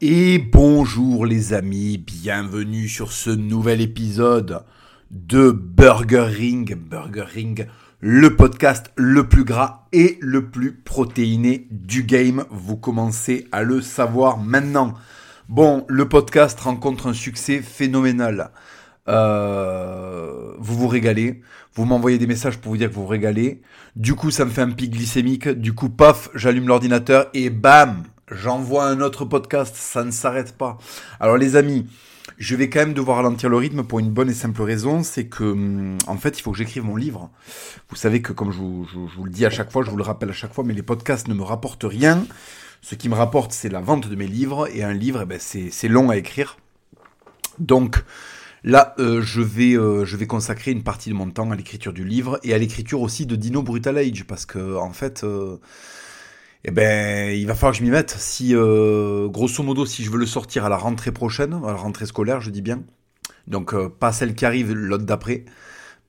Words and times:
Et 0.00 0.38
bonjour 0.38 1.26
les 1.26 1.54
amis, 1.54 1.98
bienvenue 1.98 2.86
sur 2.86 3.10
ce 3.10 3.30
nouvel 3.30 3.80
épisode 3.80 4.62
de 5.10 5.50
Burger 5.50 6.26
Ring. 6.28 6.76
Burger 6.76 7.24
Ring, 7.24 7.66
le 7.98 8.36
podcast 8.36 8.92
le 8.94 9.26
plus 9.26 9.42
gras 9.42 9.88
et 9.90 10.16
le 10.20 10.50
plus 10.50 10.72
protéiné 10.72 11.66
du 11.72 12.04
game. 12.04 12.44
Vous 12.48 12.76
commencez 12.76 13.48
à 13.50 13.64
le 13.64 13.80
savoir 13.80 14.38
maintenant. 14.38 14.94
Bon, 15.48 15.84
le 15.88 16.08
podcast 16.08 16.60
rencontre 16.60 17.08
un 17.08 17.12
succès 17.12 17.60
phénoménal. 17.60 18.52
Euh, 19.08 20.52
vous 20.60 20.76
vous 20.76 20.86
régalez. 20.86 21.42
Vous 21.74 21.86
m'envoyez 21.86 22.18
des 22.18 22.28
messages 22.28 22.58
pour 22.58 22.70
vous 22.70 22.78
dire 22.78 22.88
que 22.88 22.94
vous 22.94 23.02
vous 23.02 23.08
régalez. 23.08 23.62
Du 23.96 24.14
coup, 24.14 24.30
ça 24.30 24.44
me 24.44 24.50
fait 24.50 24.62
un 24.62 24.70
pic 24.70 24.92
glycémique. 24.92 25.48
Du 25.48 25.72
coup, 25.72 25.88
paf, 25.88 26.30
j'allume 26.36 26.68
l'ordinateur 26.68 27.30
et 27.34 27.50
bam, 27.50 28.04
j'envoie 28.30 28.86
un 28.86 29.00
autre 29.00 29.24
podcast, 29.24 29.74
ça 29.76 30.04
ne 30.04 30.10
s'arrête 30.10 30.56
pas. 30.56 30.78
Alors 31.20 31.36
les 31.36 31.56
amis, 31.56 31.86
je 32.36 32.54
vais 32.54 32.68
quand 32.68 32.80
même 32.80 32.94
devoir 32.94 33.18
ralentir 33.18 33.48
le 33.48 33.56
rythme 33.56 33.82
pour 33.82 33.98
une 33.98 34.10
bonne 34.10 34.30
et 34.30 34.34
simple 34.34 34.62
raison, 34.62 35.02
c'est 35.02 35.26
que 35.26 35.44
hum, 35.44 35.98
en 36.06 36.16
fait 36.16 36.38
il 36.38 36.42
faut 36.42 36.52
que 36.52 36.58
j'écrive 36.58 36.84
mon 36.84 36.96
livre. 36.96 37.30
Vous 37.88 37.96
savez 37.96 38.22
que 38.22 38.32
comme 38.32 38.52
je 38.52 38.58
vous, 38.58 39.24
le 39.24 39.30
dis 39.30 39.46
à 39.46 39.50
chaque 39.50 39.72
fois, 39.72 39.82
je 39.82 39.90
vous 39.90 39.96
le 39.96 40.02
rappelle 40.02 40.30
à 40.30 40.34
chaque 40.34 40.52
fois, 40.52 40.64
mais 40.64 40.74
les 40.74 40.82
podcasts 40.82 41.28
ne 41.28 41.34
me 41.34 41.42
rapportent 41.42 41.84
rien. 41.84 42.24
Ce 42.80 42.94
qui 42.94 43.08
me 43.08 43.14
rapporte, 43.14 43.52
c'est 43.52 43.68
la 43.68 43.80
vente 43.80 44.08
de 44.08 44.14
mes 44.14 44.28
livres, 44.28 44.68
et 44.72 44.84
un 44.84 44.92
livre, 44.92 45.22
eh 45.22 45.26
ben, 45.26 45.40
c'est 45.40 45.88
long 45.88 46.10
à 46.10 46.16
écrire. 46.16 46.58
Donc 47.58 48.04
là, 48.62 48.94
euh, 49.00 49.20
je, 49.20 49.40
vais, 49.40 49.76
euh, 49.76 50.04
je 50.04 50.16
vais 50.16 50.28
consacrer 50.28 50.70
une 50.70 50.84
partie 50.84 51.08
de 51.08 51.14
mon 51.14 51.28
temps 51.28 51.50
à 51.50 51.56
l'écriture 51.56 51.92
du 51.92 52.04
livre, 52.04 52.38
et 52.44 52.54
à 52.54 52.58
l'écriture 52.58 53.00
aussi 53.00 53.26
de 53.26 53.34
Dino 53.34 53.62
Brutal 53.62 53.98
Age, 53.98 54.24
parce 54.24 54.46
que 54.46 54.76
en 54.76 54.92
fait... 54.92 55.24
Euh, 55.24 55.56
eh 56.64 56.70
ben, 56.70 57.30
il 57.36 57.46
va 57.46 57.54
falloir 57.54 57.72
que 57.72 57.78
je 57.78 57.84
m'y 57.84 57.90
mette. 57.90 58.10
Si, 58.10 58.54
euh, 58.54 59.28
grosso 59.28 59.62
modo, 59.62 59.86
si 59.86 60.04
je 60.04 60.10
veux 60.10 60.18
le 60.18 60.26
sortir 60.26 60.64
à 60.64 60.68
la 60.68 60.76
rentrée 60.76 61.12
prochaine, 61.12 61.54
à 61.54 61.68
la 61.68 61.74
rentrée 61.74 62.06
scolaire, 62.06 62.40
je 62.40 62.50
dis 62.50 62.62
bien. 62.62 62.82
Donc, 63.46 63.74
euh, 63.74 63.88
pas 63.88 64.12
celle 64.12 64.34
qui 64.34 64.44
arrive, 64.44 64.72
l'autre 64.72 65.04
d'après. 65.04 65.44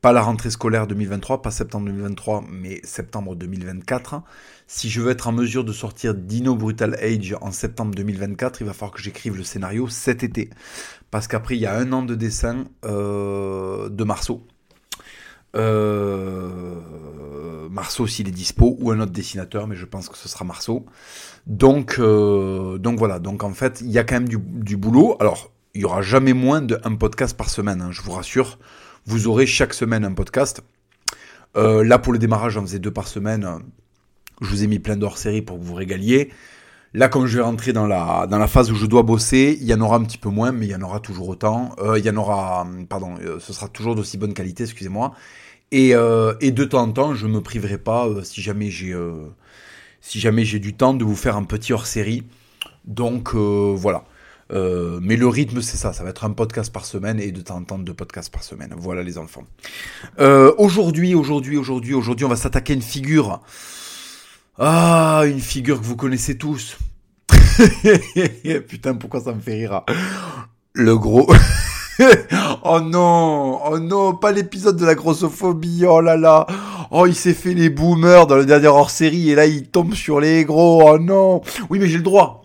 Pas 0.02 0.14
la 0.14 0.22
rentrée 0.22 0.50
scolaire 0.50 0.88
2023, 0.88 1.42
pas 1.42 1.52
septembre 1.52 1.88
2023, 1.88 2.45
mais 2.50 2.80
septembre 2.83 3.36
2024. 3.36 4.22
Si 4.66 4.89
je 4.89 5.02
veux 5.02 5.11
être 5.11 5.27
en 5.27 5.33
mesure 5.33 5.66
de 5.66 5.73
sortir 5.73 6.16
Dino 6.16 6.55
Brutal 6.55 6.95
Age 7.02 7.36
en 7.42 7.52
septembre 7.52 7.94
2024, 7.95 8.61
il 8.61 8.67
va 8.67 8.73
falloir 8.73 8.94
que 8.94 9.02
j'écrive 9.02 9.36
le 9.36 9.44
scénario 9.44 9.89
cet 9.89 10.23
été. 10.23 10.50
Parce 11.11 11.27
qu'après, 11.27 11.55
il 11.55 11.61
y 11.61 11.66
a 11.66 11.75
un 11.75 11.92
an 11.92 12.03
de 12.03 12.16
dessin 12.16 12.66
euh, 12.86 13.89
de 13.89 14.03
Marceau. 14.05 14.42
Euh, 15.55 16.75
Marceau 17.69 18.08
s'il 18.08 18.28
est 18.28 18.31
dispo 18.31 18.78
ou 18.80 18.92
un 18.92 19.00
autre 19.00 19.11
dessinateur, 19.11 19.67
mais 19.67 19.75
je 19.75 19.86
pense 19.86 20.09
que 20.09 20.17
ce 20.17 20.28
sera 20.28 20.45
Marceau. 20.45 20.86
Donc, 21.47 21.95
euh, 22.00 22.78
donc 22.78 23.00
voilà. 23.00 23.19
Donc 23.19 23.44
en 23.44 23.53
fait, 23.53 23.81
il 23.81 23.89
y 23.89 23.97
a 23.97 24.03
quand 24.03 24.16
même 24.16 24.27
du, 24.30 24.77
boulot. 24.77 25.16
Alors, 25.20 25.52
il 25.73 25.81
y 25.81 25.86
aura 25.86 26.02
jamais 26.02 26.33
moins 26.33 26.61
d'un 26.61 26.95
podcast 26.95 27.38
par 27.38 27.50
semaine. 27.50 27.81
Hein, 27.81 27.92
je 27.92 28.02
vous 28.02 28.11
rassure. 28.11 28.59
Vous 29.05 29.27
aurez 29.27 29.45
chaque 29.45 29.73
semaine 29.73 30.03
un 30.05 30.14
podcast. 30.14 30.61
Euh, 31.58 31.83
là, 31.83 31.97
pour 32.00 32.14
le 32.14 32.20
démarrage, 32.20 32.53
j'en 32.53 32.61
faisais 32.61 32.80
deux 32.80 32.92
par 32.92 33.08
semaine. 33.08 33.47
Je 34.42 34.50
vous 34.50 34.64
ai 34.64 34.67
mis 34.67 34.80
plein 34.80 34.97
d'hors 34.97 35.17
série 35.17 35.42
pour 35.42 35.59
que 35.59 35.64
vous 35.64 35.73
régaliez. 35.73 36.31
Là, 36.94 37.08
comme 37.08 37.28
je 37.28 37.38
vais 37.38 37.44
rentrer 37.44 37.72
dans 37.72 37.86
la, 37.86 38.26
dans 38.28 38.40
la 38.40 38.48
phase 38.48 38.72
où 38.72 38.76
je 38.76 38.88
dois 38.88 39.04
bosser, 39.04 39.58
il 39.62 39.68
y 39.68 39.73
en 39.73 39.82
aura 39.82 39.98
un 39.98 40.04
petit 40.04 40.18
peu 40.18 40.30
moins, 40.30 40.52
mais 40.52 40.66
il 40.66 40.72
y 40.72 40.76
en 40.76 40.82
aura 40.82 41.00
toujours 41.00 41.30
autant. 41.30 41.76
Euh, 41.80 42.00
il 42.00 42.06
y 42.06 42.09
en 42.09 42.18
aura, 42.18 42.68
pardon, 42.90 43.14
euh, 43.22 43.40
ce 43.40 43.54
sera 43.54 43.68
toujours 43.68 43.94
d'aussi 43.94 44.18
bonne 44.18 44.34
qualité, 44.34 44.64
excusez-moi. 44.64 45.14
Et, 45.72 45.94
euh, 45.94 46.34
et, 46.42 46.50
de 46.50 46.64
temps 46.66 46.82
en 46.82 46.92
temps, 46.92 47.14
je 47.14 47.28
me 47.28 47.42
priverai 47.42 47.78
pas, 47.78 48.08
si 48.23 48.42
jamais 48.42 48.72
j'ai 48.72 48.95
si 50.02 50.20
jamais 50.20 50.45
j'ai 50.45 50.60
du 50.60 50.73
temps, 50.73 50.94
de 50.94 51.04
vous 51.04 51.16
faire 51.16 51.38
un 51.38 51.44
petit 51.44 51.73
hors-série. 51.73 52.23
Donc 52.86 53.36
voilà. 53.36 54.06
mais 54.50 55.16
le 55.16 55.28
rythme, 55.28 55.62
c'est 55.62 55.78
ça. 55.78 55.94
Ça 55.94 56.04
va 56.04 56.10
être 56.10 56.26
un 56.26 56.32
podcast 56.32 56.73
par 56.73 56.86
semaine 56.86 57.20
et 57.20 57.32
de 57.32 57.42
temps 57.42 57.58
en 57.58 57.64
temps 57.64 57.78
deux 57.78 57.94
podcasts 57.94 58.34
par 58.34 58.44
semaine. 58.44 58.73
Voilà 58.76 59.04
les 59.04 59.20
enfants. 59.20 59.44
aujourd'hui, 60.58 61.14
aujourd'hui, 61.14 61.58
aujourd'hui, 61.58 61.94
aujourd'hui, 61.94 62.26
on 62.26 62.30
va 62.30 62.36
s'attaquer 62.36 62.73
à 62.73 62.78
une 62.78 62.82
figure 62.82 63.42
ah, 64.61 65.23
une 65.25 65.39
figure 65.39 65.80
que 65.80 65.86
vous 65.86 65.95
connaissez 65.95 66.37
tous. 66.37 66.77
Putain, 68.67 68.95
pourquoi 68.95 69.21
ça 69.21 69.31
me 69.31 69.39
fait 69.39 69.53
rire 69.53 69.83
Le 70.73 70.97
gros... 70.97 71.31
oh 72.64 72.81
non, 72.81 73.59
oh 73.65 73.80
non, 73.80 74.15
pas 74.15 74.31
l'épisode 74.33 74.75
de 74.77 74.86
la 74.86 74.95
grossophobie, 74.95 75.86
oh 75.86 76.02
là 76.02 76.17
là. 76.17 76.45
Oh, 76.92 77.05
il 77.05 77.15
s'est 77.15 77.33
fait 77.33 77.53
les 77.53 77.69
boomers 77.69 78.27
dans 78.27 78.36
le 78.36 78.45
dernier 78.45 78.67
hors-série 78.67 79.30
et 79.30 79.36
là 79.36 79.45
il 79.45 79.67
tombe 79.67 79.93
sur 79.93 80.19
les 80.19 80.43
gros, 80.43 80.89
oh 80.89 80.98
non. 80.98 81.42
Oui, 81.69 81.80
mais 81.80 81.87
j'ai 81.87 81.98
le 81.98 82.03
droit. 82.03 82.43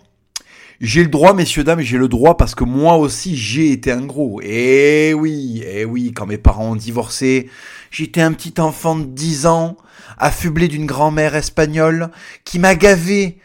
J'ai 0.81 1.03
le 1.03 1.09
droit, 1.09 1.33
messieurs, 1.33 1.63
dames, 1.63 1.79
j'ai 1.79 1.97
le 1.97 2.09
droit 2.09 2.35
parce 2.37 2.53
que 2.53 2.65
moi 2.65 2.97
aussi 2.97 3.35
j'ai 3.35 3.71
été 3.71 3.91
un 3.91 4.05
gros. 4.05 4.41
Eh 4.43 5.13
oui, 5.13 5.63
eh 5.65 5.85
oui, 5.85 6.11
quand 6.13 6.25
mes 6.25 6.37
parents 6.37 6.71
ont 6.71 6.75
divorcé, 6.75 7.49
j'étais 7.95 8.21
un 8.21 8.33
petit 8.33 8.59
enfant 8.59 8.97
de 8.97 9.05
10 9.05 9.45
ans 9.45 9.77
affublé 10.17 10.67
d'une 10.67 10.85
grand-mère 10.85 11.33
espagnole, 11.35 12.09
qui 12.43 12.59
m'a 12.59 12.75
gavé. 12.75 13.39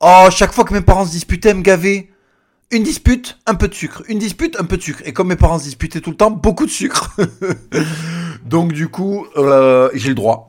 Oh, 0.00 0.26
chaque 0.30 0.52
fois 0.52 0.64
que 0.64 0.74
mes 0.74 0.82
parents 0.82 1.06
se 1.06 1.10
disputaient, 1.10 1.54
me 1.54 1.62
gavaient. 1.62 2.10
Une 2.70 2.82
dispute, 2.82 3.38
un 3.46 3.54
peu 3.54 3.68
de 3.68 3.74
sucre. 3.74 4.02
Une 4.08 4.18
dispute, 4.18 4.60
un 4.60 4.64
peu 4.64 4.76
de 4.76 4.82
sucre. 4.82 5.00
Et 5.04 5.12
comme 5.12 5.28
mes 5.28 5.36
parents 5.36 5.58
se 5.58 5.64
disputaient 5.64 6.00
tout 6.00 6.10
le 6.10 6.16
temps, 6.16 6.30
beaucoup 6.30 6.66
de 6.66 6.70
sucre. 6.70 7.16
Donc 8.44 8.72
du 8.72 8.88
coup, 8.88 9.26
euh, 9.36 9.88
j'ai 9.94 10.08
le 10.08 10.14
droit. 10.14 10.48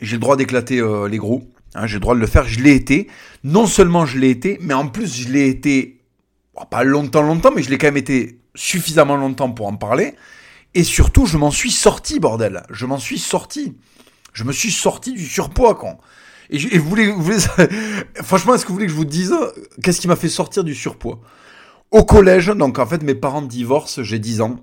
J'ai 0.00 0.16
le 0.16 0.20
droit 0.20 0.36
d'éclater 0.36 0.80
euh, 0.80 1.08
les 1.08 1.18
gros. 1.18 1.44
Hein, 1.74 1.86
j'ai 1.86 1.96
le 1.96 2.00
droit 2.00 2.14
de 2.14 2.20
le 2.20 2.26
faire. 2.26 2.48
Je 2.48 2.60
l'ai 2.60 2.74
été. 2.74 3.08
Non 3.44 3.66
seulement 3.66 4.06
je 4.06 4.18
l'ai 4.18 4.30
été, 4.30 4.58
mais 4.60 4.74
en 4.74 4.88
plus 4.88 5.22
je 5.22 5.28
l'ai 5.28 5.48
été, 5.48 6.00
pas 6.70 6.82
longtemps, 6.82 7.22
longtemps, 7.22 7.52
mais 7.54 7.62
je 7.62 7.70
l'ai 7.70 7.78
quand 7.78 7.88
même 7.88 7.96
été 7.96 8.40
suffisamment 8.54 9.16
longtemps 9.16 9.50
pour 9.50 9.68
en 9.68 9.76
parler. 9.76 10.14
Et 10.74 10.84
surtout, 10.84 11.26
je 11.26 11.38
m'en 11.38 11.50
suis 11.50 11.70
sorti, 11.70 12.20
bordel. 12.20 12.62
Je 12.70 12.86
m'en 12.86 12.98
suis 12.98 13.18
sorti. 13.18 13.76
Je 14.32 14.44
me 14.44 14.52
suis 14.52 14.70
sorti 14.70 15.12
du 15.12 15.26
surpoids, 15.26 15.74
quand. 15.74 15.98
Et, 16.50 16.78
vous 16.78 16.88
voulez, 16.88 17.10
vous 17.10 17.22
voulez 17.22 17.38
franchement, 18.22 18.54
est-ce 18.54 18.64
que 18.64 18.68
vous 18.68 18.74
voulez 18.74 18.86
que 18.86 18.92
je 18.92 18.96
vous 18.96 19.04
dise 19.04 19.34
qu'est-ce 19.82 20.00
qui 20.00 20.08
m'a 20.08 20.16
fait 20.16 20.28
sortir 20.28 20.64
du 20.64 20.74
surpoids? 20.74 21.20
Au 21.90 22.04
collège, 22.04 22.48
donc 22.48 22.78
en 22.78 22.86
fait, 22.86 23.02
mes 23.02 23.14
parents 23.14 23.42
divorcent, 23.42 24.02
j'ai 24.02 24.18
10 24.18 24.40
ans. 24.42 24.60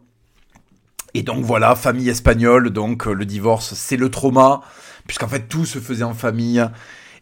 Et 1.13 1.23
donc 1.23 1.45
voilà, 1.45 1.75
famille 1.75 2.09
espagnole, 2.09 2.71
donc 2.71 3.07
euh, 3.07 3.13
le 3.13 3.25
divorce, 3.25 3.73
c'est 3.73 3.97
le 3.97 4.11
trauma, 4.11 4.61
puisqu'en 5.07 5.29
fait 5.29 5.47
tout 5.47 5.65
se 5.65 5.79
faisait 5.79 6.03
en 6.03 6.13
famille. 6.13 6.63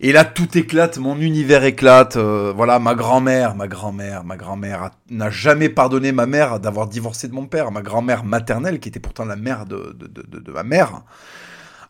Et 0.05 0.11
là, 0.11 0.25
tout 0.25 0.57
éclate, 0.57 0.97
mon 0.97 1.17
univers 1.17 1.63
éclate. 1.63 2.17
Euh, 2.17 2.51
voilà, 2.53 2.77
ma 2.77 2.93
grand-mère, 2.93 3.55
ma 3.55 3.69
grand-mère, 3.69 4.25
ma 4.25 4.35
grand-mère 4.35 4.91
n'a 5.09 5.29
jamais 5.29 5.69
pardonné 5.69 6.11
ma 6.11 6.25
mère 6.25 6.59
d'avoir 6.59 6.89
divorcé 6.89 7.29
de 7.29 7.33
mon 7.33 7.45
père. 7.45 7.71
Ma 7.71 7.81
grand-mère 7.81 8.25
maternelle, 8.25 8.81
qui 8.81 8.89
était 8.89 8.99
pourtant 8.99 9.23
la 9.23 9.37
mère 9.37 9.65
de, 9.65 9.95
de, 9.97 10.39
de, 10.39 10.51
ma 10.51 10.63
mère, 10.63 11.03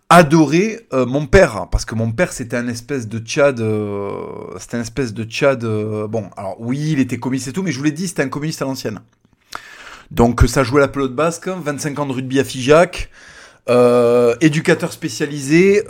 adoré 0.09 0.81
euh, 0.93 1.07
mon 1.07 1.25
père 1.25 1.69
parce 1.71 1.85
que 1.85 1.95
mon 1.95 2.11
père 2.11 2.33
c'était 2.33 2.57
un 2.57 2.67
espèce 2.67 3.07
de 3.07 3.17
Tchad 3.17 3.59
euh, 3.59 4.19
c'était 4.59 4.77
un 4.77 4.81
espèce 4.81 5.11
de 5.11 5.23
Tchad 5.23 5.65
bon 5.65 6.29
alors 6.37 6.57
oui 6.59 6.91
il 6.91 6.99
était 6.99 7.17
communiste 7.17 7.47
et 7.47 7.51
tout 7.51 7.63
mais 7.63 7.71
je 7.71 7.79
vous 7.79 7.85
l'ai 7.85 7.91
dit 7.91 8.07
c'était 8.07 8.21
un 8.21 8.29
communiste 8.29 8.61
à 8.61 8.65
l'ancienne 8.65 8.99
donc 10.11 10.43
ça 10.45 10.61
jouait 10.63 10.81
la 10.81 10.89
pelote 10.89 11.15
basque 11.15 11.47
25 11.47 11.97
ans 11.97 12.05
de 12.05 12.11
rugby 12.11 12.39
à 12.39 12.43
Figeac 12.43 13.09
éducateur 14.41 14.91
spécialisé 14.91 15.83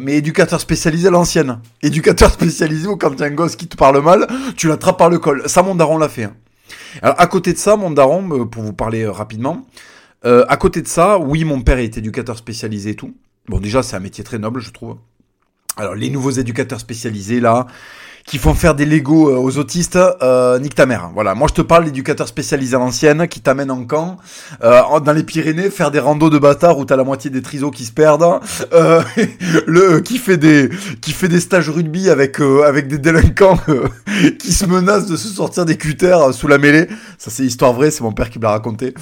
mais 0.00 0.16
éducateur 0.16 0.60
spécialisé 0.60 1.08
à 1.08 1.10
l'ancienne 1.10 1.60
éducateur 1.82 2.30
spécialisé 2.32 2.88
où 2.88 2.96
quand 2.96 3.12
il 3.16 3.22
un 3.22 3.30
gosse 3.30 3.56
qui 3.56 3.68
te 3.68 3.76
parle 3.76 4.02
mal 4.02 4.26
tu 4.56 4.68
l'attrapes 4.68 4.98
par 4.98 5.08
le 5.08 5.18
col 5.18 5.42
ça 5.46 5.62
mon 5.62 5.76
daron 5.76 5.98
l'a 5.98 6.08
fait 6.08 6.24
hein. 6.24 6.34
alors 7.02 7.20
à 7.20 7.26
côté 7.28 7.52
de 7.52 7.58
ça 7.58 7.76
mon 7.76 7.90
daron 7.90 8.46
pour 8.46 8.62
vous 8.62 8.72
parler 8.72 9.06
rapidement 9.06 9.66
à 10.24 10.56
côté 10.56 10.82
de 10.82 10.88
ça, 10.88 11.16
oui, 11.18 11.44
mon 11.44 11.62
père 11.62 11.78
est 11.78 11.96
éducateur 11.96 12.36
spécialisé 12.36 12.90
et 12.90 12.94
tout. 12.96 13.14
Bon, 13.48 13.60
déjà, 13.60 13.82
c'est 13.82 13.96
un 13.96 14.00
métier 14.00 14.24
très 14.24 14.38
noble, 14.38 14.60
je 14.60 14.72
trouve. 14.72 14.96
Alors, 15.76 15.94
les 15.94 16.10
nouveaux 16.10 16.32
éducateurs 16.32 16.80
spécialisés, 16.80 17.40
là, 17.40 17.66
qui 18.28 18.36
font 18.36 18.54
faire 18.54 18.74
des 18.74 18.84
Lego 18.84 19.30
euh, 19.30 19.38
aux 19.38 19.56
autistes, 19.56 19.96
euh, 19.96 20.58
nique 20.58 20.74
ta 20.74 20.84
mère. 20.84 21.10
Voilà, 21.14 21.34
moi 21.34 21.48
je 21.48 21.54
te 21.54 21.62
parle 21.62 21.86
d'éducateurs 21.86 22.28
spécialisés 22.28 22.76
à 22.76 22.78
l'ancienne, 22.78 23.26
qui 23.26 23.40
t'amènent 23.40 23.70
en 23.70 23.84
camp, 23.84 24.18
euh, 24.62 25.00
dans 25.00 25.12
les 25.12 25.22
Pyrénées, 25.22 25.70
faire 25.70 25.90
des 25.90 25.98
randos 25.98 26.28
de 26.28 26.38
bâtards 26.38 26.78
où 26.78 26.84
t'as 26.84 26.96
la 26.96 27.04
moitié 27.04 27.30
des 27.30 27.40
trisos 27.40 27.70
qui 27.70 27.86
se 27.86 27.92
perdent, 27.92 28.40
euh, 28.74 29.02
le 29.66 30.00
qui 30.00 30.18
fait 30.18 30.36
des 30.36 30.68
qui 31.00 31.12
fait 31.12 31.28
des 31.28 31.40
stages 31.40 31.70
rugby 31.70 32.10
avec 32.10 32.40
euh, 32.40 32.64
avec 32.68 32.86
des 32.86 32.98
délinquants 32.98 33.58
qui 34.38 34.52
se 34.52 34.66
menacent 34.66 35.06
de 35.06 35.16
se 35.16 35.28
sortir 35.28 35.64
des 35.64 35.78
cutters 35.78 36.34
sous 36.34 36.48
la 36.48 36.58
mêlée. 36.58 36.86
Ça 37.16 37.30
c'est 37.30 37.44
histoire 37.44 37.72
vraie, 37.72 37.90
c'est 37.90 38.02
mon 38.02 38.12
père 38.12 38.28
qui 38.28 38.38
me 38.38 38.44
l'a 38.44 38.50
raconté. 38.50 38.92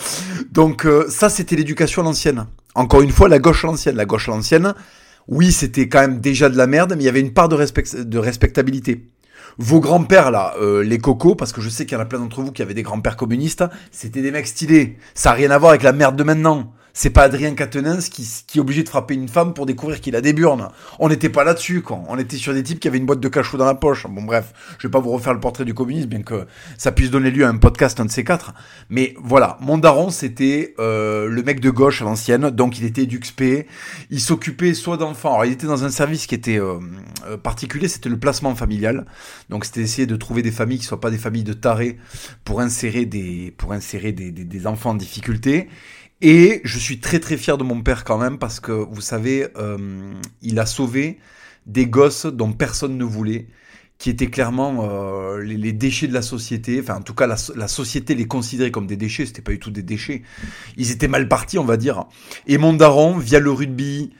Donc 0.52 0.86
ça 1.08 1.28
c'était 1.28 1.56
l'éducation 1.56 2.02
à 2.02 2.04
l'ancienne. 2.04 2.46
Encore 2.76 3.00
une 3.00 3.10
fois, 3.10 3.28
la 3.28 3.38
gauche 3.38 3.64
à 3.64 3.68
l'ancienne. 3.68 3.96
La 3.96 4.04
gauche 4.04 4.28
à 4.28 4.32
l'ancienne, 4.32 4.74
oui, 5.28 5.50
c'était 5.50 5.88
quand 5.88 6.00
même 6.00 6.20
déjà 6.20 6.48
de 6.48 6.56
la 6.56 6.66
merde, 6.66 6.94
mais 6.96 7.02
il 7.02 7.06
y 7.06 7.08
avait 7.08 7.20
une 7.20 7.32
part 7.32 7.48
de, 7.48 7.54
respect, 7.56 7.84
de 7.96 8.18
respectabilité. 8.18 9.02
Vos 9.58 9.80
grands-pères, 9.80 10.30
là, 10.30 10.54
euh, 10.60 10.82
les 10.82 10.98
cocos, 10.98 11.34
parce 11.34 11.52
que 11.52 11.62
je 11.62 11.70
sais 11.70 11.86
qu'il 11.86 11.96
y 11.96 12.00
en 12.00 12.02
a 12.02 12.06
plein 12.06 12.18
d'entre 12.18 12.42
vous 12.42 12.52
qui 12.52 12.60
avaient 12.60 12.74
des 12.74 12.82
grands-pères 12.82 13.16
communistes, 13.16 13.64
c'était 13.90 14.20
des 14.20 14.30
mecs 14.30 14.46
stylés. 14.46 14.98
Ça 15.14 15.30
n'a 15.30 15.36
rien 15.36 15.50
à 15.50 15.56
voir 15.56 15.70
avec 15.70 15.82
la 15.82 15.92
merde 15.92 16.14
de 16.16 16.22
maintenant. 16.24 16.74
C'est 16.98 17.10
pas 17.10 17.24
Adrien 17.24 17.54
Quatennens 17.54 18.08
qui, 18.08 18.26
qui 18.46 18.56
est 18.56 18.60
obligé 18.60 18.82
de 18.82 18.88
frapper 18.88 19.12
une 19.12 19.28
femme 19.28 19.52
pour 19.52 19.66
découvrir 19.66 20.00
qu'il 20.00 20.16
a 20.16 20.22
des 20.22 20.32
burnes. 20.32 20.70
On 20.98 21.10
n'était 21.10 21.28
pas 21.28 21.44
là-dessus, 21.44 21.82
quoi. 21.82 22.00
On 22.08 22.16
était 22.18 22.38
sur 22.38 22.54
des 22.54 22.62
types 22.62 22.80
qui 22.80 22.88
avaient 22.88 22.96
une 22.96 23.04
boîte 23.04 23.20
de 23.20 23.28
cachot 23.28 23.58
dans 23.58 23.66
la 23.66 23.74
poche. 23.74 24.06
Bon, 24.08 24.22
bref, 24.22 24.54
je 24.78 24.88
vais 24.88 24.90
pas 24.90 24.98
vous 24.98 25.10
refaire 25.10 25.34
le 25.34 25.40
portrait 25.40 25.66
du 25.66 25.74
communisme, 25.74 26.08
bien 26.08 26.22
que 26.22 26.46
ça 26.78 26.92
puisse 26.92 27.10
donner 27.10 27.30
lieu 27.30 27.44
à 27.44 27.50
un 27.50 27.58
podcast, 27.58 28.00
un 28.00 28.06
de 28.06 28.10
ces 28.10 28.24
quatre. 28.24 28.54
Mais 28.88 29.14
voilà, 29.22 29.58
mon 29.60 29.76
daron, 29.76 30.08
c'était 30.08 30.74
euh, 30.78 31.28
le 31.28 31.42
mec 31.42 31.60
de 31.60 31.68
gauche 31.68 32.00
à 32.00 32.06
l'ancienne, 32.06 32.48
donc 32.48 32.78
il 32.78 32.86
était 32.86 33.04
d'UXP. 33.04 33.66
Il 34.08 34.20
s'occupait 34.22 34.72
soit 34.72 34.96
d'enfants. 34.96 35.34
Alors, 35.34 35.44
il 35.44 35.52
était 35.52 35.66
dans 35.66 35.84
un 35.84 35.90
service 35.90 36.26
qui 36.26 36.34
était 36.34 36.58
euh, 36.58 36.78
euh, 37.26 37.36
particulier, 37.36 37.88
c'était 37.88 38.08
le 38.08 38.18
placement 38.18 38.54
familial. 38.54 39.04
Donc, 39.50 39.66
c'était 39.66 39.82
essayer 39.82 40.06
de 40.06 40.16
trouver 40.16 40.40
des 40.40 40.50
familles 40.50 40.78
qui 40.78 40.86
soient 40.86 41.02
pas 41.02 41.10
des 41.10 41.18
familles 41.18 41.44
de 41.44 41.52
tarés 41.52 41.98
pour 42.44 42.62
insérer 42.62 43.04
des, 43.04 43.52
pour 43.58 43.74
insérer 43.74 44.12
des, 44.12 44.30
des, 44.30 44.44
des 44.44 44.66
enfants 44.66 44.92
en 44.92 44.94
difficulté. 44.94 45.68
Et 46.22 46.62
je 46.64 46.78
suis 46.78 47.00
très 47.00 47.20
très 47.20 47.36
fier 47.36 47.58
de 47.58 47.64
mon 47.64 47.82
père 47.82 48.04
quand 48.04 48.18
même 48.18 48.38
parce 48.38 48.60
que 48.60 48.72
vous 48.72 49.00
savez, 49.00 49.48
euh, 49.56 50.14
il 50.40 50.58
a 50.58 50.66
sauvé 50.66 51.18
des 51.66 51.86
gosses 51.86 52.26
dont 52.26 52.52
personne 52.52 52.96
ne 52.96 53.04
voulait, 53.04 53.48
qui 53.98 54.08
étaient 54.08 54.28
clairement 54.28 54.88
euh, 54.88 55.42
les, 55.42 55.72
déchets 55.72 56.06
de 56.06 56.14
la 56.14 56.22
société. 56.22 56.80
Enfin, 56.80 56.96
en 56.96 57.02
tout 57.02 57.14
cas, 57.14 57.26
la, 57.26 57.68
société 57.68 58.14
les 58.14 58.26
considérait 58.26 58.70
comme 58.70 58.86
des 58.86 58.96
déchets. 58.96 59.26
C'était 59.26 59.42
pas 59.42 59.52
du 59.52 59.58
tout 59.58 59.70
des 59.70 59.82
déchets. 59.82 60.22
Ils 60.78 60.90
étaient 60.90 61.08
mal 61.08 61.28
partis, 61.28 61.58
on 61.58 61.64
va 61.64 61.76
dire. 61.76 62.06
Et 62.46 62.56
mon 62.56 62.72
daron, 62.72 63.18
via 63.18 63.38
le 63.38 63.50
rugby, 63.50 64.12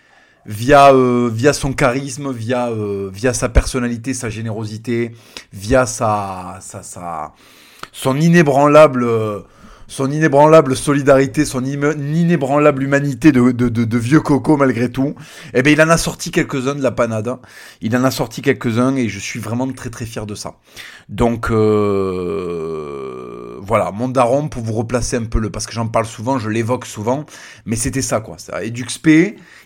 via 0.44 0.93
euh, 0.93 1.31
via 1.32 1.54
son 1.54 1.72
charisme, 1.72 2.31
via 2.31 2.70
via 3.10 3.32
sa 3.32 3.48
personnalité, 3.48 4.12
sa 4.12 4.28
générosité, 4.28 5.12
via 5.52 5.87
sa 5.87 6.58
sa, 6.60 6.82
sa 6.82 7.32
son 7.93 8.20
inébranlable 8.20 9.06
son 9.88 10.10
inébranlable 10.10 10.76
solidarité, 10.76 11.44
son 11.44 11.64
inébranlable 11.64 12.82
humanité 12.82 13.32
de, 13.32 13.98
vieux 13.98 14.20
coco 14.20 14.56
malgré 14.56 14.90
tout, 14.90 15.14
eh 15.54 15.62
ben 15.62 15.72
il 15.72 15.80
en 15.80 15.88
a 15.88 15.96
sorti 15.96 16.30
quelques-uns 16.30 16.74
de 16.74 16.82
la 16.82 16.90
panade. 16.90 17.36
Il 17.80 17.96
en 17.96 18.04
a 18.04 18.10
sorti 18.10 18.42
quelques-uns 18.42 18.96
et 18.96 19.08
je 19.08 19.18
suis 19.18 19.40
vraiment 19.40 19.70
très 19.72 19.90
très 19.90 20.06
fier 20.06 20.26
de 20.26 20.34
ça. 20.34 20.56
Donc 21.08 21.50
euh, 21.50 22.76
voilà, 23.60 23.90
mon 23.92 24.08
daron 24.08 24.48
pour 24.48 24.62
vous 24.62 24.72
replacer 24.72 25.16
un 25.16 25.24
peu 25.24 25.38
le, 25.38 25.50
parce 25.50 25.66
que 25.66 25.72
j'en 25.72 25.88
parle 25.88 26.06
souvent, 26.06 26.38
je 26.38 26.48
l'évoque 26.48 26.86
souvent, 26.86 27.26
mais 27.64 27.76
c'était 27.76 28.02
ça 28.02 28.20
quoi. 28.20 28.38
Ça. 28.38 28.64
Et 28.64 28.70
Duxp, 28.70 29.08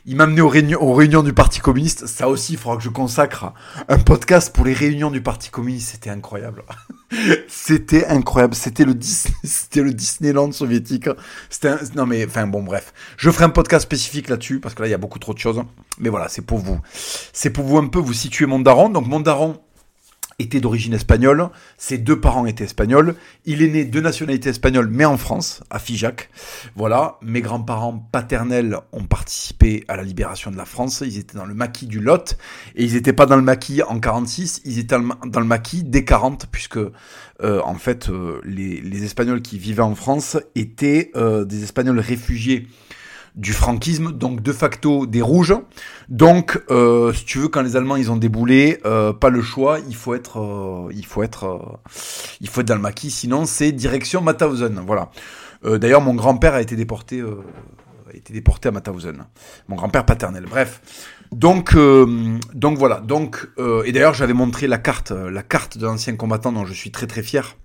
il 0.07 0.17
m'a 0.17 0.25
amené 0.25 0.41
aux 0.41 0.49
réunions, 0.95 1.23
du 1.23 1.33
Parti 1.33 1.61
communiste. 1.61 2.07
Ça 2.07 2.29
aussi, 2.29 2.55
il 2.55 2.59
faudra 2.59 2.77
que 2.77 2.83
je 2.83 2.89
consacre 2.89 3.53
un 3.89 3.99
podcast 3.99 4.55
pour 4.55 4.65
les 4.65 4.73
réunions 4.73 5.11
du 5.11 5.21
Parti 5.21 5.51
communiste. 5.51 5.93
C'était 5.93 6.11
incroyable. 6.11 6.65
c'était 7.49 8.07
incroyable. 8.07 8.55
C'était 8.55 8.85
le 8.85 8.93
le 8.95 9.93
Disneyland 9.93 10.53
soviétique. 10.53 11.09
C'était 11.49 11.75
non 11.95 12.07
mais 12.07 12.25
enfin 12.27 12.47
bon 12.47 12.63
bref. 12.63 12.93
Je 13.17 13.31
ferai 13.31 13.45
un 13.45 13.51
podcast 13.51 13.85
spécifique 13.85 14.29
là-dessus 14.29 14.61
parce 14.61 14.75
que 14.75 14.83
là 14.83 14.89
il 14.89 14.91
y 14.91 14.95
a 14.95 14.99
beaucoup 14.99 15.19
trop 15.19 15.35
de 15.35 15.39
choses. 15.39 15.63
Mais 15.99 16.09
voilà, 16.09 16.29
c'est 16.29 16.43
pour 16.43 16.59
vous. 16.59 16.81
C'est 17.33 17.51
pour 17.51 17.65
vous 17.65 17.79
un 17.79 17.89
peu 17.89 17.99
vous 17.99 18.13
situer 18.13 18.47
mon 18.47 18.61
daron. 18.61 18.89
Donc 18.89 19.07
mon 19.07 19.21
daron 19.21 19.61
était 20.41 20.61
d'origine 20.61 20.95
espagnole, 20.95 21.49
ses 21.77 21.99
deux 21.99 22.19
parents 22.21 22.47
étaient 22.47 22.65
espagnols, 22.65 23.15
il 23.45 23.63
est 23.63 23.69
né 23.69 23.85
de 23.85 24.01
nationalité 24.01 24.49
espagnole 24.49 24.89
mais 24.91 25.05
en 25.05 25.17
France, 25.17 25.63
à 25.71 25.79
Figeac. 25.79 26.31
Voilà, 26.77 27.19
mes 27.23 27.41
grands-parents 27.41 27.99
paternels 28.13 28.79
ont 28.93 29.05
participé 29.05 29.85
à 29.89 29.97
la 29.97 30.03
libération 30.03 30.51
de 30.51 30.57
la 30.57 30.65
France, 30.65 31.03
ils 31.05 31.19
étaient 31.19 31.37
dans 31.37 31.47
le 31.47 31.55
maquis 31.55 31.87
du 31.87 32.01
Lot, 32.01 32.37
et 32.75 32.85
ils 32.85 32.95
n'étaient 32.95 33.13
pas 33.13 33.27
dans 33.27 33.37
le 33.37 33.43
maquis 33.43 33.83
en 33.83 34.01
46, 34.01 34.63
ils 34.65 34.79
étaient 34.79 34.97
dans 35.27 35.41
le 35.41 35.47
maquis 35.47 35.85
dès 35.85 36.05
40, 36.05 36.47
puisque 36.51 36.79
euh, 37.43 37.61
en 37.65 37.75
fait 37.75 38.09
euh, 38.09 38.41
les, 38.45 39.05
Espagnols 39.05 39.41
qui 39.41 39.59
vivaient 39.59 39.83
en 39.83 39.95
France 39.95 40.37
étaient 40.55 41.11
euh, 41.17 41.45
des 41.45 41.63
Espagnols 41.63 41.99
réfugiés 41.99 42.67
du 43.37 43.53
franquisme, 43.53 44.13
donc 44.13 44.43
de 44.43 44.53
facto 44.53 45.07
des 45.07 45.23
rouges. 45.23 45.55
Donc, 46.09 46.61
euh, 46.71 47.13
si 47.13 47.25
tu 47.25 47.39
veux, 47.39 47.49
quand 47.49 47.63
les 47.63 47.77
Allemands 47.77 47.97
ils 47.97 48.11
ont 48.11 48.17
déboulé, 48.17 48.81
euh, 48.85 49.13
pas 49.13 49.31
le 49.31 49.41
choix, 49.41 49.79
il 49.89 49.95
faut 49.95 50.15
être, 50.15 50.41
euh, 50.41 50.93
il 50.93 51.07
faut 51.07 51.23
être, 51.23 51.45
euh, 51.45 51.91
il 52.41 52.49
faut 52.49 52.61
être 52.61 52.69
dans 52.69 52.75
le 52.75 52.81
maquis, 52.81 53.11
sinon 53.11 53.45
c'est 53.45 53.73
direction 53.73 54.21
Mauthausen. 54.21 54.83
Voilà. 54.85 55.11
Euh, 55.65 55.79
d'ailleurs, 55.79 56.01
mon 56.01 56.15
grand-père 56.15 56.55
a 56.55 56.61
été 56.61 56.75
déporté, 56.75 57.21
a 57.21 58.17
été 58.17 58.33
déporté 58.33 58.69
à 58.69 58.73
Mauthausen. 58.73 59.25
Mon 59.69 59.77
grand-père 59.77 60.05
paternel. 60.05 60.47
Bref. 60.49 60.81
Donc, 61.31 61.77
donc 62.55 62.79
voilà. 62.79 62.99
Donc, 62.99 63.49
et 63.85 63.93
d'ailleurs, 63.93 64.15
j'avais 64.15 64.33
montré 64.33 64.67
la 64.67 64.79
carte, 64.79 65.13
la 65.13 65.45
carte 65.45 65.79
de 65.79 65.87
l'ancien 65.87 66.17
combattant 66.17 66.51
dont 66.51 66.65
je 66.65 66.73
suis 66.73 66.91
très 66.91 67.07
très 67.07 67.23
fier. 67.23 67.57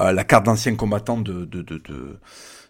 la 0.00 0.24
carte 0.24 0.46
d'ancien 0.46 0.74
combattant 0.74 1.18
de, 1.18 1.44
de, 1.44 1.62
de, 1.62 1.78
de 1.78 2.18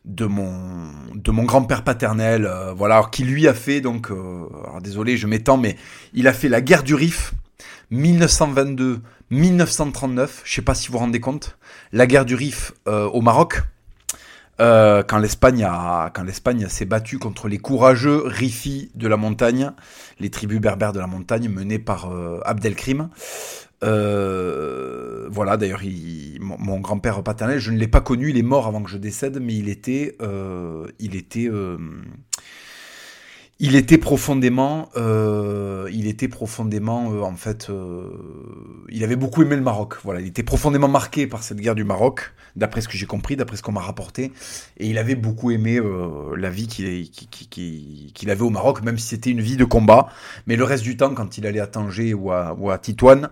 de 0.05 0.27
mon 0.27 1.45
grand-père 1.45 1.83
paternel, 1.83 2.47
euh, 2.47 2.75
voilà, 2.75 3.09
qui 3.11 3.25
lui 3.25 3.49
a 3.49 3.55
fait 3.55 3.81
donc, 3.81 4.11
euh, 4.11 4.47
désolé, 4.83 5.17
je 5.17 5.27
m'étends, 5.27 5.57
mais 5.57 5.79
il 6.13 6.29
a 6.29 6.35
fait 6.35 6.51
la 6.51 6.61
guerre 6.61 6.83
du 6.83 6.95
Rif, 6.95 7.33
1922-1939, 7.93 10.29
je 10.45 10.55
sais 10.55 10.61
pas 10.63 10.75
si 10.75 10.89
vous 10.89 10.95
vous 10.95 10.99
rendez 10.99 11.21
compte, 11.21 11.57
la 11.93 12.07
guerre 12.07 12.27
du 12.27 12.35
Rif 12.35 12.73
euh, 12.87 13.07
au 13.07 13.21
Maroc, 13.21 13.63
quand 14.57 15.19
l'Espagne 15.19 15.69
quand 16.15 16.23
l'Espagne 16.23 16.69
s'est 16.69 16.85
battue 16.85 17.19
contre 17.19 17.49
les 17.49 17.59
courageux 17.59 18.23
Rifis 18.25 18.93
de 18.95 19.09
la 19.09 19.17
montagne, 19.17 19.73
les 20.21 20.31
tribus 20.31 20.61
berbères 20.61 20.93
de 20.93 21.01
la 21.01 21.09
montagne 21.09 21.49
menées 21.49 21.81
par 21.81 22.09
Abdelkrim. 22.45 23.09
Euh, 23.85 25.29
voilà, 25.31 25.57
d'ailleurs, 25.57 25.83
mon, 26.41 26.81
grand-père 26.81 27.23
paternel, 27.23 27.59
je 27.59 27.71
ne 27.71 27.79
l'ai 27.79 27.89
pas 27.89 28.01
connu, 28.01 28.31
il 28.31 28.39
est 28.39 28.43
mort 28.43 28.67
avant 28.67 28.83
que 28.83 28.91
je 28.91 28.99
décède, 28.99 29.39
mais 29.41 29.55
il 29.55 29.69
était, 29.69 30.17
euh, 30.23 30.87
il 30.99 31.17
était, 31.17 31.49
euh, 31.49 31.77
il 33.59 33.77
était 33.77 33.99
profondément, 33.99 34.89
il 34.97 36.07
était 36.07 36.29
profondément, 36.29 37.09
en 37.23 37.37
fait, 37.37 37.71
il 38.89 39.05
avait 39.05 39.17
beaucoup 39.17 39.43
aimé 39.43 39.57
le 39.57 39.63
Maroc. 39.63 39.97
Voilà, 40.03 40.21
il 40.21 40.27
était 40.27 40.43
profondément 40.43 40.89
marqué 40.89 41.27
par 41.27 41.43
cette 41.43 41.59
guerre 41.59 41.75
du 41.75 41.85
Maroc, 41.85 42.33
d'après 42.57 42.81
ce 42.81 42.89
que 42.89 42.97
j'ai 42.97 43.07
compris, 43.07 43.37
d'après 43.37 43.57
ce 43.57 43.63
qu'on 43.63 43.73
m'a 43.73 43.81
rapporté, 43.81 44.33
et 44.79 44.89
il 44.89 44.99
avait 44.99 45.15
beaucoup 45.15 45.51
aimé 45.51 45.81
la 46.37 46.51
vie 46.51 46.67
qu'il 46.67 47.11
qu'il 47.11 48.31
avait 48.31 48.43
au 48.43 48.51
Maroc, 48.51 48.83
même 48.83 48.99
si 48.99 49.09
c'était 49.09 49.31
une 49.31 49.41
vie 49.41 49.57
de 49.57 49.65
combat. 49.65 50.09
Mais 50.47 50.57
le 50.57 50.65
reste 50.65 50.85
du 50.85 50.97
temps, 50.97 51.15
quand 51.15 51.39
il 51.39 51.47
allait 51.47 51.61
à 51.61 51.67
Tanger 51.67 52.15
ou 52.15 52.33
à, 52.33 52.57
ou 52.59 52.71
à 52.71 52.79
Titoine, 52.79 53.31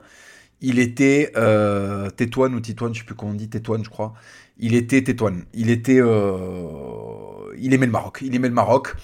il 0.62 0.79
était 0.79 1.32
euh, 1.37 2.09
Tétouane 2.11 2.55
ou 2.55 2.61
Titoine, 2.61 2.94
je 2.94 3.00
sais 3.00 3.05
plus 3.05 3.17
comment 3.17 3.32
on 3.32 3.35
dit, 3.35 3.49
Tétouane, 3.49 3.85
je 3.85 3.91
crois. 3.91 4.14
Il 4.59 4.75
était 4.75 5.03
Tétouane. 5.03 5.44
Il 5.53 5.70
était, 5.70 6.00
euh, 6.00 7.53
aimait 7.61 7.87
le 7.87 7.93
Maroc. 7.93 8.20
Il 8.23 8.35
aimait 8.35 8.49
le 8.49 8.55
Maroc. 8.55 8.94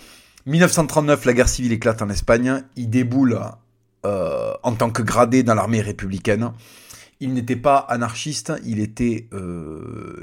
1939, 0.46 1.24
la 1.24 1.32
guerre 1.32 1.48
civile 1.48 1.72
éclate 1.72 2.00
en 2.00 2.08
Espagne. 2.10 2.62
Il 2.76 2.88
déboule 2.88 3.40
euh, 4.06 4.52
en 4.62 4.72
tant 4.72 4.90
que 4.90 5.02
gradé 5.02 5.42
dans 5.42 5.56
l'armée 5.56 5.80
républicaine. 5.80 6.52
Il 7.20 7.34
n'était 7.34 7.56
pas 7.56 7.78
anarchiste, 7.78 8.52
il 8.64 8.78
était, 8.78 9.26
euh, 9.32 10.22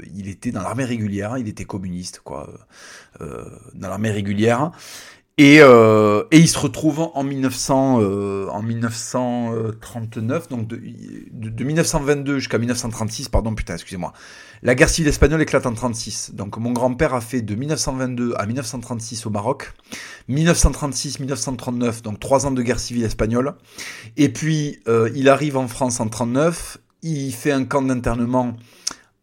dans 0.50 0.62
l'armée 0.62 0.86
régulière, 0.86 1.36
il 1.36 1.46
était 1.46 1.66
communiste, 1.66 2.20
quoi, 2.24 2.48
dans 3.20 3.88
l'armée 3.90 4.10
régulière. 4.10 4.72
Et, 5.38 5.58
euh, 5.60 6.24
et 6.30 6.38
il 6.38 6.48
se 6.48 6.58
retrouve 6.58 7.10
en 7.12 7.22
1900, 7.22 8.00
euh, 8.00 8.62
1939, 8.62 10.48
donc 10.48 10.66
de 10.66 11.64
1922 11.64 12.38
jusqu'à 12.38 12.56
1936, 12.56 13.28
pardon, 13.28 13.54
putain, 13.54 13.74
excusez-moi. 13.74 14.14
La 14.62 14.74
guerre 14.74 14.88
civile 14.88 15.10
espagnole 15.10 15.42
éclate 15.42 15.66
en 15.66 15.74
36. 15.74 16.30
Donc 16.32 16.56
mon 16.56 16.72
grand-père 16.72 17.12
a 17.12 17.20
fait 17.20 17.42
de 17.42 17.54
1922 17.54 18.32
à 18.38 18.46
1936 18.46 19.26
au 19.26 19.30
Maroc, 19.30 19.74
1936-1939, 20.30 22.00
donc 22.00 22.18
trois 22.18 22.46
ans 22.46 22.50
de 22.50 22.62
guerre 22.62 22.80
civile 22.80 23.04
espagnole. 23.04 23.56
Et 24.16 24.30
puis 24.30 24.80
euh, 24.88 25.10
il 25.14 25.28
arrive 25.28 25.58
en 25.58 25.68
France 25.68 26.00
en 26.00 26.08
39, 26.08 26.78
il 27.02 27.32
fait 27.32 27.52
un 27.52 27.66
camp 27.66 27.82
d'internement 27.82 28.56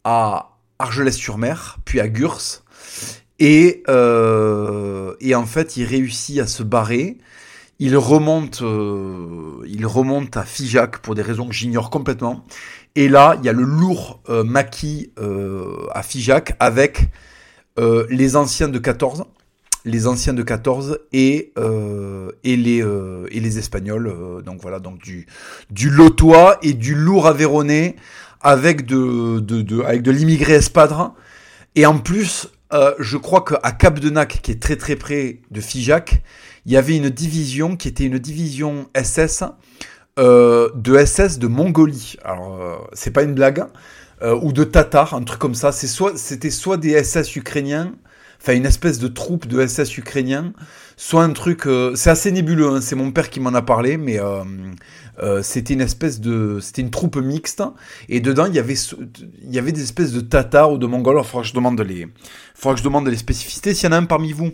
à 0.04 0.58
Argelès-sur-Mer, 0.78 1.78
puis 1.84 1.98
à 1.98 2.08
Gurs. 2.08 2.62
Et, 3.38 3.82
euh, 3.88 5.14
et 5.20 5.34
en 5.34 5.46
fait, 5.46 5.76
il 5.76 5.84
réussit 5.84 6.38
à 6.40 6.46
se 6.46 6.62
barrer. 6.62 7.18
Il 7.80 7.96
remonte, 7.96 8.62
euh, 8.62 9.62
il 9.66 9.84
remonte 9.86 10.36
à 10.36 10.44
Figeac 10.44 10.98
pour 10.98 11.14
des 11.14 11.22
raisons 11.22 11.48
que 11.48 11.54
j'ignore 11.54 11.90
complètement. 11.90 12.44
Et 12.94 13.08
là, 13.08 13.34
il 13.40 13.44
y 13.44 13.48
a 13.48 13.52
le 13.52 13.64
lourd 13.64 14.20
euh, 14.28 14.44
maquis 14.44 15.10
euh, 15.18 15.86
à 15.92 16.04
Figeac 16.04 16.54
avec 16.60 17.08
euh, 17.80 18.06
les 18.08 18.36
anciens 18.36 18.68
de 18.68 18.78
14, 18.78 19.24
les 19.84 20.06
anciens 20.06 20.32
de 20.32 20.42
14 20.44 21.00
et 21.12 21.52
euh, 21.58 22.30
et 22.44 22.56
les 22.56 22.84
et 23.32 23.40
les 23.40 23.58
Espagnols. 23.58 24.42
donc 24.44 24.60
voilà, 24.62 24.78
donc 24.78 24.98
du 24.98 25.26
du 25.70 25.90
lotois 25.90 26.58
et 26.62 26.72
du 26.72 26.94
lourd 26.94 27.26
aveyronais 27.26 27.96
avec 28.40 28.86
de, 28.86 29.40
de, 29.40 29.62
de 29.62 29.82
avec 29.82 30.02
de 30.02 30.12
l'immigré 30.12 30.54
espadre. 30.54 31.14
Et 31.74 31.86
en 31.86 31.98
plus, 31.98 32.48
euh, 32.72 32.94
je 32.98 33.16
crois 33.16 33.44
qu'à 33.44 33.72
Cap 33.72 33.98
de 34.00 34.10
Nac, 34.10 34.40
qui 34.42 34.50
est 34.50 34.60
très 34.62 34.76
très 34.76 34.96
près 34.96 35.40
de 35.50 35.60
Figeac, 35.60 36.22
il 36.66 36.72
y 36.72 36.76
avait 36.76 36.96
une 36.96 37.10
division 37.10 37.76
qui 37.76 37.88
était 37.88 38.04
une 38.04 38.18
division 38.18 38.88
SS 38.96 39.44
euh, 40.18 40.70
de 40.76 40.96
SS 41.04 41.38
de 41.40 41.48
Mongolie. 41.48 42.16
Alors 42.24 42.54
euh, 42.60 42.76
c'est 42.92 43.10
pas 43.10 43.22
une 43.24 43.34
blague, 43.34 43.64
euh, 44.22 44.38
ou 44.40 44.52
de 44.52 44.62
Tatars, 44.62 45.12
un 45.12 45.22
truc 45.24 45.40
comme 45.40 45.56
ça. 45.56 45.72
C'était 45.72 46.50
soit 46.50 46.76
des 46.76 47.02
SS 47.02 47.34
ukrainiens, 47.36 47.92
enfin 48.44 48.54
une 48.54 48.66
espèce 48.66 48.98
de 48.98 49.08
troupe 49.08 49.46
de 49.46 49.66
SS 49.66 49.96
ukrainiens, 49.96 50.52
soit 50.98 51.24
un 51.24 51.32
truc, 51.32 51.66
euh, 51.66 51.94
c'est 51.94 52.10
assez 52.10 52.30
nébuleux. 52.30 52.68
Hein, 52.68 52.80
c'est 52.82 52.94
mon 52.94 53.10
père 53.10 53.30
qui 53.30 53.40
m'en 53.40 53.54
a 53.54 53.62
parlé, 53.62 53.96
mais 53.96 54.20
euh, 54.20 55.42
c'était 55.42 55.72
une 55.72 55.80
espèce 55.80 56.20
de, 56.20 56.58
c'était 56.60 56.82
une 56.82 56.90
troupe 56.90 57.16
mixte, 57.16 57.62
et 58.10 58.20
dedans 58.20 58.44
il 58.44 58.54
y 58.54 58.58
avait, 58.58 58.74
il 58.74 59.50
y 59.50 59.58
avait 59.58 59.72
des 59.72 59.82
espèces 59.82 60.12
de 60.12 60.20
tatars 60.20 60.72
ou 60.72 60.76
de 60.76 60.86
mongols. 60.86 61.16
Il 61.18 61.24
faudra 61.24 61.40
que 61.40 61.48
je 61.48 61.54
demande 61.54 61.80
les, 61.80 62.06
faudra 62.54 62.74
que 62.74 62.80
je 62.80 62.84
demande 62.84 63.08
les 63.08 63.16
spécificités. 63.16 63.72
S'il 63.72 63.88
y 63.88 63.88
en 63.88 63.92
a 63.92 63.98
un 63.98 64.04
parmi 64.04 64.32
vous 64.32 64.52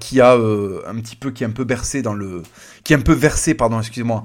qui 0.00 0.20
a 0.20 0.34
un 0.34 1.00
petit 1.00 1.16
peu, 1.16 1.30
qui 1.30 1.44
est 1.44 1.46
un 1.46 1.50
peu 1.50 1.64
bercé 1.64 2.02
dans 2.02 2.14
le, 2.14 2.42
qui 2.84 2.92
est 2.92 2.96
un 2.96 3.00
peu 3.00 3.14
versé, 3.14 3.54
pardon, 3.54 3.80
excusez-moi 3.80 4.24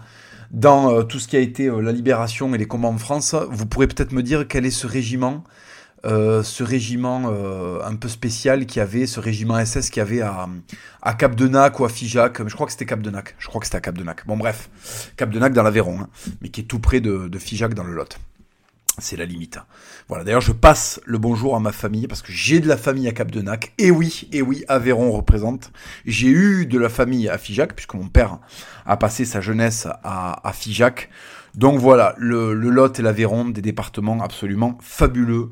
dans 0.52 1.02
tout 1.06 1.18
ce 1.18 1.28
qui 1.28 1.36
a 1.36 1.40
été 1.40 1.68
la 1.68 1.92
libération 1.92 2.54
et 2.54 2.60
les 2.60 2.68
combats 2.68 2.90
en 2.90 3.00
France, 3.00 3.36
vous 3.50 3.66
pourrez 3.66 3.88
peut-être 3.88 4.12
me 4.12 4.22
dire 4.22 4.48
quel 4.48 4.68
est 4.68 4.72
ce 4.72 4.86
régiment 4.86 5.44
euh, 6.06 6.44
ce 6.44 6.64
régiment 6.64 7.24
euh, 7.28 7.80
un 7.84 7.96
peu 7.96 8.10
spécial 8.10 8.66
qui 8.66 8.80
avait, 8.80 9.08
ce 9.08 9.20
régiment 9.22 9.64
SS 9.64 9.90
qui 9.90 10.02
avait 10.02 10.22
à, 10.22 10.50
à 11.02 11.14
Cap 11.14 11.36
de 11.36 11.48
Nac 11.48 11.80
ou 11.80 11.86
à 11.86 11.90
Figeac. 11.90 12.46
Je 12.46 12.54
crois 12.54 12.66
que 12.66 12.74
c'était 12.74 12.86
Cap 12.86 13.02
de 13.02 13.10
Nac. 13.10 13.36
Je 13.40 13.48
crois 13.48 13.62
que 13.62 13.68
c'était 13.68 13.78
à 13.78 13.82
Cap 13.82 13.98
de 13.98 14.04
Nac. 14.04 14.26
Bon, 14.28 14.36
bref, 14.36 14.70
Cap 15.16 15.30
de 15.30 15.40
Nac 15.40 15.54
dans 15.54 15.64
l'Aveyron, 15.64 16.02
hein, 16.02 16.10
mais 16.42 16.50
qui 16.50 16.62
est 16.62 16.66
tout 16.66 16.80
près 16.80 17.00
de, 17.00 17.30
de 17.30 17.40
Figeac 17.40 17.74
dans 17.74 17.84
le 17.86 17.94
Lot. 17.94 18.20
C'est 19.00 19.16
la 19.16 19.26
limite. 19.26 19.58
Voilà. 20.08 20.24
D'ailleurs, 20.24 20.42
je 20.42 20.52
passe 20.52 21.02
le 21.06 21.18
bonjour 21.18 21.56
à 21.56 21.60
ma 21.60 21.72
famille 21.72 22.06
parce 22.06 22.22
que 22.22 22.32
j'ai 22.32 22.60
de 22.60 22.68
la 22.68 22.78
famille 22.78 23.08
à 23.08 23.12
Cap 23.12 23.32
de 23.32 23.42
Nac. 23.42 23.74
Et 23.78 23.90
oui, 23.90 24.28
et 24.32 24.42
oui, 24.42 24.66
Aveyron 24.68 25.12
représente. 25.12 25.72
J'ai 26.06 26.28
eu 26.28 26.66
de 26.68 26.78
la 26.78 26.90
famille 26.90 27.28
à 27.30 27.38
Figeac 27.38 27.76
puisque 27.76 27.96
mon 27.96 28.08
père 28.08 28.40
a 28.86 28.98
passé 28.98 29.26
sa 29.26 29.42
jeunesse 29.42 29.88
à, 30.04 30.48
à 30.48 30.54
Figeac. 30.54 31.10
Donc 31.56 31.80
voilà, 31.80 32.14
le, 32.18 32.54
le 32.54 32.70
Lot 32.70 33.00
et 33.00 33.02
l'Aveyron, 33.02 33.46
des 33.46 33.62
départements 33.62 34.22
absolument 34.22 34.78
fabuleux 34.82 35.50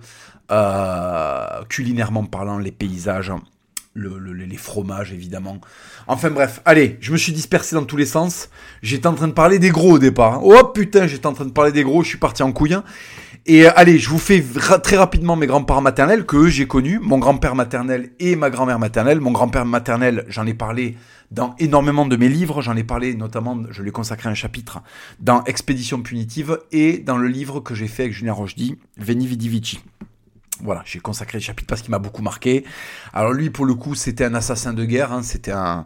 euh, 0.51 1.63
culinairement 1.69 2.25
parlant, 2.25 2.57
les 2.57 2.71
paysages, 2.71 3.31
les 3.95 4.57
fromages 4.57 5.11
évidemment. 5.11 5.59
Enfin 6.07 6.29
bref, 6.29 6.61
allez, 6.65 6.97
je 7.01 7.11
me 7.11 7.17
suis 7.17 7.33
dispersé 7.33 7.75
dans 7.75 7.83
tous 7.83 7.97
les 7.97 8.05
sens. 8.05 8.49
J'étais 8.81 9.07
en 9.07 9.13
train 9.13 9.27
de 9.27 9.33
parler 9.33 9.59
des 9.59 9.69
gros 9.69 9.93
au 9.93 9.99
départ. 9.99 10.43
Oh 10.43 10.63
putain, 10.73 11.07
j'étais 11.07 11.27
en 11.27 11.33
train 11.33 11.45
de 11.45 11.51
parler 11.51 11.71
des 11.71 11.83
gros, 11.83 12.03
je 12.03 12.09
suis 12.09 12.17
parti 12.17 12.43
en 12.43 12.51
couille. 12.51 12.77
Et 13.47 13.65
euh, 13.65 13.71
allez, 13.75 13.97
je 13.97 14.09
vous 14.09 14.19
fais 14.19 14.43
très 14.83 14.97
rapidement 14.97 15.35
mes 15.35 15.47
grands-parents 15.47 15.81
maternels 15.81 16.25
que 16.25 16.47
j'ai 16.47 16.67
connus, 16.67 16.99
mon 17.01 17.17
grand-père 17.17 17.55
maternel 17.55 18.11
et 18.19 18.35
ma 18.35 18.49
grand-mère 18.49 18.77
maternelle. 18.77 19.19
Mon 19.19 19.31
grand-père 19.31 19.65
maternel, 19.65 20.25
j'en 20.27 20.45
ai 20.45 20.53
parlé 20.53 20.95
dans 21.31 21.55
énormément 21.59 22.05
de 22.05 22.15
mes 22.17 22.27
livres, 22.27 22.61
j'en 22.61 22.75
ai 22.75 22.83
parlé 22.83 23.15
notamment, 23.15 23.57
je 23.71 23.81
lui 23.81 23.89
ai 23.89 23.91
consacré 23.91 24.29
un 24.29 24.33
chapitre 24.33 24.81
dans 25.19 25.43
Expédition 25.45 26.01
punitive 26.01 26.59
et 26.71 26.99
dans 26.99 27.17
le 27.17 27.27
livre 27.27 27.61
que 27.61 27.73
j'ai 27.73 27.87
fait 27.87 28.03
avec 28.03 28.13
Julien 28.13 28.33
Rochdy, 28.33 28.77
Veni 28.97 29.27
Vidi 29.27 29.47
Vici. 29.47 29.79
Voilà, 30.63 30.83
j'ai 30.85 30.99
consacré 30.99 31.39
le 31.39 31.43
chapitre 31.43 31.67
parce 31.67 31.81
qu'il 31.81 31.91
m'a 31.91 31.99
beaucoup 31.99 32.21
marqué. 32.21 32.63
Alors 33.13 33.33
lui, 33.33 33.49
pour 33.49 33.65
le 33.65 33.73
coup, 33.73 33.95
c'était 33.95 34.25
un 34.25 34.35
assassin 34.35 34.73
de 34.73 34.85
guerre, 34.85 35.11
hein, 35.11 35.23
c'était 35.23 35.51
un, 35.51 35.85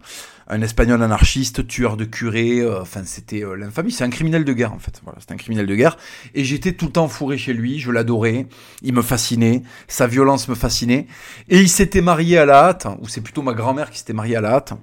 espagnol 0.62 1.02
anarchiste, 1.02 1.66
tueur 1.66 1.98
de 1.98 2.06
curés, 2.06 2.60
euh, 2.60 2.82
enfin 2.82 3.02
c'était 3.06 3.44
euh, 3.44 3.56
l'infamie, 3.56 3.92
c'est 3.92 4.04
un 4.04 4.10
criminel 4.10 4.44
de 4.44 4.54
guerre 4.54 4.74
en 4.74 4.80
fait. 4.80 5.02
Voilà, 5.04 5.20
c'est 5.20 5.32
un 5.32 5.38
criminel 5.38 5.66
de 5.66 5.76
guerre. 5.76 5.98
Et 6.34 6.44
j'étais 6.44 6.74
tout 6.74 6.88
le 6.88 6.92
temps 6.92 7.08
fourré 7.08 7.38
chez 7.38 7.54
lui, 7.54 7.80
je 7.80 7.90
l'adorais, 7.90 8.48
il 8.82 8.94
me 8.94 9.02
fascinait, 9.02 9.64
sa 9.88 10.08
violence 10.08 10.48
me 10.50 10.56
fascinait. 10.56 11.08
Et 11.50 11.60
il 11.62 11.70
s'était 11.70 12.02
marié 12.02 12.38
à 12.38 12.46
la 12.46 12.66
hâte, 12.66 12.88
ou 13.02 13.08
c'est 13.08 13.22
plutôt 13.22 13.42
ma 13.42 13.54
grand-mère 13.54 13.90
qui 13.90 14.00
s'était 14.00 14.14
mariée 14.14 14.36
à 14.36 14.42
la 14.42 14.56
hâte. 14.56 14.74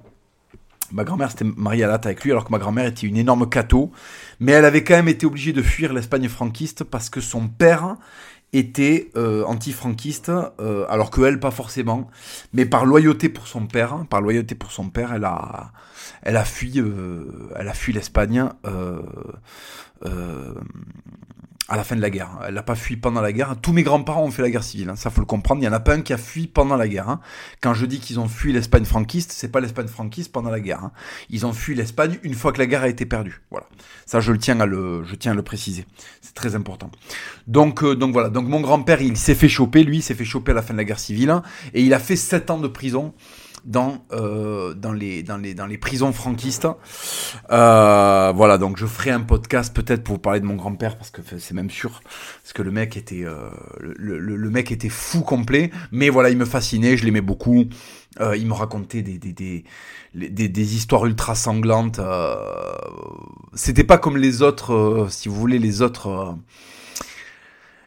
Ma 0.91 1.03
grand-mère 1.03 1.31
s'était 1.31 1.45
mariée 1.45 1.83
à 1.83 1.87
la 1.87 1.93
hâte 1.93 2.05
avec 2.05 2.23
lui, 2.23 2.31
alors 2.31 2.45
que 2.45 2.51
ma 2.51 2.59
grand-mère 2.59 2.85
était 2.85 3.07
une 3.07 3.17
énorme 3.17 3.49
cato. 3.49 3.91
Mais 4.39 4.51
elle 4.51 4.65
avait 4.65 4.83
quand 4.83 4.95
même 4.95 5.07
été 5.07 5.25
obligée 5.25 5.53
de 5.53 5.61
fuir 5.61 5.93
l'Espagne 5.93 6.29
franquiste 6.29 6.83
parce 6.83 7.09
que 7.09 7.21
son 7.21 7.47
père 7.47 7.95
était 8.53 9.11
euh, 9.17 9.43
anti-franquiste, 9.45 10.31
euh, 10.59 10.85
alors 10.87 11.09
que 11.09 11.21
elle 11.21 11.39
pas 11.39 11.51
forcément, 11.51 12.09
mais 12.53 12.65
par 12.65 12.85
loyauté 12.85 13.27
pour 13.27 13.47
son 13.47 13.65
père, 13.65 13.93
hein, 13.93 14.07
par 14.09 14.21
loyauté 14.21 14.55
pour 14.55 14.71
son 14.71 14.89
père, 14.89 15.13
elle 15.13 15.25
a, 15.25 15.71
elle 16.21 16.37
a 16.37 16.45
fui, 16.45 16.79
euh, 16.79 17.25
elle 17.55 17.67
a 17.67 17.73
fui 17.73 17.93
l'Espagne. 17.93 18.49
À 21.69 21.77
la 21.77 21.85
fin 21.85 21.95
de 21.95 22.01
la 22.01 22.09
guerre. 22.09 22.29
Elle 22.45 22.55
n'a 22.55 22.63
pas 22.63 22.75
fui 22.75 22.97
pendant 22.97 23.21
la 23.21 23.31
guerre. 23.31 23.55
Tous 23.61 23.71
mes 23.71 23.83
grands-parents 23.83 24.23
ont 24.23 24.31
fait 24.31 24.41
la 24.41 24.49
guerre 24.49 24.63
civile, 24.63 24.89
hein. 24.89 24.95
ça 24.97 25.09
faut 25.09 25.21
le 25.21 25.25
comprendre. 25.25 25.61
Il 25.61 25.65
y 25.65 25.67
en 25.67 25.73
a 25.73 25.79
pas 25.79 25.93
un 25.93 26.01
qui 26.01 26.11
a 26.11 26.17
fui 26.17 26.47
pendant 26.47 26.75
la 26.75 26.89
guerre. 26.89 27.07
Hein. 27.07 27.21
Quand 27.61 27.73
je 27.73 27.85
dis 27.85 27.99
qu'ils 27.99 28.19
ont 28.19 28.27
fui 28.27 28.51
l'Espagne 28.51 28.83
franquiste, 28.83 29.31
c'est 29.31 29.47
pas 29.47 29.61
l'Espagne 29.61 29.87
franquiste 29.87 30.31
pendant 30.33 30.49
la 30.49 30.59
guerre. 30.59 30.83
Hein. 30.83 30.91
Ils 31.29 31.45
ont 31.45 31.53
fui 31.53 31.73
l'Espagne 31.73 32.19
une 32.23 32.33
fois 32.33 32.51
que 32.51 32.59
la 32.59 32.65
guerre 32.65 32.83
a 32.83 32.89
été 32.89 33.05
perdue. 33.05 33.41
Voilà. 33.49 33.65
Ça, 34.05 34.19
je 34.19 34.33
le 34.33 34.37
tiens 34.37 34.59
à 34.59 34.65
le, 34.65 35.03
je 35.05 35.15
tiens 35.15 35.31
à 35.31 35.35
le 35.35 35.41
préciser. 35.41 35.85
C'est 36.21 36.35
très 36.35 36.55
important. 36.55 36.91
Donc, 37.47 37.81
euh, 37.83 37.95
donc 37.95 38.11
voilà. 38.11 38.29
Donc 38.29 38.47
mon 38.47 38.59
grand-père, 38.59 39.01
il 39.01 39.15
s'est 39.15 39.35
fait 39.35 39.49
choper. 39.49 39.83
Lui, 39.83 40.01
s'est 40.01 40.15
fait 40.15 40.25
choper 40.25 40.51
à 40.51 40.55
la 40.55 40.61
fin 40.61 40.73
de 40.73 40.79
la 40.79 40.83
guerre 40.83 40.99
civile, 40.99 41.33
et 41.73 41.81
il 41.81 41.93
a 41.93 41.99
fait 41.99 42.17
sept 42.17 42.49
ans 42.49 42.59
de 42.59 42.67
prison 42.67 43.13
dans, 43.65 44.05
euh, 44.11 44.73
dans, 44.73 44.91
les, 44.93 45.23
dans, 45.23 45.37
les, 45.37 45.53
dans 45.53 45.65
les 45.65 45.77
prisons 45.77 46.11
franquistes. 46.11 46.67
Euh, 47.51 48.31
voilà, 48.35 48.57
donc 48.57 48.77
je 48.77 48.85
ferai 48.85 49.11
un 49.11 49.21
podcast 49.21 49.73
peut-être 49.73 50.03
pour 50.03 50.15
vous 50.15 50.21
parler 50.21 50.39
de 50.39 50.45
mon 50.45 50.55
grand-père, 50.55 50.97
parce 50.97 51.11
que 51.11 51.21
c'est 51.39 51.53
même 51.53 51.69
sûr, 51.69 52.01
parce 52.41 52.53
que 52.53 52.61
le 52.61 52.71
mec 52.71 52.97
était, 52.97 53.23
euh, 53.23 53.49
le, 53.79 54.19
le, 54.19 54.35
le, 54.35 54.49
mec 54.49 54.71
était 54.71 54.89
fou 54.89 55.21
complet, 55.21 55.71
mais 55.91 56.09
voilà, 56.09 56.29
il 56.29 56.37
me 56.37 56.45
fascinait, 56.45 56.97
je 56.97 57.05
l'aimais 57.05 57.21
beaucoup. 57.21 57.65
Euh, 58.19 58.37
il 58.37 58.45
me 58.47 58.53
racontait 58.53 59.01
des, 59.01 59.17
des, 59.17 59.33
des, 59.33 60.49
des, 60.49 60.75
histoires 60.75 61.05
ultra 61.05 61.33
sanglantes. 61.33 61.99
Euh, 61.99 62.35
C'était 63.55 63.83
pas 63.83 63.97
comme 63.97 64.17
les 64.17 64.41
autres, 64.43 64.73
euh, 64.73 65.07
si 65.09 65.29
vous 65.29 65.35
voulez, 65.35 65.57
les 65.59 65.81
autres 65.81 66.35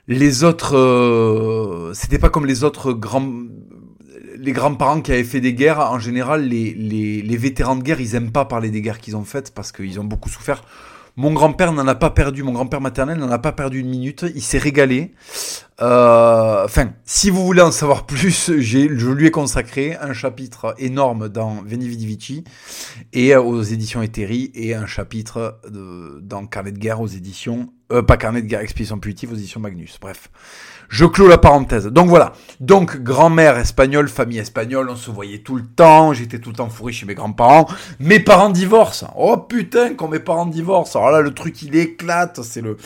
les 0.09 0.45
autres, 0.45 1.90
c'était 1.92 2.21
pas 2.21 2.28
comme 2.28 2.47
les 2.47 2.62
autres 2.62 2.92
grands, 2.92 3.28
les 4.46 4.52
grands-parents 4.52 5.00
qui 5.00 5.12
avaient 5.12 5.24
fait 5.24 5.40
des 5.40 5.54
guerres, 5.54 5.80
en 5.80 5.98
général, 5.98 6.48
les, 6.48 6.72
les, 6.72 7.36
vétérans 7.36 7.74
de 7.74 7.82
guerre, 7.82 8.00
ils 8.00 8.14
aiment 8.14 8.30
pas 8.30 8.44
parler 8.44 8.70
des 8.70 8.80
guerres 8.80 9.00
qu'ils 9.00 9.16
ont 9.16 9.24
faites 9.24 9.52
parce 9.52 9.72
qu'ils 9.72 9.98
ont 9.98 10.04
beaucoup 10.04 10.28
souffert. 10.28 10.62
Mon 11.16 11.32
grand-père 11.32 11.72
n'en 11.72 11.86
a 11.88 11.94
pas 11.94 12.10
perdu, 12.10 12.42
mon 12.42 12.52
grand-père 12.52 12.80
maternel 12.80 13.18
n'en 13.18 13.30
a 13.30 13.38
pas 13.38 13.50
perdu 13.50 13.80
une 13.80 13.88
minute, 13.88 14.24
il 14.34 14.42
s'est 14.42 14.58
régalé. 14.58 15.14
Euh, 15.80 16.64
enfin, 16.64 16.92
si 17.04 17.30
vous 17.30 17.44
voulez 17.44 17.62
en 17.62 17.72
savoir 17.72 18.06
plus, 18.06 18.52
je 18.60 19.10
lui 19.10 19.26
ai 19.26 19.30
consacré 19.30 19.96
un 19.96 20.12
chapitre 20.12 20.74
énorme 20.78 21.28
dans 21.28 21.62
Veni 21.64 22.44
et 23.14 23.34
euh, 23.34 23.40
aux 23.42 23.62
éditions 23.62 24.02
Eteri 24.02 24.52
et 24.54 24.74
un 24.74 24.86
chapitre 24.86 25.58
dans 26.22 26.46
Carnet 26.46 26.72
de 26.72 26.78
guerre 26.78 27.00
aux 27.00 27.08
éditions, 27.08 27.72
euh, 27.90 28.02
pas 28.02 28.16
Carnet 28.16 28.42
de 28.42 28.46
guerre, 28.46 28.60
Expédition 28.60 28.98
Punitive 28.98 29.32
aux 29.32 29.36
éditions 29.36 29.60
Magnus. 29.60 29.98
Bref. 30.00 30.30
Je 30.88 31.05
clôt 31.05 31.28
la 31.28 31.38
parenthèse. 31.38 31.87
Donc 31.87 32.09
voilà. 32.09 32.33
Donc 32.61 32.99
grand-mère 33.02 33.57
espagnole, 33.59 34.09
famille 34.09 34.38
espagnole, 34.38 34.88
on 34.90 34.97
se 34.97 35.11
voyait 35.11 35.38
tout 35.38 35.57
le 35.57 35.64
temps. 35.64 36.12
J'étais 36.12 36.38
tout 36.38 36.50
le 36.50 36.57
temps 36.57 36.69
fourré 36.69 36.93
chez 36.93 37.07
mes 37.07 37.14
grands-parents. 37.14 37.66
Mes 38.00 38.21
parents 38.21 38.50
divorcent. 38.50 39.12
Oh 39.16 39.37
putain, 39.37 39.95
quand 39.95 40.09
mes 40.09 40.21
parents 40.21 40.47
divorcent. 40.47 41.00
Alors 41.00 41.11
là, 41.11 41.21
le 41.21 41.35
truc 41.35 41.62
il 41.62 41.76
éclate. 41.76 42.40
C'est 42.43 42.61
le, 42.61 42.76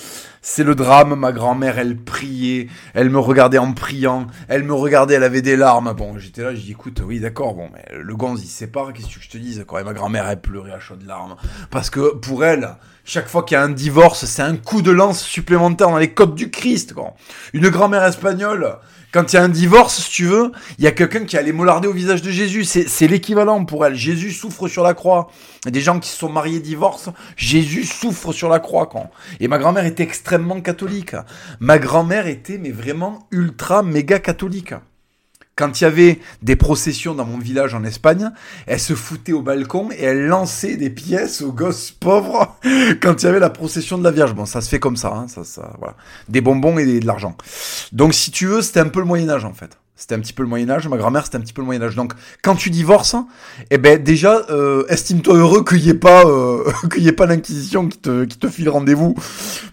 c'est 0.42 0.64
le 0.64 0.75
drame. 0.75 1.14
Ma 1.14 1.33
grand-mère, 1.33 1.78
elle 1.78 1.97
priait. 1.97 2.69
Elle 2.95 3.11
me 3.11 3.19
regardait 3.19 3.59
en 3.59 3.73
priant. 3.73 4.26
Elle 4.49 4.64
me 4.64 4.75
regardait, 4.75 5.14
elle 5.14 5.25
avait 5.25 5.42
des 5.42 5.57
larmes. 5.57 5.92
Bon, 5.92 6.19
j'étais 6.19 6.42
là, 6.42 6.54
je 6.54 6.61
dis 6.61 6.73
écoute, 6.73 7.02
oui 7.04 7.21
d'accord. 7.21 7.54
Bon, 7.54 7.69
le 7.92 8.16
gonze 8.16 8.42
il 8.42 8.49
sépare. 8.49 8.92
Qu'est-ce 8.92 9.14
que 9.14 9.23
je 9.23 9.28
te 9.30 9.38
dise 9.38 9.64
quoi? 9.66 9.83
Et 9.83 9.85
ma 9.85 9.92
grand-mère, 9.92 10.28
elle 10.28 10.40
pleurait 10.40 10.73
à 10.73 10.80
chaudes 10.80 11.07
larmes 11.07 11.37
parce 11.71 11.90
que 11.90 12.14
pour 12.14 12.45
elle 12.45 12.76
chaque 13.10 13.26
fois 13.26 13.42
qu'il 13.42 13.56
y 13.56 13.58
a 13.58 13.64
un 13.64 13.70
divorce, 13.70 14.24
c'est 14.24 14.40
un 14.40 14.54
coup 14.56 14.82
de 14.82 14.92
lance 14.92 15.20
supplémentaire 15.20 15.88
dans 15.88 15.98
les 15.98 16.12
côtes 16.12 16.36
du 16.36 16.48
Christ. 16.48 16.94
Quoi. 16.94 17.14
Une 17.52 17.68
grand-mère 17.68 18.04
espagnole, 18.04 18.76
quand 19.12 19.32
il 19.32 19.36
y 19.36 19.38
a 19.40 19.42
un 19.42 19.48
divorce, 19.48 20.00
si 20.00 20.10
tu 20.10 20.26
veux, 20.26 20.52
il 20.78 20.84
y 20.84 20.86
a 20.86 20.92
quelqu'un 20.92 21.24
qui 21.24 21.36
a 21.36 21.42
les 21.42 21.52
mollardés 21.52 21.88
au 21.88 21.92
visage 21.92 22.22
de 22.22 22.30
Jésus. 22.30 22.62
C'est 22.64 23.08
l'équivalent 23.08 23.64
pour 23.64 23.84
elle. 23.84 23.96
Jésus 23.96 24.30
souffre 24.30 24.68
sur 24.68 24.84
la 24.84 24.94
croix. 24.94 25.28
Des 25.66 25.80
gens 25.80 25.98
qui 25.98 26.08
se 26.08 26.18
sont 26.18 26.28
mariés, 26.28 26.60
divorcent. 26.60 27.12
Jésus 27.36 27.82
souffre 27.82 28.32
sur 28.32 28.48
la 28.48 28.60
croix. 28.60 28.86
Quoi. 28.86 29.06
Et 29.40 29.48
ma 29.48 29.58
grand-mère 29.58 29.86
était 29.86 30.04
extrêmement 30.04 30.60
catholique. 30.60 31.16
Ma 31.58 31.80
grand-mère 31.80 32.28
était 32.28 32.58
mais 32.58 32.70
vraiment 32.70 33.26
ultra 33.32 33.82
méga 33.82 34.20
catholique 34.20 34.74
quand 35.60 35.78
il 35.78 35.84
y 35.84 35.86
avait 35.86 36.18
des 36.40 36.56
processions 36.56 37.14
dans 37.14 37.26
mon 37.26 37.36
village 37.36 37.74
en 37.74 37.84
Espagne, 37.84 38.30
elle 38.66 38.80
se 38.80 38.94
foutait 38.94 39.32
au 39.32 39.42
balcon 39.42 39.90
et 39.92 40.04
elle 40.04 40.26
lançait 40.26 40.76
des 40.76 40.88
pièces 40.88 41.42
aux 41.42 41.52
gosses 41.52 41.90
pauvres 41.90 42.56
quand 43.02 43.22
il 43.22 43.26
y 43.26 43.28
avait 43.28 43.40
la 43.40 43.50
procession 43.50 43.98
de 43.98 44.04
la 44.04 44.10
Vierge. 44.10 44.34
Bon, 44.34 44.46
ça 44.46 44.62
se 44.62 44.70
fait 44.70 44.78
comme 44.78 44.96
ça, 44.96 45.12
hein, 45.14 45.28
ça, 45.28 45.44
ça, 45.44 45.74
voilà. 45.78 45.96
Des 46.30 46.40
bonbons 46.40 46.78
et 46.78 47.00
de 47.00 47.06
l'argent. 47.06 47.36
Donc, 47.92 48.14
si 48.14 48.30
tu 48.30 48.46
veux, 48.46 48.62
c'était 48.62 48.80
un 48.80 48.88
peu 48.88 49.00
le 49.00 49.04
Moyen 49.04 49.28
Âge 49.28 49.44
en 49.44 49.52
fait. 49.52 49.76
C'était 50.00 50.14
un 50.14 50.21
petit 50.21 50.33
peu 50.33 50.42
le 50.42 50.49
Moyen 50.49 50.71
Âge. 50.71 50.88
Ma 50.88 50.97
grand-mère, 50.97 51.26
c'était 51.26 51.37
un 51.37 51.40
petit 51.40 51.52
peu 51.52 51.61
le 51.61 51.66
Moyen 51.66 51.83
Âge. 51.83 51.95
Donc, 51.95 52.14
quand 52.42 52.54
tu 52.54 52.71
divorces, 52.71 53.16
eh 53.71 53.76
ben 53.76 54.02
déjà, 54.02 54.47
euh, 54.49 54.87
estime-toi 54.88 55.37
heureux 55.37 55.62
qu'il 55.62 55.83
n'y 55.83 55.90
ait 55.90 55.95
pas, 55.95 56.25
euh, 56.25 56.64
qu'il 56.90 57.07
ait 57.07 57.12
pas 57.12 57.26
l'inquisition 57.26 57.87
qui 57.87 57.99
te, 57.99 58.25
qui 58.25 58.38
te 58.38 58.49
file 58.49 58.71
rendez-vous 58.71 59.14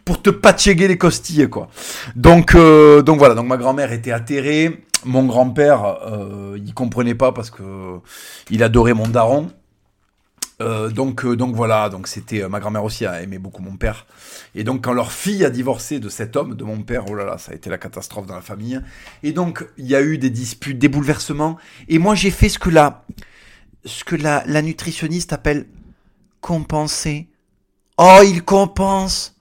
pour 0.03 0.21
te 0.21 0.29
patchéguer 0.29 0.89
les 0.89 0.97
costilles, 0.97 1.47
quoi. 1.49 1.69
Donc, 2.17 2.55
euh, 2.55 3.01
donc 3.01 3.19
voilà. 3.19 3.35
Donc 3.35 3.47
ma 3.47 3.55
grand-mère 3.55 3.93
était 3.93 4.11
atterrée 4.11 4.83
mon 5.05 5.23
grand-père, 5.25 5.99
euh, 6.05 6.57
il 6.57 6.73
comprenait 6.73 7.15
pas 7.15 7.31
parce 7.31 7.49
que 7.49 7.99
il 8.49 8.63
adorait 8.63 8.95
mon 8.95 9.07
daron. 9.07 9.47
Euh, 10.59 10.89
donc, 10.89 11.23
euh, 11.23 11.35
donc 11.35 11.55
voilà, 11.55 11.87
donc 11.89 12.07
c'était 12.07 12.41
euh, 12.41 12.49
ma 12.49 12.59
grand-mère 12.59 12.83
aussi 12.83 13.05
a 13.05 13.21
aimé 13.21 13.37
beaucoup 13.37 13.61
mon 13.61 13.77
père. 13.77 14.07
Et 14.55 14.63
donc 14.63 14.83
quand 14.83 14.93
leur 14.93 15.11
fille 15.11 15.45
a 15.45 15.51
divorcé 15.51 15.99
de 15.99 16.09
cet 16.09 16.35
homme, 16.35 16.55
de 16.55 16.63
mon 16.63 16.81
père, 16.81 17.05
oh 17.09 17.13
là 17.13 17.25
là, 17.25 17.37
ça 17.37 17.51
a 17.51 17.55
été 17.55 17.69
la 17.69 17.77
catastrophe 17.77 18.25
dans 18.25 18.33
la 18.33 18.41
famille. 18.41 18.81
Et 19.21 19.33
donc 19.33 19.67
il 19.77 19.85
y 19.85 19.95
a 19.95 20.01
eu 20.01 20.17
des 20.17 20.31
disputes, 20.31 20.79
des 20.79 20.87
bouleversements. 20.87 21.57
Et 21.89 21.99
moi 21.99 22.15
j'ai 22.15 22.31
fait 22.31 22.49
ce 22.49 22.57
que 22.57 22.71
la, 22.71 23.05
ce 23.85 24.03
que 24.03 24.15
la, 24.15 24.43
la 24.47 24.63
nutritionniste 24.63 25.31
appelle 25.31 25.67
compenser. 26.41 27.27
Oh, 27.97 28.21
il 28.23 28.43
compense. 28.43 29.35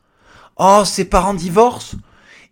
Oh, 0.58 0.82
ses 0.84 1.06
parents 1.06 1.34
divorcent. 1.34 1.96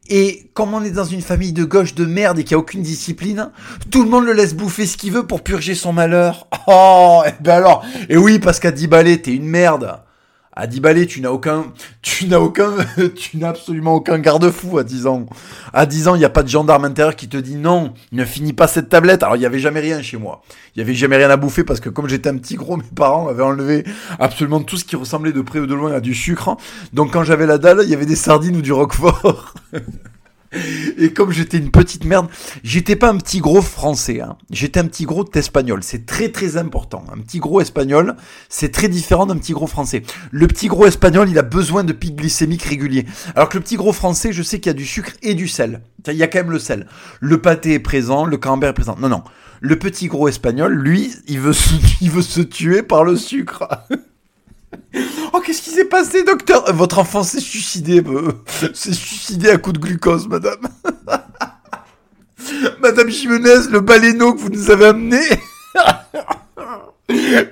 Et 0.09 0.51
comme 0.53 0.75
on 0.75 0.85
est 0.85 0.91
dans 0.91 1.05
une 1.05 1.23
famille 1.23 1.53
de 1.53 1.65
gauche 1.65 1.95
de 1.95 2.05
merde 2.05 2.39
et 2.39 2.45
qu'il 2.45 2.57
n'y 2.57 2.61
a 2.61 2.63
aucune 2.63 2.83
discipline, 2.83 3.51
tout 3.91 4.03
le 4.03 4.11
monde 4.11 4.27
le 4.27 4.33
laisse 4.33 4.55
bouffer 4.55 4.87
ce 4.87 4.97
qu'il 4.97 5.13
veut 5.13 5.27
pour 5.27 5.43
purger 5.43 5.75
son 5.75 5.93
malheur. 5.93 6.47
Oh, 6.67 7.23
et 7.27 7.33
ben 7.43 7.55
alors, 7.55 7.85
et 8.09 8.17
oui, 8.17 8.39
parce 8.39 8.59
qu'à 8.59 8.71
10 8.71 8.87
balais, 8.87 9.19
t'es 9.19 9.35
une 9.35 9.47
merde. 9.47 9.99
À 10.57 10.69
10 10.69 10.81
balais, 10.81 11.07
tu 11.07 11.21
n'as 11.21 11.31
aucun, 11.31 11.73
tu 12.01 12.29
n'as 12.29 12.39
aucun, 12.39 12.75
tu 13.17 13.39
n'as 13.39 13.49
absolument 13.49 13.95
aucun 13.95 14.21
garde-fou 14.21 14.79
à 14.79 14.85
10 14.85 15.09
ans. 15.09 15.27
À 15.73 15.85
10 15.85 16.07
ans, 16.07 16.15
il 16.15 16.21
n'y 16.21 16.25
a 16.25 16.31
pas 16.31 16.45
de 16.45 16.49
gendarme 16.49 16.85
intérieur 16.85 17.17
qui 17.17 17.29
te 17.29 17.37
dit 17.37 17.57
non, 17.57 17.93
ne 18.13 18.25
finis 18.25 18.53
pas 18.53 18.69
cette 18.69 18.89
tablette. 18.89 19.25
Alors, 19.25 19.35
il 19.35 19.41
n'y 19.41 19.47
avait 19.47 19.59
jamais 19.59 19.81
rien 19.81 20.01
chez 20.01 20.17
moi. 20.17 20.43
Il 20.75 20.79
n'y 20.79 20.83
avait 20.85 20.95
jamais 20.95 21.17
rien 21.17 21.29
à 21.29 21.37
bouffer 21.37 21.65
parce 21.65 21.81
que 21.81 21.89
comme 21.89 22.09
j'étais 22.09 22.29
un 22.29 22.37
petit 22.37 22.55
gros, 22.55 22.77
mes 22.77 22.85
parents 22.95 23.27
avaient 23.27 23.43
enlevé 23.43 23.85
absolument 24.21 24.63
tout 24.63 24.77
ce 24.77 24.85
qui 24.85 24.95
ressemblait 24.95 25.33
de 25.33 25.41
près 25.41 25.59
ou 25.59 25.67
de 25.67 25.75
loin 25.75 25.93
à 25.93 26.01
du 26.01 26.15
sucre. 26.15 26.57
Donc, 26.93 27.13
quand 27.13 27.25
j'avais 27.25 27.47
la 27.47 27.59
dalle, 27.59 27.81
il 27.83 27.89
y 27.89 27.95
avait 27.95 28.07
des 28.07 28.15
sardines 28.15 28.57
ou 28.57 28.63
du 28.63 28.73
roquefort. 28.73 29.55
Et 30.99 31.13
comme 31.13 31.31
j'étais 31.31 31.59
une 31.59 31.71
petite 31.71 32.05
merde, 32.05 32.29
j'étais 32.63 32.97
pas 32.97 33.11
un 33.11 33.17
petit 33.17 33.41
gros 33.41 33.63
français, 33.63 34.21
hein. 34.21 34.37
j'étais 34.51 34.81
un 34.81 34.87
petit 34.87 35.05
gros 35.05 35.25
espagnol. 35.35 35.81
C'est 35.83 36.07
très 36.07 36.31
très 36.31 36.57
important. 36.57 37.05
Un 37.13 37.21
petit 37.21 37.39
gros 37.39 37.61
espagnol, 37.61 38.17
c'est 38.49 38.71
très 38.71 38.89
différent 38.89 39.27
d'un 39.27 39.37
petit 39.37 39.53
gros 39.53 39.67
français. 39.67 40.03
Le 40.31 40.47
petit 40.47 40.69
gros 40.69 40.87
espagnol, 40.87 41.29
il 41.29 41.39
a 41.39 41.43
besoin 41.43 41.85
de 41.85 41.93
pics 41.93 42.17
glycémiques 42.17 42.65
réguliers. 42.65 43.07
Alors 43.35 43.49
que 43.49 43.57
le 43.57 43.63
petit 43.63 43.77
gros 43.77 43.93
français, 43.93 44.33
je 44.33 44.43
sais 44.43 44.61
qu'il 44.61 44.71
y 44.71 44.75
a 44.75 44.75
du 44.75 44.87
sucre 44.87 45.13
et 45.23 45.35
du 45.35 45.49
sel. 45.49 45.83
Il 46.07 46.15
y 46.15 46.23
a 46.23 46.29
quand 46.29 46.41
même 46.41 46.51
le 46.51 46.59
sel. 46.59 46.87
Le 47.21 47.41
pâté 47.41 47.75
est 47.75 47.81
présent, 47.81 48.25
le 48.25 48.37
camembert 48.37 48.71
est 48.71 48.75
présent. 48.75 48.97
Non, 48.99 49.09
non. 49.09 49.23
Le 49.61 49.79
petit 49.79 50.09
gros 50.09 50.29
espagnol, 50.29 50.75
lui, 50.75 51.15
il 51.27 51.41
veut 51.41 51.55
il 52.01 52.11
veut 52.11 52.23
se 52.23 52.41
tuer 52.41 52.83
par 52.83 53.05
le 53.05 53.17
sucre. 53.17 53.69
Oh, 55.33 55.41
qu'est-ce 55.41 55.63
qui 55.63 55.71
s'est 55.71 55.85
passé, 55.87 56.23
docteur? 56.25 56.73
Votre 56.75 56.99
enfant 56.99 57.23
s'est 57.23 57.41
suicidé, 57.41 58.03
s'est 58.75 58.93
suicidé 58.93 59.51
à 59.51 59.57
coup 59.57 59.73
de 59.73 59.79
glucose, 59.79 60.29
madame. 60.29 60.61
madame 62.81 63.09
Jimenez, 63.09 63.69
le 63.71 63.81
baleineau 63.81 64.35
que 64.35 64.41
vous 64.41 64.51
nous 64.51 64.71
avez 64.71 64.87
amené 64.87 65.21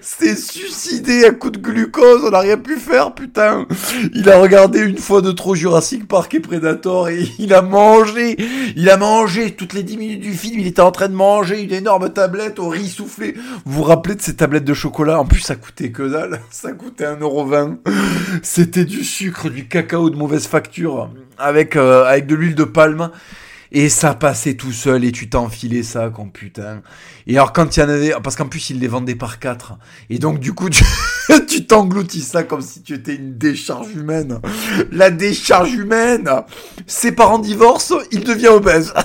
s'est 0.01 0.37
suicidé 0.37 1.25
à 1.25 1.31
coup 1.31 1.51
de 1.51 1.59
glucose, 1.59 2.23
on 2.25 2.31
n'a 2.31 2.41
rien 2.41 2.57
pu 2.57 2.77
faire, 2.77 3.15
putain. 3.15 3.67
Il 4.15 4.29
a 4.31 4.39
regardé 4.39 4.81
une 4.81 4.99
fois 4.99 5.21
de 5.21 5.33
trop 5.33 5.55
Jurassic 5.55 6.07
Park 6.07 6.35
et 6.35 6.41
Predator 6.41 7.09
et 7.09 7.25
il 7.39 7.55
a 7.55 7.63
mangé, 7.63 8.37
il 8.77 8.89
a 8.91 8.97
mangé 8.97 9.53
toutes 9.53 9.73
les 9.73 9.83
10 9.83 9.97
minutes 9.97 10.21
du 10.21 10.33
film, 10.33 10.61
il 10.61 10.67
était 10.67 10.83
en 10.83 10.91
train 10.91 11.09
de 11.09 11.15
manger 11.15 11.63
une 11.63 11.73
énorme 11.73 12.11
tablette 12.11 12.59
au 12.59 12.69
riz 12.69 12.89
soufflé. 12.89 13.35
Vous 13.65 13.79
vous 13.79 13.83
rappelez 13.83 14.15
de 14.15 14.23
ces 14.23 14.37
tablettes 14.37 14.65
de 14.65 14.75
chocolat? 14.75 15.19
En 15.19 15.25
plus, 15.25 15.41
ça 15.41 15.57
coûtait 15.57 15.91
que 15.91 16.03
dalle, 16.03 16.41
ça 16.51 16.73
coûtait 16.73 17.05
1,20€. 17.05 17.77
C'était 18.43 18.85
du 18.85 19.05
sucre, 19.05 19.49
du 19.49 19.67
cacao 19.67 20.11
de 20.11 20.17
mauvaise 20.17 20.47
facture 20.47 21.11
avec, 21.39 21.77
euh, 21.77 22.05
avec 22.05 22.27
de 22.27 22.35
l'huile 22.35 22.55
de 22.55 22.65
palme. 22.65 23.11
Et 23.75 23.89
ça 23.89 24.15
passait 24.15 24.55
tout 24.55 24.71
seul 24.71 25.03
et 25.03 25.13
tu 25.13 25.31
t'enfilais 25.31 25.83
ça, 25.83 26.11
con 26.11 26.29
putain. 26.29 26.83
Et 27.27 27.39
alors 27.39 27.55
quand 27.55 27.75
il 27.75 27.81
y 27.81 27.83
en 27.83 27.89
avait, 27.89 28.13
parce 28.23 28.37
qu'en 28.37 28.47
plus 28.47 28.69
ils 28.69 28.79
les 28.79 28.87
vendaient 28.87 29.15
par 29.15 29.39
quatre. 29.39 29.79
Et 30.11 30.19
donc 30.19 30.41
du 30.41 30.53
coup 30.53 30.69
tu 31.49 31.67
t'engloutis 31.67 32.21
ça 32.21 32.43
comme 32.43 32.61
si 32.61 32.83
tu 32.83 32.93
étais 32.93 33.15
une 33.15 33.39
décharge 33.39 33.95
humaine. 33.95 34.41
La 34.91 35.11
décharge 35.11 35.73
humaine. 35.73 36.29
Ses 36.87 37.13
parents 37.13 37.39
divorcent, 37.39 37.99
il 38.11 38.25
devient 38.25 38.49
obèse. 38.49 38.93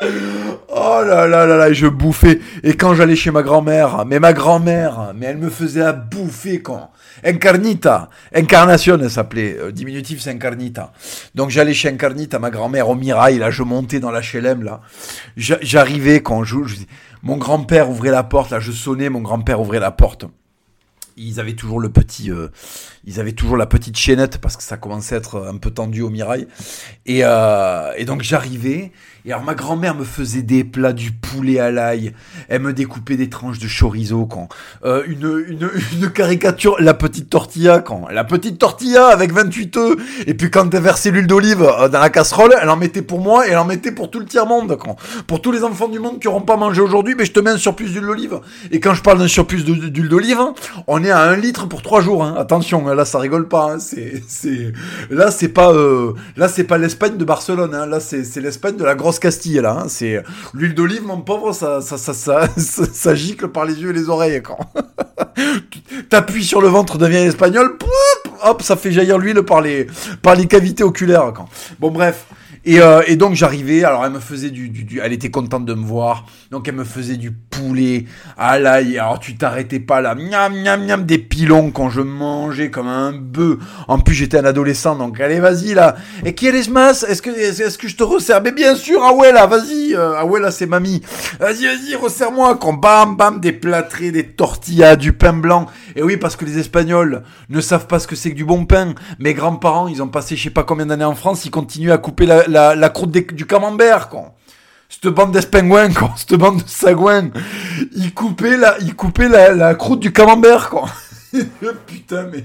Oh 0.00 1.02
là 1.04 1.26
là 1.26 1.46
là 1.46 1.56
là, 1.56 1.72
je 1.72 1.86
bouffais. 1.86 2.40
Et 2.62 2.74
quand 2.74 2.94
j'allais 2.94 3.16
chez 3.16 3.30
ma 3.30 3.42
grand-mère, 3.42 4.04
mais 4.06 4.20
ma 4.20 4.32
grand-mère, 4.32 5.12
mais 5.16 5.26
elle 5.26 5.38
me 5.38 5.50
faisait 5.50 5.82
à 5.82 5.92
bouffer 5.92 6.62
quand. 6.62 6.90
Incarnita. 7.24 8.08
Incarnation, 8.32 8.96
elle 9.00 9.10
s'appelait. 9.10 9.56
Euh, 9.58 9.72
diminutif, 9.72 10.20
c'est 10.20 10.30
Incarnita. 10.30 10.92
Donc 11.34 11.50
j'allais 11.50 11.74
chez 11.74 11.88
Incarnita, 11.88 12.38
ma 12.38 12.50
grand-mère 12.50 12.88
au 12.88 12.94
Mirail, 12.94 13.38
là, 13.38 13.50
je 13.50 13.64
montais 13.64 13.98
dans 13.98 14.12
la 14.12 14.20
HLM, 14.20 14.62
là. 14.62 14.80
J'arrivais 15.36 16.20
quand 16.20 16.44
je, 16.44 16.56
mon 17.22 17.36
grand-père 17.36 17.90
ouvrait 17.90 18.10
la 18.10 18.22
porte, 18.22 18.50
là, 18.50 18.60
je 18.60 18.70
sonnais, 18.70 19.08
mon 19.08 19.20
grand-père 19.20 19.60
ouvrait 19.60 19.80
la 19.80 19.90
porte 19.90 20.26
ils 21.18 21.40
avaient 21.40 21.54
toujours 21.54 21.80
le 21.80 21.88
petit, 21.88 22.30
euh, 22.30 22.48
ils 23.08 23.20
avaient 23.20 23.32
toujours 23.32 23.56
la 23.56 23.64
petite 23.64 23.96
chaînette 23.96 24.36
parce 24.38 24.56
que 24.56 24.62
ça 24.62 24.76
commençait 24.76 25.14
à 25.14 25.18
être 25.18 25.48
un 25.48 25.56
peu 25.56 25.70
tendu 25.70 26.02
au 26.02 26.10
mirail. 26.10 26.46
Et, 27.06 27.20
euh, 27.22 27.90
et 27.96 28.04
donc 28.04 28.22
j'arrivais. 28.22 28.92
Et 29.24 29.32
alors 29.32 29.44
ma 29.44 29.54
grand-mère 29.54 29.94
me 29.94 30.04
faisait 30.04 30.42
des 30.42 30.62
plats 30.62 30.92
du 30.92 31.12
poulet 31.12 31.58
à 31.58 31.70
l'ail. 31.70 32.12
Elle 32.48 32.62
me 32.62 32.72
découpait 32.72 33.16
des 33.16 33.30
tranches 33.30 33.58
de 33.58 33.66
chorizo 33.66 34.26
quand 34.26 34.48
euh, 34.84 35.02
une, 35.06 35.44
une, 35.48 36.10
caricature, 36.10 36.76
la 36.80 36.94
petite 36.94 37.30
tortilla 37.30 37.80
quand 37.80 38.08
la 38.08 38.24
petite 38.24 38.58
tortilla 38.58 39.08
avec 39.08 39.32
28 39.32 39.76
œufs. 39.78 39.96
Et 40.26 40.34
puis 40.34 40.50
quand 40.50 40.72
elle 40.74 40.82
versait 40.82 41.10
l'huile 41.10 41.26
d'olive 41.26 41.62
euh, 41.62 41.88
dans 41.88 42.00
la 42.00 42.10
casserole, 42.10 42.54
elle 42.60 42.68
en 42.68 42.76
mettait 42.76 43.02
pour 43.02 43.20
moi 43.20 43.46
et 43.46 43.52
elle 43.52 43.58
en 43.58 43.64
mettait 43.64 43.92
pour 43.92 44.10
tout 44.10 44.20
le 44.20 44.26
tiers 44.26 44.46
monde 44.46 44.76
pour 45.26 45.40
tous 45.40 45.52
les 45.52 45.64
enfants 45.64 45.88
du 45.88 45.98
monde 45.98 46.20
qui 46.20 46.26
n'auront 46.26 46.42
pas 46.42 46.56
mangé 46.56 46.80
aujourd'hui, 46.80 47.14
mais 47.16 47.24
je 47.24 47.32
te 47.32 47.40
mets 47.40 47.50
un 47.50 47.58
surplus 47.58 47.86
d'huile 47.86 48.06
d'olive. 48.06 48.40
Et 48.70 48.80
quand 48.80 48.94
je 48.94 49.02
parle 49.02 49.18
d'un 49.18 49.28
surplus 49.28 49.64
d'huile 49.64 50.08
d'olive, 50.08 50.40
on 50.86 51.02
est 51.02 51.10
à 51.10 51.20
un 51.20 51.36
litre 51.36 51.66
pour 51.66 51.82
trois 51.82 52.00
jours. 52.00 52.24
Hein. 52.24 52.34
Attention, 52.38 52.88
là 52.98 53.04
ça 53.04 53.18
rigole 53.18 53.48
pas. 53.48 53.72
Hein. 53.72 53.78
C'est 53.78 54.72
là 55.08 55.30
c'est 55.30 55.48
pas 55.48 55.72
euh, 55.72 56.12
là 56.36 56.48
c'est 56.48 56.64
pas 56.64 56.76
l'Espagne 56.76 57.16
de 57.16 57.24
Barcelone. 57.24 57.74
Hein. 57.74 57.86
Là 57.86 58.00
c'est 58.00 58.36
l'Espagne 58.36 58.76
de 58.76 58.84
la 58.84 58.94
grosse 58.94 59.18
Castille 59.18 59.60
là. 59.60 59.78
Hein. 59.80 59.86
C'est 59.88 60.22
l'huile 60.52 60.74
d'olive, 60.74 61.04
mon 61.04 61.20
pauvre, 61.20 61.52
ça 61.54 61.80
ça, 61.80 61.96
ça 61.96 62.12
ça 62.12 62.48
ça 62.56 63.14
gicle 63.14 63.48
par 63.48 63.64
les 63.64 63.80
yeux 63.80 63.90
et 63.90 63.94
les 63.94 64.08
oreilles 64.08 64.42
quand. 64.42 64.58
T'appuies 66.10 66.44
sur 66.44 66.60
le 66.60 66.68
ventre, 66.68 66.98
devient 66.98 67.16
espagnol, 67.18 67.78
hop, 68.44 68.62
ça 68.62 68.76
fait 68.76 68.92
jaillir 68.92 69.18
l'huile 69.18 69.42
par 69.42 69.60
les 69.60 69.86
par 70.20 70.34
les 70.34 70.46
cavités 70.46 70.82
oculaires 70.82 71.32
quand. 71.34 71.48
Bon 71.78 71.90
bref. 71.90 72.26
Et, 72.70 72.82
euh, 72.82 73.00
et 73.06 73.16
donc 73.16 73.34
j'arrivais, 73.34 73.82
alors 73.82 74.04
elle 74.04 74.12
me 74.12 74.20
faisait 74.20 74.50
du, 74.50 74.68
du, 74.68 75.00
Elle 75.02 75.14
était 75.14 75.30
contente 75.30 75.64
de 75.64 75.72
me 75.72 75.86
voir, 75.86 76.26
donc 76.50 76.68
elle 76.68 76.74
me 76.74 76.84
faisait 76.84 77.16
du 77.16 77.30
poulet 77.30 78.04
à 78.36 78.58
l'ail. 78.58 78.98
Alors 78.98 79.18
tu 79.18 79.38
t'arrêtais 79.38 79.80
pas 79.80 80.02
là, 80.02 80.14
miam 80.14 80.54
miam 80.54 80.84
miam, 80.84 81.06
des 81.06 81.16
pilons 81.16 81.70
quand 81.70 81.88
je 81.88 82.02
mangeais 82.02 82.70
comme 82.70 82.86
un 82.86 83.12
bœuf. 83.12 83.56
En 83.88 83.98
plus 83.98 84.14
j'étais 84.14 84.36
un 84.36 84.44
adolescent, 84.44 84.96
donc 84.96 85.18
allez 85.18 85.40
vas-y 85.40 85.72
là. 85.72 85.96
Et 86.26 86.34
qui 86.34 86.46
est 86.46 86.68
mas 86.68 87.06
Est-ce 87.08 87.22
que 87.22 87.30
est-ce 87.30 87.78
que 87.78 87.88
je 87.88 87.96
te 87.96 88.02
resserre? 88.02 88.42
Mais 88.42 88.52
bien 88.52 88.74
sûr, 88.74 89.00
ah 89.02 89.14
ouais 89.14 89.32
là, 89.32 89.46
vas-y. 89.46 89.96
Ah 89.96 90.26
ouais 90.26 90.38
là 90.38 90.50
c'est 90.50 90.66
mamie. 90.66 91.00
Vas-y 91.40 91.64
vas-y, 91.64 91.94
resserre-moi. 91.94 92.58
Quand 92.60 92.74
bam 92.74 93.16
bam, 93.16 93.40
des 93.40 93.52
plâtrés, 93.52 94.10
des 94.10 94.26
tortillas, 94.26 94.96
du 94.96 95.14
pain 95.14 95.32
blanc. 95.32 95.68
Et 95.96 96.02
oui 96.02 96.18
parce 96.18 96.36
que 96.36 96.44
les 96.44 96.58
Espagnols 96.58 97.22
ne 97.48 97.62
savent 97.62 97.86
pas 97.86 97.98
ce 97.98 98.06
que 98.06 98.14
c'est 98.14 98.30
que 98.30 98.36
du 98.36 98.44
bon 98.44 98.66
pain. 98.66 98.94
Mes 99.18 99.32
grands-parents, 99.32 99.88
ils 99.88 100.02
ont 100.02 100.08
passé 100.08 100.36
je 100.36 100.42
sais 100.44 100.50
pas 100.50 100.64
combien 100.64 100.84
d'années 100.84 101.04
en 101.04 101.14
France, 101.14 101.46
ils 101.46 101.50
continuent 101.50 101.92
à 101.92 101.98
couper 101.98 102.26
la, 102.26 102.57
croûte 102.92 103.10
du 103.10 103.46
camembert, 103.46 104.08
quoi. 104.08 104.34
Cette 104.88 105.08
bande 105.08 105.32
d'espingouins, 105.32 105.92
quoi. 105.92 106.14
Cette 106.16 106.34
bande 106.34 106.62
de 106.62 106.68
sagouins. 106.68 107.30
Ils 107.94 108.14
coupaient 108.14 108.56
la, 108.56 108.78
ils 108.80 108.94
coupaient 108.94 109.28
la, 109.28 109.74
croûte 109.74 110.00
du 110.00 110.12
camembert, 110.12 110.70
quoi. 110.70 110.88
Putain, 111.86 112.28
mais. 112.32 112.44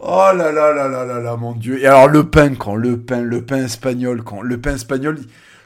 Oh 0.00 0.30
là 0.34 0.52
là 0.52 0.72
là 0.72 0.88
là 0.88 1.04
là 1.04 1.20
là, 1.20 1.36
mon 1.36 1.52
dieu. 1.52 1.82
Et 1.82 1.86
alors, 1.86 2.08
le 2.08 2.28
pain, 2.28 2.54
quand 2.54 2.76
le 2.76 2.98
pain, 2.98 3.20
le 3.20 3.44
pain 3.44 3.64
espagnol, 3.64 4.22
quand 4.22 4.40
le 4.40 4.58
pain 4.58 4.74
espagnol. 4.74 5.18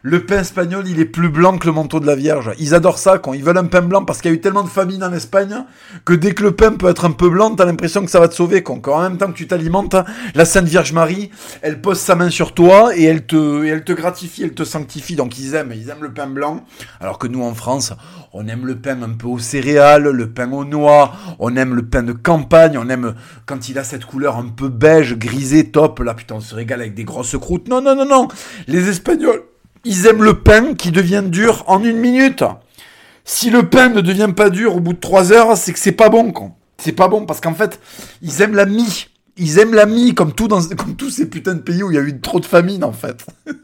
Le 0.03 0.25
pain 0.25 0.39
espagnol, 0.39 0.89
il 0.89 0.99
est 0.99 1.05
plus 1.05 1.29
blanc 1.29 1.59
que 1.59 1.67
le 1.67 1.75
manteau 1.75 2.01
de 2.01 2.07
la 2.07 2.15
Vierge. 2.15 2.53
Ils 2.59 2.75
adorent 2.75 2.97
ça 2.97 3.19
quand 3.19 3.35
ils 3.35 3.45
veulent 3.45 3.59
un 3.59 3.67
pain 3.67 3.83
blanc 3.83 4.07
parce 4.07 4.23
qu'il 4.23 4.31
y 4.31 4.35
a 4.35 4.37
eu 4.37 4.41
tellement 4.41 4.63
de 4.63 4.69
famine 4.69 5.05
en 5.05 5.13
Espagne 5.13 5.55
que 6.07 6.15
dès 6.15 6.33
que 6.33 6.43
le 6.43 6.53
pain 6.53 6.73
peut 6.73 6.89
être 6.89 7.05
un 7.05 7.11
peu 7.11 7.29
blanc, 7.29 7.55
t'as 7.55 7.67
l'impression 7.67 8.03
que 8.03 8.11
ça 8.11 8.19
va 8.19 8.27
te 8.29 8.35
sauver. 8.35 8.63
Quand, 8.63 8.81
en 8.87 9.03
même 9.03 9.19
temps 9.19 9.27
que 9.27 9.37
tu 9.37 9.47
t'alimentes, 9.47 9.97
la 10.35 10.47
Sainte 10.47 10.65
Vierge 10.65 10.95
Marie, 10.95 11.31
elle 11.61 11.83
pose 11.83 11.99
sa 11.99 12.15
main 12.15 12.31
sur 12.31 12.55
toi 12.55 12.97
et 12.97 13.05
elle 13.05 13.27
te, 13.27 13.63
elle 13.67 13.85
te 13.85 13.93
gratifie, 13.93 14.43
elle 14.43 14.55
te 14.55 14.65
sanctifie. 14.65 15.17
Donc 15.17 15.39
ils 15.39 15.55
aiment, 15.55 15.73
ils 15.77 15.91
aiment 15.91 16.05
le 16.05 16.15
pain 16.15 16.29
blanc. 16.29 16.65
Alors 16.99 17.19
que 17.19 17.27
nous 17.27 17.43
en 17.43 17.53
France, 17.53 17.93
on 18.33 18.49
aime 18.49 18.65
le 18.65 18.77
pain 18.77 19.03
un 19.03 19.11
peu 19.11 19.27
aux 19.27 19.39
céréales, 19.39 20.09
le 20.09 20.31
pain 20.31 20.51
aux 20.51 20.65
noix, 20.65 21.13
on 21.39 21.55
aime 21.57 21.75
le 21.75 21.85
pain 21.85 22.03
de 22.03 22.15
campagne, 22.15 22.79
on 22.79 22.89
aime 22.89 23.15
quand 23.45 23.69
il 23.69 23.79
a 23.79 23.85
cette 23.85 24.07
couleur 24.07 24.39
un 24.39 24.49
peu 24.49 24.69
beige, 24.69 25.19
grisé, 25.19 25.71
top. 25.71 25.99
Là 25.99 26.15
putain, 26.15 26.37
on 26.37 26.41
se 26.41 26.55
régale 26.55 26.81
avec 26.81 26.95
des 26.95 27.05
grosses 27.05 27.37
croûtes. 27.37 27.69
Non, 27.69 27.83
non, 27.83 27.95
non, 27.95 28.07
non. 28.07 28.29
Les 28.67 28.89
Espagnols 28.89 29.43
ils 29.85 30.07
aiment 30.07 30.23
le 30.23 30.41
pain 30.41 30.75
qui 30.75 30.91
devient 30.91 31.25
dur 31.27 31.65
en 31.67 31.83
une 31.83 31.97
minute. 31.97 32.45
Si 33.25 33.51
le 33.51 33.69
pain 33.69 33.89
ne 33.89 34.01
devient 34.01 34.33
pas 34.35 34.51
dur 34.51 34.77
au 34.77 34.81
bout 34.81 34.93
de 34.93 34.99
trois 34.99 35.33
heures, 35.33 35.57
c'est 35.57 35.73
que 35.73 35.79
c'est 35.79 35.93
pas 35.93 36.09
bon, 36.09 36.33
quoi. 36.33 36.51
C'est 36.79 36.93
pas 36.93 37.09
bon 37.09 37.27
parce 37.27 37.41
qu'en 37.41 37.55
fait, 37.55 37.79
ils 38.23 38.43
aiment 38.43 38.55
la 38.55 38.67
mie. 38.67 39.09
Ils 39.37 39.59
aiment 39.59 39.75
la 39.75 39.87
mie 39.87 40.15
comme, 40.15 40.33
tout 40.33 40.49
dans, 40.49 40.63
comme 40.77 40.97
tous 40.97 41.11
ces 41.11 41.29
putains 41.29 41.55
de 41.55 41.61
pays 41.61 41.83
où 41.83 41.91
il 41.91 41.95
y 41.95 41.99
a 41.99 42.03
eu 42.03 42.21
trop 42.21 42.41
de 42.41 42.47
famine, 42.47 42.85
en 42.85 42.93
fait. 42.93 43.27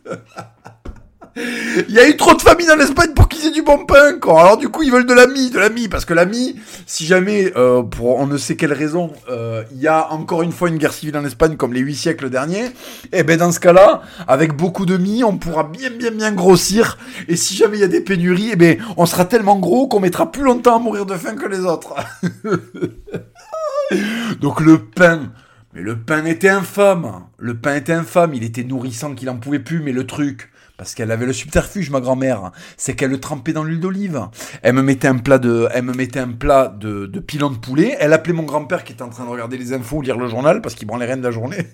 il 1.89 1.95
y 1.95 1.99
a 1.99 2.09
eu 2.09 2.17
trop 2.17 2.35
de 2.35 2.41
famine 2.41 2.71
en 2.71 2.81
Espagne 2.81 3.13
pour 3.15 3.29
qu'ils 3.29 3.47
aient 3.47 3.51
du 3.51 3.63
bon 3.63 3.85
pain, 3.85 4.19
quoi. 4.19 4.41
Alors 4.41 4.57
du 4.57 4.71
coup, 4.71 4.83
ils 4.83 4.91
veulent 4.91 5.07
de 5.07 5.13
la 5.13 5.27
mie, 5.27 5.51
de 5.51 5.59
la 5.59 5.69
mie, 5.69 5.89
parce 5.89 6.07
que 6.07 6.15
la 6.15 6.25
mie, 6.25 6.57
si 6.87 7.05
jamais, 7.05 7.53
euh, 7.57 7.83
pour 7.83 8.17
on 8.17 8.27
ne 8.27 8.39
sait 8.39 8.57
quelle 8.57 8.73
raison, 8.73 9.13
euh, 9.29 9.63
il 9.73 9.79
y 9.79 9.87
a 9.87 10.11
encore 10.13 10.43
une 10.43 10.53
fois 10.53 10.69
une 10.69 10.79
guerre 10.79 10.95
civile 10.95 11.17
en 11.19 11.25
Espagne 11.25 11.57
comme 11.57 11.75
les 11.75 11.81
huit 11.81 11.95
siècles 11.95 12.31
derniers, 12.31 12.65
et 12.67 13.19
eh 13.19 13.23
ben 13.23 13.37
dans 13.39 13.53
ce 13.53 13.61
cas-là, 13.61 14.01
avec 14.27 14.55
beaucoup 14.55 14.87
de 14.87 14.97
mie, 14.97 15.25
on 15.25 15.37
pourra 15.37 15.65
bien, 15.65 15.91
bien, 15.91 16.11
bien 16.11 16.33
grossir. 16.33 16.97
Et 17.29 17.37
si 17.37 17.55
jamais 17.55 17.77
il 17.77 17.81
y 17.81 17.85
a 17.85 17.89
des 17.89 18.01
pénuries, 18.01 18.51
eh 18.53 18.57
ben 18.57 18.79
on 18.97 19.05
sera 19.05 19.27
tellement 19.27 19.59
gros 19.59 19.89
qu'on 19.89 20.01
mettra 20.01 20.33
plus 20.33 20.43
longtemps 20.43 20.77
à 20.77 20.79
mourir 20.79 21.05
de 21.05 21.15
faim 21.15 21.35
que 21.35 21.47
les 21.47 21.61
autres. 21.61 21.95
Donc 24.41 24.61
le 24.61 24.79
pain, 24.79 25.31
mais 25.75 25.83
le 25.83 25.97
pain 25.99 26.25
était 26.25 26.49
infâme. 26.49 27.25
Le 27.39 27.55
pain 27.55 27.77
était 27.77 27.93
infâme. 27.93 28.33
Il 28.33 28.43
était 28.43 28.65
nourrissant 28.65 29.15
qu'il 29.15 29.29
en 29.29 29.37
pouvait 29.37 29.59
plus. 29.59 29.81
Mais 29.81 29.93
le 29.93 30.07
truc, 30.07 30.51
parce 30.77 30.95
qu'elle 30.95 31.11
avait 31.11 31.27
le 31.27 31.33
subterfuge, 31.33 31.91
ma 31.91 32.01
grand-mère, 32.01 32.53
c'est 32.77 32.95
qu'elle 32.95 33.11
le 33.11 33.21
trempait 33.21 33.53
dans 33.53 33.65
l'huile 33.65 33.81
d'olive. 33.81 34.29
Elle 34.63 34.75
me 34.75 34.83
mettait 34.83 35.09
un 35.09 35.19
plat 35.19 35.39
de, 35.39 35.69
elle 35.73 35.85
me 35.85 35.95
mettait 35.95 36.21
un 36.21 36.33
plat 36.33 36.69
de, 36.69 37.07
de 37.07 37.21
pilon 37.21 37.51
de 37.51 37.57
poulet. 37.57 37.97
Elle 37.99 38.13
appelait 38.13 38.35
mon 38.35 38.43
grand-père 38.43 38.85
qui 38.85 38.93
était 38.93 39.03
en 39.03 39.09
train 39.09 39.25
de 39.25 39.31
regarder 39.31 39.57
les 39.57 39.73
infos, 39.73 40.03
lire 40.03 40.19
le 40.19 40.29
journal, 40.29 40.61
parce 40.61 40.75
qu'il 40.75 40.87
branlait 40.87 41.07
rien 41.07 41.17
de 41.17 41.23
la 41.23 41.31
journée. 41.31 41.67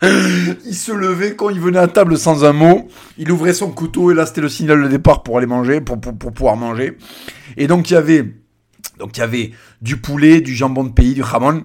il 0.02 0.74
se 0.74 0.92
levait 0.92 1.34
quand 1.34 1.50
il 1.50 1.60
venait 1.60 1.78
à 1.78 1.88
table 1.88 2.16
sans 2.16 2.44
un 2.44 2.52
mot. 2.52 2.88
Il 3.18 3.30
ouvrait 3.30 3.52
son 3.52 3.70
couteau 3.70 4.10
et 4.10 4.14
là 4.14 4.26
c'était 4.26 4.40
le 4.40 4.48
signal 4.48 4.82
de 4.82 4.88
départ 4.88 5.22
pour 5.22 5.38
aller 5.38 5.46
manger, 5.46 5.80
pour 5.80 6.00
pouvoir 6.00 6.56
manger. 6.56 6.96
Et 7.56 7.66
donc 7.66 7.90
il 7.90 7.94
y 7.94 7.96
avait, 7.96 8.24
donc 8.98 9.16
il 9.16 9.20
y 9.20 9.22
avait 9.22 9.50
du 9.82 9.96
poulet, 9.96 10.40
du 10.40 10.54
jambon 10.54 10.84
de 10.84 10.92
pays, 10.92 11.14
du 11.14 11.24
jamon 11.24 11.64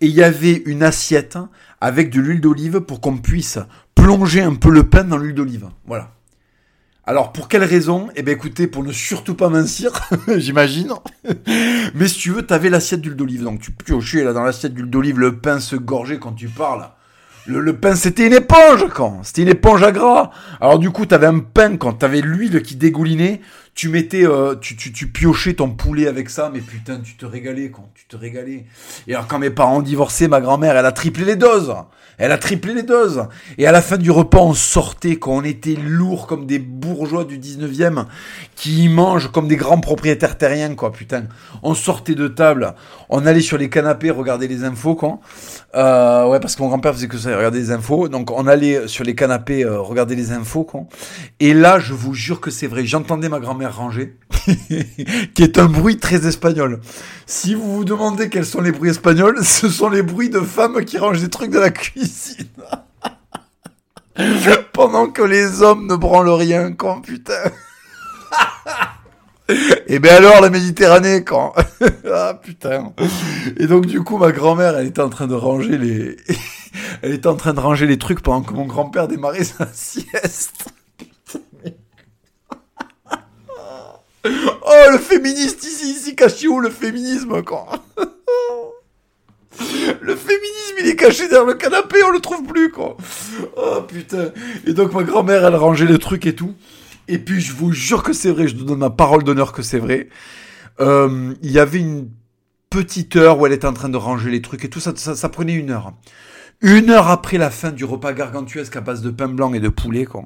et 0.00 0.06
il 0.06 0.14
y 0.14 0.22
avait 0.22 0.62
une 0.64 0.82
assiette 0.82 1.38
avec 1.80 2.10
de 2.10 2.20
l'huile 2.20 2.40
d'olive 2.40 2.80
pour 2.80 3.00
qu'on 3.00 3.18
puisse 3.18 3.58
plonger 4.00 4.40
un 4.40 4.54
peu 4.54 4.70
le 4.70 4.84
pain 4.84 5.04
dans 5.04 5.18
l'huile 5.18 5.34
d'olive. 5.34 5.68
Voilà. 5.86 6.12
Alors 7.04 7.32
pour 7.32 7.48
quelle 7.48 7.64
raison? 7.64 8.08
Eh 8.16 8.22
bien 8.22 8.34
écoutez, 8.34 8.66
pour 8.66 8.82
ne 8.82 8.92
surtout 8.92 9.34
pas 9.34 9.50
mincir, 9.50 9.90
j'imagine. 10.36 10.92
Mais 11.94 12.08
si 12.08 12.18
tu 12.18 12.30
veux, 12.30 12.46
t'avais 12.46 12.70
l'assiette 12.70 13.02
d'huile 13.02 13.16
d'olive. 13.16 13.42
Donc 13.42 13.60
tu 13.60 13.72
piochais 13.72 14.24
là 14.24 14.32
dans 14.32 14.42
l'assiette 14.42 14.72
d'huile 14.72 14.88
d'olive, 14.88 15.18
le 15.18 15.36
pain 15.36 15.60
se 15.60 15.76
gorgeait 15.76 16.18
quand 16.18 16.32
tu 16.32 16.48
parles. 16.48 16.88
Le, 17.46 17.74
pain, 17.74 17.96
c'était 17.96 18.26
une 18.26 18.34
éponge, 18.34 18.86
quand 18.94 19.20
C'était 19.22 19.42
une 19.42 19.48
éponge 19.48 19.82
à 19.82 19.92
gras. 19.92 20.30
Alors 20.60 20.78
du 20.78 20.90
coup, 20.90 21.04
t'avais 21.04 21.26
un 21.26 21.40
pain 21.40 21.76
quand 21.76 21.94
t'avais 21.94 22.20
l'huile 22.20 22.62
qui 22.62 22.76
dégoulinait. 22.76 23.40
Euh, 23.86 24.56
tu, 24.60 25.06
piochais 25.08 25.54
ton 25.54 25.70
poulet 25.70 26.06
avec 26.06 26.28
ça, 26.28 26.50
mais 26.52 26.60
putain, 26.60 27.00
tu 27.00 27.14
te 27.14 27.24
régalais, 27.24 27.70
quand 27.70 27.88
Tu 27.94 28.04
te 28.06 28.16
régalais. 28.16 28.66
Et 29.06 29.14
alors 29.14 29.26
quand 29.26 29.38
mes 29.38 29.50
parents 29.50 29.78
ont 29.78 29.82
divorcé, 29.82 30.28
ma 30.28 30.40
grand-mère, 30.40 30.76
elle 30.76 30.86
a 30.86 30.92
triplé 30.92 31.24
les 31.24 31.36
doses. 31.36 31.74
Elle 32.18 32.32
a 32.32 32.38
triplé 32.38 32.74
les 32.74 32.82
doses. 32.82 33.26
Et 33.56 33.66
à 33.66 33.72
la 33.72 33.80
fin 33.80 33.96
du 33.96 34.10
repas, 34.10 34.40
on 34.40 34.54
sortait, 34.54 35.16
quand 35.16 35.32
on 35.32 35.44
était 35.44 35.76
lourd 35.76 36.26
comme 36.26 36.46
des 36.46 36.58
bourgeois 36.58 37.24
du 37.24 37.38
19e, 37.38 38.04
qui 38.60 38.90
mangent 38.90 39.32
comme 39.32 39.48
des 39.48 39.56
grands 39.56 39.80
propriétaires 39.80 40.36
terriens, 40.36 40.74
quoi, 40.74 40.92
putain. 40.92 41.24
On 41.62 41.72
sortait 41.72 42.14
de 42.14 42.28
table, 42.28 42.74
on 43.08 43.24
allait 43.24 43.40
sur 43.40 43.56
les 43.56 43.70
canapés 43.70 44.10
regarder 44.10 44.48
les 44.48 44.64
infos, 44.64 44.94
quoi. 44.94 45.18
Euh, 45.74 46.28
ouais, 46.28 46.40
parce 46.40 46.56
que 46.56 46.62
mon 46.62 46.68
grand-père 46.68 46.92
faisait 46.92 47.08
que 47.08 47.16
ça, 47.16 47.34
regarder 47.34 47.58
les 47.58 47.70
infos. 47.70 48.08
Donc 48.08 48.30
on 48.30 48.46
allait 48.46 48.86
sur 48.86 49.02
les 49.02 49.14
canapés 49.14 49.64
euh, 49.64 49.80
regarder 49.80 50.14
les 50.14 50.32
infos, 50.32 50.64
quoi. 50.64 50.82
Et 51.40 51.54
là, 51.54 51.78
je 51.78 51.94
vous 51.94 52.12
jure 52.12 52.42
que 52.42 52.50
c'est 52.50 52.66
vrai, 52.66 52.84
j'entendais 52.84 53.30
ma 53.30 53.40
grand-mère 53.40 53.74
ranger, 53.78 54.18
qui 54.46 55.42
est 55.42 55.58
un 55.58 55.64
bruit 55.64 55.96
très 55.96 56.26
espagnol. 56.26 56.80
Si 57.24 57.54
vous 57.54 57.76
vous 57.76 57.86
demandez 57.86 58.28
quels 58.28 58.44
sont 58.44 58.60
les 58.60 58.72
bruits 58.72 58.90
espagnols, 58.90 59.38
ce 59.42 59.70
sont 59.70 59.88
les 59.88 60.02
bruits 60.02 60.28
de 60.28 60.40
femmes 60.40 60.84
qui 60.84 60.98
rangent 60.98 61.22
des 61.22 61.30
trucs 61.30 61.50
de 61.50 61.60
la 61.60 61.70
cuisine. 61.70 62.46
Pendant 64.74 65.06
que 65.06 65.22
les 65.22 65.62
hommes 65.62 65.86
ne 65.86 65.96
branlent 65.96 66.28
rien, 66.28 66.72
quand 66.72 67.00
putain. 67.00 67.50
Et 69.48 69.94
eh 69.94 69.98
ben 69.98 70.14
alors 70.14 70.40
la 70.40 70.48
Méditerranée 70.48 71.24
quand 71.24 71.52
Ah 72.12 72.34
putain. 72.40 72.92
Et 73.56 73.66
donc 73.66 73.86
du 73.86 74.02
coup 74.02 74.16
ma 74.16 74.30
grand-mère 74.30 74.76
elle 74.76 74.86
était 74.86 75.02
en 75.02 75.08
train 75.08 75.26
de 75.26 75.34
ranger 75.34 75.76
les 75.76 76.16
elle 77.02 77.14
était 77.14 77.26
en 77.26 77.34
train 77.34 77.52
de 77.52 77.58
ranger 77.58 77.86
les 77.86 77.98
trucs 77.98 78.20
pendant 78.20 78.42
que 78.42 78.54
mon 78.54 78.66
grand-père 78.66 79.08
démarrait 79.08 79.42
sa 79.42 79.66
sieste. 79.72 80.68
oh 84.24 84.90
le 84.92 84.98
féministe 84.98 85.64
ici 85.64 85.90
ici 85.90 86.14
caché 86.14 86.46
où 86.46 86.60
le 86.60 86.70
féminisme 86.70 87.42
quand 87.42 87.66
le 90.00 90.16
féminisme, 90.16 90.76
il 90.80 90.88
est 90.88 90.96
caché 90.96 91.28
derrière 91.28 91.44
le 91.44 91.54
canapé, 91.54 92.02
on 92.06 92.10
le 92.10 92.20
trouve 92.20 92.44
plus, 92.44 92.70
quoi. 92.70 92.96
Oh 93.56 93.82
putain. 93.86 94.30
Et 94.66 94.72
donc 94.72 94.92
ma 94.92 95.02
grand-mère, 95.02 95.44
elle 95.44 95.56
rangeait 95.56 95.86
le 95.86 95.98
truc 95.98 96.26
et 96.26 96.34
tout. 96.34 96.54
Et 97.08 97.18
puis 97.18 97.40
je 97.40 97.52
vous 97.52 97.72
jure 97.72 98.02
que 98.02 98.12
c'est 98.12 98.30
vrai, 98.30 98.48
je 98.48 98.56
vous 98.56 98.64
donne 98.64 98.78
ma 98.78 98.90
parole 98.90 99.24
d'honneur 99.24 99.52
que 99.52 99.62
c'est 99.62 99.78
vrai. 99.78 100.08
Euh, 100.80 101.34
il 101.42 101.50
y 101.50 101.58
avait 101.58 101.80
une 101.80 102.08
petite 102.70 103.16
heure 103.16 103.38
où 103.38 103.46
elle 103.46 103.52
était 103.52 103.66
en 103.66 103.72
train 103.72 103.88
de 103.88 103.96
ranger 103.96 104.30
les 104.30 104.40
trucs 104.40 104.64
et 104.64 104.70
tout, 104.70 104.80
ça, 104.80 104.94
ça, 104.94 105.28
prenait 105.28 105.54
une 105.54 105.70
heure. 105.70 105.92
Une 106.60 106.90
heure 106.90 107.08
après 107.08 107.36
la 107.36 107.50
fin 107.50 107.72
du 107.72 107.84
repas 107.84 108.12
gargantuesque 108.12 108.76
à 108.76 108.80
base 108.80 109.02
de 109.02 109.10
pain 109.10 109.28
blanc 109.28 109.52
et 109.52 109.60
de 109.60 109.68
poulet, 109.68 110.04
quoi. 110.04 110.24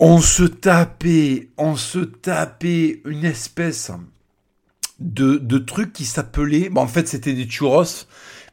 On 0.00 0.20
se 0.20 0.42
tapait, 0.42 1.50
on 1.56 1.76
se 1.76 1.98
tapait 1.98 3.02
une 3.04 3.24
espèce 3.24 3.92
de, 4.98 5.36
de 5.36 5.58
trucs 5.58 5.92
qui 5.92 6.04
s'appelaient. 6.04 6.68
Bon, 6.68 6.82
en 6.82 6.88
fait, 6.88 7.06
c'était 7.06 7.32
des 7.32 7.48
churros, 7.48 8.06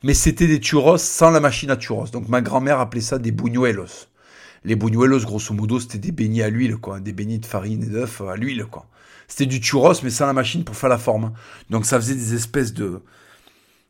mais 0.03 0.13
c'était 0.13 0.47
des 0.47 0.59
churros 0.59 0.97
sans 0.97 1.31
la 1.31 1.39
machine 1.39 1.71
à 1.71 1.79
churros. 1.79 2.07
Donc 2.07 2.27
ma 2.27 2.41
grand-mère 2.41 2.79
appelait 2.79 3.01
ça 3.01 3.17
des 3.17 3.31
buñuelos. 3.31 4.07
Les 4.63 4.75
buñuelos, 4.75 5.25
grosso 5.25 5.53
modo, 5.53 5.79
c'était 5.79 5.97
des 5.97 6.11
beignets 6.11 6.43
à 6.43 6.49
l'huile, 6.49 6.77
quoi. 6.77 6.99
Des 6.99 7.13
beignets 7.13 7.39
de 7.39 7.45
farine 7.45 7.83
et 7.83 7.87
d'œufs 7.87 8.21
à 8.21 8.35
l'huile, 8.35 8.65
quoi. 8.65 8.85
C'était 9.27 9.45
du 9.45 9.61
churros, 9.61 9.93
mais 10.03 10.09
sans 10.09 10.27
la 10.27 10.33
machine 10.33 10.63
pour 10.63 10.75
faire 10.75 10.89
la 10.89 10.97
forme. 10.97 11.33
Donc 11.69 11.85
ça 11.85 11.99
faisait 11.99 12.15
des 12.15 12.33
espèces 12.33 12.73
de. 12.73 13.01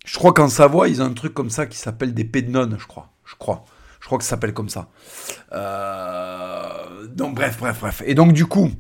Je 0.06 0.18
crois 0.18 0.34
qu'en 0.34 0.50
Savoie, 0.50 0.88
ils 0.88 1.02
ont 1.02 1.06
un 1.06 1.14
truc 1.14 1.34
comme 1.34 1.50
ça 1.50 1.66
qui 1.66 1.78
s'appelle 1.78 2.14
des 2.14 2.24
pédnones, 2.24 2.78
je 2.80 2.88
crois. 2.88 3.12
Je 3.26 3.36
crois. 3.36 3.66
Je 4.00 4.06
crois 4.06 4.18
que 4.18 4.24
ça 4.24 4.32
s'appelle 4.32 4.54
comme 4.54 4.70
ça. 4.70 4.90
Euh... 5.52 7.08
Donc 7.08 7.36
bref, 7.36 7.58
bref, 7.60 7.80
bref. 7.82 8.04
Et 8.06 8.16
donc 8.16 8.34
du 8.34 8.46
coup, 8.46 8.72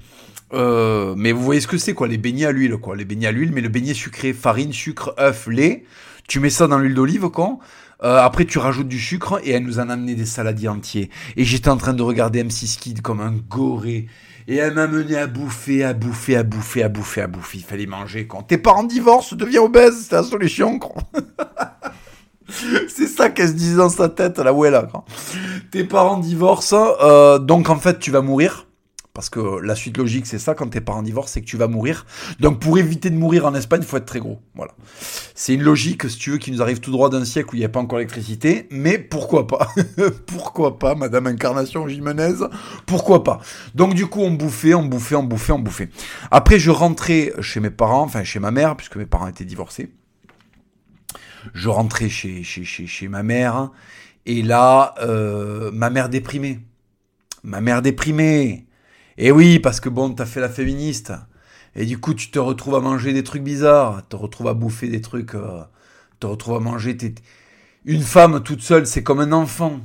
euh, 0.53 1.13
mais 1.17 1.31
vous 1.31 1.43
voyez 1.43 1.61
ce 1.61 1.67
que 1.67 1.77
c'est 1.77 1.93
quoi 1.93 2.07
les 2.07 2.17
beignets 2.17 2.45
à 2.45 2.51
l'huile 2.51 2.75
quoi 2.75 2.97
les 2.97 3.05
beignets 3.05 3.27
à 3.27 3.31
l'huile 3.31 3.53
mais 3.53 3.61
le 3.61 3.69
beignet 3.69 3.93
sucré 3.93 4.33
farine 4.33 4.73
sucre 4.73 5.15
œuf 5.17 5.47
lait 5.47 5.85
tu 6.27 6.41
mets 6.41 6.49
ça 6.49 6.67
dans 6.67 6.77
l'huile 6.77 6.93
d'olive 6.93 7.29
quoi 7.29 7.59
euh, 8.03 8.17
après 8.17 8.45
tu 8.45 8.57
rajoutes 8.57 8.87
du 8.87 8.99
sucre 8.99 9.39
et 9.43 9.51
elle 9.51 9.63
nous 9.63 9.79
en 9.79 9.89
a 9.89 9.93
amené 9.93 10.15
des 10.15 10.25
saladiers 10.25 10.69
entiers 10.69 11.09
et 11.37 11.43
j'étais 11.43 11.69
en 11.69 11.77
train 11.77 11.93
de 11.93 12.03
regarder 12.03 12.43
M6 12.43 12.79
Kid 12.79 13.01
comme 13.01 13.21
un 13.21 13.31
goré 13.31 14.07
et 14.47 14.55
elle 14.55 14.73
m'a 14.73 14.87
mené 14.87 15.17
à 15.17 15.27
bouffer 15.27 15.83
à 15.83 15.93
bouffer 15.93 16.35
à 16.35 16.43
bouffer 16.43 16.83
à 16.83 16.89
bouffer 16.89 17.21
à 17.21 17.27
bouffer 17.27 17.57
il 17.59 17.63
fallait 17.63 17.85
manger 17.85 18.27
quand 18.27 18.43
tes 18.43 18.57
parents 18.57 18.83
divorcent 18.83 19.35
deviens 19.35 19.61
obèse 19.61 20.07
c'est 20.09 20.15
la 20.15 20.23
solution 20.23 20.79
quoi 20.79 21.03
C'est 22.87 23.07
ça 23.07 23.29
qu'elle 23.29 23.47
se 23.47 23.53
disait 23.53 23.77
dans 23.77 23.89
sa 23.89 24.09
tête, 24.09 24.37
la 24.39 24.53
ouais 24.53 24.69
là. 24.69 24.87
Tes 25.71 25.83
parents 25.83 26.17
divorcent, 26.17 26.95
euh, 27.01 27.39
donc 27.39 27.69
en 27.69 27.77
fait 27.77 27.99
tu 27.99 28.11
vas 28.11 28.21
mourir. 28.21 28.67
Parce 29.21 29.29
que 29.29 29.63
la 29.63 29.75
suite 29.75 29.97
logique, 29.97 30.25
c'est 30.25 30.39
ça, 30.39 30.55
quand 30.55 30.67
tes 30.67 30.81
parents 30.81 31.03
divorcent, 31.03 31.33
c'est 31.35 31.41
que 31.41 31.45
tu 31.45 31.55
vas 31.55 31.67
mourir. 31.67 32.07
Donc 32.39 32.59
pour 32.59 32.79
éviter 32.79 33.11
de 33.11 33.15
mourir 33.15 33.45
en 33.45 33.53
Espagne, 33.53 33.81
il 33.83 33.87
faut 33.87 33.97
être 33.97 34.07
très 34.07 34.17
gros. 34.17 34.39
Voilà. 34.55 34.71
C'est 35.35 35.53
une 35.53 35.61
logique, 35.61 36.09
si 36.09 36.17
tu 36.17 36.31
veux, 36.31 36.37
qui 36.39 36.51
nous 36.51 36.59
arrive 36.59 36.79
tout 36.79 36.89
droit 36.89 37.11
d'un 37.11 37.23
siècle 37.23 37.49
où 37.51 37.55
il 37.55 37.59
n'y 37.59 37.65
a 37.65 37.69
pas 37.69 37.79
encore 37.79 37.99
l'électricité. 37.99 38.67
Mais 38.71 38.97
pourquoi 38.97 39.45
pas? 39.45 39.67
Pourquoi 40.25 40.79
pas, 40.79 40.95
Madame 40.95 41.27
Incarnation 41.27 41.87
Jimenez 41.87 42.33
Pourquoi 42.87 43.23
pas? 43.23 43.41
Donc 43.75 43.93
du 43.93 44.07
coup, 44.07 44.21
on 44.21 44.31
bouffait, 44.31 44.73
on 44.73 44.85
bouffait, 44.85 45.13
on 45.13 45.23
bouffait, 45.23 45.53
on 45.53 45.59
bouffait. 45.59 45.89
Après, 46.31 46.57
je 46.57 46.71
rentrais 46.71 47.31
chez 47.41 47.59
mes 47.59 47.69
parents, 47.69 48.01
enfin 48.01 48.23
chez 48.23 48.39
ma 48.39 48.49
mère, 48.49 48.75
puisque 48.75 48.95
mes 48.95 49.05
parents 49.05 49.27
étaient 49.27 49.45
divorcés. 49.45 49.91
Je 51.53 51.69
rentrais 51.69 52.09
chez, 52.09 52.41
chez, 52.41 52.63
chez, 52.63 52.87
chez 52.87 53.07
ma 53.07 53.21
mère. 53.21 53.69
Et 54.25 54.41
là, 54.41 54.95
euh, 55.03 55.69
ma 55.71 55.91
mère 55.91 56.09
déprimée. 56.09 56.57
Ma 57.43 57.61
mère 57.61 57.83
déprimée. 57.83 58.65
Et 59.17 59.31
oui, 59.31 59.59
parce 59.59 59.79
que 59.79 59.89
bon, 59.89 60.13
t'as 60.13 60.25
fait 60.25 60.41
la 60.41 60.49
féministe. 60.49 61.13
Et 61.75 61.85
du 61.85 61.99
coup, 61.99 62.13
tu 62.13 62.31
te 62.31 62.39
retrouves 62.39 62.75
à 62.75 62.79
manger 62.79 63.13
des 63.13 63.23
trucs 63.23 63.43
bizarres. 63.43 64.07
Te 64.09 64.15
retrouves 64.15 64.47
à 64.47 64.53
bouffer 64.53 64.87
des 64.87 65.01
trucs. 65.01 65.35
Euh, 65.35 65.61
te 66.19 66.27
retrouves 66.27 66.55
à 66.55 66.59
manger. 66.59 66.97
Une 67.85 68.03
femme 68.03 68.41
toute 68.43 68.61
seule, 68.61 68.85
c'est 68.85 69.03
comme 69.03 69.19
un 69.19 69.31
enfant. 69.31 69.79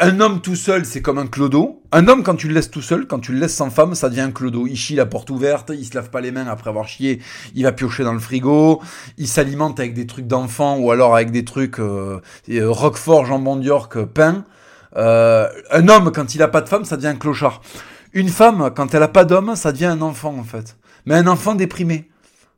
un 0.00 0.20
homme 0.20 0.40
tout 0.40 0.56
seul, 0.56 0.86
c'est 0.86 1.02
comme 1.02 1.18
un 1.18 1.26
clodo. 1.26 1.82
Un 1.92 2.08
homme, 2.08 2.22
quand 2.22 2.36
tu 2.36 2.48
le 2.48 2.54
laisses 2.54 2.70
tout 2.70 2.80
seul, 2.80 3.06
quand 3.06 3.18
tu 3.18 3.32
le 3.32 3.38
laisses 3.38 3.54
sans 3.54 3.70
femme, 3.70 3.94
ça 3.94 4.08
devient 4.08 4.22
un 4.22 4.30
clodo. 4.30 4.66
Il 4.66 4.76
chie 4.76 4.94
la 4.94 5.04
porte 5.04 5.30
ouverte, 5.30 5.72
il 5.74 5.84
se 5.84 5.94
lave 5.94 6.10
pas 6.10 6.20
les 6.20 6.30
mains 6.30 6.46
après 6.46 6.70
avoir 6.70 6.88
chié, 6.88 7.20
il 7.54 7.64
va 7.64 7.72
piocher 7.72 8.04
dans 8.04 8.12
le 8.12 8.20
frigo, 8.20 8.80
il 9.18 9.28
s'alimente 9.28 9.80
avec 9.80 9.94
des 9.94 10.06
trucs 10.06 10.26
d'enfant 10.26 10.78
ou 10.78 10.90
alors 10.90 11.14
avec 11.14 11.32
des 11.32 11.44
trucs 11.44 11.80
euh, 11.80 12.20
euh 12.48 12.70
Roquefort, 12.70 13.26
jambon 13.26 13.56
d'York, 13.56 14.04
pain. 14.04 14.44
Euh, 14.96 15.48
un 15.70 15.88
homme, 15.88 16.12
quand 16.12 16.34
il 16.34 16.42
a 16.42 16.48
pas 16.48 16.60
de 16.60 16.68
femme, 16.68 16.84
ça 16.84 16.96
devient 16.96 17.08
un 17.08 17.16
clochard. 17.16 17.60
Une 18.12 18.28
femme, 18.28 18.70
quand 18.74 18.94
elle 18.94 19.02
a 19.02 19.08
pas 19.08 19.24
d'homme, 19.24 19.56
ça 19.56 19.72
devient 19.72 19.86
un 19.86 20.02
enfant, 20.02 20.36
en 20.38 20.44
fait. 20.44 20.76
Mais 21.06 21.14
un 21.14 21.26
enfant 21.26 21.54
déprimé. 21.54 22.08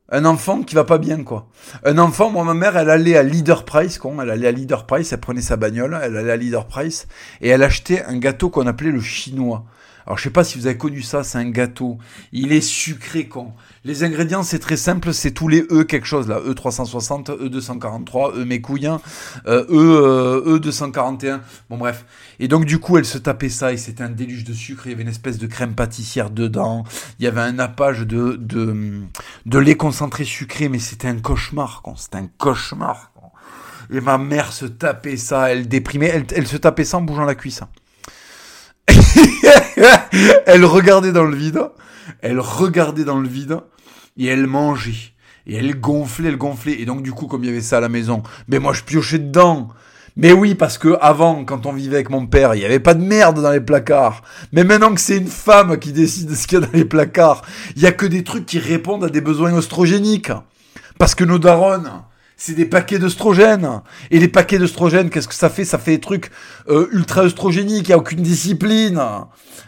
Un 0.08 0.24
enfant 0.24 0.62
qui 0.62 0.76
va 0.76 0.84
pas 0.84 0.98
bien, 0.98 1.24
quoi. 1.24 1.48
Un 1.84 1.98
enfant, 1.98 2.30
moi, 2.30 2.44
ma 2.44 2.54
mère, 2.54 2.76
elle 2.76 2.90
allait 2.90 3.16
à 3.16 3.22
Leader 3.24 3.64
Price, 3.64 3.98
quoi. 3.98 4.12
Elle 4.22 4.30
allait 4.30 4.46
à 4.46 4.52
Leader 4.52 4.86
Price, 4.86 5.12
elle 5.12 5.20
prenait 5.20 5.40
sa 5.40 5.56
bagnole, 5.56 5.98
elle 6.00 6.16
allait 6.16 6.32
à 6.32 6.36
Leader 6.36 6.66
Price, 6.66 7.08
et 7.40 7.48
elle 7.48 7.62
achetait 7.64 8.04
un 8.04 8.16
gâteau 8.18 8.48
qu'on 8.48 8.66
appelait 8.66 8.92
le 8.92 9.00
chinois. 9.00 9.64
Alors 10.06 10.18
je 10.18 10.22
sais 10.22 10.30
pas 10.30 10.44
si 10.44 10.56
vous 10.56 10.66
avez 10.66 10.76
connu 10.76 11.02
ça, 11.02 11.24
c'est 11.24 11.38
un 11.38 11.50
gâteau. 11.50 11.98
Il 12.30 12.52
est 12.52 12.60
sucré 12.60 13.26
con. 13.26 13.52
Les 13.84 14.04
ingrédients 14.04 14.44
c'est 14.44 14.60
très 14.60 14.76
simple, 14.76 15.12
c'est 15.12 15.32
tous 15.32 15.48
les 15.48 15.62
E 15.70 15.82
quelque 15.82 16.06
chose 16.06 16.28
là, 16.28 16.40
E360, 16.40 17.36
E243, 17.36 18.38
E 18.38 18.44
mes 18.44 18.60
couillins, 18.60 19.00
euh, 19.48 19.64
E, 19.68 20.58
E241. 20.58 21.40
Bon 21.70 21.76
bref. 21.76 22.06
Et 22.38 22.46
donc 22.46 22.66
du 22.66 22.78
coup 22.78 22.98
elle 22.98 23.04
se 23.04 23.18
tapait 23.18 23.48
ça 23.48 23.72
et 23.72 23.76
c'était 23.76 24.04
un 24.04 24.10
déluge 24.10 24.44
de 24.44 24.52
sucre. 24.52 24.86
Il 24.86 24.90
y 24.90 24.94
avait 24.94 25.02
une 25.02 25.08
espèce 25.08 25.38
de 25.38 25.46
crème 25.48 25.74
pâtissière 25.74 26.30
dedans. 26.30 26.84
Il 27.18 27.24
y 27.24 27.28
avait 27.28 27.40
un 27.40 27.52
nappage 27.52 28.06
de 28.06 28.36
de, 28.36 29.02
de 29.44 29.58
lait 29.58 29.76
concentré 29.76 30.24
sucré, 30.24 30.68
mais 30.68 30.78
c'était 30.78 31.08
un 31.08 31.18
cauchemar. 31.18 31.82
C'était 31.96 32.18
un 32.18 32.28
cauchemar. 32.38 33.10
Et 33.90 34.00
ma 34.00 34.18
mère 34.18 34.52
se 34.52 34.66
tapait 34.66 35.16
ça, 35.16 35.50
elle 35.50 35.68
déprimait, 35.68 36.08
elle, 36.08 36.26
elle 36.34 36.46
se 36.46 36.56
tapait 36.56 36.84
ça 36.84 36.98
en 36.98 37.02
bougeant 37.02 37.24
la 37.24 37.34
cuisse. 37.34 37.62
elle 40.46 40.64
regardait 40.64 41.12
dans 41.12 41.24
le 41.24 41.36
vide, 41.36 41.60
elle 42.22 42.40
regardait 42.40 43.04
dans 43.04 43.18
le 43.18 43.28
vide, 43.28 43.58
et 44.16 44.26
elle 44.26 44.46
mangeait. 44.46 45.12
Et 45.46 45.54
elle 45.56 45.78
gonflait, 45.78 46.28
elle 46.28 46.36
gonflait. 46.36 46.80
Et 46.80 46.86
donc, 46.86 47.02
du 47.02 47.12
coup, 47.12 47.26
comme 47.26 47.44
il 47.44 47.46
y 47.46 47.50
avait 47.50 47.60
ça 47.60 47.78
à 47.78 47.80
la 47.80 47.88
maison, 47.88 48.22
mais 48.48 48.58
moi, 48.58 48.72
je 48.72 48.82
piochais 48.82 49.18
dedans. 49.18 49.68
Mais 50.16 50.32
oui, 50.32 50.54
parce 50.54 50.78
que 50.78 50.96
avant, 51.00 51.44
quand 51.44 51.66
on 51.66 51.72
vivait 51.72 51.96
avec 51.96 52.08
mon 52.08 52.26
père, 52.26 52.54
il 52.54 52.58
n'y 52.58 52.64
avait 52.64 52.80
pas 52.80 52.94
de 52.94 53.02
merde 53.02 53.42
dans 53.42 53.50
les 53.50 53.60
placards. 53.60 54.22
Mais 54.50 54.64
maintenant 54.64 54.94
que 54.94 55.00
c'est 55.00 55.18
une 55.18 55.26
femme 55.26 55.78
qui 55.78 55.92
décide 55.92 56.30
de 56.30 56.34
ce 56.34 56.46
qu'il 56.46 56.58
y 56.58 56.62
a 56.62 56.66
dans 56.66 56.72
les 56.72 56.86
placards, 56.86 57.42
il 57.76 57.82
y 57.82 57.86
a 57.86 57.92
que 57.92 58.06
des 58.06 58.24
trucs 58.24 58.46
qui 58.46 58.58
répondent 58.58 59.04
à 59.04 59.10
des 59.10 59.20
besoins 59.20 59.52
oestrogéniques. 59.52 60.32
Parce 60.98 61.14
que 61.14 61.24
nos 61.24 61.38
darons, 61.38 61.82
c'est 62.36 62.54
des 62.54 62.66
paquets 62.66 62.98
d'œstrogènes. 62.98 63.80
Et 64.10 64.18
les 64.18 64.28
paquets 64.28 64.58
d'œstrogènes, 64.58 65.10
qu'est-ce 65.10 65.28
que 65.28 65.34
ça 65.34 65.50
fait? 65.50 65.64
Ça 65.64 65.78
fait 65.78 65.92
des 65.92 66.00
trucs 66.00 66.30
euh, 66.68 66.88
ultra 66.92 67.24
œstrogéniques, 67.24 67.88
il 67.88 67.90
n'y 67.90 67.94
a 67.94 67.98
aucune 67.98 68.22
discipline. 68.22 69.00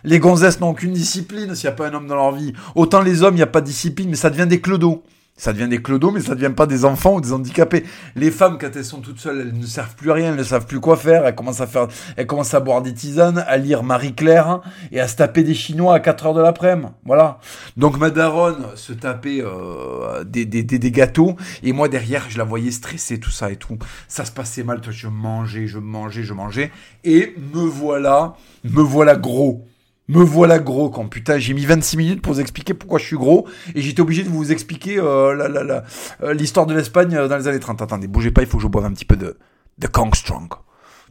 Les 0.04 0.18
gonzesses 0.18 0.61
n'ont 0.61 0.70
aucune 0.70 0.92
discipline 0.92 1.54
s'il 1.54 1.68
n'y 1.68 1.72
a 1.72 1.76
pas 1.76 1.88
un 1.88 1.94
homme 1.94 2.07
dans 2.07 2.16
leur 2.16 2.33
vie. 2.33 2.52
Autant 2.74 3.00
les 3.00 3.22
hommes, 3.22 3.35
il 3.35 3.38
n'y 3.38 3.42
a 3.42 3.46
pas 3.46 3.61
de 3.61 3.66
discipline, 3.66 4.11
mais 4.11 4.16
ça 4.16 4.31
devient 4.31 4.46
des 4.46 4.61
clodos. 4.61 5.02
Ça 5.38 5.53
devient 5.53 5.68
des 5.68 5.81
clodos, 5.81 6.11
mais 6.11 6.20
ça 6.20 6.35
devient 6.35 6.53
pas 6.55 6.66
des 6.66 6.85
enfants 6.85 7.14
ou 7.14 7.20
des 7.20 7.33
handicapés. 7.33 7.85
Les 8.16 8.33
femmes, 8.33 8.59
quand 8.61 8.74
elles 8.74 8.85
sont 8.85 9.01
toutes 9.01 9.20
seules, 9.20 9.40
elles 9.40 9.59
ne 9.59 9.66
servent 9.66 9.94
plus 9.94 10.11
rien, 10.11 10.33
elles 10.33 10.38
ne 10.38 10.42
savent 10.42 10.66
plus 10.66 10.81
quoi 10.81 10.96
faire. 10.96 11.24
Elles 11.24 11.35
commencent 11.35 11.61
à 11.61 11.68
faire, 11.68 11.87
elles 12.16 12.27
commencent 12.27 12.55
à 12.55 12.61
boire 12.61 12.83
des 12.83 12.92
tisanes, 12.92 13.44
à 13.46 13.57
lire 13.57 13.85
Marie-Claire 13.85 14.61
et 14.90 14.98
à 14.98 15.07
se 15.07 15.14
taper 15.14 15.44
des 15.44 15.55
Chinois 15.55 15.94
à 15.94 16.01
4 16.01 16.27
heures 16.27 16.35
de 16.35 16.42
l'après-midi. 16.42 16.88
Voilà. 17.05 17.38
Donc 17.77 17.98
ma 17.98 18.11
daronne 18.11 18.66
se 18.74 18.92
tapait 18.92 19.40
euh, 19.40 20.24
des, 20.24 20.44
des, 20.44 20.64
des, 20.64 20.90
gâteaux 20.90 21.37
et 21.62 21.72
moi 21.72 21.88
derrière, 21.88 22.27
je 22.29 22.37
la 22.37 22.44
voyais 22.44 22.72
stressée, 22.72 23.20
tout 23.20 23.31
ça 23.31 23.53
et 23.53 23.57
tout. 23.57 23.79
Ça 24.09 24.24
se 24.24 24.33
passait 24.33 24.64
mal. 24.64 24.81
Je 24.90 25.07
mangeais, 25.07 25.68
je 25.68 25.79
mangeais, 25.79 26.24
je 26.24 26.35
mangeais 26.35 26.72
et 27.05 27.35
me 27.55 27.61
voilà, 27.61 28.35
me 28.64 28.83
voilà 28.83 29.14
gros. 29.14 29.67
Me 30.09 30.23
voilà 30.23 30.59
gros 30.59 30.88
quand 30.88 31.07
putain 31.07 31.38
j'ai 31.38 31.53
mis 31.53 31.66
26 31.66 31.97
minutes 31.99 32.23
pour 32.23 32.33
vous 32.33 32.40
expliquer 32.40 32.73
pourquoi 32.73 32.99
je 32.99 33.05
suis 33.05 33.16
gros 33.16 33.47
et 33.75 33.83
j'étais 33.83 34.01
obligé 34.01 34.23
de 34.23 34.31
vous 34.31 34.51
expliquer 34.51 34.99
euh, 34.99 35.83
euh, 36.23 36.33
l'histoire 36.33 36.64
de 36.64 36.75
l'Espagne 36.75 37.14
euh, 37.14 37.29
dans 37.29 37.37
les 37.37 37.47
années 37.47 37.61
30. 37.61 37.83
Attendez, 37.83 38.07
bougez 38.07 38.31
pas, 38.31 38.40
il 38.40 38.49
faut 38.49 38.57
que 38.57 38.62
je 38.62 38.68
boive 38.68 38.87
un 38.87 38.92
petit 38.92 39.05
peu 39.05 39.16
de, 39.16 39.37
de 39.77 39.87
Kong 39.87 40.14
Strong. 40.14 40.49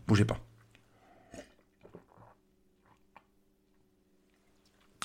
Bougez 0.07 0.25
pas. 0.25 0.37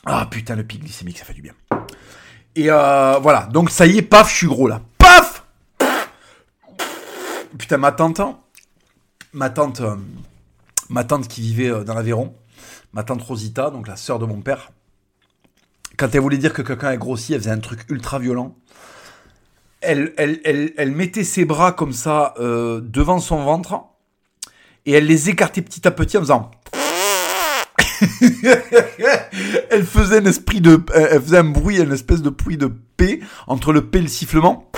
Ah 0.06 0.26
putain 0.30 0.56
le 0.56 0.64
pic 0.64 0.80
glycémique 0.80 1.18
ça 1.18 1.26
fait 1.26 1.34
du 1.34 1.42
bien. 1.42 1.52
Et 2.56 2.68
voilà, 2.68 3.46
donc 3.52 3.68
ça 3.68 3.86
y 3.86 3.98
est, 3.98 4.02
paf, 4.02 4.30
je 4.30 4.36
suis 4.36 4.46
gros 4.46 4.68
là. 4.68 4.80
Paf 4.96 5.44
Putain 7.58 7.76
ma 7.76 7.92
tante, 7.92 8.22
ma 9.34 9.50
tante, 9.50 9.82
ma 10.88 11.04
tante 11.04 11.28
qui 11.28 11.42
vivait 11.42 11.84
dans 11.84 11.92
l'Aveyron, 11.92 12.34
ma 12.92 13.02
tante 13.02 13.22
Rosita, 13.22 13.70
donc 13.70 13.88
la 13.88 13.96
sœur 13.96 14.18
de 14.18 14.26
mon 14.26 14.40
père, 14.40 14.70
quand 15.96 16.14
elle 16.14 16.20
voulait 16.20 16.38
dire 16.38 16.52
que 16.52 16.62
quelqu'un 16.62 16.92
est 16.92 16.98
grossi, 16.98 17.34
elle 17.34 17.40
faisait 17.40 17.50
un 17.50 17.58
truc 17.58 17.80
ultra 17.88 18.18
violent. 18.18 18.56
Elle, 19.80 20.12
elle, 20.16 20.40
elle, 20.76 20.92
mettait 20.92 21.24
ses 21.24 21.44
bras 21.44 21.72
comme 21.72 21.92
ça 21.92 22.34
euh, 22.38 22.80
devant 22.80 23.18
son 23.18 23.42
ventre 23.42 23.82
et 24.86 24.92
elle 24.92 25.06
les 25.06 25.28
écartait 25.28 25.62
petit 25.62 25.86
à 25.88 25.90
petit 25.90 26.16
en 26.16 26.20
faisant. 26.20 26.50
elle 29.70 29.84
faisait 29.84 30.18
un 30.18 30.24
esprit 30.26 30.60
de, 30.60 30.80
elle 30.94 31.20
faisait 31.20 31.38
un 31.38 31.44
bruit, 31.44 31.80
une 31.80 31.92
espèce 31.92 32.22
de 32.22 32.30
bruit 32.30 32.56
de 32.56 32.72
P 32.96 33.20
entre 33.48 33.72
le 33.72 33.86
P 33.86 33.98
et 33.98 34.02
le 34.02 34.08
sifflement. 34.08 34.70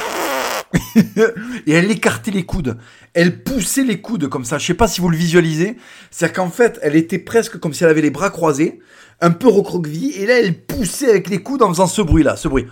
et 1.66 1.72
elle 1.72 1.90
écartait 1.90 2.30
les 2.30 2.44
coudes. 2.44 2.76
Elle 3.12 3.42
poussait 3.42 3.84
les 3.84 4.00
coudes 4.00 4.28
comme 4.28 4.44
ça. 4.44 4.58
Je 4.58 4.66
sais 4.66 4.74
pas 4.74 4.88
si 4.88 5.00
vous 5.00 5.08
le 5.08 5.16
visualisez. 5.16 5.76
C'est-à-dire 6.10 6.36
qu'en 6.36 6.50
fait, 6.50 6.78
elle 6.82 6.96
était 6.96 7.18
presque 7.18 7.58
comme 7.58 7.72
si 7.72 7.84
elle 7.84 7.90
avait 7.90 8.02
les 8.02 8.10
bras 8.10 8.30
croisés, 8.30 8.80
un 9.20 9.30
peu 9.30 9.48
recroquevillée, 9.48 10.22
et 10.22 10.26
là, 10.26 10.38
elle 10.40 10.58
poussait 10.58 11.08
avec 11.08 11.28
les 11.28 11.42
coudes 11.42 11.62
en 11.62 11.68
faisant 11.68 11.86
ce 11.86 12.02
bruit-là, 12.02 12.36
ce 12.36 12.48
bruit. 12.48 12.66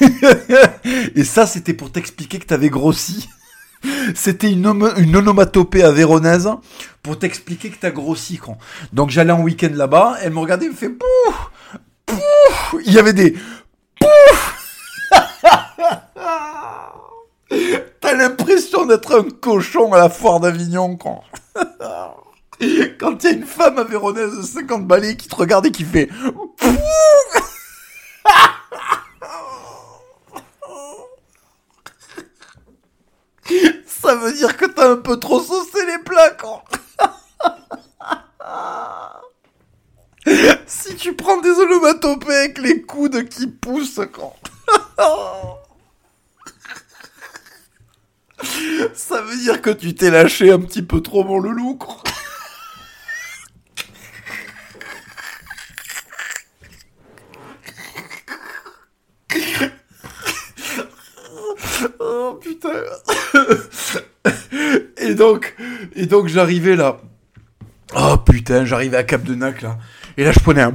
et 1.14 1.24
ça, 1.24 1.46
c'était 1.46 1.74
pour 1.74 1.92
t'expliquer 1.92 2.38
que 2.38 2.46
t'avais 2.46 2.70
grossi. 2.70 3.28
C'était 4.14 4.50
une, 4.50 4.66
onomatopée 4.66 5.82
à 5.82 5.90
Véronèse 5.90 6.50
pour 7.02 7.18
t'expliquer 7.18 7.70
que 7.70 7.78
t'as 7.80 7.90
grossi, 7.90 8.36
con. 8.36 8.58
Donc 8.92 9.10
j'allais 9.10 9.32
en 9.32 9.40
week-end 9.40 9.70
là-bas, 9.72 10.18
elle 10.22 10.32
me 10.32 10.38
regardait, 10.38 10.66
elle 10.66 10.72
me 10.72 10.76
fait 10.76 10.90
pouf, 10.90 11.50
pouf. 12.04 12.74
Il 12.84 12.92
y 12.92 12.98
avait 12.98 13.14
des 13.14 13.34
pouf 13.98 14.49
T'as 18.00 18.14
l'impression 18.14 18.86
d'être 18.86 19.18
un 19.18 19.28
cochon 19.28 19.92
à 19.92 19.98
la 19.98 20.08
foire 20.08 20.40
d'Avignon 20.40 20.96
quand. 20.96 21.22
quand 22.98 23.24
il 23.24 23.24
y 23.24 23.26
a 23.26 23.32
une 23.32 23.44
femme 23.44 23.78
à 23.78 23.84
Véronèse 23.84 24.36
de 24.36 24.42
50 24.42 24.86
balais 24.86 25.16
qui 25.16 25.28
te 25.28 25.36
regarde 25.36 25.66
et 25.66 25.72
qui 25.72 25.84
fait. 25.84 26.08
Ça 33.86 34.14
veut 34.14 34.32
dire 34.32 34.56
que 34.56 34.66
t'as 34.66 34.92
un 34.92 34.96
peu 34.96 35.18
trop 35.18 35.40
saucé 35.40 35.84
les 35.86 35.98
plats 36.04 36.30
quand. 36.30 36.62
si 40.66 40.94
tu 40.96 41.14
prends 41.14 41.40
des 41.40 41.50
onomatopées 41.50 42.34
avec 42.34 42.58
les 42.58 42.82
coudes 42.82 43.28
qui 43.28 43.46
poussent 43.46 44.00
quand. 45.00 45.58
Ça 48.94 49.22
veut 49.22 49.36
dire 49.36 49.60
que 49.60 49.70
tu 49.70 49.94
t'es 49.94 50.10
lâché 50.10 50.50
un 50.50 50.60
petit 50.60 50.82
peu 50.82 51.00
trop, 51.00 51.24
mon 51.24 51.38
loulou. 51.38 51.78
oh 61.98 62.38
putain. 62.40 62.68
Et 64.98 65.14
donc, 65.14 65.56
et 65.94 66.06
donc 66.06 66.28
j'arrivais 66.28 66.76
là. 66.76 67.00
Oh 67.96 68.16
putain, 68.18 68.64
j'arrivais 68.64 68.98
à 68.98 69.02
Cap 69.02 69.22
de 69.22 69.34
Nac 69.34 69.62
là. 69.62 69.78
Et 70.16 70.24
là 70.24 70.32
je 70.32 70.40
prenais 70.40 70.62
un 70.62 70.74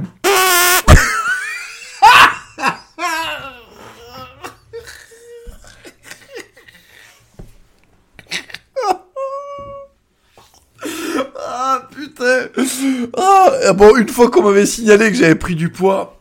Ah, 13.16 13.50
bon, 13.72 13.96
une 13.96 14.08
fois 14.08 14.30
qu'on 14.30 14.42
m'avait 14.42 14.66
signalé 14.66 15.10
que 15.10 15.16
j'avais 15.16 15.34
pris 15.34 15.54
du 15.54 15.70
poids, 15.70 16.20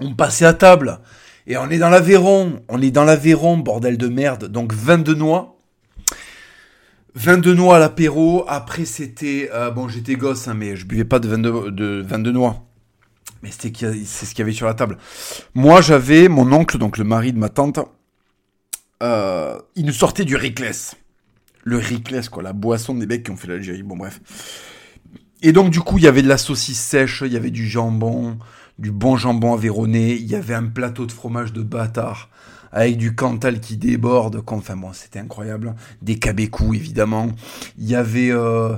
on 0.00 0.14
passait 0.14 0.44
à 0.44 0.54
table. 0.54 1.00
Et 1.46 1.56
on 1.56 1.70
est 1.70 1.78
dans 1.78 1.90
l'Aveyron. 1.90 2.62
On 2.68 2.82
est 2.82 2.90
dans 2.90 3.04
l'Aveyron, 3.04 3.58
bordel 3.58 3.98
de 3.98 4.08
merde. 4.08 4.46
Donc 4.46 4.72
22 4.72 5.14
noix. 5.14 5.58
22 7.14 7.54
noix 7.54 7.76
à 7.76 7.78
l'apéro. 7.78 8.44
Après, 8.48 8.84
c'était... 8.84 9.50
Euh, 9.52 9.70
bon, 9.70 9.88
j'étais 9.88 10.16
gosse, 10.16 10.48
hein, 10.48 10.54
mais 10.54 10.76
je 10.76 10.84
buvais 10.84 11.04
pas 11.04 11.18
de 11.18 11.28
22, 11.28 11.70
de 11.70 12.04
22 12.06 12.32
noix. 12.32 12.66
Mais 13.42 13.50
c'est 13.50 13.68
ce 13.68 14.30
qu'il 14.30 14.38
y 14.38 14.42
avait 14.42 14.52
sur 14.52 14.66
la 14.66 14.74
table. 14.74 14.98
Moi, 15.54 15.80
j'avais 15.80 16.28
mon 16.28 16.52
oncle, 16.52 16.78
donc 16.78 16.98
le 16.98 17.04
mari 17.04 17.32
de 17.32 17.38
ma 17.38 17.48
tante. 17.48 17.78
Euh, 19.02 19.58
il 19.76 19.86
nous 19.86 19.92
sortait 19.92 20.24
du 20.24 20.36
Rickless. 20.36 20.96
Le 21.64 21.78
Rickless, 21.78 22.28
quoi. 22.28 22.42
La 22.42 22.52
boisson 22.52 22.94
des 22.94 23.06
mecs 23.06 23.24
qui 23.24 23.30
ont 23.30 23.36
fait 23.36 23.48
l'Algérie. 23.48 23.82
Bon, 23.82 23.96
bref. 23.96 24.20
Et 25.42 25.52
donc, 25.52 25.70
du 25.70 25.80
coup, 25.80 25.98
il 25.98 26.04
y 26.04 26.08
avait 26.08 26.22
de 26.22 26.28
la 26.28 26.38
saucisse 26.38 26.80
sèche, 26.80 27.22
il 27.26 27.32
y 27.32 27.36
avait 27.36 27.50
du 27.50 27.68
jambon, 27.68 28.38
du 28.78 28.90
bon 28.90 29.16
jambon 29.16 29.54
avéronné, 29.54 30.14
il 30.14 30.26
y 30.26 30.34
avait 30.34 30.54
un 30.54 30.66
plateau 30.66 31.06
de 31.06 31.12
fromage 31.12 31.52
de 31.52 31.62
bâtard, 31.62 32.30
avec 32.72 32.96
du 32.96 33.14
cantal 33.14 33.60
qui 33.60 33.76
déborde, 33.76 34.42
enfin 34.46 34.76
bon, 34.76 34.92
c'était 34.92 35.18
incroyable. 35.18 35.74
Des 36.02 36.18
cabécous, 36.18 36.74
évidemment. 36.74 37.28
Il 37.78 37.88
y 37.88 37.94
avait... 37.94 38.30
Euh, 38.30 38.76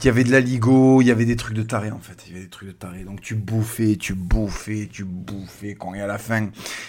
il 0.00 0.04
y 0.04 0.08
avait 0.08 0.24
de 0.24 0.30
la 0.30 0.40
ligo, 0.40 1.00
il 1.00 1.06
y 1.06 1.10
avait 1.10 1.24
des 1.24 1.36
trucs 1.36 1.56
de 1.56 1.62
taré 1.62 1.90
en 1.90 1.98
fait, 1.98 2.24
il 2.26 2.32
y 2.32 2.36
avait 2.36 2.44
des 2.44 2.50
trucs 2.50 2.68
de 2.68 2.74
taré. 2.74 3.04
Donc 3.04 3.20
tu 3.20 3.34
bouffais, 3.34 3.96
tu 3.96 4.14
bouffais, 4.14 4.88
tu 4.90 5.04
bouffais 5.04 5.74
quand 5.74 5.94
y 5.94 6.00
a 6.00 6.06
la 6.06 6.18
fin, 6.18 6.48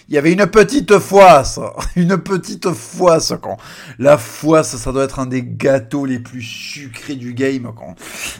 il 0.09 0.15
y 0.15 0.17
avait 0.17 0.33
une 0.33 0.45
petite 0.47 0.99
foisse, 0.99 1.59
une 1.95 2.17
petite 2.17 2.69
foisse 2.71 3.33
quand. 3.41 3.57
La 3.99 4.17
foisse, 4.17 4.75
ça 4.75 4.91
doit 4.91 5.03
être 5.03 5.19
un 5.19 5.25
des 5.25 5.43
gâteaux 5.43 6.05
les 6.05 6.19
plus 6.19 6.41
sucrés 6.41 7.15
du 7.15 7.33
game 7.33 7.71
quand. 7.75 7.95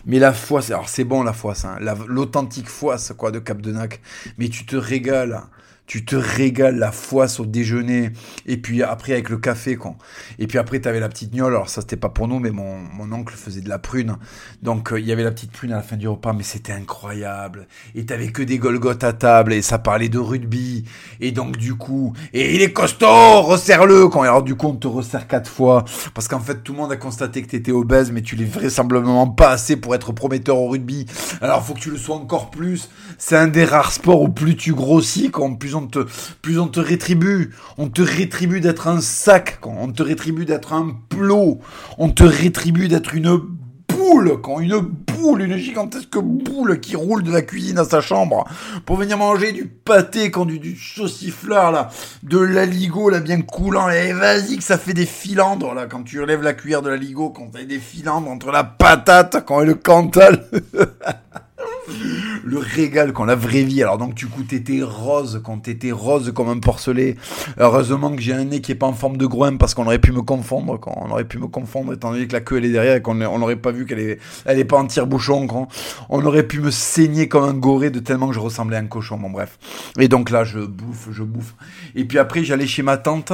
Mais 0.06 0.19
la 0.19 0.34
foisse, 0.34 0.69
alors 0.69 0.89
c'est 0.89 1.04
bon 1.04 1.23
la 1.23 1.34
foisse, 1.34 1.65
hein, 1.65 1.78
l'authentique 2.08 2.69
foisse 2.69 3.13
quoi 3.17 3.32
de 3.32 3.39
Cap 3.39 3.62
de 3.62 3.71
Nac. 3.71 4.02
Mais 4.38 4.50
tu 4.50 4.65
te 4.65 4.76
régales 4.76 5.41
tu 5.88 6.04
te 6.04 6.17
régales 6.17 6.78
la 6.78 6.91
foisse 6.91 7.39
au 7.39 7.45
déjeuner, 7.45 8.12
et 8.45 8.58
puis 8.58 8.84
après 8.84 9.13
avec 9.13 9.30
le 9.30 9.38
café, 9.38 9.78
quoi. 9.78 9.95
Et 10.38 10.45
puis 10.45 10.58
après, 10.58 10.80
t'avais 10.80 11.00
la 11.00 11.08
petite 11.08 11.34
gnole, 11.34 11.54
alors 11.54 11.69
ça 11.69 11.80
c'était 11.82 11.95
pas 11.95 12.10
pour 12.10 12.28
nous, 12.28 12.39
mais 12.39 12.52
mon, 12.52 12.78
mon 12.78 13.12
oncle 13.13 13.34
faisait 13.36 13.62
de 13.62 13.69
la 13.69 13.80
prune. 13.80 14.17
Donc 14.62 14.91
euh, 14.91 15.00
il 15.00 15.06
y 15.06 15.13
avait 15.13 15.23
la 15.23 15.32
petite 15.32 15.52
prune 15.52 15.71
à 15.71 15.78
la 15.78 15.82
fin 15.82 15.95
du 15.95 16.08
repas, 16.08 16.34
mais 16.34 16.43
c'était 16.43 16.73
incroyable. 16.73 17.67
Et 17.95 18.06
t'avais 18.06 18.28
que 18.28 18.43
des 18.43 18.58
Golgoth 18.58 19.04
à 19.06 19.13
table, 19.13 19.54
et 19.54 19.62
ça 19.62 19.80
parlait 19.80 20.10
de 20.10 20.19
rugby. 20.19 20.84
Et 21.21 21.32
donc 21.32 21.56
du 21.56 21.76
coup, 21.76 22.13
et 22.34 22.54
il 22.54 22.62
est 22.62 22.73
costaud, 22.73 23.41
resserre-le, 23.41 24.10
quand 24.10 24.23
alors 24.23 24.43
du 24.43 24.56
coup 24.56 24.67
on 24.67 24.76
te 24.76 24.88
resserre 24.88 25.26
quatre 25.26 25.50
fois, 25.50 25.86
parce 26.13 26.28
qu'en 26.28 26.41
fait 26.41 26.63
tout 26.63 26.73
le 26.73 26.80
monde 26.80 26.91
a 26.91 26.97
constaté 26.97 27.41
que 27.41 27.47
t'étais 27.47 27.71
obèse, 27.71 28.12
mais 28.12 28.21
tu 28.21 28.36
l'es 28.36 28.43
vraisemblablement 28.43 29.28
pas 29.28 29.52
assez 29.52 29.78
pour 29.78 29.95
être 29.95 30.12
prometteur 30.12 30.58
au 30.58 30.67
rugby. 30.67 31.06
Alors 31.39 31.63
faut 31.63 31.73
que 31.73 31.80
tu 31.80 31.91
le 31.91 31.97
sois 31.97 32.17
encore 32.17 32.52
plus. 32.52 32.89
C'est 33.17 33.38
un 33.38 33.47
des 33.47 33.63
rares 33.63 33.93
sports 33.93 34.21
où 34.21 34.28
plus 34.28 34.58
tu 34.58 34.73
grossis, 34.73 35.32
quand 35.32 35.56
plus 35.56 35.77
plus 36.42 36.60
on 36.60 36.68
te 36.68 36.80
rétribue. 36.80 37.54
On 37.78 37.90
te 37.90 38.02
rétribue 38.02 38.62
d'être 38.62 38.88
un 38.88 39.02
sac, 39.02 39.60
on 39.63 39.92
te 39.92 40.04
rétribue 40.04 40.46
d'être 40.46 40.74
un 40.74 40.96
plot. 41.10 41.60
On 41.98 42.10
te 42.10 42.24
rétribue 42.24 42.88
d'être 42.88 43.13
une 43.13 43.40
boule, 43.88 44.40
quand 44.42 44.60
une 44.60 44.80
boule, 44.80 45.42
une 45.42 45.58
gigantesque 45.58 46.18
boule 46.18 46.80
qui 46.80 46.96
roule 46.96 47.24
de 47.24 47.32
la 47.32 47.42
cuisine 47.42 47.78
à 47.78 47.86
sa 47.86 48.02
chambre 48.02 48.46
pour 48.86 48.98
venir 48.98 49.18
manger 49.18 49.52
du 49.52 49.66
pâté, 49.66 50.32
quand 50.32 50.46
du, 50.46 50.60
du 50.60 50.76
saucifleur 50.76 51.72
là, 51.72 51.90
de 52.24 52.40
l'aligot 52.40 53.10
là 53.10 53.20
bien 53.20 53.42
coulant, 53.42 53.90
et 53.90 54.13
vas-y 54.13 54.58
que 54.58 54.63
ça 54.63 54.78
fait 54.78 54.94
des 54.94 55.06
filandres 55.06 55.74
là, 55.74 55.88
quand 55.88 56.04
tu 56.04 56.22
relèves 56.22 56.44
la 56.44 56.54
cuillère 56.54 56.82
de 56.82 56.90
l'aligot, 56.90 57.30
quand 57.30 57.50
t'as 57.54 57.63
des 57.63 57.80
filandres 57.80 58.30
entre 58.30 58.52
la 58.52 58.63
patate, 58.63 59.44
quand 59.46 59.62
et 59.62 59.66
le 59.66 59.76
cantal. 59.76 60.48
le 62.43 62.58
régal 62.58 63.13
quand 63.13 63.26
la 63.26 63.36
vraie 63.36 63.63
vie. 63.63 63.82
Alors 63.82 63.97
donc 63.97 64.13
du 64.13 64.28
coup 64.28 64.43
t'étais 64.43 64.82
rose 64.82 65.41
quand 65.43 65.60
t'étais 65.60 65.91
rose 65.91 66.32
comme 66.34 66.50
un 66.50 66.60
porcelet. 66.60 67.15
Heureusement 67.58 68.15
que 68.15 68.21
j'ai 68.21 68.34
un 68.34 68.45
nez 68.45 68.62
qui 68.62 68.71
est 68.71 68.76
pas 68.76 68.88
en 68.88 68.93
forme 68.93 69.17
de 69.17 69.26
groin 69.26 69.56
parce 69.58 69.73
qu'on 69.73 69.86
aurait 69.86 70.00
pu 70.00 70.12
me 70.12 70.21
confondre. 70.21 70.80
Quand 70.80 70.93
on 70.97 71.12
aurait 71.12 71.26
pu 71.26 71.38
me 71.38 71.47
confondre 71.47 71.93
étant 71.93 72.12
donné 72.12 72.28
que 72.28 72.34
la 72.34 72.41
queue 72.41 72.58
elle 72.58 72.65
est 72.65 72.71
derrière 72.71 72.95
et 72.95 73.02
qu'on 73.02 73.15
n'aurait 73.15 73.56
pas 73.56 73.71
vu 73.71 73.86
qu'elle 73.86 74.00
est, 74.00 74.19
elle 74.45 74.60
est 74.60 74.65
pas 74.65 74.78
en 74.78 74.86
tire-bouchon. 74.86 75.47
Quand 75.47 75.67
on 76.10 76.26
aurait 76.26 76.47
pu 76.47 76.60
me 76.60 76.71
saigner 76.71 77.28
comme 77.28 77.43
un 77.43 77.54
goré 77.54 77.89
de 77.89 78.00
tellement 78.00 78.28
que 78.28 78.36
je 78.36 78.39
ressemblais 78.39 78.78
à 78.78 78.80
un 78.80 78.88
cochon. 78.88 79.17
Bon 79.17 79.30
bref. 79.30 79.58
Et 80.00 80.08
donc 80.08 80.30
là 80.30 80.43
je 80.43 80.60
bouffe, 80.60 81.10
je 81.12 81.23
bouffe. 81.23 81.56
Et 81.95 82.06
puis 82.06 82.19
après 82.19 82.43
j'allais 82.43 82.67
chez 82.67 82.84
ma 82.84 82.97
tante, 82.97 83.34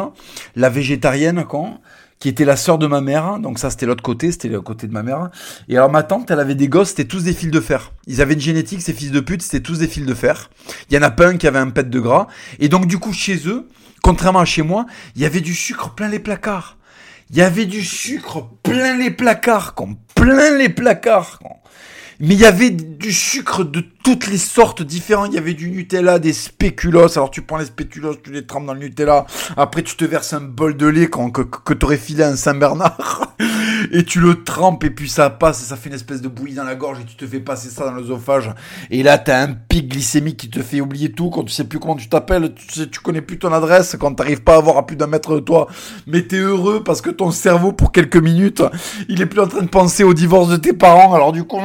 la 0.56 0.70
végétarienne 0.70 1.46
quand 1.48 1.80
qui 2.24 2.30
était 2.30 2.46
la 2.46 2.56
sœur 2.56 2.78
de 2.78 2.88
ma 2.88 3.02
mère. 3.02 3.38
Donc 3.38 3.60
ça, 3.60 3.70
c'était 3.70 3.86
l'autre 3.86 4.02
côté, 4.02 4.32
c'était 4.32 4.48
le 4.48 4.62
côté 4.62 4.88
de 4.88 4.94
ma 4.94 5.04
mère. 5.04 5.30
Et 5.68 5.76
alors 5.76 5.92
ma 5.92 6.04
tante, 6.04 6.32
elle 6.32 6.40
avait 6.40 6.56
des 6.56 6.70
gosses, 6.70 6.92
c'était 6.92 7.04
tous 7.04 7.26
des 7.26 7.34
fils 7.34 7.52
de 7.52 7.60
fer. 7.60 7.92
Ils 8.08 8.22
avaient 8.22 8.36
une 8.36 8.40
génétique, 8.40 8.82
ces 8.82 8.94
fils 8.94 9.12
de 9.12 9.20
pute, 9.20 9.42
c'était 9.42 9.60
tous 9.60 9.80
des 9.80 9.90
fils 9.90 10.06
de 10.06 10.14
fer. 10.14 10.50
Il 10.90 10.96
y 10.96 10.98
en 10.98 11.02
a 11.02 11.12
pas 11.12 11.28
un 11.28 11.36
qui 11.36 11.48
avait 11.48 11.60
un 11.60 11.70
pet 11.70 11.90
de 11.90 12.00
gras. 12.00 12.28
Et 12.60 12.70
donc 12.70 12.86
du 12.86 12.98
coup, 12.98 13.12
chez 13.12 13.46
eux, 13.50 13.68
contrairement 14.02 14.40
à 14.40 14.46
chez 14.46 14.62
moi, 14.62 14.86
il 15.18 15.22
y 15.22 15.26
avait 15.26 15.42
du 15.42 15.54
sucre 15.54 15.96
plein 15.96 16.08
les 16.08 16.20
placards. 16.20 16.78
Il 17.30 17.36
y 17.36 17.42
avait 17.42 17.66
du 17.66 17.84
sucre 17.84 18.48
plein 18.64 18.96
les 18.96 19.12
placards, 19.12 19.76
comme 19.76 19.98
plein 20.16 20.58
les 20.58 20.70
placards. 20.70 21.40
Mais 22.26 22.36
il 22.36 22.40
y 22.40 22.46
avait 22.46 22.70
du 22.70 23.12
sucre 23.12 23.66
de 23.66 23.84
toutes 24.02 24.28
les 24.28 24.38
sortes 24.38 24.82
différentes. 24.82 25.32
Il 25.32 25.36
y 25.36 25.38
avait 25.38 25.54
du 25.54 25.70
Nutella, 25.70 26.20
des 26.20 26.32
spéculoos. 26.32 27.18
Alors 27.18 27.30
tu 27.30 27.42
prends 27.42 27.58
les 27.58 27.66
spéculoos, 27.66 28.16
tu 28.16 28.32
les 28.32 28.46
trempes 28.46 28.66
dans 28.66 28.74
le 28.74 28.80
Nutella. 28.80 29.26
Après 29.58 29.84
tu 29.84 29.98
te 29.98 30.06
verses 30.06 30.32
un 30.32 30.40
bol 30.40 30.78
de 30.78 30.88
lait 30.88 31.10
que, 31.10 31.42
que 31.42 31.74
t'aurais 31.74 31.98
filé 31.98 32.24
à 32.24 32.30
un 32.30 32.38
Saint-Bernard. 32.38 33.36
Et 33.92 34.04
tu 34.04 34.20
le 34.20 34.44
trempes 34.44 34.84
et 34.84 34.90
puis 34.90 35.10
ça 35.10 35.30
passe, 35.30 35.64
ça 35.64 35.76
fait 35.76 35.90
une 35.90 35.96
espèce 35.96 36.22
de 36.22 36.28
bouillie 36.28 36.56
dans 36.56 36.64
la 36.64 36.76
gorge 36.76 37.00
et 37.02 37.06
tu 37.06 37.16
te 37.16 37.26
fais 37.26 37.40
passer 37.40 37.70
ça 37.70 37.86
dans 37.86 37.94
l'œsophage. 37.94 38.52
Et 38.90 39.04
là, 39.04 39.18
t'as 39.18 39.42
un 39.42 39.54
pic 39.54 39.90
glycémique 39.90 40.38
qui 40.38 40.50
te 40.50 40.62
fait 40.62 40.82
oublier 40.82 41.12
tout 41.12 41.30
quand 41.30 41.44
tu 41.44 41.52
sais 41.52 41.64
plus 41.64 41.80
comment 41.80 41.96
tu 41.96 42.10
t'appelles, 42.10 42.54
tu 42.54 42.72
sais, 42.72 42.88
tu 42.88 43.00
connais 43.00 43.22
plus 43.22 43.40
ton 43.40 43.52
adresse, 43.52 43.96
quand 44.00 44.14
t'arrives 44.14 44.44
pas 44.44 44.58
à 44.58 44.60
voir 44.60 44.78
à 44.78 44.86
plus 44.86 44.96
d'un 44.96 45.08
mètre 45.08 45.36
de 45.36 45.40
toi. 45.40 45.68
Mais 46.08 46.22
t'es 46.24 46.38
heureux 46.38 46.84
parce 46.84 47.02
que 47.02 47.10
ton 47.10 47.32
cerveau, 47.32 47.72
pour 47.72 47.92
quelques 47.92 48.18
minutes, 48.18 48.64
il 49.10 49.22
est 49.22 49.26
plus 49.26 49.42
en 49.42 49.48
train 49.48 49.62
de 49.62 49.70
penser 49.70 50.04
au 50.04 50.14
divorce 50.14 50.50
de 50.50 50.58
tes 50.58 50.74
parents. 50.74 51.14
Alors 51.14 51.32
du 51.32 51.44
coup, 51.44 51.60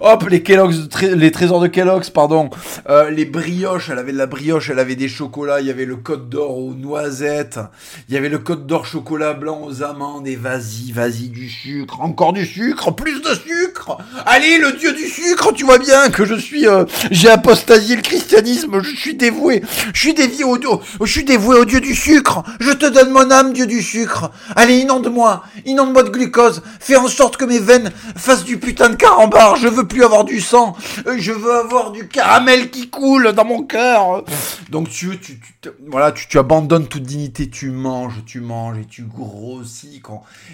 hop, 0.00 0.28
les 0.28 0.42
Kellogg's, 0.42 0.88
les 1.02 1.30
trésors 1.30 1.60
de 1.60 1.66
Kellogg's, 1.66 2.10
pardon, 2.10 2.50
euh, 2.88 3.10
les 3.10 3.24
brioches, 3.24 3.90
elle 3.90 3.98
avait 3.98 4.12
de 4.12 4.18
la 4.18 4.26
brioche, 4.26 4.70
elle 4.70 4.78
avait 4.78 4.96
des 4.96 5.08
chocolats, 5.08 5.60
il 5.60 5.66
y 5.66 5.70
avait 5.70 5.84
le 5.84 5.96
code 5.96 6.28
d'or 6.28 6.58
aux 6.58 6.74
noisettes, 6.74 7.60
il 8.08 8.14
y 8.14 8.18
avait 8.18 8.28
le 8.28 8.38
code 8.38 8.66
d'or 8.66 8.86
chocolat 8.86 9.34
blanc 9.34 9.62
aux 9.64 9.82
amandes 9.82 10.07
et 10.24 10.36
vas-y, 10.36 10.92
vas-y, 10.92 11.28
du 11.28 11.48
sucre, 11.48 12.00
encore 12.00 12.32
du 12.32 12.44
sucre, 12.44 12.90
plus 12.94 13.20
de 13.20 13.34
sucre. 13.34 13.98
Allez, 14.26 14.58
le 14.58 14.72
dieu 14.72 14.92
du 14.92 15.06
sucre, 15.06 15.52
tu 15.52 15.64
vois 15.64 15.78
bien 15.78 16.10
que 16.10 16.24
je 16.24 16.34
suis, 16.34 16.66
euh, 16.66 16.84
j'ai 17.10 17.28
apostasié 17.28 17.96
le 17.96 18.02
christianisme, 18.02 18.82
je 18.82 18.94
suis 18.94 19.14
dévoué, 19.14 19.62
je 19.92 20.00
suis 20.00 20.14
dévié 20.14 20.44
au, 20.44 20.58
je 21.04 21.20
dévoué 21.20 21.58
au 21.58 21.64
dieu 21.64 21.80
du 21.80 21.94
sucre. 21.94 22.42
Je 22.60 22.70
te 22.72 22.86
donne 22.86 23.10
mon 23.10 23.30
âme, 23.30 23.52
dieu 23.52 23.66
du 23.66 23.82
sucre. 23.82 24.30
Allez, 24.56 24.78
inonde-moi, 24.78 25.42
inonde-moi 25.66 26.02
de 26.02 26.10
glucose, 26.10 26.62
fais 26.80 26.96
en 26.96 27.08
sorte 27.08 27.36
que 27.36 27.44
mes 27.44 27.58
veines 27.58 27.90
fassent 28.16 28.44
du 28.44 28.58
putain 28.58 28.90
de 28.90 28.96
carambar. 28.96 29.56
Je 29.56 29.68
veux 29.68 29.86
plus 29.86 30.04
avoir 30.04 30.24
du 30.24 30.40
sang, 30.40 30.76
euh, 31.06 31.16
je 31.18 31.32
veux 31.32 31.54
avoir 31.54 31.92
du 31.92 32.08
caramel 32.08 32.70
qui 32.70 32.88
coule 32.88 33.32
dans 33.32 33.44
mon 33.44 33.62
cœur. 33.62 34.24
Donc 34.70 34.88
tu, 34.88 35.18
tu, 35.18 35.38
tu 35.60 35.70
voilà, 35.86 36.12
tu 36.12 36.38
abandonnes 36.38 36.86
toute 36.86 37.02
dignité, 37.02 37.48
tu 37.50 37.70
manges, 37.70 38.22
tu 38.26 38.40
manges 38.40 38.78
et 38.78 38.84
tu 38.84 39.02
grossis 39.02 39.97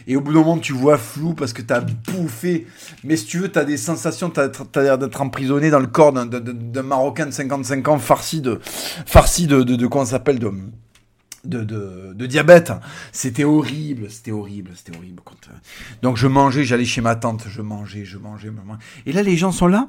et 0.07 0.16
au 0.16 0.20
bout 0.20 0.33
d'un 0.33 0.40
moment, 0.40 0.59
tu 0.59 0.72
vois 0.72 0.98
flou 0.98 1.35
parce 1.35 1.52
que 1.52 1.62
tu 1.62 1.72
as 1.72 1.80
bouffé. 1.80 2.66
Mais 3.02 3.16
si 3.16 3.26
tu 3.26 3.38
veux, 3.38 3.50
tu 3.50 3.59
as 3.59 3.64
des 3.64 3.76
sensations, 3.76 4.30
tu 4.30 4.40
as, 4.40 4.83
l'air 4.83 4.98
d'être 4.98 5.20
emprisonné 5.20 5.70
dans 5.70 5.80
le 5.80 5.87
corps 5.87 6.12
d'un 6.12 6.83
Marocain 6.83 7.26
de 7.26 7.30
55 7.30 7.88
ans 7.88 7.98
farci 7.98 8.40
de, 8.40 8.61
farci 9.07 9.46
de, 9.46 9.62
de, 9.62 9.76
de 9.76 10.04
s'appelle, 10.04 10.38
de, 10.38 10.52
de, 11.44 12.26
diabète. 12.26 12.72
C'était 13.12 13.44
horrible, 13.44 14.11
c'était 14.11 14.33
horrible, 14.33 14.70
c'était 14.74 14.96
horrible. 14.96 15.22
Euh, 15.26 15.52
donc 16.02 16.16
je 16.16 16.26
mangeais, 16.26 16.64
j'allais 16.64 16.85
chez 16.85 17.00
ma 17.00 17.16
tante, 17.16 17.44
je 17.48 17.62
mangeais, 17.62 18.04
je 18.04 18.18
mangeais, 18.18 18.48
je. 18.48 19.11
Et 19.11 19.12
là, 19.12 19.22
les 19.22 19.37
gens 19.37 19.52
sont 19.52 19.66
là. 19.66 19.88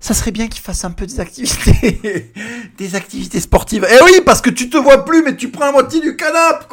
Ça 0.00 0.14
serait 0.14 0.32
bien 0.32 0.48
qu'ils 0.48 0.62
fassent 0.62 0.84
un 0.84 0.90
peu 0.90 1.06
des 1.06 1.20
activités, 1.20 2.32
des 2.76 2.94
activités 2.96 3.38
sportives. 3.38 3.86
Eh 3.88 4.02
oui, 4.04 4.20
parce 4.26 4.40
que 4.40 4.50
tu 4.50 4.68
te 4.68 4.76
vois 4.76 5.04
plus, 5.04 5.22
mais 5.22 5.36
tu 5.36 5.48
prends 5.48 5.66
la 5.66 5.72
moitié 5.72 6.00
du 6.00 6.16
canapé. 6.16 6.66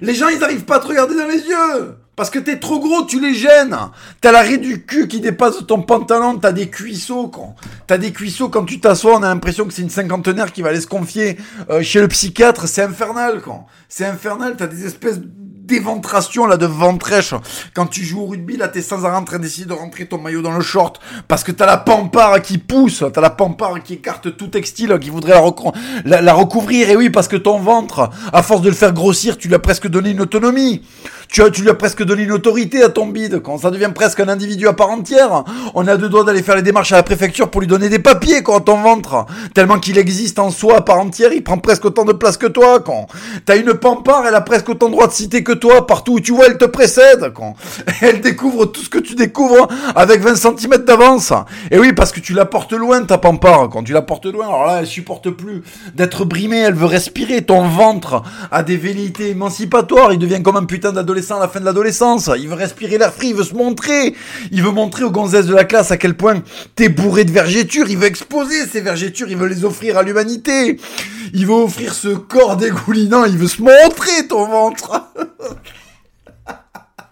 Les 0.00 0.14
gens, 0.14 0.28
ils 0.28 0.38
n'arrivent 0.38 0.64
pas 0.64 0.76
à 0.76 0.80
te 0.80 0.86
regarder 0.86 1.16
dans 1.16 1.26
les 1.26 1.40
yeux. 1.40 1.96
Parce 2.16 2.30
que 2.30 2.38
t'es 2.38 2.58
trop 2.58 2.80
gros, 2.80 3.04
tu 3.04 3.20
les 3.20 3.34
gênes. 3.34 3.76
T'as 4.22 4.32
l'arrêt 4.32 4.56
du 4.56 4.86
cul 4.86 5.06
qui 5.06 5.20
dépasse 5.20 5.66
ton 5.66 5.82
pantalon, 5.82 6.38
t'as 6.38 6.52
des 6.52 6.70
cuisseaux, 6.70 7.28
quand. 7.28 7.54
T'as 7.86 7.98
des 7.98 8.10
cuisseaux 8.10 8.48
quand 8.48 8.64
tu 8.64 8.80
t'assois, 8.80 9.18
on 9.18 9.22
a 9.22 9.28
l'impression 9.28 9.66
que 9.66 9.74
c'est 9.74 9.82
une 9.82 9.90
cinquantenaire 9.90 10.52
qui 10.52 10.62
va 10.62 10.70
aller 10.70 10.80
se 10.80 10.86
confier 10.86 11.36
euh, 11.68 11.82
chez 11.82 12.00
le 12.00 12.08
psychiatre, 12.08 12.66
c'est 12.66 12.82
infernal, 12.82 13.42
quand. 13.44 13.66
C'est 13.90 14.06
infernal, 14.06 14.54
t'as 14.56 14.66
des 14.66 14.86
espèces 14.86 15.20
d'éventration 15.66 16.46
là 16.46 16.56
de 16.56 16.66
ventrèche. 16.66 17.34
Quand 17.74 17.86
tu 17.86 18.04
joues 18.04 18.22
au 18.22 18.26
rugby 18.26 18.56
là 18.56 18.68
t'es 18.68 18.82
sans 18.82 19.04
arrêt 19.04 19.16
en 19.16 19.24
train 19.24 19.38
d'essayer 19.38 19.66
de 19.66 19.72
rentrer 19.72 20.06
ton 20.06 20.18
maillot 20.18 20.42
dans 20.42 20.52
le 20.52 20.62
short. 20.62 21.00
Parce 21.28 21.44
que 21.44 21.52
t'as 21.52 21.66
la 21.66 21.76
pampare 21.76 22.40
qui 22.40 22.58
pousse 22.58 23.04
t'as 23.12 23.20
la 23.20 23.30
pampare 23.30 23.82
qui 23.82 23.94
écarte 23.94 24.36
tout 24.36 24.48
textile 24.48 24.98
qui 25.00 25.10
voudrait 25.10 25.40
la, 26.04 26.20
la, 26.20 26.34
recouvrir. 26.34 26.90
Et 26.90 26.96
oui 26.96 27.10
parce 27.10 27.28
que 27.28 27.36
ton 27.36 27.58
ventre 27.58 28.10
à 28.32 28.42
force 28.42 28.62
de 28.62 28.68
le 28.68 28.74
faire 28.74 28.92
grossir 28.92 29.36
tu 29.36 29.48
lui 29.48 29.54
as 29.54 29.60
presque 29.60 29.88
donné 29.88 30.10
une 30.10 30.20
autonomie 30.20 30.82
tu, 31.28 31.42
lui 31.62 31.70
as 31.70 31.74
presque 31.74 32.02
donné 32.04 32.22
une 32.22 32.32
autorité 32.32 32.82
à 32.82 32.88
ton 32.88 33.06
bide 33.06 33.40
quand 33.40 33.58
ça 33.58 33.70
devient 33.70 33.90
presque 33.94 34.20
un 34.20 34.28
individu 34.28 34.68
à 34.68 34.72
part 34.72 34.90
entière 34.90 35.44
on 35.74 35.86
a 35.86 35.96
deux 35.96 36.08
doigts 36.08 36.24
d'aller 36.24 36.42
faire 36.42 36.56
les 36.56 36.62
démarches 36.62 36.92
à 36.92 36.96
la 36.96 37.02
préfecture 37.02 37.50
pour 37.50 37.60
lui 37.60 37.68
donner 37.68 37.88
des 37.88 37.98
papiers 37.98 38.42
quoi 38.42 38.60
ton 38.60 38.82
ventre 38.82 39.26
tellement 39.54 39.78
qu'il 39.78 39.98
existe 39.98 40.38
en 40.38 40.50
soi 40.50 40.76
à 40.76 40.80
part 40.80 41.00
entière 41.00 41.32
il 41.32 41.42
prend 41.42 41.58
presque 41.58 41.84
autant 41.84 42.04
de 42.04 42.12
place 42.12 42.36
que 42.36 42.46
toi 42.46 42.80
quand 42.80 43.06
t'as 43.44 43.56
une 43.56 43.74
pampare 43.74 44.26
elle 44.26 44.34
a 44.34 44.40
presque 44.40 44.68
autant 44.68 44.86
de 44.86 44.92
droit 44.92 45.06
de 45.06 45.12
citer 45.12 45.42
que 45.42 45.52
toi, 45.52 45.86
partout 45.86 46.14
où 46.14 46.20
tu 46.20 46.32
vois, 46.32 46.46
elle 46.46 46.58
te 46.58 46.64
précède. 46.64 47.32
Quand 47.34 47.54
elle 48.00 48.20
découvre 48.20 48.66
tout 48.66 48.80
ce 48.80 48.88
que 48.88 48.98
tu 48.98 49.14
découvres 49.14 49.68
avec 49.94 50.20
20 50.20 50.36
cm 50.36 50.84
d'avance. 50.84 51.32
Et 51.70 51.78
oui, 51.78 51.92
parce 51.92 52.12
que 52.12 52.20
tu 52.20 52.32
la 52.32 52.44
portes 52.44 52.72
loin, 52.72 53.02
ta 53.02 53.18
pampare. 53.18 53.68
Quand 53.68 53.82
tu 53.82 53.92
la 53.92 54.02
portes 54.02 54.26
loin, 54.26 54.46
alors 54.46 54.66
là, 54.66 54.76
elle 54.80 54.86
supporte 54.86 55.30
plus 55.30 55.62
d'être 55.94 56.24
brimée, 56.24 56.58
elle 56.58 56.74
veut 56.74 56.86
respirer. 56.86 57.42
Ton 57.42 57.66
ventre 57.68 58.22
a 58.50 58.62
des 58.62 58.76
velléités 58.76 59.30
émancipatoires. 59.30 60.12
Il 60.12 60.18
devient 60.18 60.42
comme 60.42 60.56
un 60.56 60.64
putain 60.64 60.92
d'adolescent 60.92 61.15
à 61.30 61.40
la 61.40 61.48
fin 61.48 61.60
de 61.60 61.64
l'adolescence. 61.64 62.30
Il 62.38 62.48
veut 62.48 62.54
respirer 62.54 62.98
l'air 62.98 63.12
frais, 63.12 63.28
il 63.28 63.34
veut 63.34 63.44
se 63.44 63.54
montrer. 63.54 64.14
Il 64.52 64.62
veut 64.62 64.70
montrer 64.70 65.04
aux 65.04 65.10
gonzesses 65.10 65.46
de 65.46 65.54
la 65.54 65.64
classe 65.64 65.90
à 65.90 65.96
quel 65.96 66.16
point 66.16 66.42
t'es 66.74 66.88
bourré 66.88 67.24
de 67.24 67.32
vergétures. 67.32 67.88
Il 67.88 67.98
veut 67.98 68.06
exposer 68.06 68.66
ces 68.66 68.80
vergétures, 68.80 69.28
il 69.28 69.36
veut 69.36 69.48
les 69.48 69.64
offrir 69.64 69.98
à 69.98 70.02
l'humanité. 70.02 70.78
Il 71.32 71.46
veut 71.46 71.54
offrir 71.54 71.94
ce 71.94 72.08
corps 72.08 72.56
dégoulinant, 72.56 73.24
il 73.24 73.36
veut 73.38 73.48
se 73.48 73.62
montrer 73.62 74.26
ton 74.28 74.46
ventre. 74.46 75.12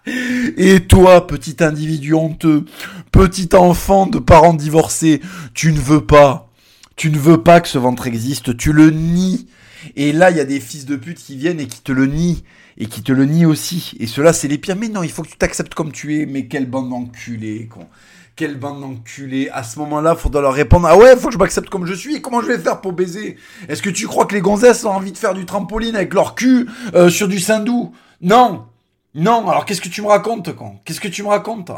Et 0.57 0.81
toi, 0.81 1.25
petit 1.25 1.63
individu 1.63 2.13
honteux, 2.13 2.65
petit 3.11 3.49
enfant 3.53 4.05
de 4.05 4.19
parents 4.19 4.53
divorcés, 4.53 5.19
tu 5.53 5.71
ne 5.71 5.79
veux 5.79 6.05
pas, 6.05 6.51
tu 6.95 7.09
ne 7.09 7.17
veux 7.17 7.41
pas 7.41 7.59
que 7.59 7.67
ce 7.67 7.79
ventre 7.79 8.05
existe, 8.05 8.55
tu 8.55 8.71
le 8.71 8.91
nies. 8.91 9.47
Et 9.95 10.11
là, 10.11 10.31
il 10.31 10.37
y 10.37 10.39
a 10.39 10.45
des 10.45 10.59
fils 10.59 10.85
de 10.85 10.95
pute 10.95 11.17
qui 11.17 11.35
viennent 11.35 11.59
et 11.59 11.67
qui 11.67 11.81
te 11.81 11.91
le 11.91 12.05
nient. 12.05 12.43
Et 12.77 12.87
qui 12.87 13.01
te 13.01 13.11
le 13.11 13.25
nient 13.25 13.45
aussi. 13.45 13.95
Et 13.99 14.07
ceux-là, 14.07 14.33
c'est 14.33 14.47
les 14.47 14.57
pires. 14.57 14.75
Mais 14.75 14.89
non, 14.89 15.03
il 15.03 15.11
faut 15.11 15.23
que 15.23 15.29
tu 15.29 15.37
t'acceptes 15.37 15.73
comme 15.73 15.91
tu 15.91 16.19
es. 16.21 16.25
Mais 16.25 16.47
quelle 16.47 16.69
bande 16.69 16.89
d'enculés, 16.89 17.67
con. 17.71 17.87
Quelle 18.35 18.57
bande 18.57 18.81
d'enculés. 18.81 19.49
À 19.53 19.63
ce 19.63 19.79
moment-là, 19.79 20.15
faudra 20.15 20.41
leur 20.41 20.53
répondre 20.53 20.87
Ah 20.87 20.97
ouais, 20.97 21.15
faut 21.15 21.27
que 21.27 21.33
je 21.33 21.39
m'accepte 21.39 21.69
comme 21.69 21.85
je 21.85 21.93
suis. 21.93 22.21
Comment 22.21 22.41
je 22.41 22.47
vais 22.47 22.57
faire 22.57 22.81
pour 22.81 22.91
baiser? 22.91 23.37
Est-ce 23.69 23.81
que 23.81 23.89
tu 23.89 24.07
crois 24.07 24.25
que 24.25 24.35
les 24.35 24.41
gonzesses 24.41 24.83
ont 24.83 24.91
envie 24.91 25.13
de 25.13 25.17
faire 25.17 25.33
du 25.33 25.45
trampoline 25.45 25.95
avec 25.95 26.13
leur 26.13 26.35
cul 26.35 26.67
euh, 26.95 27.09
sur 27.09 27.29
du 27.29 27.39
doux? 27.63 27.93
Non 28.21 28.65
Non, 29.13 29.47
alors 29.49 29.65
qu'est-ce 29.65 29.81
que 29.81 29.89
tu 29.89 30.01
me 30.01 30.07
racontes, 30.07 30.53
con? 30.53 30.79
Qu'est-ce 30.83 30.99
que 30.99 31.07
tu 31.07 31.23
me 31.23 31.29
racontes? 31.29 31.71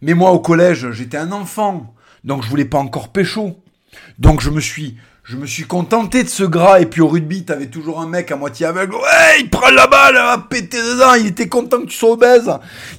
Mais 0.00 0.14
moi, 0.14 0.30
au 0.30 0.38
collège, 0.38 0.92
j'étais 0.92 1.16
un 1.16 1.32
enfant. 1.32 1.94
Donc 2.24 2.42
je 2.42 2.48
voulais 2.48 2.64
pas 2.64 2.78
encore 2.78 3.08
pécho. 3.08 3.56
Donc 4.18 4.40
je 4.40 4.50
me 4.50 4.60
suis 4.60 4.96
je 5.28 5.36
me 5.36 5.46
suis 5.46 5.64
contenté 5.64 6.24
de 6.24 6.28
ce 6.28 6.42
gras 6.42 6.80
et 6.80 6.86
puis 6.86 7.02
au 7.02 7.08
rugby 7.08 7.44
t'avais 7.44 7.66
toujours 7.66 8.00
un 8.00 8.06
mec 8.06 8.30
à 8.32 8.36
moitié 8.36 8.64
aveugle. 8.64 8.94
Ouais 8.94 9.40
il 9.40 9.50
prend 9.50 9.70
la 9.70 9.86
balle 9.86 10.14
va 10.14 10.38
péter 10.38 10.78
dedans 10.78 11.14
il 11.14 11.26
était 11.26 11.48
content 11.48 11.80
que 11.82 11.86
tu 11.86 11.96
sois 11.96 12.12
obèse. 12.12 12.50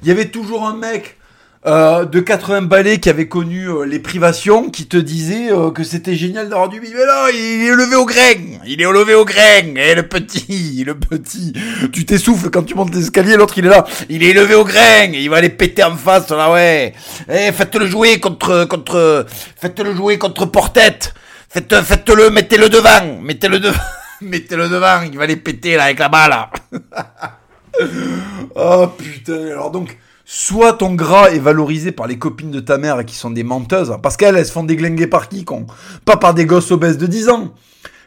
Il 0.04 0.08
y 0.08 0.12
avait 0.12 0.30
toujours 0.30 0.68
un 0.68 0.76
mec 0.76 1.18
euh, 1.66 2.06
de 2.06 2.20
80 2.20 2.62
balais 2.64 3.00
qui 3.00 3.10
avait 3.10 3.28
connu 3.28 3.68
euh, 3.68 3.84
les 3.84 4.00
privations, 4.00 4.70
qui 4.70 4.86
te 4.86 4.96
disait 4.96 5.52
euh, 5.52 5.72
que 5.72 5.84
c'était 5.84 6.16
génial 6.16 6.48
d'avoir 6.48 6.70
du 6.70 6.80
Mais 6.80 6.94
là, 6.94 7.30
il 7.34 7.66
est 7.66 7.76
levé 7.76 7.98
au 7.98 8.06
grain, 8.06 8.60
il 8.66 8.82
est 8.82 8.90
levé 8.90 9.14
au 9.14 9.26
grain, 9.26 9.76
et 9.76 9.94
le 9.94 10.04
petit, 10.04 10.84
le 10.88 10.98
petit, 10.98 11.52
tu 11.92 12.06
t'essouffles 12.06 12.50
quand 12.50 12.64
tu 12.64 12.76
montes 12.76 12.96
l'escalier, 12.96 13.36
l'autre 13.36 13.58
il 13.58 13.66
est 13.66 13.70
là, 13.70 13.86
il 14.08 14.24
est 14.24 14.32
levé 14.32 14.56
au 14.56 14.64
grain, 14.64 15.12
il 15.12 15.30
va 15.30 15.38
aller 15.38 15.50
péter 15.50 15.84
en 15.84 15.98
face, 15.98 16.30
là 16.30 16.50
ouais. 16.50 16.94
Eh, 17.28 17.52
faites-le 17.52 17.88
jouer 17.88 18.22
contre, 18.22 18.64
contre, 18.64 19.26
faites-le 19.60 19.94
jouer 19.94 20.18
contre 20.18 20.46
Portette, 20.46 21.14
faites, 21.50 21.82
faites-le, 21.82 22.30
mettez-le 22.30 22.70
devant, 22.70 23.20
mettez-le 23.22 23.60
devant, 23.60 23.80
mettez-le 24.22 24.70
devant, 24.70 25.02
il 25.02 25.18
va 25.18 25.24
aller 25.24 25.36
péter 25.36 25.76
là 25.76 25.86
avec 25.86 26.00
la 26.00 26.10
balle. 26.10 26.38
oh 28.56 28.88
putain, 28.98 29.48
alors 29.48 29.72
donc 29.72 29.98
soit 30.32 30.74
ton 30.74 30.94
gras 30.94 31.32
est 31.32 31.40
valorisé 31.40 31.92
par 31.92 32.06
les 32.06 32.20
copines 32.20 32.52
de 32.52 32.60
ta 32.60 32.78
mère 32.78 33.04
qui 33.04 33.16
sont 33.16 33.32
des 33.32 33.44
menteuses, 33.44 33.98
parce 34.04 34.16
qu'elles, 34.16 34.36
elles 34.36 34.46
se 34.46 34.52
font 34.52 34.64
déglinguer 34.64 35.08
par 35.08 35.28
qui, 35.28 35.44
con? 35.44 35.66
Pas 36.06 36.18
par 36.18 36.36
des 36.36 36.46
gosses 36.46 36.70
obèses 36.70 37.00
de 37.00 37.08
10 37.08 37.30
ans. 37.30 37.56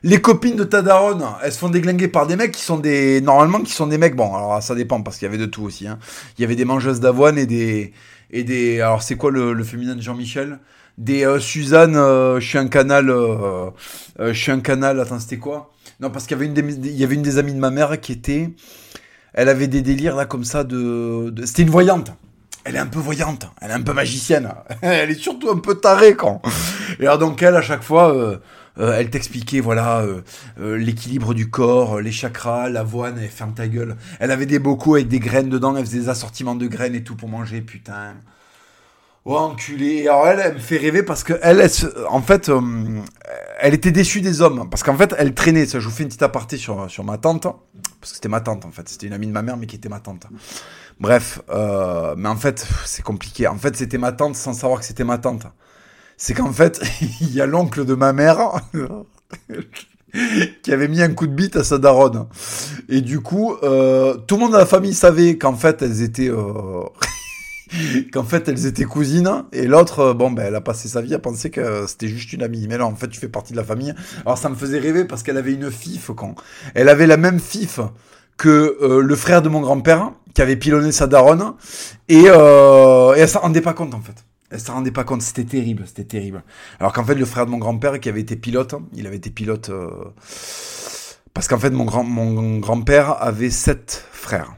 Les 0.05 0.21
copines 0.21 0.55
de 0.55 0.63
ta 0.63 0.83
daronne, 0.83 1.25
elles 1.43 1.53
se 1.53 1.59
font 1.59 1.69
déglinguer 1.69 2.07
par 2.07 2.29
des 2.29 2.37
mecs 2.37 2.53
qui 2.53 2.63
sont 2.63 2.79
des... 2.79 3.21
Normalement, 3.21 3.61
qui 3.61 3.73
sont 3.73 3.89
des 3.89 3.99
mecs... 3.99 4.15
Bon, 4.15 4.35
alors 4.35 4.63
ça 4.63 4.77
dépend, 4.77 5.03
parce 5.03 5.17
qu'il 5.17 5.27
y 5.27 5.29
avait 5.29 5.39
de 5.39 5.47
tout 5.47 5.65
aussi. 5.65 5.89
Hein. 5.89 5.99
Il 6.39 6.43
y 6.43 6.45
avait 6.45 6.55
des 6.55 6.65
mangeuses 6.65 7.01
d'avoine 7.01 7.39
et 7.39 7.47
des... 7.47 7.93
Et 8.31 8.45
des... 8.45 8.81
Alors 8.81 9.03
c'est 9.03 9.17
quoi 9.17 9.33
le, 9.33 9.63
féminin 9.65 9.97
de 9.97 10.01
Jean-Michel? 10.01 10.61
Des 10.99 11.25
euh, 11.25 11.39
Suzanne, 11.39 11.97
euh, 11.97 12.41
je 12.41 12.47
suis 12.47 12.59
un 12.59 12.69
canal... 12.69 13.11
Euh, 13.11 13.71
je 14.19 14.33
suis 14.33 14.53
un 14.53 14.61
canal... 14.61 15.01
Attends, 15.01 15.21
c'était 15.21 15.39
quoi? 15.39 15.73
Non, 16.01 16.11
parce 16.11 16.27
qu'il 16.27 16.37
y 16.37 16.41
avait 16.41 16.47
une 16.47 16.55
des... 16.55 16.91
Il 16.91 17.39
amies 17.39 17.55
de 17.55 17.59
ma 17.59 17.71
mère 17.71 18.01
qui 18.01 18.13
était 18.13 18.51
elle 19.35 19.49
avait 19.49 19.67
des 19.67 19.81
délires 19.81 20.15
là 20.15 20.27
comme 20.27 20.45
ça 20.45 20.63
de, 20.63 21.33
C'était 21.47 21.63
une 21.63 21.71
voyante. 21.71 22.13
Elle 22.65 22.77
est 22.77 22.81
un 22.81 22.87
peu 22.87 22.99
voyante, 22.99 23.47
elle 23.63 23.71
est 23.71 23.75
un 23.75 23.81
peu 23.81 23.95
magicienne. 23.95 24.53
elle 24.83 25.11
est 25.11 25.19
surtout 25.19 25.49
un 25.49 25.57
peu 25.57 25.77
tarée 25.77 26.15
quand. 26.15 26.43
Et 27.01 27.07
alors 27.07 27.17
donc 27.17 27.41
elle 27.43 27.57
à 27.57 27.63
chaque 27.63 27.83
fois, 27.83 28.15
elle 28.77 29.09
t'expliquait 29.09 29.61
voilà 29.61 30.05
l'équilibre 30.61 31.33
du 31.33 31.49
corps, 31.49 31.99
les 32.03 32.13
chakras, 32.13 32.69
l'avoine, 32.69 33.19
elle 33.19 33.31
ferme 33.31 33.55
ta 33.55 33.69
gueule. 33.69 33.97
Elle 34.21 34.31
avait 34.31 34.45
des 34.45 34.59
bocaux 34.59 34.97
avec 34.97 35.09
des 35.09 35.19
graines 35.19 35.49
dedans, 35.49 35.75
elle 35.75 35.87
faisait 35.87 36.01
des 36.01 36.09
assortiments 36.11 36.57
de 36.57 36.67
graines 36.67 36.95
et 36.95 37.03
tout 37.03 37.17
pour 37.17 37.31
manger, 37.31 37.63
putain. 37.63 38.15
Oh 39.25 39.37
enculé. 39.37 40.09
Alors 40.09 40.27
elle, 40.27 40.41
elle 40.41 40.55
me 40.55 40.59
fait 40.59 40.79
rêver 40.79 41.03
parce 41.03 41.23
que 41.23 41.35
elle, 41.43 41.65
en 42.09 42.23
fait, 42.23 42.51
elle 43.61 43.75
était 43.75 43.93
déçue 43.93 44.21
des 44.21 44.41
hommes 44.41 44.69
parce 44.69 44.83
qu'en 44.83 44.97
fait, 44.97 45.15
elle 45.17 45.33
traînait. 45.35 45.67
Ça, 45.67 45.79
je 45.79 45.89
vous 45.89 45.95
fais 45.95 46.03
une 46.03 46.09
petite 46.09 46.23
aparté 46.23 46.57
sur 46.57 46.91
sur 46.91 47.05
ma 47.05 47.19
tante 47.19 47.47
parce 48.01 48.11
que 48.11 48.17
c'était 48.17 48.29
ma 48.29 48.41
tante 48.41 48.65
en 48.65 48.73
fait. 48.73 48.89
C'était 48.89 49.07
une 49.07 49.13
amie 49.13 49.29
de 49.29 49.33
ma 49.33 49.43
mère, 49.43 49.57
mais 49.57 49.67
qui 49.67 49.77
était 49.77 49.89
ma 49.89 50.01
tante. 50.01 50.27
Bref, 50.99 51.41
euh, 51.51 52.15
mais 52.17 52.29
en 52.29 52.37
fait, 52.37 52.67
c'est 52.85 53.03
compliqué. 53.03 53.47
En 53.47 53.57
fait, 53.57 53.77
c'était 53.77 53.99
ma 53.99 54.13
tante 54.13 54.35
sans 54.35 54.55
savoir 54.55 54.81
que 54.81 54.87
c'était 54.87 55.05
ma 55.05 55.19
tante. 55.19 55.47
C'est 56.17 56.35
qu'en 56.35 56.53
fait, 56.53 56.83
il 57.21 57.33
y 57.33 57.41
a 57.41 57.47
l'oncle 57.47 57.85
de 57.85 57.95
ma 57.95 58.13
mère 58.13 58.39
qui 60.63 60.73
avait 60.73 60.89
mis 60.89 61.01
un 61.01 61.15
coup 61.15 61.27
de 61.27 61.33
bite 61.33 61.57
à 61.57 61.65
sa 61.65 61.79
daronne. 61.79 62.27
Et 62.89 63.01
du 63.01 63.21
coup, 63.21 63.57
euh, 63.63 64.15
tout 64.15 64.35
le 64.35 64.43
monde 64.43 64.53
dans 64.53 64.59
la 64.59 64.67
famille 64.67 64.95
savait 64.95 65.39
qu'en 65.39 65.55
fait, 65.55 65.83
elles 65.83 66.03
étaient... 66.03 66.31
Euh, 67.75 68.03
qu'en 68.13 68.25
fait 68.25 68.49
elles 68.49 68.67
étaient 68.67 68.85
cousines 68.85 69.45
et 69.53 69.67
l'autre 69.67 70.13
bon 70.13 70.31
ben 70.31 70.47
elle 70.47 70.55
a 70.55 70.61
passé 70.61 70.89
sa 70.89 71.01
vie 71.01 71.15
à 71.15 71.19
penser 71.19 71.51
que 71.51 71.87
c'était 71.87 72.09
juste 72.09 72.33
une 72.33 72.43
amie. 72.43 72.67
Mais 72.69 72.79
non 72.79 72.87
en 72.87 72.95
fait 72.95 73.09
tu 73.09 73.19
fais 73.19 73.29
partie 73.29 73.53
de 73.53 73.59
la 73.59 73.65
famille. 73.65 73.95
Alors 74.25 74.39
ça 74.39 74.49
me 74.49 74.55
faisait 74.55 74.79
rêver 74.79 75.05
parce 75.05 75.23
qu'elle 75.23 75.37
avait 75.37 75.53
une 75.55 75.71
fif 75.71 76.11
quand 76.17 76.35
elle 76.75 76.89
avait 76.89 77.07
la 77.07 77.17
même 77.17 77.41
fif 77.41 77.81
que 78.37 78.79
euh, 78.83 79.01
le 79.03 79.17
frère 79.17 79.43
de 79.43 79.49
mon 79.49 79.61
grand-père 79.61 80.13
qui 80.35 80.43
avait 80.43 80.57
pilonné 80.57 80.93
sa 80.93 81.07
daronne. 81.07 81.55
Et, 82.09 82.25
euh, 82.27 83.15
et 83.15 83.21
elle 83.21 83.29
s'en 83.29 83.41
rendait 83.41 83.61
pas 83.61 83.75
compte 83.75 83.95
en 83.95 84.01
fait. 84.01 84.25
Elle 84.51 84.61
s'en 84.61 84.75
rendait 84.75 84.91
pas 84.91 85.05
compte. 85.05 85.23
C'était 85.23 85.45
terrible 85.45 85.85
c'était 85.87 86.05
terrible. 86.05 86.43
Alors 86.81 86.93
qu'en 86.93 87.05
fait 87.05 87.15
le 87.15 87.25
frère 87.25 87.47
de 87.47 87.51
mon 87.51 87.59
grand-père 87.59 88.01
qui 88.01 88.09
avait 88.09 88.21
été 88.21 88.37
pilote 88.37 88.75
il 88.95 89.07
avait 89.07 89.17
été 89.17 89.31
pilote 89.31 89.71
euh, 89.71 89.89
parce 91.35 91.49
qu'en 91.49 91.59
fait 91.59 91.71
mon 91.71 91.85
grand 91.85 92.05
mon 92.05 92.59
grand-père 92.59 93.23
avait 93.23 93.51
sept 93.51 94.05
frères 94.13 94.55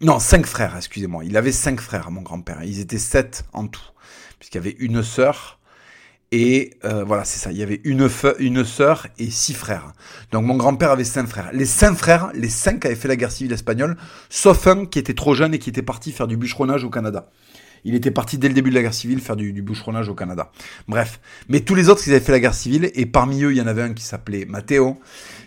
non, 0.00 0.18
cinq 0.18 0.46
frères, 0.46 0.76
excusez-moi. 0.76 1.24
Il 1.24 1.36
avait 1.36 1.52
cinq 1.52 1.80
frères, 1.80 2.10
mon 2.10 2.22
grand-père. 2.22 2.62
Ils 2.64 2.80
étaient 2.80 2.98
sept 2.98 3.44
en 3.52 3.66
tout, 3.66 3.80
puisqu'il 4.38 4.58
y 4.58 4.60
avait 4.60 4.76
une 4.78 5.02
sœur. 5.02 5.58
Et 6.32 6.74
euh, 6.84 7.02
voilà, 7.04 7.24
c'est 7.24 7.38
ça. 7.38 7.50
Il 7.50 7.58
y 7.58 7.62
avait 7.62 7.80
une, 7.84 8.08
une 8.38 8.64
sœur 8.64 9.08
et 9.18 9.30
six 9.30 9.52
frères. 9.52 9.92
Donc 10.30 10.44
mon 10.44 10.56
grand-père 10.56 10.92
avait 10.92 11.04
cinq 11.04 11.26
frères. 11.26 11.50
Les 11.52 11.66
cinq 11.66 11.94
frères, 11.96 12.30
les 12.34 12.48
cinq 12.48 12.86
avaient 12.86 12.94
fait 12.94 13.08
la 13.08 13.16
guerre 13.16 13.32
civile 13.32 13.52
espagnole, 13.52 13.96
sauf 14.28 14.66
un 14.68 14.86
qui 14.86 14.98
était 15.00 15.14
trop 15.14 15.34
jeune 15.34 15.54
et 15.54 15.58
qui 15.58 15.70
était 15.70 15.82
parti 15.82 16.12
faire 16.12 16.28
du 16.28 16.36
bûcheronnage 16.36 16.84
au 16.84 16.90
Canada. 16.90 17.30
Il 17.82 17.94
était 17.94 18.10
parti 18.10 18.38
dès 18.38 18.48
le 18.48 18.54
début 18.54 18.70
de 18.70 18.74
la 18.74 18.82
guerre 18.82 18.94
civile 18.94 19.20
faire 19.20 19.36
du, 19.36 19.52
du 19.52 19.62
bûcheronnage 19.62 20.08
au 20.08 20.14
Canada. 20.14 20.52
Bref. 20.86 21.18
Mais 21.48 21.60
tous 21.60 21.74
les 21.74 21.88
autres, 21.88 22.02
ils 22.06 22.10
avaient 22.10 22.24
fait 22.24 22.32
la 22.32 22.40
guerre 22.40 22.54
civile. 22.54 22.90
Et 22.94 23.06
parmi 23.06 23.42
eux, 23.42 23.52
il 23.52 23.58
y 23.58 23.62
en 23.62 23.66
avait 23.66 23.82
un 23.82 23.94
qui 23.94 24.04
s'appelait 24.04 24.44
Matteo 24.44 25.00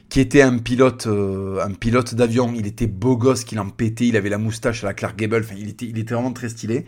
qui 0.09 0.19
était 0.19 0.41
un 0.41 0.59
pilote, 0.59 1.07
euh, 1.07 1.63
un 1.65 1.71
pilote 1.71 2.13
d'avion. 2.13 2.53
Il 2.55 2.67
était 2.67 2.87
beau 2.87 3.17
gosse, 3.17 3.43
qu'il 3.43 3.59
en 3.59 3.69
pétait. 3.69 4.07
Il 4.07 4.15
avait 4.15 4.29
la 4.29 4.37
moustache 4.37 4.83
à 4.83 4.87
la 4.87 4.93
Clark 4.93 5.17
Gable. 5.17 5.41
Enfin, 5.43 5.55
il 5.57 5.69
était, 5.69 5.85
il 5.85 5.97
était 5.97 6.13
vraiment 6.13 6.33
très 6.33 6.49
stylé. 6.49 6.85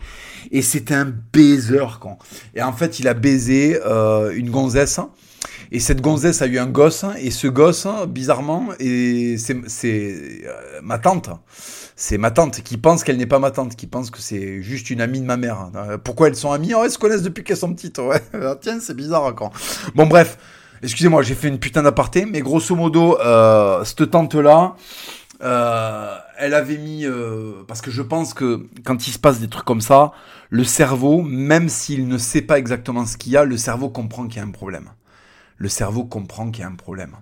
Et 0.52 0.62
c'était 0.62 0.94
un 0.94 1.12
baiser, 1.32 1.84
quand. 2.00 2.18
Et 2.54 2.62
en 2.62 2.72
fait, 2.72 3.00
il 3.00 3.08
a 3.08 3.14
baisé 3.14 3.80
euh, 3.84 4.32
une 4.34 4.50
gonzesse. 4.50 5.00
Et 5.72 5.80
cette 5.80 6.00
gonzesse 6.00 6.40
a 6.42 6.46
eu 6.46 6.58
un 6.58 6.66
gosse. 6.66 7.04
Et 7.18 7.30
ce 7.32 7.48
gosse, 7.48 7.88
bizarrement, 8.08 8.68
et 8.78 9.36
c'est, 9.38 9.56
euh, 9.84 10.80
ma 10.82 10.98
tante. 10.98 11.30
C'est 11.96 12.18
ma 12.18 12.30
tante 12.30 12.60
qui 12.62 12.76
pense 12.76 13.02
qu'elle 13.02 13.16
n'est 13.16 13.26
pas 13.26 13.38
ma 13.38 13.50
tante, 13.50 13.74
qui 13.74 13.86
pense 13.86 14.10
que 14.10 14.20
c'est 14.20 14.62
juste 14.62 14.90
une 14.90 15.00
amie 15.00 15.20
de 15.20 15.26
ma 15.26 15.38
mère. 15.38 15.70
Pourquoi 16.04 16.28
elles 16.28 16.36
sont 16.36 16.52
amies? 16.52 16.74
Oh, 16.74 16.82
Elles 16.84 16.90
se 16.90 16.98
connaissent 16.98 17.22
depuis 17.22 17.42
qu'elles 17.42 17.56
sont 17.56 17.72
petites. 17.72 17.98
Ouais. 17.98 18.20
Tiens, 18.60 18.78
c'est 18.80 18.94
bizarre 18.94 19.34
quand. 19.34 19.50
Bon, 19.94 20.06
bref. 20.06 20.38
Excusez-moi, 20.82 21.22
j'ai 21.22 21.34
fait 21.34 21.48
une 21.48 21.58
putain 21.58 21.82
d'aparté, 21.82 22.26
mais 22.26 22.40
grosso 22.40 22.74
modo, 22.74 23.18
euh, 23.20 23.84
cette 23.84 24.10
tante-là, 24.10 24.76
euh, 25.42 26.16
elle 26.38 26.54
avait 26.54 26.78
mis... 26.78 27.06
Euh, 27.06 27.64
parce 27.66 27.80
que 27.80 27.90
je 27.90 28.02
pense 28.02 28.34
que 28.34 28.66
quand 28.84 29.06
il 29.06 29.12
se 29.12 29.18
passe 29.18 29.40
des 29.40 29.48
trucs 29.48 29.64
comme 29.64 29.80
ça, 29.80 30.12
le 30.50 30.64
cerveau, 30.64 31.22
même 31.22 31.68
s'il 31.68 32.08
ne 32.08 32.18
sait 32.18 32.42
pas 32.42 32.58
exactement 32.58 33.06
ce 33.06 33.16
qu'il 33.16 33.32
y 33.32 33.36
a, 33.36 33.44
le 33.44 33.56
cerveau 33.56 33.88
comprend 33.88 34.26
qu'il 34.26 34.38
y 34.38 34.40
a 34.40 34.44
un 34.44 34.50
problème. 34.50 34.90
Le 35.58 35.68
cerveau 35.68 36.04
comprend 36.04 36.50
qu'il 36.50 36.62
y 36.62 36.64
a 36.64 36.68
un 36.68 36.74
problème. 36.74 37.16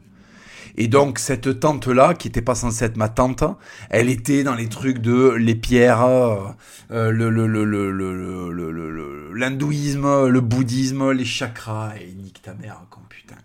Et 0.76 0.88
donc 0.88 1.18
cette 1.18 1.60
tante 1.60 1.86
là, 1.86 2.14
qui 2.14 2.28
était 2.28 2.42
pas 2.42 2.56
censée 2.56 2.84
être 2.84 2.96
ma 2.96 3.08
tante, 3.08 3.44
elle 3.90 4.08
était 4.08 4.42
dans 4.42 4.56
les 4.56 4.68
trucs 4.68 4.98
de 4.98 5.30
les 5.30 5.54
pierres, 5.54 6.04
euh, 6.04 7.10
le 7.10 7.30
le 7.30 7.46
le 7.46 9.32
l'hindouisme, 9.34 10.26
le 10.26 10.40
bouddhisme, 10.40 11.12
les 11.12 11.24
chakras 11.24 11.92
et 12.00 12.12
nique 12.14 12.42
ta 12.42 12.54
mère, 12.54 12.86
con 12.90 13.00
putain. 13.08 13.36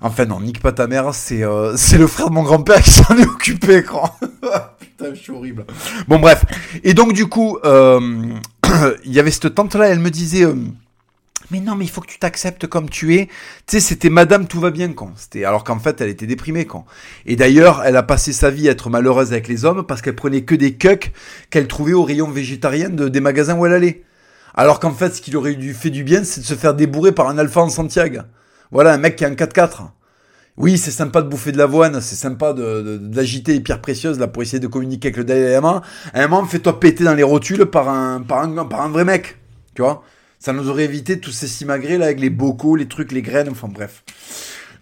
Enfin 0.00 0.26
non, 0.26 0.40
nique 0.40 0.60
pas 0.60 0.72
ta 0.72 0.86
mère, 0.86 1.14
c'est 1.14 1.42
euh, 1.42 1.76
c'est 1.76 1.98
le 1.98 2.06
frère 2.06 2.28
de 2.28 2.34
mon 2.34 2.42
grand-père 2.42 2.82
qui 2.82 2.90
s'en 2.90 3.16
est 3.16 3.26
occupé, 3.26 3.82
quoi. 3.82 4.16
Putain, 4.78 5.14
je 5.14 5.20
suis 5.20 5.32
horrible. 5.32 5.64
Bon 6.08 6.18
bref. 6.18 6.44
Et 6.82 6.94
donc 6.94 7.12
du 7.12 7.26
coup, 7.26 7.58
euh, 7.64 8.00
il 9.04 9.12
y 9.12 9.20
avait 9.20 9.30
cette 9.30 9.54
tante 9.54 9.74
là, 9.74 9.88
elle 9.88 10.00
me 10.00 10.10
disait. 10.10 10.44
Euh, 10.44 10.54
mais 11.50 11.60
non, 11.60 11.76
mais 11.76 11.84
il 11.84 11.90
faut 11.90 12.00
que 12.00 12.06
tu 12.06 12.18
t'acceptes 12.18 12.66
comme 12.66 12.88
tu 12.88 13.16
es. 13.16 13.26
Tu 13.26 13.32
sais, 13.66 13.80
c'était 13.80 14.08
Madame 14.08 14.46
tout 14.46 14.60
va 14.60 14.70
bien 14.70 14.92
quand. 14.92 15.12
C'était 15.16 15.44
alors 15.44 15.62
qu'en 15.62 15.78
fait, 15.78 16.00
elle 16.00 16.08
était 16.08 16.26
déprimée 16.26 16.64
quand. 16.64 16.86
Et 17.26 17.36
d'ailleurs, 17.36 17.82
elle 17.84 17.96
a 17.96 18.02
passé 18.02 18.32
sa 18.32 18.50
vie 18.50 18.68
à 18.68 18.72
être 18.72 18.88
malheureuse 18.88 19.32
avec 19.32 19.46
les 19.46 19.64
hommes 19.66 19.84
parce 19.86 20.00
qu'elle 20.00 20.16
prenait 20.16 20.42
que 20.42 20.54
des 20.54 20.74
cucks 20.74 21.12
qu'elle 21.50 21.68
trouvait 21.68 21.92
au 21.92 22.02
rayon 22.02 22.30
végétarien 22.30 22.88
de, 22.88 23.08
des 23.08 23.20
magasins 23.20 23.56
où 23.56 23.66
elle 23.66 23.74
allait. 23.74 24.04
Alors 24.54 24.80
qu'en 24.80 24.92
fait, 24.92 25.14
ce 25.14 25.20
qui 25.20 25.32
lui 25.32 25.36
aurait 25.36 25.54
fait 25.74 25.90
du 25.90 26.02
bien, 26.02 26.24
c'est 26.24 26.40
de 26.40 26.46
se 26.46 26.54
faire 26.54 26.74
débourrer 26.74 27.12
par 27.12 27.28
un 27.28 27.36
alpha 27.36 27.60
en 27.60 27.68
Santiago. 27.68 28.20
Voilà, 28.74 28.92
un 28.92 28.98
mec 28.98 29.14
qui 29.14 29.24
a 29.24 29.28
un 29.28 29.34
4x4. 29.34 29.92
Oui, 30.56 30.78
c'est 30.78 30.90
sympa 30.90 31.22
de 31.22 31.28
bouffer 31.28 31.52
de 31.52 31.58
l'avoine, 31.58 32.00
c'est 32.00 32.16
sympa 32.16 32.52
d'agiter 32.52 33.52
de, 33.52 33.58
les 33.58 33.62
pierres 33.62 33.80
précieuses 33.80 34.18
là 34.18 34.26
pour 34.26 34.42
essayer 34.42 34.58
de 34.58 34.66
communiquer 34.66 35.08
avec 35.08 35.16
le 35.16 35.22
Dalai. 35.22 35.54
À 35.54 35.80
un 36.14 36.26
moment, 36.26 36.44
fais-toi 36.44 36.80
péter 36.80 37.04
dans 37.04 37.14
les 37.14 37.22
rotules 37.22 37.66
par 37.66 37.88
un, 37.88 38.20
par 38.20 38.42
un, 38.42 38.64
par 38.64 38.80
un 38.80 38.88
vrai 38.88 39.04
mec. 39.04 39.38
Tu 39.76 39.82
vois 39.82 40.02
Ça 40.40 40.52
nous 40.52 40.68
aurait 40.68 40.82
évité 40.82 41.20
tous 41.20 41.30
ces 41.30 41.46
simagrées 41.46 41.98
là 41.98 42.06
avec 42.06 42.18
les 42.18 42.30
bocaux, 42.30 42.74
les 42.74 42.88
trucs, 42.88 43.12
les 43.12 43.22
graines, 43.22 43.48
enfin 43.48 43.68
bref. 43.68 44.02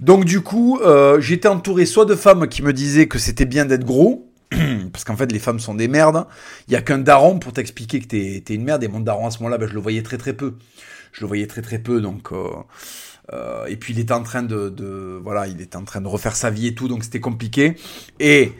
Donc 0.00 0.24
du 0.24 0.40
coup, 0.40 0.80
euh, 0.80 1.20
j'étais 1.20 1.48
entouré 1.48 1.84
soit 1.84 2.06
de 2.06 2.14
femmes 2.14 2.48
qui 2.48 2.62
me 2.62 2.72
disaient 2.72 3.08
que 3.08 3.18
c'était 3.18 3.44
bien 3.44 3.66
d'être 3.66 3.84
gros, 3.84 4.32
parce 4.92 5.04
qu'en 5.04 5.16
fait 5.16 5.30
les 5.30 5.38
femmes 5.38 5.60
sont 5.60 5.74
des 5.74 5.88
merdes. 5.88 6.26
Il 6.66 6.72
y 6.72 6.76
a 6.76 6.80
qu'un 6.80 6.98
daron 6.98 7.38
pour 7.38 7.52
t'expliquer 7.52 8.00
que 8.00 8.06
t'es 8.06 8.42
es 8.48 8.54
une 8.54 8.64
merde. 8.64 8.82
Et 8.84 8.88
mon 8.88 9.00
daron 9.00 9.26
à 9.26 9.30
ce 9.30 9.40
moment-là, 9.40 9.58
ben, 9.58 9.68
je 9.68 9.74
le 9.74 9.80
voyais 9.80 10.02
très 10.02 10.16
très 10.16 10.32
peu. 10.32 10.54
Je 11.12 11.20
le 11.20 11.26
voyais 11.26 11.46
très 11.46 11.60
très 11.60 11.78
peu, 11.78 12.00
donc. 12.00 12.32
Euh, 12.32 12.48
euh, 13.32 13.66
et 13.66 13.76
puis 13.76 13.94
il 13.94 14.00
était 14.00 14.12
en 14.12 14.22
train 14.22 14.42
de, 14.42 15.20
voilà, 15.22 15.46
il 15.46 15.60
était 15.60 15.76
en 15.76 15.84
train 15.84 16.00
de 16.00 16.08
refaire 16.08 16.36
sa 16.36 16.50
vie 16.50 16.68
et 16.68 16.74
tout, 16.74 16.88
donc 16.88 17.04
c'était 17.04 17.20
compliqué. 17.20 17.76
Et 18.20 18.52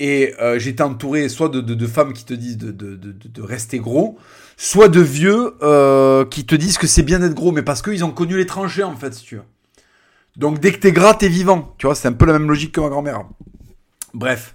et 0.00 0.34
euh, 0.40 0.58
j'étais 0.58 0.82
entouré 0.82 1.28
soit 1.28 1.50
de, 1.50 1.60
de, 1.60 1.74
de, 1.74 1.86
femmes 1.86 2.14
qui 2.14 2.24
te 2.24 2.32
disent 2.32 2.56
de, 2.56 2.72
de 2.72 3.42
rester 3.42 3.78
gros, 3.78 4.18
soit 4.56 4.88
de 4.88 5.00
vieux 5.00 5.54
euh, 5.62 6.24
qui 6.24 6.46
te 6.46 6.54
disent 6.54 6.78
que 6.78 6.86
c'est 6.86 7.02
bien 7.02 7.18
d'être 7.18 7.34
gros, 7.34 7.52
mais 7.52 7.62
parce 7.62 7.82
qu'ils 7.82 8.02
ont 8.02 8.10
connu 8.10 8.38
l'étranger 8.38 8.82
en 8.82 8.96
fait, 8.96 9.12
si 9.12 9.24
tu 9.24 9.36
veux. 9.36 9.42
Donc 10.36 10.58
dès 10.58 10.72
que 10.72 10.78
t'es 10.78 10.92
gras, 10.92 11.12
t'es 11.12 11.28
vivant. 11.28 11.74
Tu 11.76 11.86
vois, 11.86 11.94
c'est 11.94 12.08
un 12.08 12.14
peu 12.14 12.24
la 12.24 12.32
même 12.32 12.48
logique 12.48 12.72
que 12.72 12.80
ma 12.80 12.88
grand-mère. 12.88 13.24
Bref. 14.14 14.54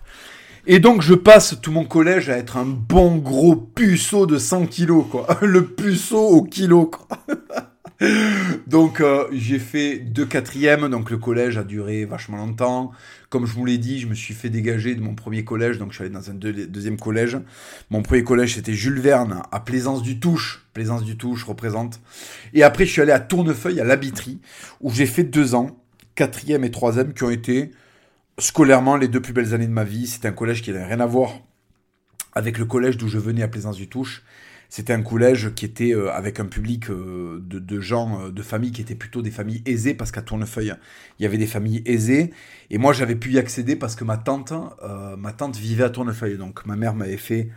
Et 0.65 0.79
donc 0.79 1.03
je 1.03 1.13
passe 1.13 1.55
tout 1.61 1.71
mon 1.71 1.85
collège 1.85 2.27
à 2.27 2.37
être 2.37 2.57
un 2.57 2.65
bon 2.65 3.17
gros 3.17 3.55
puceau 3.55 4.25
de 4.25 4.39
100 4.39 4.65
kilos, 4.65 5.05
quoi. 5.11 5.27
Le 5.41 5.63
puceau 5.63 6.27
au 6.27 6.43
kilo, 6.43 6.87
quoi. 6.87 7.19
donc 8.67 8.99
euh, 8.99 9.27
j'ai 9.31 9.59
fait 9.59 9.99
deux 9.99 10.25
quatrièmes, 10.25 10.89
donc 10.89 11.09
le 11.11 11.17
collège 11.17 11.57
a 11.57 11.63
duré 11.63 12.05
vachement 12.05 12.37
longtemps. 12.37 12.91
Comme 13.29 13.45
je 13.45 13.53
vous 13.53 13.65
l'ai 13.65 13.77
dit, 13.77 13.99
je 13.99 14.07
me 14.07 14.13
suis 14.13 14.33
fait 14.33 14.49
dégager 14.49 14.95
de 14.95 15.01
mon 15.01 15.15
premier 15.15 15.45
collège, 15.45 15.77
donc 15.77 15.91
je 15.91 15.95
suis 15.95 16.03
allé 16.03 16.13
dans 16.13 16.29
un 16.29 16.33
deuxième 16.33 16.97
collège. 16.97 17.37
Mon 17.89 18.01
premier 18.01 18.23
collège 18.23 18.55
c'était 18.55 18.73
Jules 18.73 18.99
Verne 18.99 19.41
à 19.51 19.59
Plaisance 19.59 20.01
du 20.01 20.19
Touche. 20.19 20.65
Plaisance 20.73 21.03
du 21.03 21.17
Touche 21.17 21.43
représente. 21.43 22.01
Et 22.53 22.63
après 22.63 22.85
je 22.85 22.91
suis 22.91 23.01
allé 23.01 23.13
à 23.13 23.19
Tournefeuille 23.19 23.79
à 23.79 23.85
l'Abitry, 23.85 24.39
où 24.81 24.91
j'ai 24.91 25.05
fait 25.05 25.23
deux 25.23 25.55
ans, 25.55 25.79
quatrième 26.15 26.63
et 26.65 26.71
troisième, 26.71 27.13
qui 27.13 27.23
ont 27.23 27.29
été 27.29 27.71
scolairement 28.39 28.97
les 28.97 29.07
deux 29.07 29.21
plus 29.21 29.33
belles 29.33 29.53
années 29.53 29.67
de 29.67 29.71
ma 29.71 29.85
vie. 29.85 30.07
C'était 30.07 30.27
un 30.27 30.33
collège 30.33 30.61
qui 30.61 30.71
n'avait 30.71 30.85
rien 30.85 30.99
à 30.99 31.05
voir 31.05 31.31
avec 32.33 32.57
le 32.57 32.65
collège 32.65 32.97
d'où 32.97 33.07
je 33.07 33.17
venais 33.17 33.41
à 33.41 33.47
Plaisance 33.47 33.77
du 33.77 33.87
Touche. 33.87 34.23
C'était 34.69 34.93
un 34.93 35.01
collège 35.01 35.53
qui 35.55 35.65
était 35.65 35.93
euh, 35.93 36.11
avec 36.11 36.39
un 36.39 36.45
public 36.45 36.89
euh, 36.89 37.39
de, 37.41 37.79
gens, 37.79 38.21
euh, 38.21 38.31
de 38.31 38.41
familles 38.41 38.71
qui 38.71 38.81
étaient 38.81 38.95
plutôt 38.95 39.21
des 39.21 39.31
familles 39.31 39.61
aisées, 39.65 39.93
parce 39.93 40.11
qu'à 40.11 40.21
Tournefeuille, 40.21 40.73
il 41.19 41.23
y 41.23 41.25
avait 41.25 41.37
des 41.37 41.47
familles 41.47 41.81
aisées. 41.85 42.31
Et 42.69 42.77
moi, 42.77 42.93
j'avais 42.93 43.15
pu 43.15 43.31
y 43.31 43.39
accéder 43.39 43.75
parce 43.75 43.95
que 43.95 44.03
ma 44.03 44.17
tante, 44.17 44.53
ma 45.17 45.33
tante 45.33 45.55
vivait 45.55 45.83
à 45.83 45.89
Tournefeuille. 45.89 46.37
Donc, 46.37 46.65
ma 46.65 46.75
mère 46.75 46.95
m'avait 46.95 47.17
fait 47.17 47.49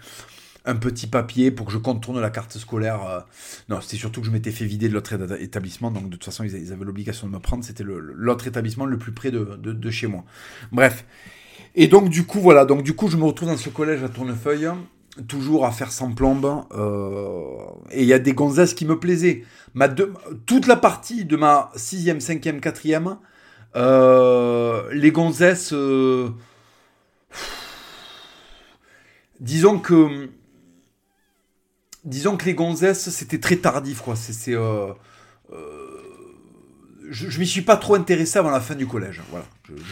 un 0.65 0.77
petit 0.77 1.07
papier 1.07 1.51
pour 1.51 1.67
que 1.67 1.73
je 1.73 1.79
contourne 1.79 2.21
la 2.21 2.31
carte 2.31 2.59
scolaire. 2.59 3.25
Non, 3.69 3.81
c'était 3.81 3.97
surtout 3.97 4.21
que 4.21 4.27
je 4.27 4.33
m'étais 4.33 4.51
fait 4.51 4.67
vider 4.67 4.89
de 4.89 4.95
l'autre 4.95 5.15
établissement. 5.41 5.91
Donc, 5.91 6.05
de 6.05 6.11
toute 6.11 6.25
façon, 6.25 6.45
ils 6.45 6.73
avaient 6.73 6.85
l'obligation 6.85 7.27
de 7.27 7.33
me 7.33 7.39
prendre. 7.39 7.65
C'était 7.65 7.85
l'autre 7.85 8.47
établissement 8.47 8.85
le 8.85 8.99
plus 8.99 9.13
près 9.13 9.31
de, 9.31 9.45
de 9.57 9.91
chez 9.91 10.07
moi. 10.07 10.25
Bref. 10.73 11.05
Et 11.75 11.89
donc, 11.89 12.11
du 12.11 12.25
coup, 12.25 12.41
voilà. 12.41 12.65
Donc, 12.65 12.83
du 12.83 12.95
coup, 12.95 13.09
je 13.09 13.17
me 13.17 13.25
retrouve 13.25 13.49
dans 13.49 13.57
ce 13.57 13.71
collège 13.71 14.03
à 14.03 14.09
Tournefeuille 14.09 14.69
toujours 15.27 15.67
à 15.67 15.71
faire 15.71 15.93
sans 15.93 16.13
plombe. 16.13 16.65
Euh, 16.73 17.57
et 17.91 18.03
il 18.03 18.09
y 18.09 18.13
a 18.13 18.19
des 18.19 18.33
gonzesses 18.33 18.75
qui 18.75 18.85
me 18.85 18.99
plaisaient. 18.99 19.45
Ma 19.75 19.89
toute 19.89 20.67
la 20.67 20.77
partie 20.77 21.25
de 21.25 21.37
ma 21.37 21.71
6e, 21.77 22.21
5e, 22.21 22.61
4e, 22.61 23.19
les 24.93 25.11
gonzesses. 25.11 25.73
Euh, 25.73 26.31
disons 29.41 29.79
que. 29.79 30.31
Disons 32.05 32.37
que 32.37 32.47
les 32.47 32.55
gonzesses, 32.55 33.11
c'était 33.11 33.41
très 33.41 33.57
tardif, 33.57 34.01
quoi. 34.01 34.17
C'est. 34.17 34.55
Je, 37.11 37.31
je 37.31 37.39
m'y 37.39 37.47
suis 37.47 37.63
pas 37.63 37.77
trop 37.77 37.95
intéressé 37.95 38.39
avant 38.39 38.51
la 38.51 38.61
fin 38.61 38.75
du 38.75 38.87
collège. 38.87 39.23
Voilà. 39.31 39.45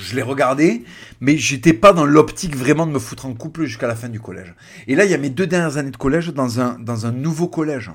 Je, 0.02 0.14
l'ai 0.14 0.22
regardé, 0.22 0.84
mais 1.20 1.36
j'étais 1.36 1.74
pas 1.74 1.92
dans 1.92 2.06
l'optique 2.06 2.56
vraiment 2.56 2.86
de 2.86 2.92
me 2.92 2.98
foutre 2.98 3.26
en 3.26 3.34
couple 3.34 3.64
jusqu'à 3.64 3.86
la 3.86 3.94
fin 3.94 4.08
du 4.08 4.20
collège. 4.20 4.54
Et 4.86 4.94
là, 4.94 5.04
il 5.04 5.10
y 5.10 5.14
a 5.14 5.18
mes 5.18 5.28
deux 5.30 5.46
dernières 5.46 5.76
années 5.76 5.90
de 5.90 5.96
collège 5.96 6.32
dans 6.32 6.60
un, 6.60 7.12
nouveau 7.12 7.48
collège. 7.48 7.90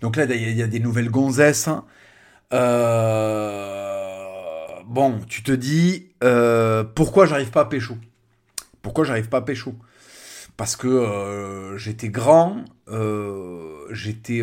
Donc 0.00 0.16
là, 0.16 0.24
il 0.24 0.56
y, 0.56 0.62
a 0.62 0.66
des 0.66 0.80
nouvelles 0.80 1.10
gonzesses. 1.10 1.70
Euh, 2.52 4.26
bon, 4.86 5.20
tu 5.26 5.42
te 5.42 5.52
dis, 5.52 6.08
euh, 6.22 6.84
pourquoi 6.84 7.24
j'arrive 7.26 7.50
pas 7.50 7.62
à 7.62 7.66
pécho? 7.66 7.96
Pourquoi 8.82 9.04
j'arrive 9.04 9.28
pas 9.28 9.38
à 9.38 9.42
pécho? 9.42 9.74
Parce 10.56 10.76
que 10.76 10.88
euh, 10.88 11.78
j'étais 11.78 12.10
grand, 12.10 12.64
j'étais 13.90 14.42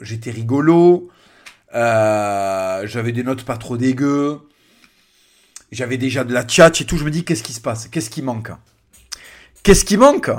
j'étais 0.00 0.30
rigolo, 0.30 1.08
euh, 1.74 2.86
j'avais 2.86 3.12
des 3.12 3.22
notes 3.22 3.44
pas 3.44 3.56
trop 3.56 3.76
dégueu. 3.76 4.40
J'avais 5.70 5.98
déjà 5.98 6.24
de 6.24 6.32
la 6.32 6.44
tchatch 6.44 6.80
et 6.80 6.84
tout. 6.84 6.96
Je 6.96 7.04
me 7.04 7.10
dis, 7.10 7.24
qu'est-ce 7.24 7.42
qui 7.42 7.52
se 7.52 7.60
passe? 7.60 7.88
Qu'est-ce 7.88 8.10
qui 8.10 8.22
manque? 8.22 8.50
Qu'est-ce 9.62 9.84
qui 9.84 9.96
manque? 9.96 10.30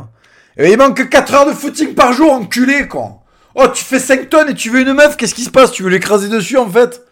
Eh 0.57 0.71
Il 0.71 0.77
manque 0.77 1.07
4 1.07 1.33
heures 1.33 1.45
de 1.45 1.53
footing 1.53 1.93
par 1.93 2.13
jour, 2.13 2.33
enculé, 2.33 2.87
quoi. 2.87 3.21
Oh, 3.55 3.67
tu 3.67 3.83
fais 3.83 3.99
5 3.99 4.29
tonnes 4.29 4.49
et 4.49 4.55
tu 4.55 4.69
veux 4.69 4.81
une 4.81 4.93
meuf, 4.93 5.17
qu'est-ce 5.17 5.35
qui 5.35 5.43
se 5.43 5.49
passe? 5.49 5.71
Tu 5.71 5.83
veux 5.83 5.89
l'écraser 5.89 6.29
dessus, 6.29 6.57
en 6.57 6.69
fait? 6.69 7.03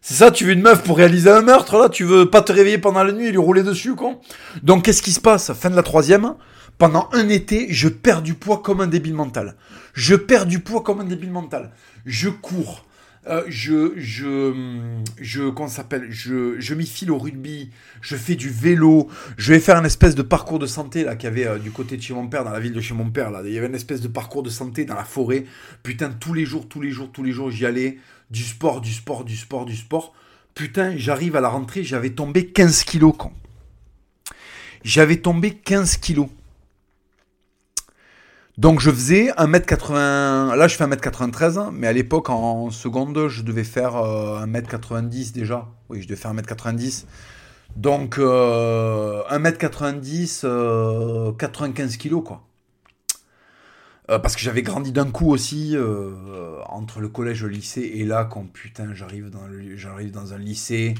C'est 0.00 0.14
ça, 0.14 0.30
tu 0.30 0.44
veux 0.44 0.52
une 0.52 0.62
meuf 0.62 0.82
pour 0.82 0.96
réaliser 0.96 1.30
un 1.30 1.42
meurtre, 1.42 1.76
là? 1.76 1.88
Tu 1.88 2.04
veux 2.04 2.30
pas 2.30 2.40
te 2.40 2.52
réveiller 2.52 2.78
pendant 2.78 3.02
la 3.02 3.12
nuit 3.12 3.26
et 3.26 3.30
lui 3.30 3.38
rouler 3.38 3.62
dessus, 3.62 3.94
quoi? 3.94 4.20
Donc, 4.62 4.84
qu'est-ce 4.84 5.02
qui 5.02 5.12
se 5.12 5.20
passe? 5.20 5.52
Fin 5.52 5.70
de 5.70 5.76
la 5.76 5.82
troisième, 5.82 6.34
pendant 6.78 7.08
un 7.12 7.28
été, 7.28 7.66
je 7.70 7.88
perds 7.88 8.22
du 8.22 8.34
poids 8.34 8.62
comme 8.62 8.80
un 8.80 8.86
débile 8.86 9.14
mental. 9.14 9.56
Je 9.92 10.14
perds 10.14 10.46
du 10.46 10.60
poids 10.60 10.82
comme 10.82 11.00
un 11.00 11.04
débile 11.04 11.32
mental. 11.32 11.72
Je 12.06 12.28
cours. 12.30 12.84
Euh, 13.28 13.44
je, 13.48 13.92
je, 13.96 15.50
comment 15.50 15.68
s'appelle, 15.68 16.06
je, 16.08 16.58
je 16.58 16.74
m'y 16.74 16.86
file 16.86 17.10
au 17.10 17.18
rugby, 17.18 17.68
je 18.00 18.16
fais 18.16 18.36
du 18.36 18.48
vélo, 18.48 19.08
je 19.36 19.52
vais 19.52 19.60
faire 19.60 19.76
un 19.76 19.84
espèce 19.84 20.14
de 20.14 20.22
parcours 20.22 20.58
de 20.58 20.66
santé 20.66 21.04
là 21.04 21.14
qu'il 21.14 21.28
y 21.28 21.32
avait 21.32 21.46
euh, 21.46 21.58
du 21.58 21.70
côté 21.70 21.98
de 21.98 22.02
chez 22.02 22.14
mon 22.14 22.26
père, 22.26 22.44
dans 22.44 22.52
la 22.52 22.60
ville 22.60 22.72
de 22.72 22.80
chez 22.80 22.94
mon 22.94 23.10
père 23.10 23.30
là, 23.30 23.42
il 23.44 23.52
y 23.52 23.58
avait 23.58 23.66
une 23.66 23.74
espèce 23.74 24.00
de 24.00 24.08
parcours 24.08 24.42
de 24.42 24.48
santé 24.48 24.86
dans 24.86 24.94
la 24.94 25.04
forêt. 25.04 25.44
Putain, 25.82 26.08
tous 26.08 26.32
les 26.32 26.46
jours, 26.46 26.68
tous 26.68 26.80
les 26.80 26.90
jours, 26.90 27.10
tous 27.12 27.22
les 27.22 27.32
jours, 27.32 27.50
j'y 27.50 27.66
allais, 27.66 27.98
du 28.30 28.42
sport, 28.42 28.80
du 28.80 28.92
sport, 28.94 29.24
du 29.24 29.36
sport, 29.36 29.66
du 29.66 29.76
sport. 29.76 30.14
Putain, 30.54 30.96
j'arrive 30.96 31.36
à 31.36 31.42
la 31.42 31.50
rentrée, 31.50 31.84
j'avais 31.84 32.10
tombé 32.10 32.46
15 32.46 32.84
kilos, 32.84 33.14
con. 33.18 33.32
J'avais 34.84 35.16
tombé 35.16 35.50
15 35.50 35.98
kilos. 35.98 36.28
Donc 38.58 38.80
je 38.80 38.90
faisais 38.90 39.30
1m80, 39.38 40.56
là 40.56 40.66
je 40.66 40.74
fais 40.74 40.84
1m93, 40.84 41.70
mais 41.72 41.86
à 41.86 41.92
l'époque 41.92 42.28
en 42.28 42.70
seconde 42.70 43.28
je 43.28 43.42
devais 43.42 43.62
faire 43.62 43.92
1m90 43.92 45.28
euh, 45.28 45.32
déjà. 45.32 45.68
Oui, 45.88 46.02
je 46.02 46.08
devais 46.08 46.20
faire 46.20 46.34
1m90. 46.34 47.04
Donc 47.76 48.18
1m90, 48.18 50.40
euh, 50.42 51.30
95 51.34 51.98
kg 51.98 52.20
quoi. 52.24 52.42
Euh, 54.10 54.18
parce 54.18 54.34
que 54.34 54.42
j'avais 54.42 54.62
grandi 54.62 54.90
d'un 54.90 55.08
coup 55.08 55.30
aussi 55.30 55.76
entre 56.66 56.98
le 56.98 57.08
collège 57.08 57.44
et 57.44 57.46
le 57.46 57.52
lycée 57.52 57.92
et 57.94 58.04
là 58.04 58.24
quand 58.24 58.44
putain 58.52 58.92
j'arrive 58.92 59.30
dans, 59.30 59.46
j'arrive 59.76 60.10
dans 60.10 60.34
un 60.34 60.38
lycée, 60.38 60.96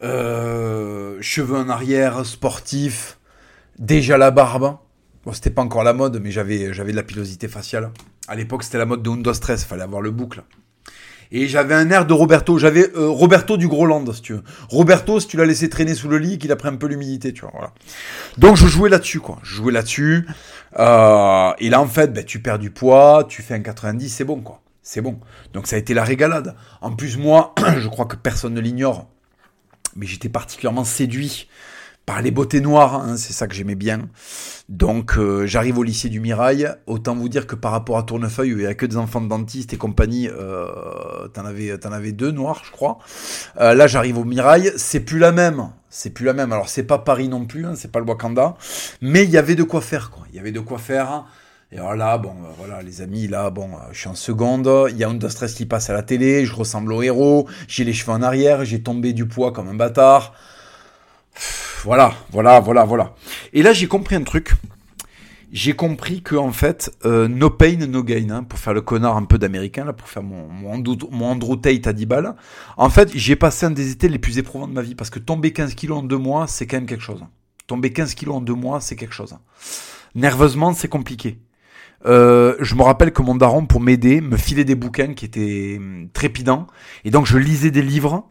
cheveux 0.00 1.56
en 1.56 1.68
arrière, 1.68 2.26
sportif, 2.26 3.20
déjà 3.78 4.18
la 4.18 4.32
barbe. 4.32 4.76
Bon, 5.28 5.34
c'était 5.34 5.50
pas 5.50 5.60
encore 5.60 5.84
la 5.84 5.92
mode, 5.92 6.22
mais 6.22 6.30
j'avais, 6.30 6.72
j'avais 6.72 6.92
de 6.92 6.96
la 6.96 7.02
pilosité 7.02 7.48
faciale. 7.48 7.90
À 8.28 8.34
l'époque, 8.34 8.62
c'était 8.62 8.78
la 8.78 8.86
mode 8.86 9.02
de 9.02 9.10
Windows 9.10 9.30
13, 9.30 9.62
fallait 9.62 9.82
avoir 9.82 10.00
le 10.00 10.10
boucle. 10.10 10.42
Et 11.32 11.48
j'avais 11.48 11.74
un 11.74 11.90
air 11.90 12.06
de 12.06 12.14
Roberto. 12.14 12.56
J'avais 12.56 12.90
euh, 12.96 13.10
Roberto 13.10 13.58
du 13.58 13.68
Groland, 13.68 14.10
si 14.10 14.22
tu 14.22 14.32
veux. 14.32 14.42
Roberto, 14.70 15.20
si 15.20 15.26
tu 15.26 15.36
l'as 15.36 15.44
laissé 15.44 15.68
traîner 15.68 15.94
sous 15.94 16.08
le 16.08 16.16
lit, 16.16 16.38
qu'il 16.38 16.50
a 16.50 16.56
pris 16.56 16.68
un 16.68 16.76
peu 16.76 16.86
l'humidité, 16.86 17.34
tu 17.34 17.42
vois. 17.42 17.74
Donc 18.38 18.56
je 18.56 18.66
jouais 18.66 18.88
là-dessus, 18.88 19.20
quoi. 19.20 19.38
Je 19.42 19.54
jouais 19.54 19.70
là-dessus. 19.70 20.26
Euh, 20.78 21.52
et 21.58 21.68
là, 21.68 21.82
en 21.82 21.88
fait, 21.88 22.10
ben, 22.10 22.24
tu 22.24 22.40
perds 22.40 22.58
du 22.58 22.70
poids, 22.70 23.26
tu 23.28 23.42
fais 23.42 23.52
un 23.52 23.60
90, 23.60 24.08
c'est 24.08 24.24
bon, 24.24 24.40
quoi. 24.40 24.62
C'est 24.80 25.02
bon. 25.02 25.20
Donc 25.52 25.66
ça 25.66 25.76
a 25.76 25.78
été 25.78 25.92
la 25.92 26.04
régalade. 26.04 26.56
En 26.80 26.92
plus, 26.92 27.18
moi, 27.18 27.54
je 27.78 27.88
crois 27.88 28.06
que 28.06 28.16
personne 28.16 28.54
ne 28.54 28.60
l'ignore, 28.62 29.10
mais 29.94 30.06
j'étais 30.06 30.30
particulièrement 30.30 30.84
séduit 30.84 31.48
par 32.08 32.22
les 32.22 32.30
beautés 32.30 32.62
noires, 32.62 32.94
hein, 32.94 33.18
c'est 33.18 33.34
ça 33.34 33.46
que 33.46 33.54
j'aimais 33.54 33.74
bien. 33.74 34.08
Donc 34.70 35.18
euh, 35.18 35.46
j'arrive 35.46 35.76
au 35.76 35.82
lycée 35.82 36.08
du 36.08 36.20
Mirail, 36.20 36.74
autant 36.86 37.14
vous 37.14 37.28
dire 37.28 37.46
que 37.46 37.54
par 37.54 37.70
rapport 37.70 37.98
à 37.98 38.02
Tournefeuille 38.02 38.54
où 38.54 38.56
il 38.56 38.62
n'y 38.62 38.66
a 38.66 38.72
que 38.72 38.86
des 38.86 38.96
enfants 38.96 39.20
de 39.20 39.28
dentistes 39.28 39.74
et 39.74 39.76
compagnie, 39.76 40.26
euh, 40.26 41.28
t'en 41.34 41.44
avais, 41.44 41.70
avais 41.84 42.12
deux 42.12 42.30
noirs 42.30 42.62
je 42.64 42.70
crois. 42.70 42.96
Euh, 43.60 43.74
là 43.74 43.86
j'arrive 43.86 44.16
au 44.16 44.24
Mirail, 44.24 44.72
c'est 44.78 45.00
plus 45.00 45.18
la 45.18 45.32
même, 45.32 45.68
c'est 45.90 46.08
plus 46.08 46.24
la 46.24 46.32
même. 46.32 46.50
Alors 46.50 46.70
c'est 46.70 46.84
pas 46.84 46.96
Paris 46.96 47.28
non 47.28 47.44
plus, 47.44 47.66
hein, 47.66 47.74
c'est 47.76 47.92
pas 47.92 47.98
le 47.98 48.06
Wakanda, 48.06 48.56
mais 49.02 49.24
il 49.24 49.30
y 49.30 49.36
avait 49.36 49.54
de 49.54 49.62
quoi 49.62 49.82
faire 49.82 50.10
quoi. 50.10 50.24
Il 50.30 50.36
y 50.36 50.38
avait 50.38 50.52
de 50.52 50.60
quoi 50.60 50.78
faire. 50.78 51.26
Et 51.72 51.76
alors 51.76 51.94
là, 51.94 52.16
bon, 52.16 52.32
voilà, 52.56 52.80
les 52.80 53.02
amis, 53.02 53.28
là, 53.28 53.50
bon, 53.50 53.68
je 53.92 53.98
suis 53.98 54.08
en 54.08 54.14
seconde, 54.14 54.88
il 54.88 54.96
y 54.96 55.04
a 55.04 55.10
un 55.10 55.28
Stress 55.28 55.52
qui 55.52 55.66
passe 55.66 55.90
à 55.90 55.92
la 55.92 56.02
télé, 56.02 56.46
je 56.46 56.54
ressemble 56.54 56.90
au 56.90 57.02
héros, 57.02 57.46
j'ai 57.66 57.84
les 57.84 57.92
cheveux 57.92 58.12
en 58.12 58.22
arrière, 58.22 58.64
j'ai 58.64 58.82
tombé 58.82 59.12
du 59.12 59.26
poids 59.26 59.52
comme 59.52 59.68
un 59.68 59.74
bâtard. 59.74 60.32
Voilà, 61.84 62.14
voilà, 62.30 62.60
voilà, 62.60 62.84
voilà. 62.84 63.14
Et 63.52 63.62
là, 63.62 63.72
j'ai 63.72 63.86
compris 63.86 64.16
un 64.16 64.22
truc. 64.22 64.52
j'ai 65.52 65.74
compris 65.74 66.22
que 66.22 66.34
en 66.36 66.52
fait, 66.52 66.92
euh, 67.04 67.28
no 67.28 67.50
pain, 67.50 67.76
no 67.86 68.02
gain, 68.02 68.30
hein, 68.30 68.42
pour 68.42 68.58
faire 68.58 68.74
le 68.74 68.82
connard 68.82 69.16
un 69.16 69.24
peu 69.24 69.38
d'américain, 69.38 69.84
là, 69.84 69.92
pour 69.92 70.08
faire 70.08 70.22
mon, 70.22 70.48
mon, 70.48 71.56
Tate 71.56 71.86
à 71.86 71.92
10 71.92 72.06
balles. 72.06 72.34
En 72.76 72.90
fait, 72.90 73.10
j'ai 73.14 73.36
passé 73.36 73.66
un 73.66 73.70
des 73.70 73.92
étés 73.92 74.08
les 74.08 74.18
plus 74.18 74.38
éprouvants 74.38 74.68
de 74.68 74.74
ma 74.74 74.82
vie, 74.82 74.94
parce 74.94 75.10
que 75.10 75.18
tomber 75.18 75.52
15 75.52 75.74
kilos 75.74 75.98
en 75.98 76.02
deux 76.02 76.18
mois, 76.18 76.46
c'est 76.46 76.66
quand 76.66 76.76
même 76.76 76.86
quelque 76.86 77.04
chose. 77.04 77.24
Tomber 77.66 77.92
15 77.92 78.14
kilos 78.14 78.36
en 78.36 78.40
deux 78.40 78.54
mois, 78.54 78.80
c'est 78.80 78.96
quelque 78.96 79.14
chose. 79.14 79.36
Nerveusement, 80.14 80.72
c'est 80.72 80.88
compliqué. 80.88 81.38
Euh, 82.06 82.54
je 82.60 82.74
me 82.74 82.82
rappelle 82.82 83.12
que 83.12 83.22
mon 83.22 83.34
daron, 83.34 83.66
pour 83.66 83.80
m'aider, 83.80 84.20
me 84.20 84.36
filait 84.36 84.64
des 84.64 84.74
bouquins 84.74 85.14
qui 85.14 85.24
étaient 85.24 85.76
hum, 85.78 86.08
trépidants, 86.12 86.66
et 87.04 87.10
donc 87.10 87.26
je 87.26 87.38
lisais 87.38 87.70
des 87.70 87.82
livres 87.82 88.28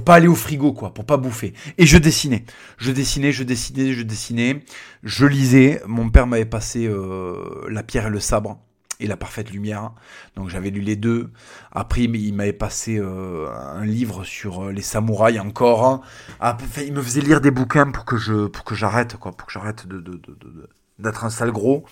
pour 0.00 0.04
pas 0.06 0.14
aller 0.14 0.28
au 0.28 0.34
frigo, 0.34 0.72
quoi, 0.72 0.94
pour 0.94 1.04
pas 1.04 1.18
bouffer. 1.18 1.52
Et 1.76 1.84
je 1.84 1.98
dessinais. 1.98 2.46
Je 2.78 2.90
dessinais, 2.90 3.32
je 3.32 3.44
dessinais, 3.44 3.92
je 3.92 4.02
dessinais. 4.02 4.64
Je 5.02 5.26
lisais. 5.26 5.82
Mon 5.86 6.08
père 6.08 6.26
m'avait 6.26 6.46
passé 6.46 6.86
euh, 6.86 7.66
La 7.68 7.82
pierre 7.82 8.06
et 8.06 8.10
le 8.10 8.18
sabre 8.18 8.58
et 8.98 9.06
La 9.06 9.18
parfaite 9.18 9.50
lumière. 9.50 9.92
Donc 10.36 10.48
j'avais 10.48 10.70
lu 10.70 10.80
les 10.80 10.96
deux. 10.96 11.32
Après, 11.70 12.04
il 12.04 12.34
m'avait 12.34 12.54
passé 12.54 12.96
euh, 12.96 13.46
un 13.50 13.84
livre 13.84 14.24
sur 14.24 14.64
euh, 14.64 14.72
les 14.72 14.80
samouraïs 14.80 15.38
encore. 15.38 16.00
Ah, 16.40 16.56
il 16.82 16.94
me 16.94 17.02
faisait 17.02 17.20
lire 17.20 17.42
des 17.42 17.50
bouquins 17.50 17.90
pour 17.90 18.06
que 18.06 18.16
je, 18.16 18.46
pour 18.46 18.64
que 18.64 18.74
j'arrête, 18.74 19.18
quoi, 19.18 19.32
pour 19.32 19.48
que 19.48 19.52
j'arrête 19.52 19.86
de, 19.86 20.00
de, 20.00 20.12
de, 20.12 20.70
d'être 20.98 21.26
un 21.26 21.30
sale 21.30 21.52
gros 21.52 21.84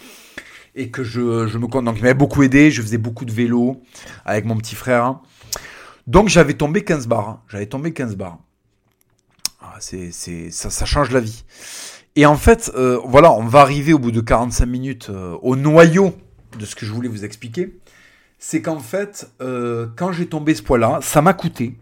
et 0.75 0.91
que 0.91 1.05
je, 1.05 1.47
je 1.47 1.59
me 1.59 1.67
compte. 1.67 1.85
Donc 1.85 1.99
il 1.99 2.03
m'avait 2.03 2.15
beaucoup 2.15 2.43
aidé. 2.43 2.71
Je 2.71 2.81
faisais 2.81 2.97
beaucoup 2.97 3.27
de 3.27 3.33
vélo 3.33 3.83
avec 4.25 4.47
mon 4.47 4.57
petit 4.57 4.77
frère. 4.77 5.21
Donc 6.09 6.31
j'avais 6.31 6.55
tombé 6.55 6.85
15 6.85 7.07
bars. 7.07 7.29
Hein. 7.29 7.41
J'avais 7.49 7.67
tombé 7.67 7.93
15 7.93 8.17
bars. 8.17 8.39
Ah, 9.61 9.75
c'est, 9.79 10.11
c'est, 10.11 10.51
ça, 10.51 10.87
change 10.87 11.11
la 11.11 11.21
vie. 11.21 11.45
Et 12.17 12.25
en 12.25 12.37
fait, 12.37 12.73
euh, 12.75 12.99
voilà, 13.05 13.31
on 13.31 13.45
va 13.45 13.61
arriver 13.61 13.93
au 13.93 13.99
bout 13.99 14.11
de 14.11 14.23
45 14.23 14.65
minutes 14.65 15.11
euh, 15.11 15.37
au 15.43 15.55
noyau 15.55 16.15
de 16.59 16.65
ce 16.65 16.75
que 16.75 16.87
je 16.87 16.93
voulais 16.93 17.11
vous 17.11 17.27
expliquer. 17.27 17.79
C'est 18.39 18.63
qu'en 18.63 18.79
fait, 18.79 19.31
euh, 19.43 19.87
quand 19.97 20.11
j'ai 20.13 20.27
tombé 20.27 20.55
ce 20.55 20.63
poids-là, 20.63 21.01
ça 21.03 21.21
m'a 21.21 21.35
coûté. 21.35 21.77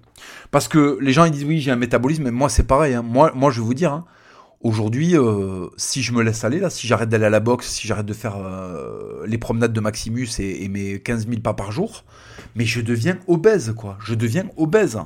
Parce 0.50 0.66
que 0.66 0.98
les 1.00 1.12
gens 1.12 1.24
ils 1.24 1.30
disent 1.30 1.44
oui, 1.44 1.60
j'ai 1.60 1.70
un 1.70 1.76
métabolisme, 1.76 2.24
mais 2.24 2.32
moi 2.32 2.48
c'est 2.48 2.64
pareil. 2.64 2.94
Hein. 2.94 3.02
Moi, 3.02 3.30
moi 3.34 3.52
je 3.52 3.60
vais 3.60 3.66
vous 3.66 3.74
dire, 3.74 3.92
hein, 3.92 4.06
aujourd'hui, 4.60 5.14
si 5.76 6.02
je 6.02 6.12
me 6.12 6.22
laisse 6.22 6.44
aller, 6.44 6.60
là, 6.60 6.70
si 6.70 6.86
j'arrête 6.86 7.08
d'aller 7.08 7.26
à 7.26 7.30
la 7.30 7.40
boxe, 7.40 7.68
si 7.68 7.86
j'arrête 7.86 8.06
de 8.06 8.14
faire 8.14 8.36
les 9.26 9.38
promenades 9.38 9.72
de 9.72 9.80
Maximus 9.80 10.28
et, 10.38 10.68
mes 10.68 11.00
15 11.00 11.28
000 11.28 11.40
pas 11.40 11.54
par 11.54 11.72
jour, 11.72 12.04
mais 12.54 12.64
je 12.64 12.80
deviens 12.80 13.18
obèse, 13.26 13.74
quoi. 13.76 13.98
Je 14.04 14.14
deviens 14.14 14.46
obèse. 14.56 14.98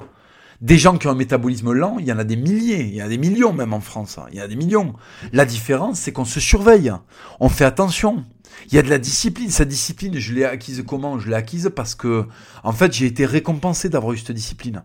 Des 0.60 0.76
gens 0.76 0.98
qui 0.98 1.06
ont 1.06 1.10
un 1.10 1.14
métabolisme 1.14 1.72
lent, 1.72 1.96
il 1.98 2.06
y 2.06 2.12
en 2.12 2.18
a 2.18 2.24
des 2.24 2.36
milliers, 2.36 2.82
il 2.82 2.94
y 2.94 3.02
en 3.02 3.06
a 3.06 3.08
des 3.08 3.16
millions 3.16 3.54
même 3.54 3.72
en 3.72 3.80
France, 3.80 4.18
il 4.30 4.36
y 4.36 4.42
en 4.42 4.44
a 4.44 4.48
des 4.48 4.56
millions. 4.56 4.92
La 5.32 5.46
différence, 5.46 6.00
c'est 6.00 6.12
qu'on 6.12 6.26
se 6.26 6.38
surveille, 6.38 6.92
on 7.40 7.48
fait 7.48 7.64
attention. 7.64 8.24
Il 8.68 8.74
y 8.74 8.78
a 8.78 8.82
de 8.82 8.90
la 8.90 8.98
discipline. 8.98 9.48
Sa 9.48 9.64
discipline, 9.64 10.18
je 10.18 10.34
l'ai 10.34 10.44
acquise 10.44 10.84
comment? 10.86 11.18
Je 11.18 11.30
l'ai 11.30 11.34
acquise 11.34 11.70
parce 11.74 11.94
que, 11.94 12.26
en 12.62 12.72
fait, 12.72 12.92
j'ai 12.92 13.06
été 13.06 13.24
récompensé 13.24 13.88
d'avoir 13.88 14.12
eu 14.12 14.18
cette 14.18 14.32
discipline. 14.32 14.82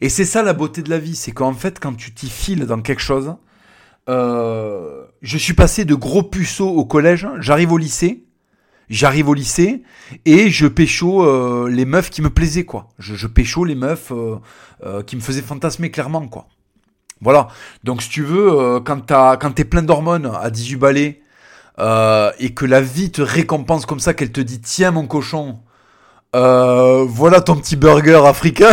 Et 0.00 0.08
c'est 0.08 0.24
ça 0.24 0.42
la 0.42 0.52
beauté 0.52 0.82
de 0.82 0.90
la 0.90 0.98
vie, 0.98 1.14
c'est 1.14 1.32
qu'en 1.32 1.52
fait, 1.52 1.78
quand 1.78 1.94
tu 1.94 2.12
t'y 2.12 2.30
files 2.30 2.66
dans 2.66 2.80
quelque 2.80 3.02
chose, 3.02 3.34
euh, 4.08 5.04
je 5.22 5.38
suis 5.38 5.52
passé 5.52 5.84
de 5.84 5.94
gros 5.94 6.22
puceaux 6.22 6.70
au 6.70 6.84
collège, 6.84 7.28
j'arrive 7.38 7.72
au 7.72 7.78
lycée, 7.78 8.24
j'arrive 8.90 9.28
au 9.28 9.34
lycée 9.34 9.82
et 10.24 10.50
je 10.50 10.66
pécho 10.66 11.24
euh, 11.24 11.68
les 11.70 11.84
meufs 11.84 12.10
qui 12.10 12.22
me 12.22 12.30
plaisaient 12.30 12.64
quoi. 12.64 12.88
Je, 12.98 13.14
je 13.14 13.26
pécho 13.26 13.64
les 13.64 13.74
meufs 13.74 14.10
euh, 14.10 14.36
euh, 14.84 15.02
qui 15.02 15.16
me 15.16 15.20
faisaient 15.20 15.42
fantasmer 15.42 15.90
clairement 15.90 16.26
quoi. 16.28 16.48
Voilà. 17.20 17.48
Donc 17.84 18.02
si 18.02 18.08
tu 18.08 18.22
veux, 18.22 18.80
quand 18.80 19.00
t'as 19.00 19.36
quand 19.36 19.52
t'es 19.52 19.64
plein 19.64 19.82
d'hormones 19.82 20.30
à 20.40 20.50
18 20.50 20.76
balais 20.76 21.20
et 21.78 22.54
que 22.54 22.64
la 22.64 22.80
vie 22.80 23.10
te 23.10 23.20
récompense 23.20 23.84
comme 23.84 24.00
ça, 24.00 24.14
qu'elle 24.14 24.32
te 24.32 24.40
dit 24.40 24.60
tiens 24.60 24.90
mon 24.90 25.06
cochon, 25.06 25.58
voilà 26.32 27.40
ton 27.40 27.56
petit 27.56 27.76
burger 27.76 28.22
africain. 28.26 28.70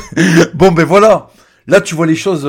bon 0.54 0.72
ben 0.72 0.84
voilà. 0.84 1.28
Là 1.66 1.80
tu 1.80 1.94
vois 1.94 2.06
les 2.06 2.16
choses, 2.16 2.48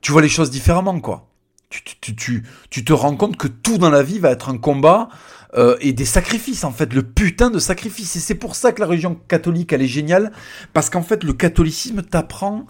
tu 0.00 0.12
vois 0.12 0.22
les 0.22 0.28
choses 0.28 0.50
différemment 0.50 1.00
quoi. 1.00 1.24
Tu, 1.70 1.82
tu, 2.00 2.16
tu, 2.16 2.44
tu 2.70 2.82
te 2.82 2.94
rends 2.94 3.14
compte 3.14 3.36
que 3.36 3.46
tout 3.46 3.76
dans 3.76 3.90
la 3.90 4.02
vie 4.02 4.18
va 4.18 4.30
être 4.30 4.48
un 4.48 4.56
combat 4.56 5.10
euh, 5.54 5.76
et 5.80 5.92
des 5.92 6.04
sacrifices 6.04 6.64
en 6.64 6.72
fait, 6.72 6.92
le 6.92 7.02
putain 7.02 7.50
de 7.50 7.58
sacrifices. 7.58 8.16
Et 8.16 8.20
c'est 8.20 8.34
pour 8.34 8.54
ça 8.54 8.72
que 8.72 8.80
la 8.80 8.86
religion 8.86 9.18
catholique 9.28 9.72
elle 9.72 9.82
est 9.82 9.86
géniale, 9.86 10.32
parce 10.72 10.90
qu'en 10.90 11.02
fait 11.02 11.24
le 11.24 11.32
catholicisme 11.32 12.02
t'apprend 12.02 12.66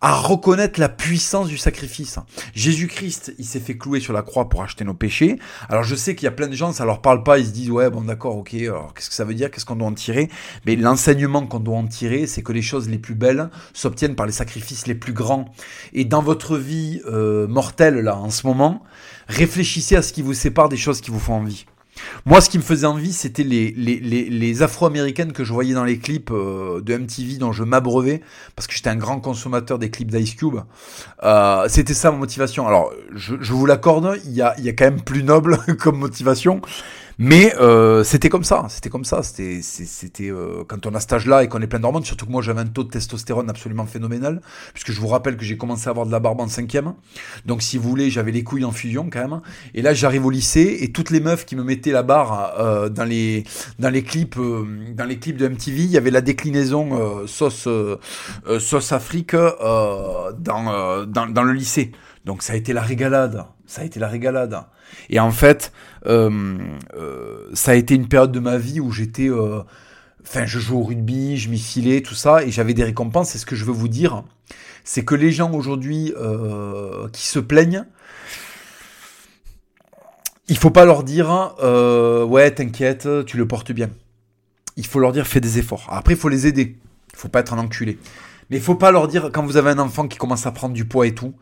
à 0.00 0.14
reconnaître 0.14 0.80
la 0.80 0.88
puissance 0.88 1.48
du 1.48 1.58
sacrifice. 1.58 2.18
Jésus-Christ, 2.54 3.34
il 3.38 3.44
s'est 3.44 3.60
fait 3.60 3.76
clouer 3.76 4.00
sur 4.00 4.12
la 4.12 4.22
croix 4.22 4.48
pour 4.48 4.62
acheter 4.62 4.84
nos 4.84 4.94
péchés. 4.94 5.38
Alors 5.68 5.82
je 5.82 5.94
sais 5.94 6.14
qu'il 6.14 6.24
y 6.24 6.28
a 6.28 6.32
plein 6.32 6.48
de 6.48 6.54
gens, 6.54 6.72
ça 6.72 6.84
leur 6.84 7.02
parle 7.02 7.22
pas, 7.22 7.38
ils 7.38 7.46
se 7.46 7.50
disent 7.50 7.70
ouais 7.70 7.90
bon 7.90 8.02
d'accord, 8.02 8.36
ok, 8.36 8.54
alors 8.54 8.94
qu'est-ce 8.94 9.10
que 9.10 9.14
ça 9.14 9.24
veut 9.24 9.34
dire, 9.34 9.50
qu'est-ce 9.50 9.66
qu'on 9.66 9.76
doit 9.76 9.88
en 9.88 9.92
tirer? 9.92 10.30
Mais 10.64 10.76
l'enseignement 10.76 11.46
qu'on 11.46 11.60
doit 11.60 11.76
en 11.76 11.86
tirer, 11.86 12.26
c'est 12.26 12.42
que 12.42 12.52
les 12.52 12.62
choses 12.62 12.88
les 12.88 12.98
plus 12.98 13.14
belles 13.14 13.50
s'obtiennent 13.74 14.16
par 14.16 14.26
les 14.26 14.32
sacrifices 14.32 14.86
les 14.86 14.94
plus 14.94 15.12
grands. 15.12 15.52
Et 15.92 16.04
dans 16.04 16.22
votre 16.22 16.56
vie 16.56 17.02
euh, 17.06 17.46
mortelle 17.46 17.96
là 17.96 18.16
en 18.16 18.30
ce 18.30 18.46
moment, 18.46 18.82
réfléchissez 19.28 19.96
à 19.96 20.02
ce 20.02 20.12
qui 20.12 20.22
vous 20.22 20.34
sépare 20.34 20.68
des 20.68 20.76
choses 20.76 21.00
qui 21.00 21.10
vous 21.10 21.20
font 21.20 21.34
envie. 21.34 21.66
Moi, 22.26 22.40
ce 22.40 22.50
qui 22.50 22.58
me 22.58 22.62
faisait 22.62 22.86
envie, 22.86 23.12
c'était 23.12 23.42
les, 23.42 23.72
les, 23.72 23.98
les, 24.00 24.62
afro-américaines 24.62 25.32
que 25.32 25.44
je 25.44 25.52
voyais 25.52 25.74
dans 25.74 25.84
les 25.84 25.98
clips 25.98 26.30
euh, 26.30 26.80
de 26.80 26.96
MTV 26.96 27.38
dont 27.38 27.52
je 27.52 27.62
m'abreuvais, 27.62 28.20
parce 28.56 28.66
que 28.66 28.74
j'étais 28.74 28.90
un 28.90 28.96
grand 28.96 29.20
consommateur 29.20 29.78
des 29.78 29.90
clips 29.90 30.10
d'Ice 30.10 30.34
Cube. 30.34 30.60
Euh, 31.22 31.66
c'était 31.68 31.94
ça 31.94 32.10
ma 32.10 32.18
motivation. 32.18 32.66
Alors, 32.66 32.92
je, 33.14 33.36
je 33.40 33.52
vous 33.52 33.66
l'accorde, 33.66 34.18
il 34.24 34.32
y 34.32 34.42
a, 34.42 34.54
il 34.58 34.64
y 34.64 34.68
a 34.68 34.72
quand 34.72 34.84
même 34.84 35.02
plus 35.02 35.22
noble 35.22 35.58
comme 35.78 35.98
motivation. 35.98 36.60
Mais 37.22 37.54
euh, 37.60 38.02
c'était 38.02 38.30
comme 38.30 38.44
ça, 38.44 38.64
c'était 38.70 38.88
comme 38.88 39.04
ça. 39.04 39.22
C'était, 39.22 40.30
euh, 40.30 40.64
quand 40.66 40.86
on 40.86 40.94
a 40.94 41.00
cet 41.00 41.12
âge-là 41.12 41.44
et 41.44 41.48
qu'on 41.48 41.60
est 41.60 41.66
plein 41.66 41.78
d'hormones, 41.78 42.02
surtout 42.02 42.24
que 42.24 42.32
moi 42.32 42.40
j'avais 42.40 42.62
un 42.62 42.66
taux 42.66 42.82
de 42.82 42.88
testostérone 42.88 43.50
absolument 43.50 43.84
phénoménal, 43.84 44.40
puisque 44.72 44.90
je 44.90 44.98
vous 44.98 45.08
rappelle 45.08 45.36
que 45.36 45.44
j'ai 45.44 45.58
commencé 45.58 45.88
à 45.88 45.90
avoir 45.90 46.06
de 46.06 46.12
la 46.12 46.18
barbe 46.18 46.40
en 46.40 46.48
cinquième. 46.48 46.94
Donc 47.44 47.60
si 47.60 47.76
vous 47.76 47.86
voulez, 47.90 48.08
j'avais 48.08 48.32
les 48.32 48.42
couilles 48.42 48.64
en 48.64 48.72
fusion 48.72 49.10
quand 49.12 49.20
même. 49.20 49.42
Et 49.74 49.82
là 49.82 49.92
j'arrive 49.92 50.24
au 50.24 50.30
lycée 50.30 50.78
et 50.80 50.92
toutes 50.92 51.10
les 51.10 51.20
meufs 51.20 51.44
qui 51.44 51.56
me 51.56 51.62
mettaient 51.62 51.92
la 51.92 52.02
barre 52.02 52.54
euh, 52.58 52.88
dans 52.88 53.04
les 53.04 53.44
clips 54.02 54.38
dans 54.38 55.04
les 55.04 55.18
clips 55.18 55.36
de 55.36 55.46
MTV, 55.46 55.82
il 55.82 55.90
y 55.90 55.98
avait 55.98 56.10
la 56.10 56.22
déclinaison 56.22 57.26
sauce 57.26 57.68
sauce 58.58 58.92
Afrique 58.92 59.36
dans 59.36 60.32
le 61.44 61.52
lycée. 61.52 61.92
Donc 62.24 62.42
ça 62.42 62.54
a 62.54 62.56
été 62.56 62.72
la 62.72 62.80
régalade, 62.80 63.44
ça 63.66 63.82
a 63.82 63.84
été 63.84 64.00
la 64.00 64.08
régalade. 64.08 64.58
Et 65.08 65.20
en 65.20 65.30
fait, 65.30 65.72
euh, 66.06 66.58
euh, 66.94 67.48
ça 67.54 67.72
a 67.72 67.74
été 67.74 67.94
une 67.94 68.08
période 68.08 68.32
de 68.32 68.40
ma 68.40 68.58
vie 68.58 68.80
où 68.80 68.90
j'étais... 68.90 69.28
Euh, 69.28 69.60
enfin, 70.22 70.46
je 70.46 70.58
jouais 70.58 70.78
au 70.78 70.82
rugby, 70.82 71.36
je 71.36 71.50
m'y 71.50 71.58
filais, 71.58 72.00
tout 72.00 72.14
ça, 72.14 72.42
et 72.44 72.50
j'avais 72.50 72.74
des 72.74 72.84
récompenses. 72.84 73.34
Et 73.34 73.38
ce 73.38 73.46
que 73.46 73.56
je 73.56 73.64
veux 73.64 73.72
vous 73.72 73.88
dire, 73.88 74.22
c'est 74.84 75.04
que 75.04 75.14
les 75.14 75.32
gens 75.32 75.52
aujourd'hui 75.52 76.14
qui 77.12 77.26
se 77.26 77.38
plaignent, 77.38 77.84
il 80.48 80.56
faut 80.56 80.70
pas 80.70 80.84
leur 80.84 81.04
dire 81.04 81.54
ouais 82.28 82.50
t'inquiète 82.50 83.08
tu 83.24 83.36
le 83.36 83.46
portes 83.46 83.72
bien. 83.72 83.90
Il 84.76 84.86
faut 84.86 84.98
leur 84.98 85.12
dire 85.12 85.26
fais 85.26 85.40
des 85.40 85.58
efforts. 85.58 85.86
Après 85.90 86.14
il 86.14 86.18
faut 86.18 86.28
les 86.28 86.46
aider. 86.46 86.76
Il 87.12 87.18
faut 87.18 87.28
pas 87.28 87.40
être 87.40 87.52
un 87.52 87.58
enculé. 87.58 87.98
Mais 88.48 88.56
il 88.56 88.62
faut 88.62 88.74
pas 88.74 88.90
leur 88.90 89.06
dire 89.06 89.30
quand 89.32 89.44
vous 89.44 89.56
avez 89.56 89.70
un 89.70 89.78
enfant 89.78 90.08
qui 90.08 90.18
commence 90.18 90.46
à 90.46 90.52
prendre 90.52 90.74
du 90.74 90.84
poids 90.84 91.06
et 91.06 91.14
tout 91.14 91.34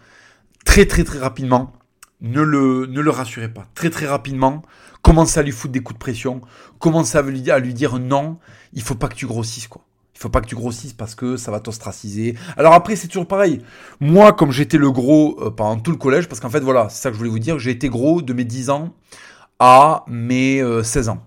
très 0.64 0.86
très 0.86 1.04
très 1.04 1.18
rapidement 1.18 1.72
ne 2.20 2.42
le, 2.42 2.86
ne 2.86 3.00
le 3.00 3.10
rassurez 3.10 3.48
pas. 3.48 3.66
Très 3.74 3.90
très 3.90 4.06
rapidement, 4.06 4.62
commencez 5.02 5.38
à 5.38 5.42
lui 5.42 5.52
foutre 5.52 5.72
des 5.72 5.80
coups 5.80 5.98
de 5.98 6.02
pression, 6.02 6.40
commencez 6.78 7.18
à 7.18 7.22
lui, 7.22 7.50
à 7.50 7.58
lui 7.58 7.74
dire 7.74 7.98
non, 7.98 8.38
il 8.72 8.82
faut 8.82 8.94
pas 8.94 9.08
que 9.08 9.14
tu 9.14 9.26
grossisses 9.26 9.68
quoi. 9.68 9.82
Il 10.14 10.20
faut 10.20 10.30
pas 10.30 10.40
que 10.40 10.46
tu 10.46 10.56
grossisses 10.56 10.94
parce 10.94 11.14
que 11.14 11.36
ça 11.36 11.52
va 11.52 11.60
t'ostraciser. 11.60 12.34
Alors 12.56 12.72
après, 12.72 12.96
c'est 12.96 13.06
toujours 13.06 13.28
pareil. 13.28 13.62
Moi, 14.00 14.32
comme 14.32 14.50
j'étais 14.50 14.76
le 14.76 14.90
gros 14.90 15.38
euh, 15.40 15.50
pendant 15.50 15.78
tout 15.78 15.92
le 15.92 15.96
collège, 15.96 16.26
parce 16.26 16.40
qu'en 16.40 16.50
fait, 16.50 16.58
voilà, 16.58 16.88
c'est 16.88 17.02
ça 17.02 17.10
que 17.10 17.14
je 17.14 17.18
voulais 17.18 17.30
vous 17.30 17.38
dire, 17.38 17.60
j'ai 17.60 17.70
été 17.70 17.88
gros 17.88 18.20
de 18.20 18.32
mes 18.32 18.44
10 18.44 18.70
ans 18.70 18.94
à 19.60 20.04
mes 20.08 20.60
16 20.82 21.08
euh, 21.08 21.12
ans. 21.12 21.24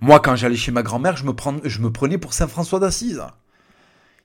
Moi, 0.00 0.20
quand 0.20 0.36
j'allais 0.36 0.56
chez 0.56 0.72
ma 0.72 0.82
grand-mère, 0.82 1.18
je 1.18 1.26
me, 1.26 1.34
je 1.64 1.80
me 1.80 1.92
prenais 1.92 2.16
pour 2.16 2.32
Saint-François 2.32 2.78
d'Assise. 2.78 3.22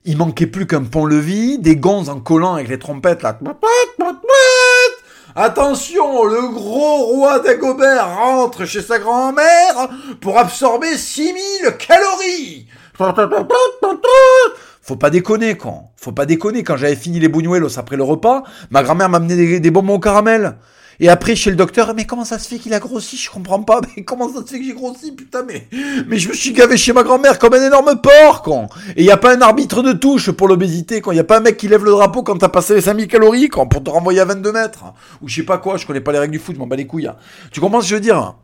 Il 0.06 0.16
manquait 0.16 0.46
plus 0.46 0.66
qu'un 0.66 0.84
pont-levis, 0.84 1.58
des 1.58 1.76
gonzes 1.76 2.08
en 2.08 2.20
collant 2.20 2.54
avec 2.54 2.68
les 2.68 2.78
trompettes 2.78 3.22
là. 3.22 3.38
Attention, 5.36 6.24
le 6.24 6.48
gros 6.48 7.04
roi 7.04 7.40
d'Agobert 7.40 8.16
rentre 8.16 8.64
chez 8.64 8.80
sa 8.80 8.98
grand-mère 8.98 9.90
pour 10.22 10.38
absorber 10.38 10.96
6000 10.96 11.76
calories. 11.78 12.66
Faut 14.82 14.96
pas 14.96 15.10
déconner, 15.10 15.56
quand. 15.56 15.92
Faut 15.96 16.12
pas 16.12 16.26
déconner. 16.26 16.62
Quand 16.62 16.76
j'avais 16.76 16.96
fini 16.96 17.20
les 17.20 17.28
buñuelos 17.28 17.78
après 17.78 17.96
le 17.96 18.02
repas, 18.02 18.42
ma 18.70 18.82
grand-mère 18.82 19.08
m'a 19.08 19.18
amené 19.18 19.36
des, 19.36 19.60
des 19.60 19.70
bonbons 19.70 19.94
au 19.94 20.00
caramel. 20.00 20.56
Et 21.00 21.08
après, 21.08 21.36
chez 21.36 21.50
le 21.50 21.56
docteur, 21.56 21.94
mais 21.94 22.06
comment 22.06 22.24
ça 22.24 22.40
se 22.40 22.48
fait 22.48 22.58
qu'il 22.58 22.74
a 22.74 22.80
grossi? 22.80 23.16
Je 23.16 23.30
comprends 23.30 23.62
pas. 23.62 23.80
Mais 23.96 24.02
comment 24.02 24.28
ça 24.28 24.40
se 24.40 24.50
fait 24.50 24.58
que 24.58 24.64
j'ai 24.64 24.74
grossi? 24.74 25.12
Putain, 25.12 25.44
mais, 25.46 25.68
mais 26.08 26.18
je 26.18 26.28
me 26.28 26.34
suis 26.34 26.52
gavé 26.52 26.76
chez 26.76 26.92
ma 26.92 27.04
grand-mère 27.04 27.38
comme 27.38 27.54
un 27.54 27.64
énorme 27.64 28.00
porc, 28.00 28.42
con. 28.42 28.66
Et 28.96 29.02
il 29.02 29.04
y 29.04 29.12
a 29.12 29.16
pas 29.16 29.36
un 29.36 29.40
arbitre 29.40 29.82
de 29.82 29.92
touche 29.92 30.32
pour 30.32 30.48
l'obésité, 30.48 31.00
quand 31.00 31.12
il 31.12 31.16
y 31.16 31.20
a 31.20 31.24
pas 31.24 31.38
un 31.38 31.40
mec 31.40 31.56
qui 31.56 31.68
lève 31.68 31.84
le 31.84 31.92
drapeau 31.92 32.24
quand 32.24 32.36
t'as 32.36 32.48
passé 32.48 32.74
les 32.74 32.80
5000 32.80 33.06
calories, 33.06 33.48
quand 33.48 33.68
pour 33.68 33.84
te 33.84 33.90
renvoyer 33.90 34.20
à 34.20 34.24
22 34.24 34.50
mètres. 34.50 34.84
Ou 35.22 35.28
je 35.28 35.36
sais 35.36 35.44
pas 35.44 35.58
quoi, 35.58 35.76
je 35.76 35.86
connais 35.86 36.00
pas 36.00 36.10
les 36.10 36.18
règles 36.18 36.32
du 36.32 36.40
foot, 36.40 36.56
je 36.56 36.60
m'en 36.60 36.66
bats 36.66 36.74
les 36.74 36.86
couilles. 36.86 37.06
Hein. 37.06 37.16
Tu 37.52 37.60
comprends 37.60 37.80
ce 37.80 37.86
que 37.86 37.90
je 37.90 37.94
veux 37.94 38.00
dire 38.00 38.34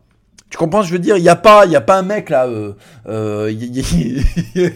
tu 0.55 0.59
comprends 0.59 0.83
je 0.83 0.93
veux 0.93 0.99
dire? 0.99 1.17
Il 1.17 1.23
y 1.23 1.27
a 1.27 1.35
pas, 1.35 1.65
il 1.65 1.73
y 1.73 1.75
a 1.75 1.81
pas 1.81 1.97
un 1.97 2.01
mec 2.01 2.29
là. 2.29 2.45
Euh, 2.45 2.71
euh, 3.09 3.51
il 3.51 3.75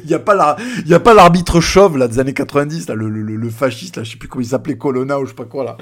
y, 0.06 0.14
a 0.14 0.20
pas 0.20 0.36
la, 0.36 0.58
il 0.84 0.92
y 0.92 0.94
a 0.94 1.00
pas 1.00 1.14
l'arbitre 1.14 1.62
chauve 1.62 1.98
là 1.98 2.10
des 2.10 2.20
années 2.20 2.34
90 2.34 2.90
là, 2.90 2.96
le, 2.96 3.50
fasciste 3.50 3.96
là, 3.96 4.04
je 4.04 4.12
sais 4.12 4.18
plus 4.18 4.28
comment 4.28 4.42
il 4.42 4.48
s'appelait 4.48 4.78
Colonna 4.78 5.18
ou 5.18 5.24
je 5.24 5.30
sais 5.30 5.36
pas 5.36 5.46
quoi 5.46 5.64
là. 5.64 5.78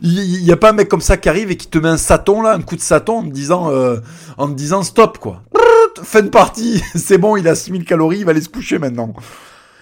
Il 0.00 0.42
y, 0.42 0.50
a 0.50 0.56
pas 0.56 0.70
un 0.70 0.72
mec 0.72 0.88
comme 0.88 1.02
ça 1.02 1.18
qui 1.18 1.28
arrive 1.28 1.50
et 1.50 1.58
qui 1.58 1.66
te 1.66 1.76
met 1.76 1.90
un 1.90 1.98
saton 1.98 2.40
là, 2.40 2.54
un 2.54 2.62
coup 2.62 2.76
de 2.76 2.80
saton 2.80 3.18
en 3.18 3.24
te 3.24 3.28
disant, 3.28 3.70
euh, 3.70 3.98
en 4.38 4.48
te 4.48 4.54
disant 4.54 4.82
stop 4.82 5.18
quoi. 5.18 5.42
Fin 6.02 6.22
de 6.22 6.30
partie, 6.30 6.82
c'est 6.94 7.18
bon, 7.18 7.36
il 7.36 7.46
a 7.46 7.54
6000 7.54 7.84
calories, 7.84 8.20
il 8.20 8.24
va 8.24 8.30
aller 8.30 8.40
se 8.40 8.48
coucher 8.48 8.78
maintenant. 8.78 9.12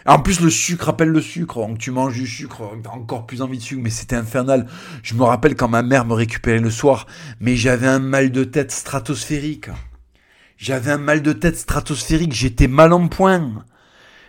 En 0.07 0.19
plus, 0.19 0.41
le 0.41 0.51
sucre 0.51 0.87
rappelle 0.87 1.09
le 1.09 1.21
sucre. 1.21 1.67
Donc, 1.67 1.79
tu 1.79 1.91
manges 1.91 2.15
du 2.15 2.27
sucre, 2.27 2.63
t'as 2.83 2.91
encore 2.91 3.27
plus 3.27 3.43
envie 3.43 3.59
de 3.59 3.63
sucre, 3.63 3.83
mais 3.83 3.91
c'était 3.91 4.17
infernal. 4.17 4.67
Je 5.03 5.15
me 5.15 5.23
rappelle 5.25 5.55
quand 5.55 5.69
ma 5.69 5.83
mère 5.83 6.05
me 6.05 6.15
récupérait 6.15 6.59
le 6.59 6.71
soir, 6.71 7.07
mais 7.41 7.57
j'avais 7.57 7.87
un 7.87 7.99
mal 7.99 8.33
de 8.33 8.45
tête 8.45 8.73
stratosphérique. 8.73 9.69
J'avais 10.57 10.91
un 10.91 10.99
mal 10.99 11.23
de 11.23 11.33
tête 11.33 11.57
stratosphérique, 11.57 12.33
j'étais 12.33 12.69
mal 12.69 12.93
en 12.93 13.09
point. 13.09 13.65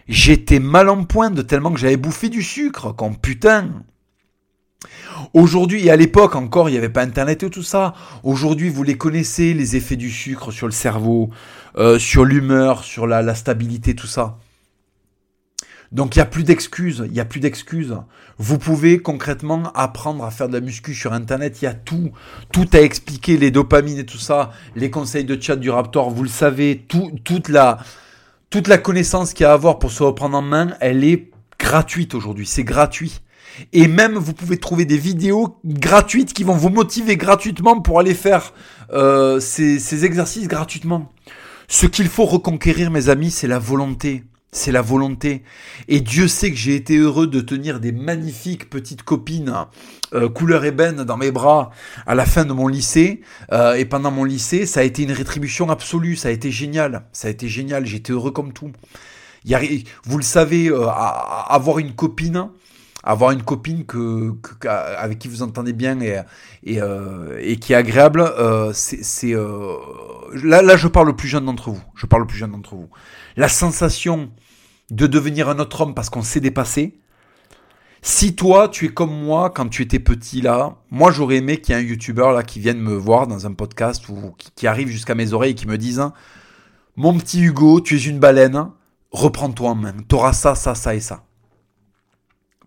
J'étais 0.08 0.60
mal 0.60 0.90
en 0.90 1.04
point 1.04 1.30
de 1.30 1.42
tellement 1.42 1.72
que 1.72 1.80
j'avais 1.80 1.98
bouffé 1.98 2.30
du 2.30 2.42
sucre, 2.42 2.94
comme 2.94 3.18
putain. 3.18 3.84
Aujourd'hui, 5.34 5.86
et 5.86 5.92
à 5.92 5.96
l'époque 5.96 6.36
encore, 6.36 6.68
il 6.70 6.74
n'y 6.74 6.78
avait 6.78 6.90
pas 6.90 7.04
Internet 7.04 7.44
et 7.44 7.50
tout 7.50 7.64
ça. 7.64 7.94
Aujourd'hui, 8.24 8.70
vous 8.70 8.84
les 8.84 8.98
connaissez, 8.98 9.54
les 9.54 9.76
effets 9.76 9.96
du 9.96 10.10
sucre 10.10 10.52
sur 10.52 10.68
le 10.68 10.74
cerveau, 10.74 11.30
euh, 11.78 12.00
sur 12.00 12.26
l'humeur, 12.26 12.84
sur 12.84 13.08
la, 13.08 13.22
la 13.22 13.36
stabilité, 13.36 13.96
tout 13.96 14.08
ça. 14.08 14.40
Donc 15.92 16.16
il 16.16 16.20
n'y 16.20 16.24
a 16.24 16.26
plus 16.26 16.44
d'excuses, 16.44 17.04
il 17.06 17.12
n'y 17.12 17.20
a 17.20 17.26
plus 17.26 17.42
d'excuses. 17.42 17.96
Vous 18.38 18.58
pouvez 18.58 19.00
concrètement 19.00 19.72
apprendre 19.76 20.24
à 20.24 20.32
faire 20.32 20.48
de 20.48 20.54
la 20.54 20.62
muscu 20.62 20.94
sur 20.94 21.12
internet, 21.12 21.62
il 21.62 21.66
y 21.66 21.68
a 21.68 21.74
tout, 21.74 22.12
tout 22.54 22.68
à 22.72 22.80
expliquer, 22.80 23.38
les 23.38 23.52
dopamines 23.52 24.00
et 24.00 24.06
tout 24.06 24.18
ça, 24.18 24.52
les 24.76 24.89
conseils 24.89 25.26
de 25.26 25.39
chat 25.42 25.58
du 25.58 25.70
Raptor, 25.70 26.10
vous 26.10 26.24
le 26.24 26.30
savez, 26.30 26.86
tout, 26.88 27.12
toute 27.24 27.50
la 27.50 27.80
toute 28.50 28.68
la 28.68 28.78
connaissance 28.78 29.34
qu'il 29.34 29.46
y 29.46 29.48
a 29.48 29.52
à 29.52 29.54
avoir 29.54 29.80
pour 29.80 29.92
se 29.92 30.04
reprendre 30.04 30.38
en 30.38 30.42
main, 30.42 30.76
elle 30.82 31.06
est 31.06 31.32
gratuite 31.58 32.14
aujourd'hui, 32.16 32.46
c'est 32.46 32.66
gratuit. 32.66 33.22
Et 33.72 33.88
même 33.88 34.16
vous 34.16 34.34
pouvez 34.34 34.58
trouver 34.58 34.86
des 34.86 34.98
vidéos 34.98 35.58
gratuites 35.66 36.34
qui 36.34 36.44
vont 36.44 36.56
vous 36.56 36.70
motiver 36.70 37.18
gratuitement 37.18 37.80
pour 37.80 38.00
aller 38.00 38.14
faire 38.14 38.54
euh, 38.92 39.39
ces, 39.39 39.80
ces 39.80 40.06
exercices 40.06 40.48
gratuitement. 40.48 41.12
Ce 41.68 41.86
qu'il 41.86 42.10
faut 42.10 42.26
reconquérir, 42.26 42.92
mes 42.92 43.08
amis, 43.08 43.32
c'est 43.32 43.48
la 43.48 43.60
volonté. 43.60 44.26
C'est 44.54 44.74
la 44.74 44.82
volonté. 44.82 45.43
Et 45.88 46.02
Dieu 46.02 46.28
sait 46.28 46.52
que 46.52 46.58
j'ai 46.58 46.76
été 46.76 46.97
heureux 46.97 47.26
de 47.26 47.39
tenir 47.39 47.80
des 47.80 47.93
magnifiques 47.93 48.70
petites 48.70 49.02
copines 49.02 49.54
euh, 50.14 50.28
couleur 50.28 50.66
ébène 50.66 51.06
dans 51.06 51.16
mes 51.16 51.32
bras 51.32 51.72
à 52.06 52.16
la 52.16 52.26
fin 52.26 52.43
de 52.43 52.52
mon 52.52 52.68
lycée. 52.68 53.22
Euh, 53.54 53.76
et 53.76 53.86
pendant 53.86 54.12
mon 54.12 54.26
lycée, 54.26 54.66
ça 54.66 54.82
a 54.82 54.84
été 54.84 55.04
une 55.04 55.14
rétribution 55.14 55.70
absolue. 55.70 56.18
Ça 56.18 56.28
a 56.28 56.32
été 56.32 56.52
génial. 56.52 57.04
Ça 57.14 57.30
a 57.30 57.32
été 57.32 57.47
génial. 57.47 57.86
J'étais 57.86 58.12
heureux 58.12 58.32
comme 58.32 58.52
tout. 58.52 58.74
Y 59.45 59.56
a, 59.56 59.62
vous 60.04 60.18
le 60.18 60.24
savez, 60.24 60.68
euh, 60.68 60.86
avoir 60.86 61.80
une 61.80 61.93
copine, 61.95 62.49
avoir 63.04 63.32
une 63.32 63.43
copine 63.43 63.86
que, 63.86 64.36
avec 64.68 65.18
qui 65.18 65.30
vous 65.30 65.43
entendez 65.43 65.72
bien 65.72 66.02
et, 66.02 66.20
et, 66.66 67.56
qui 67.56 67.72
est 67.72 67.76
agréable, 67.78 68.30
c'est 68.74 69.34
là, 69.34 70.62
là 70.62 70.78
je 70.78 70.88
parle 70.89 71.08
le 71.08 71.16
plus 71.16 71.30
jeune 71.30 71.45
d'entre 71.45 71.72
vous. 71.72 71.82
Je 71.95 72.06
parle 72.06 72.24
le 72.24 72.28
plus 72.28 72.38
jeune 72.38 72.52
d'entre 72.52 72.76
vous. 72.76 72.89
La 73.38 73.47
sensation 73.47 74.30
de 74.92 75.08
devenir 75.08 75.50
un 75.50 75.58
autre 75.58 75.82
homme 75.82 75.96
parce 75.96 76.10
qu'on 76.10 76.22
s'est 76.22 76.42
dépassé. 76.42 77.00
Si 78.04 78.36
toi, 78.36 78.68
tu 78.68 78.86
es 78.86 78.89
comme 78.89 79.16
moi 79.16 79.50
quand 79.50 79.70
tu 79.70 79.82
étais 79.82 80.00
petit 80.00 80.42
là, 80.42 80.76
moi 80.92 81.12
j'aurais 81.12 81.38
aimé 81.38 81.62
qu'il 81.62 81.74
y 81.74 81.78
ait 81.78 81.82
un 81.82 81.86
youtubeur 81.86 82.34
là 82.34 82.44
qui 82.44 82.60
vienne 82.60 82.80
me 82.80 82.94
voir 82.94 83.26
dans 83.26 83.48
un 83.48 83.54
podcast 83.54 84.10
ou 84.10 84.36
qui, 84.56 84.68
arrive 84.68 84.89
jusqu'à 84.89 85.16
mes 85.16 85.34
oreilles 85.34 85.52
et 85.52 85.56
qui 85.56 85.68
me 85.68 85.78
dise 85.78 86.04
Mon 86.96 87.18
petit 87.18 87.42
Hugo, 87.42 87.80
tu 87.80 87.96
es 87.96 88.00
une 88.00 88.20
baleine, 88.20 88.70
reprends-toi 89.12 89.70
en 89.70 89.76
main, 89.76 89.94
t'auras 90.08 90.34
ça, 90.34 90.56
ça, 90.56 90.76
ça 90.76 90.94
et 90.94 91.00
ça. 91.00 91.24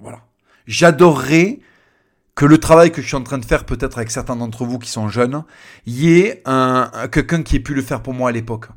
Voilà. 0.00 0.20
J'adorerais 0.66 1.60
que 2.34 2.46
le 2.46 2.58
travail 2.58 2.90
que 2.90 3.02
je 3.02 3.06
suis 3.06 3.16
en 3.16 3.22
train 3.22 3.38
de 3.38 3.44
faire, 3.44 3.66
peut-être 3.66 3.98
avec 3.98 4.10
certains 4.10 4.36
d'entre 4.36 4.64
vous 4.64 4.78
qui 4.78 4.90
sont 4.90 5.08
jeunes, 5.08 5.44
y 5.86 6.10
ait 6.12 6.42
un, 6.46 6.90
quelqu'un 7.12 7.42
qui 7.42 7.56
ait 7.56 7.60
pu 7.60 7.74
le 7.74 7.82
faire 7.82 8.02
pour 8.02 8.14
moi 8.14 8.30
à 8.30 8.32
l'époque. 8.32 8.68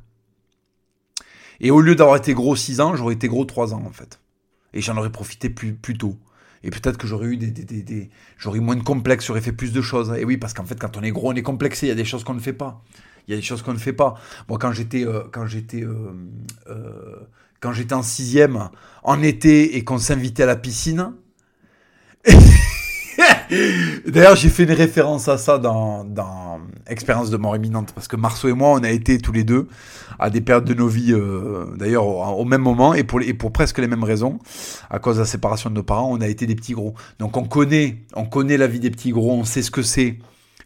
Et 1.59 1.71
au 1.71 1.81
lieu 1.81 1.95
d'avoir 1.95 2.17
été 2.17 2.33
gros 2.33 2.55
6 2.55 2.81
ans, 2.81 2.95
j'aurais 2.95 3.15
été 3.15 3.27
gros 3.27 3.45
3 3.45 3.73
ans 3.73 3.83
en 3.85 3.91
fait. 3.91 4.19
Et 4.73 4.81
j'en 4.81 4.97
aurais 4.97 5.11
profité 5.11 5.49
plus, 5.49 5.77
tôt. 5.97 6.17
Et 6.63 6.69
peut-être 6.69 6.97
que 6.97 7.07
j'aurais 7.07 7.27
eu 7.27 7.37
des, 7.37 7.51
des 7.51 8.09
j'aurais 8.37 8.59
moins 8.59 8.75
de 8.75 8.83
complexes, 8.83 9.25
j'aurais 9.25 9.41
fait 9.41 9.51
plus 9.51 9.71
de 9.71 9.81
choses. 9.81 10.13
Et 10.17 10.25
oui, 10.25 10.37
parce 10.37 10.53
qu'en 10.53 10.65
fait, 10.65 10.79
quand 10.79 10.97
on 10.97 11.03
est 11.03 11.11
gros, 11.11 11.31
on 11.31 11.35
est 11.35 11.43
complexé. 11.43 11.87
Il 11.87 11.89
y 11.89 11.93
a 11.93 11.95
des 11.95 12.05
choses 12.05 12.23
qu'on 12.23 12.33
ne 12.33 12.39
fait 12.39 12.53
pas. 12.53 12.83
Il 13.27 13.31
y 13.31 13.33
a 13.33 13.37
des 13.37 13.43
choses 13.43 13.61
qu'on 13.61 13.73
ne 13.73 13.77
fait 13.77 13.93
pas. 13.93 14.15
Moi, 14.47 14.57
quand 14.57 14.71
j'étais, 14.71 15.05
euh, 15.05 15.23
quand 15.31 15.45
j'étais, 15.45 15.83
euh, 15.83 16.13
euh, 16.67 17.15
quand 17.59 17.73
j'étais 17.73 17.93
en 17.93 18.03
sixième, 18.03 18.69
en 19.03 19.21
été, 19.21 19.75
et 19.75 19.83
qu'on 19.83 19.97
s'invitait 19.97 20.43
à 20.43 20.45
la 20.45 20.55
piscine, 20.55 21.13
D'ailleurs, 24.05 24.35
j'ai 24.35 24.49
fait 24.49 24.63
une 24.63 24.71
référence 24.71 25.27
à 25.27 25.37
ça 25.37 25.57
dans, 25.57 26.03
dans 26.03 26.59
Expérience 26.87 27.29
de 27.29 27.37
mort 27.37 27.55
imminente, 27.55 27.91
parce 27.93 28.07
que 28.07 28.15
Marceau 28.15 28.49
et 28.49 28.53
moi, 28.53 28.69
on 28.69 28.83
a 28.83 28.89
été 28.89 29.17
tous 29.19 29.31
les 29.31 29.43
deux 29.43 29.67
à 30.19 30.29
des 30.29 30.41
périodes 30.41 30.65
de 30.65 30.73
nos 30.73 30.87
vies, 30.87 31.13
euh, 31.13 31.65
d'ailleurs 31.75 32.05
au, 32.05 32.45
même 32.45 32.61
moment, 32.61 32.93
et 32.93 33.03
pour, 33.03 33.21
presque 33.51 33.77
les 33.79 33.87
mêmes 33.87 34.03
raisons, 34.03 34.39
à 34.89 34.99
cause 34.99 35.15
de 35.17 35.21
la 35.21 35.25
séparation 35.25 35.69
de 35.69 35.75
nos 35.75 35.83
parents, 35.83 36.09
on 36.11 36.21
a 36.21 36.27
été 36.27 36.45
des 36.45 36.55
petits 36.55 36.73
gros. 36.73 36.93
Donc 37.19 37.37
on 37.37 37.43
connaît, 37.43 37.97
on 38.15 38.25
connaît 38.25 38.57
la 38.57 38.67
vie 38.67 38.79
des 38.79 38.89
petits 38.89 39.11
gros, 39.11 39.31
on 39.31 39.43
sait 39.43 39.61
ce 39.61 39.71
que 39.71 39.81
c'est 39.81 40.17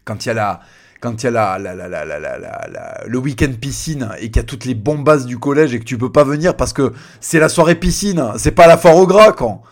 quand 0.04 0.24
il 0.24 0.28
y 0.28 0.30
a 0.30 0.34
la 0.34 0.60
quand 1.00 1.20
il 1.20 1.24
y 1.24 1.28
a 1.28 1.32
la, 1.32 1.58
la, 1.58 1.74
la, 1.74 1.88
la 1.88 3.04
le 3.04 3.18
week-end 3.18 3.52
piscine 3.60 4.08
et 4.20 4.26
qu'il 4.26 4.36
y 4.36 4.38
a 4.38 4.44
toutes 4.44 4.64
les 4.64 4.74
bombasses 4.74 5.26
du 5.26 5.36
collège 5.36 5.74
et 5.74 5.80
que 5.80 5.84
tu 5.84 5.98
peux 5.98 6.12
pas 6.12 6.22
venir 6.22 6.56
parce 6.56 6.72
que 6.72 6.92
c'est 7.20 7.40
la 7.40 7.48
soirée 7.48 7.74
piscine, 7.74 8.24
c'est 8.36 8.52
pas 8.52 8.68
la 8.68 8.78
foire 8.78 8.96
au 8.96 9.06
gras 9.06 9.32
quand. 9.32 9.62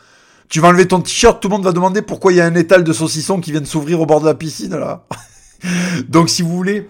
Tu 0.51 0.59
vas 0.59 0.69
enlever 0.69 0.89
ton 0.89 1.01
t-shirt, 1.01 1.41
tout 1.41 1.49
le 1.49 1.55
monde 1.55 1.65
va 1.65 1.73
demander 1.73 2.03
pourquoi 2.03 2.33
il 2.33 2.37
y 2.37 2.41
a 2.41 2.45
un 2.45 2.57
étal 2.57 2.83
de 2.83 2.93
saucisson 2.93 3.41
qui 3.41 3.53
vient 3.53 3.61
de 3.61 3.67
s'ouvrir 3.67 4.01
au 4.01 4.07
bord 4.07 4.21
de 4.21 4.27
la 4.27 4.35
piscine 4.35 4.77
là. 4.77 5.07
Donc 6.09 6.29
si 6.29 6.43
vous 6.43 6.55
voulez, 6.55 6.89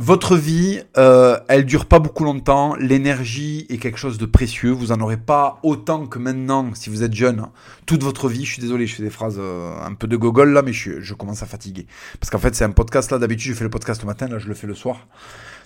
votre 0.00 0.36
vie, 0.36 0.80
euh, 0.96 1.38
elle 1.46 1.64
dure 1.64 1.86
pas 1.86 2.00
beaucoup 2.00 2.24
longtemps. 2.24 2.74
L'énergie 2.74 3.66
est 3.68 3.78
quelque 3.78 3.98
chose 3.98 4.18
de 4.18 4.26
précieux. 4.26 4.72
Vous 4.72 4.90
en 4.90 5.00
aurez 5.00 5.16
pas 5.16 5.60
autant 5.62 6.06
que 6.06 6.18
maintenant 6.18 6.68
si 6.74 6.90
vous 6.90 7.04
êtes 7.04 7.14
jeune. 7.14 7.46
Toute 7.86 8.02
votre 8.02 8.28
vie. 8.28 8.44
Je 8.44 8.52
suis 8.52 8.62
désolé, 8.62 8.88
je 8.88 8.96
fais 8.96 9.04
des 9.04 9.10
phrases 9.10 9.38
euh, 9.38 9.76
un 9.80 9.94
peu 9.94 10.08
de 10.08 10.16
gogol 10.16 10.52
là, 10.52 10.62
mais 10.62 10.72
je, 10.72 11.00
je 11.00 11.14
commence 11.14 11.44
à 11.44 11.46
fatiguer. 11.46 11.86
Parce 12.18 12.30
qu'en 12.30 12.38
fait, 12.38 12.52
c'est 12.56 12.64
un 12.64 12.70
podcast 12.70 13.12
là. 13.12 13.18
D'habitude, 13.18 13.52
je 13.52 13.56
fais 13.56 13.64
le 13.64 13.70
podcast 13.70 14.02
le 14.02 14.06
matin. 14.06 14.26
Là, 14.26 14.40
je 14.40 14.48
le 14.48 14.54
fais 14.54 14.66
le 14.66 14.74
soir. 14.74 15.06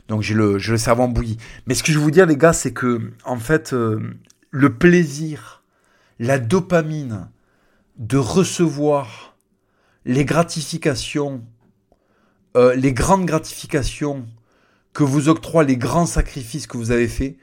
Donc 0.09 0.21
j'ai 0.21 0.35
le, 0.35 0.59
je 0.59 0.73
le 0.73 0.79
cerveau 0.79 1.09
bouillie. 1.09 1.39
Mais 1.67 1.75
ce 1.75 1.83
que 1.83 1.93
je 1.93 1.99
veux 1.99 2.05
vous 2.05 2.11
dire, 2.11 2.27
les 2.27 2.37
gars, 2.37 2.53
c'est 2.53 2.73
que 2.73 3.13
en 3.25 3.39
fait, 3.39 3.73
euh, 3.73 4.01
le 4.51 4.75
plaisir 4.75 5.62
la 6.23 6.39
dopamine 6.39 7.29
de 7.99 8.17
recevoir 8.17 9.37
les 10.05 10.25
gratifications, 10.25 11.43
euh, 12.57 12.77
les 12.77 12.93
grandes 12.93 13.27
gratifications 13.27 14.25
que 14.93 15.03
vous 15.03 15.29
octroient 15.29 15.65
les 15.65 15.77
grands 15.77 16.07
sacrifices 16.07 16.69
que 16.69 16.77
vous 16.77 16.93
avez 16.93 17.09
faits, 17.09 17.37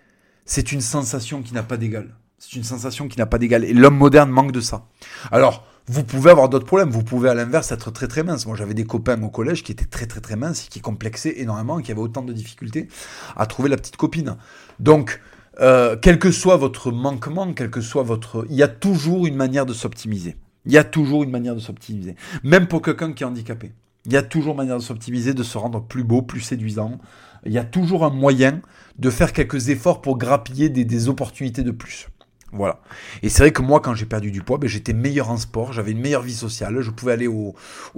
c'est 0.45 0.71
une 0.71 0.79
sensation 0.79 1.41
qui 1.41 1.53
n'a 1.53 1.61
pas 1.61 1.75
d'égal. 1.75 2.15
C'est 2.37 2.53
une 2.53 2.63
sensation 2.63 3.09
qui 3.09 3.17
n'a 3.17 3.25
pas 3.25 3.37
d'égal. 3.37 3.65
Et 3.65 3.73
l'homme 3.73 3.97
moderne 3.97 4.29
manque 4.29 4.53
de 4.53 4.61
ça. 4.61 4.85
Alors, 5.29 5.67
vous 5.87 6.05
pouvez 6.05 6.31
avoir 6.31 6.47
d'autres 6.47 6.65
problèmes. 6.65 6.89
Vous 6.89 7.03
pouvez 7.03 7.27
à 7.27 7.33
l'inverse 7.33 7.73
être 7.73 7.91
très 7.91 8.07
très 8.07 8.23
mince. 8.23 8.45
Moi 8.45 8.55
j'avais 8.55 8.75
des 8.75 8.85
copains 8.85 9.21
au 9.21 9.29
collège 9.29 9.61
qui 9.61 9.73
étaient 9.73 9.83
très 9.83 10.05
très 10.05 10.21
très 10.21 10.37
minces 10.37 10.67
et 10.67 10.69
qui 10.69 10.79
complexaient 10.79 11.41
énormément 11.41 11.79
et 11.79 11.83
qui 11.83 11.91
avaient 11.91 11.99
autant 11.99 12.21
de 12.21 12.31
difficultés 12.31 12.87
à 13.35 13.45
trouver 13.45 13.67
la 13.67 13.75
petite 13.75 13.97
copine. 13.97 14.37
Donc, 14.79 15.19
euh, 15.61 15.95
quel 16.01 16.19
que 16.19 16.31
soit 16.31 16.57
votre 16.57 16.91
manquement, 16.91 17.53
quel 17.53 17.69
que 17.69 17.81
soit 17.81 18.03
votre... 18.03 18.45
Il 18.49 18.55
y 18.55 18.63
a 18.63 18.67
toujours 18.67 19.27
une 19.27 19.35
manière 19.35 19.65
de 19.65 19.73
s'optimiser. 19.73 20.37
Il 20.65 20.71
y 20.71 20.77
a 20.77 20.83
toujours 20.83 21.23
une 21.23 21.31
manière 21.31 21.55
de 21.55 21.59
s'optimiser. 21.59 22.15
Même 22.43 22.67
pour 22.67 22.81
quelqu'un 22.81 23.13
qui 23.13 23.23
est 23.23 23.25
handicapé. 23.25 23.71
Il 24.05 24.13
y 24.13 24.17
a 24.17 24.23
toujours 24.23 24.51
une 24.51 24.57
manière 24.57 24.77
de 24.77 24.83
s'optimiser, 24.83 25.33
de 25.33 25.43
se 25.43 25.57
rendre 25.57 25.81
plus 25.81 26.03
beau, 26.03 26.21
plus 26.21 26.41
séduisant. 26.41 26.99
Il 27.45 27.51
y 27.51 27.57
a 27.57 27.63
toujours 27.63 28.05
un 28.05 28.09
moyen 28.09 28.61
de 28.97 29.09
faire 29.09 29.33
quelques 29.33 29.69
efforts 29.69 30.01
pour 30.01 30.17
grappiller 30.17 30.69
des 30.69 31.09
opportunités 31.09 31.63
de 31.63 31.71
plus. 31.71 32.07
Voilà. 32.51 32.79
Et 33.21 33.29
c'est 33.29 33.43
vrai 33.43 33.51
que 33.51 33.61
moi, 33.61 33.79
quand 33.79 33.93
j'ai 33.93 34.05
perdu 34.05 34.31
du 34.31 34.41
poids, 34.41 34.57
ben, 34.57 34.67
j'étais 34.67 34.93
meilleur 34.93 35.29
en 35.29 35.37
sport, 35.37 35.71
j'avais 35.71 35.91
une 35.91 36.01
meilleure 36.01 36.23
vie 36.23 36.33
sociale, 36.33 36.81
je 36.81 36.89
pouvais 36.89 37.11
aller 37.11 37.27
aux 37.27 37.55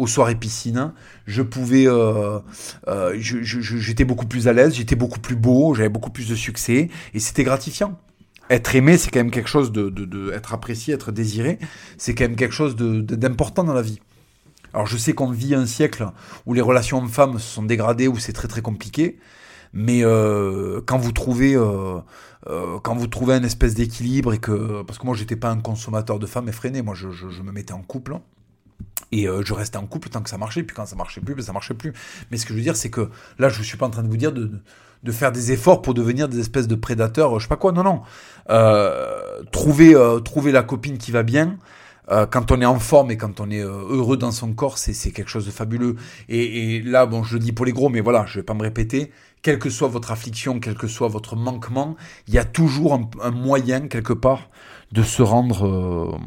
soirées 0.07 0.35
piscine, 0.35 0.91
je 1.25 1.41
pouvais, 1.41 1.87
euh, 1.87 2.39
euh, 2.87 3.15
j'étais 3.17 4.03
beaucoup 4.03 4.25
plus 4.25 4.47
à 4.47 4.53
l'aise, 4.53 4.75
j'étais 4.75 4.95
beaucoup 4.95 5.19
plus 5.19 5.35
beau, 5.35 5.73
j'avais 5.73 5.89
beaucoup 5.89 6.09
plus 6.09 6.27
de 6.27 6.35
succès, 6.35 6.89
et 7.13 7.19
c'était 7.19 7.43
gratifiant. 7.43 7.97
Être 8.49 8.75
aimé, 8.75 8.97
c'est 8.97 9.11
quand 9.11 9.19
même 9.19 9.31
quelque 9.31 9.49
chose 9.49 9.71
de, 9.71 9.89
de, 9.89 10.31
être 10.33 10.53
apprécié, 10.53 10.93
être 10.93 11.13
désiré, 11.13 11.57
c'est 11.97 12.13
quand 12.13 12.25
même 12.25 12.35
quelque 12.35 12.53
chose 12.53 12.75
d'important 12.75 13.63
dans 13.63 13.73
la 13.73 13.81
vie. 13.81 13.99
Alors 14.73 14.87
je 14.87 14.97
sais 14.97 15.13
qu'on 15.13 15.31
vit 15.31 15.55
un 15.55 15.65
siècle 15.65 16.07
où 16.45 16.53
les 16.53 16.61
relations 16.61 16.97
hommes-femmes 16.97 17.39
se 17.39 17.47
sont 17.47 17.63
dégradées, 17.63 18.09
où 18.09 18.17
c'est 18.17 18.33
très 18.33 18.49
très 18.49 18.61
compliqué, 18.61 19.19
mais 19.73 20.03
euh, 20.03 20.81
quand 20.85 20.97
vous 20.97 21.13
trouvez 21.13 21.55
euh, 22.47 22.79
quand 22.81 22.95
vous 22.95 23.07
trouvez 23.07 23.33
un 23.33 23.43
espèce 23.43 23.75
d'équilibre 23.75 24.33
et 24.33 24.39
que 24.39 24.81
parce 24.83 24.97
que 24.97 25.05
moi 25.05 25.15
j'étais 25.15 25.35
pas 25.35 25.49
un 25.49 25.59
consommateur 25.59 26.19
de 26.19 26.25
femmes 26.25 26.49
effréné, 26.49 26.81
moi 26.81 26.95
je, 26.95 27.07
me 27.07 27.51
mettais 27.51 27.73
en 27.73 27.81
couple 27.81 28.17
et 29.11 29.25
je 29.25 29.53
restais 29.53 29.77
en 29.77 29.85
couple 29.85 30.09
tant 30.09 30.21
que 30.21 30.29
ça 30.29 30.37
marchait, 30.37 30.63
puis 30.63 30.75
quand 30.75 30.85
ça 30.85 30.95
marchait 30.95 31.19
plus, 31.19 31.35
ben 31.35 31.43
ça 31.43 31.51
marchait 31.51 31.73
plus. 31.73 31.93
Mais 32.31 32.37
ce 32.37 32.45
que 32.45 32.53
je 32.53 32.57
veux 32.57 32.63
dire, 32.63 32.77
c'est 32.77 32.89
que 32.89 33.09
là, 33.39 33.49
je 33.49 33.61
suis 33.61 33.77
pas 33.77 33.85
en 33.85 33.89
train 33.89 34.03
de 34.03 34.07
vous 34.07 34.15
dire 34.15 34.31
de, 34.31 34.49
de, 35.03 35.11
faire 35.11 35.33
des 35.33 35.51
efforts 35.51 35.81
pour 35.81 35.93
devenir 35.93 36.29
des 36.29 36.39
espèces 36.39 36.69
de 36.69 36.75
prédateurs, 36.75 37.37
je 37.37 37.43
sais 37.43 37.49
pas 37.49 37.57
quoi. 37.57 37.73
Non, 37.73 37.83
non. 37.83 38.03
Euh, 38.49 39.43
trouver, 39.51 39.93
trouver 40.23 40.53
la 40.53 40.63
copine 40.63 40.97
qui 40.97 41.11
va 41.11 41.23
bien. 41.23 41.57
Quand 42.29 42.51
on 42.51 42.59
est 42.61 42.65
en 42.65 42.79
forme 42.79 43.11
et 43.11 43.17
quand 43.17 43.39
on 43.39 43.49
est 43.49 43.61
heureux 43.61 44.17
dans 44.17 44.31
son 44.31 44.53
corps, 44.53 44.77
c'est 44.77 45.11
quelque 45.11 45.29
chose 45.29 45.45
de 45.45 45.51
fabuleux. 45.51 45.95
Et, 46.27 46.81
là, 46.81 47.05
bon, 47.05 47.23
je 47.23 47.35
le 47.35 47.39
dis 47.39 47.51
pour 47.53 47.65
les 47.65 47.71
gros, 47.71 47.89
mais 47.89 48.01
voilà, 48.01 48.25
je 48.27 48.39
vais 48.39 48.43
pas 48.43 48.53
me 48.53 48.63
répéter 48.63 49.11
quelle 49.41 49.59
que 49.59 49.69
soit 49.69 49.87
votre 49.87 50.11
affliction, 50.11 50.59
quel 50.59 50.75
que 50.75 50.87
soit 50.87 51.07
votre 51.07 51.35
manquement, 51.35 51.95
il 52.27 52.33
y 52.33 52.37
a 52.37 52.45
toujours 52.45 52.93
un, 53.21 53.31
moyen 53.31 53.87
quelque 53.87 54.13
part 54.13 54.49
de 54.91 55.03
se 55.03 55.21
rendre, 55.21 55.65
euh, 55.65 56.17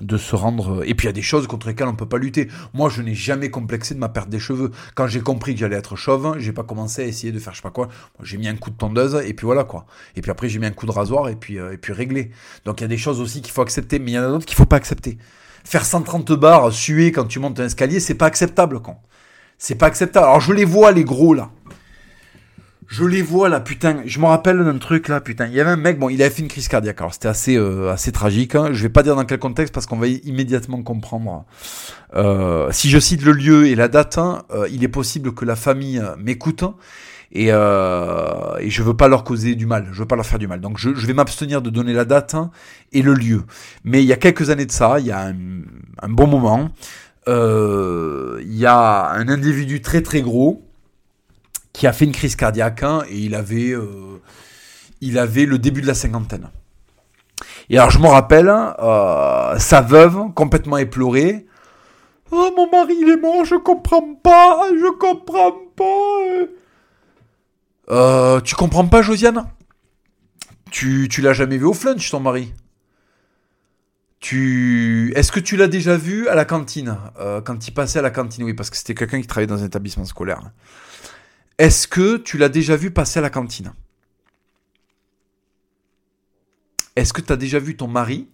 de 0.00 0.16
se 0.16 0.36
rendre. 0.36 0.82
Et 0.86 0.94
puis 0.94 1.06
il 1.06 1.08
y 1.08 1.10
a 1.10 1.12
des 1.12 1.22
choses 1.22 1.46
contre 1.46 1.68
lesquelles 1.68 1.88
on 1.88 1.94
peut 1.94 2.08
pas 2.08 2.18
lutter. 2.18 2.48
Moi, 2.74 2.88
je 2.90 3.02
n'ai 3.02 3.14
jamais 3.14 3.50
complexé 3.50 3.94
de 3.94 3.98
ma 3.98 4.08
perte 4.08 4.28
des 4.28 4.38
cheveux. 4.38 4.70
Quand 4.94 5.06
j'ai 5.06 5.20
compris 5.20 5.54
que 5.54 5.60
j'allais 5.60 5.76
être 5.76 5.96
chauve, 5.96 6.38
j'ai 6.38 6.52
pas 6.52 6.64
commencé 6.64 7.02
à 7.02 7.06
essayer 7.06 7.32
de 7.32 7.38
faire 7.38 7.52
je 7.52 7.58
sais 7.58 7.62
pas 7.62 7.70
quoi. 7.70 7.88
J'ai 8.22 8.36
mis 8.36 8.48
un 8.48 8.56
coup 8.56 8.70
de 8.70 8.76
tondeuse 8.76 9.20
et 9.24 9.34
puis 9.34 9.46
voilà 9.46 9.64
quoi. 9.64 9.86
Et 10.16 10.22
puis 10.22 10.30
après 10.30 10.48
j'ai 10.48 10.58
mis 10.58 10.66
un 10.66 10.72
coup 10.72 10.86
de 10.86 10.92
rasoir 10.92 11.28
et 11.28 11.36
puis 11.36 11.58
euh, 11.58 11.72
et 11.72 11.78
puis 11.78 11.92
réglé. 11.92 12.30
Donc 12.64 12.80
il 12.80 12.82
y 12.82 12.86
a 12.86 12.88
des 12.88 12.98
choses 12.98 13.20
aussi 13.20 13.40
qu'il 13.40 13.52
faut 13.52 13.62
accepter, 13.62 13.98
mais 13.98 14.12
il 14.12 14.14
y 14.14 14.18
en 14.18 14.24
a 14.24 14.28
d'autres 14.28 14.46
qu'il 14.46 14.56
faut 14.56 14.66
pas 14.66 14.76
accepter. 14.76 15.18
Faire 15.64 15.84
130 15.84 16.32
bars, 16.32 16.72
suer 16.72 17.10
quand 17.10 17.24
tu 17.24 17.38
montes 17.38 17.58
un 17.58 17.64
escalier, 17.66 17.98
c'est 18.00 18.14
pas 18.14 18.26
acceptable, 18.26 18.80
con. 18.80 18.96
C'est 19.56 19.76
pas 19.76 19.86
acceptable. 19.86 20.26
Alors 20.26 20.40
je 20.40 20.52
les 20.52 20.66
vois 20.66 20.92
les 20.92 21.04
gros 21.04 21.32
là. 21.32 21.50
Je 22.86 23.04
les 23.04 23.22
vois 23.22 23.48
là, 23.48 23.60
putain. 23.60 24.02
Je 24.04 24.18
me 24.20 24.26
rappelle 24.26 24.62
d'un 24.62 24.78
truc 24.78 25.08
là, 25.08 25.20
putain. 25.20 25.46
Il 25.46 25.54
y 25.54 25.60
avait 25.60 25.70
un 25.70 25.76
mec, 25.76 25.98
bon, 25.98 26.08
il 26.08 26.20
avait 26.22 26.30
fait 26.30 26.42
une 26.42 26.48
crise 26.48 26.68
cardiaque. 26.68 27.00
Alors 27.00 27.12
c'était 27.12 27.28
assez, 27.28 27.56
euh, 27.56 27.90
assez 27.90 28.12
tragique. 28.12 28.54
Hein. 28.54 28.68
Je 28.72 28.82
vais 28.82 28.88
pas 28.88 29.02
dire 29.02 29.16
dans 29.16 29.24
quel 29.24 29.38
contexte 29.38 29.72
parce 29.72 29.86
qu'on 29.86 29.96
va 29.96 30.06
immédiatement 30.06 30.82
comprendre. 30.82 31.44
Euh, 32.14 32.68
si 32.72 32.90
je 32.90 32.98
cite 32.98 33.22
le 33.22 33.32
lieu 33.32 33.66
et 33.66 33.74
la 33.74 33.88
date, 33.88 34.18
hein, 34.18 34.42
euh, 34.52 34.68
il 34.70 34.84
est 34.84 34.88
possible 34.88 35.32
que 35.34 35.44
la 35.44 35.56
famille 35.56 36.02
m'écoute 36.18 36.64
et, 37.32 37.48
euh, 37.50 38.56
et 38.60 38.70
je 38.70 38.82
veux 38.82 38.96
pas 38.96 39.08
leur 39.08 39.24
causer 39.24 39.54
du 39.54 39.66
mal. 39.66 39.88
Je 39.92 40.00
veux 40.00 40.06
pas 40.06 40.16
leur 40.16 40.26
faire 40.26 40.38
du 40.38 40.46
mal. 40.46 40.60
Donc 40.60 40.78
je, 40.78 40.90
vais 40.90 41.14
m'abstenir 41.14 41.62
de 41.62 41.70
donner 41.70 41.92
la 41.92 42.04
date 42.04 42.34
hein, 42.34 42.50
et 42.92 43.02
le 43.02 43.14
lieu. 43.14 43.42
Mais 43.84 44.02
il 44.02 44.06
y 44.06 44.12
a 44.12 44.16
quelques 44.16 44.50
années 44.50 44.66
de 44.66 44.72
ça, 44.72 45.00
il 45.00 45.06
y 45.06 45.12
a 45.12 45.32
un 46.02 46.08
bon 46.08 46.26
moment, 46.26 46.70
il 47.26 48.56
y 48.56 48.66
a 48.66 49.10
un 49.10 49.28
individu 49.28 49.80
très 49.80 50.02
très 50.02 50.20
gros 50.20 50.64
qui 51.74 51.86
a 51.86 51.92
fait 51.92 52.06
une 52.06 52.12
crise 52.12 52.36
cardiaque 52.36 52.82
hein, 52.82 53.02
et 53.10 53.18
il 53.18 53.34
avait, 53.34 53.72
euh, 53.72 54.22
il 55.02 55.18
avait 55.18 55.44
le 55.44 55.58
début 55.58 55.82
de 55.82 55.86
la 55.86 55.94
cinquantaine. 55.94 56.48
Et 57.68 57.76
alors 57.76 57.90
je 57.90 57.98
me 57.98 58.06
rappelle, 58.06 58.48
euh, 58.48 59.58
sa 59.58 59.82
veuve, 59.82 60.32
complètement 60.34 60.78
éplorée, 60.78 61.46
Oh 62.30 62.50
mon 62.56 62.70
mari 62.70 62.94
il 62.98 63.10
est 63.10 63.20
mort, 63.20 63.44
je 63.44 63.56
comprends 63.56 64.14
pas, 64.14 64.68
je 64.70 64.90
comprends 64.98 65.52
pas. 65.76 66.46
Euh, 67.90 68.40
tu 68.40 68.54
comprends 68.54 68.86
pas 68.86 69.02
Josiane? 69.02 69.44
Tu, 70.70 71.08
tu 71.08 71.20
l'as 71.20 71.34
jamais 71.34 71.58
vu 71.58 71.64
au 71.64 71.74
flunch 71.74 72.10
ton 72.10 72.20
mari? 72.20 72.52
Tu... 74.20 75.12
Est-ce 75.14 75.30
que 75.30 75.38
tu 75.38 75.56
l'as 75.56 75.68
déjà 75.68 75.96
vu 75.96 76.28
à 76.28 76.34
la 76.34 76.44
cantine? 76.44 76.96
Quand 77.44 77.68
il 77.68 77.72
passait 77.72 77.98
à 77.98 78.02
la 78.02 78.10
cantine, 78.10 78.44
oui, 78.44 78.54
parce 78.54 78.70
que 78.70 78.76
c'était 78.76 78.94
quelqu'un 78.94 79.20
qui 79.20 79.26
travaillait 79.26 79.46
dans 79.46 79.62
un 79.62 79.66
établissement 79.66 80.06
scolaire. 80.06 80.40
Est-ce 81.58 81.86
que 81.86 82.16
tu 82.16 82.36
l'as 82.36 82.48
déjà 82.48 82.76
vu 82.76 82.90
passer 82.90 83.20
à 83.20 83.22
la 83.22 83.30
cantine? 83.30 83.72
Est-ce 86.96 87.12
que 87.12 87.20
tu 87.20 87.32
as 87.32 87.36
déjà 87.36 87.58
vu 87.58 87.76
ton 87.76 87.88
mari 87.88 88.28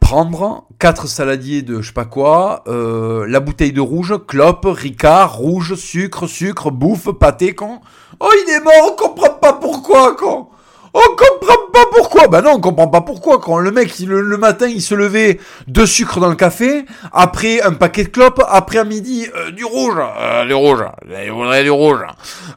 prendre 0.00 0.66
quatre 0.78 1.06
saladiers 1.06 1.62
de 1.62 1.80
je 1.80 1.88
sais 1.88 1.92
pas 1.92 2.04
quoi, 2.04 2.64
euh, 2.66 3.26
la 3.28 3.38
bouteille 3.38 3.72
de 3.72 3.80
rouge, 3.80 4.14
clope, 4.26 4.64
ricard, 4.64 5.36
rouge, 5.36 5.74
sucre, 5.74 6.26
sucre, 6.26 6.70
bouffe, 6.70 7.12
pâté, 7.12 7.54
con? 7.54 7.80
Oh, 8.18 8.30
il 8.46 8.50
est 8.52 8.60
mort, 8.60 8.92
on 8.92 8.96
comprend 8.96 9.34
pas 9.34 9.52
pourquoi, 9.52 10.16
con 10.16 10.49
on 10.94 11.00
comprend 11.16 11.70
pas 11.72 11.86
pourquoi. 11.94 12.28
Bah 12.28 12.42
non, 12.42 12.52
on 12.54 12.60
comprend 12.60 12.88
pas 12.88 13.00
pourquoi. 13.00 13.38
Quand 13.38 13.58
le 13.58 13.70
mec, 13.70 13.98
le, 14.00 14.36
matin, 14.36 14.66
il 14.66 14.82
se 14.82 14.94
levait 14.94 15.38
deux 15.68 15.86
sucres 15.86 16.20
dans 16.20 16.28
le 16.28 16.34
café, 16.34 16.84
après 17.12 17.60
un 17.62 17.72
paquet 17.72 18.04
de 18.04 18.08
clopes, 18.08 18.42
après 18.48 18.78
à 18.78 18.84
midi 18.84 19.26
euh, 19.34 19.50
du 19.50 19.64
rouge, 19.64 19.96
euh, 19.98 20.44
du 20.46 20.54
rouge, 20.54 20.84
il 21.24 21.30
voudrait 21.30 21.62
du 21.62 21.70
rouge. 21.70 22.00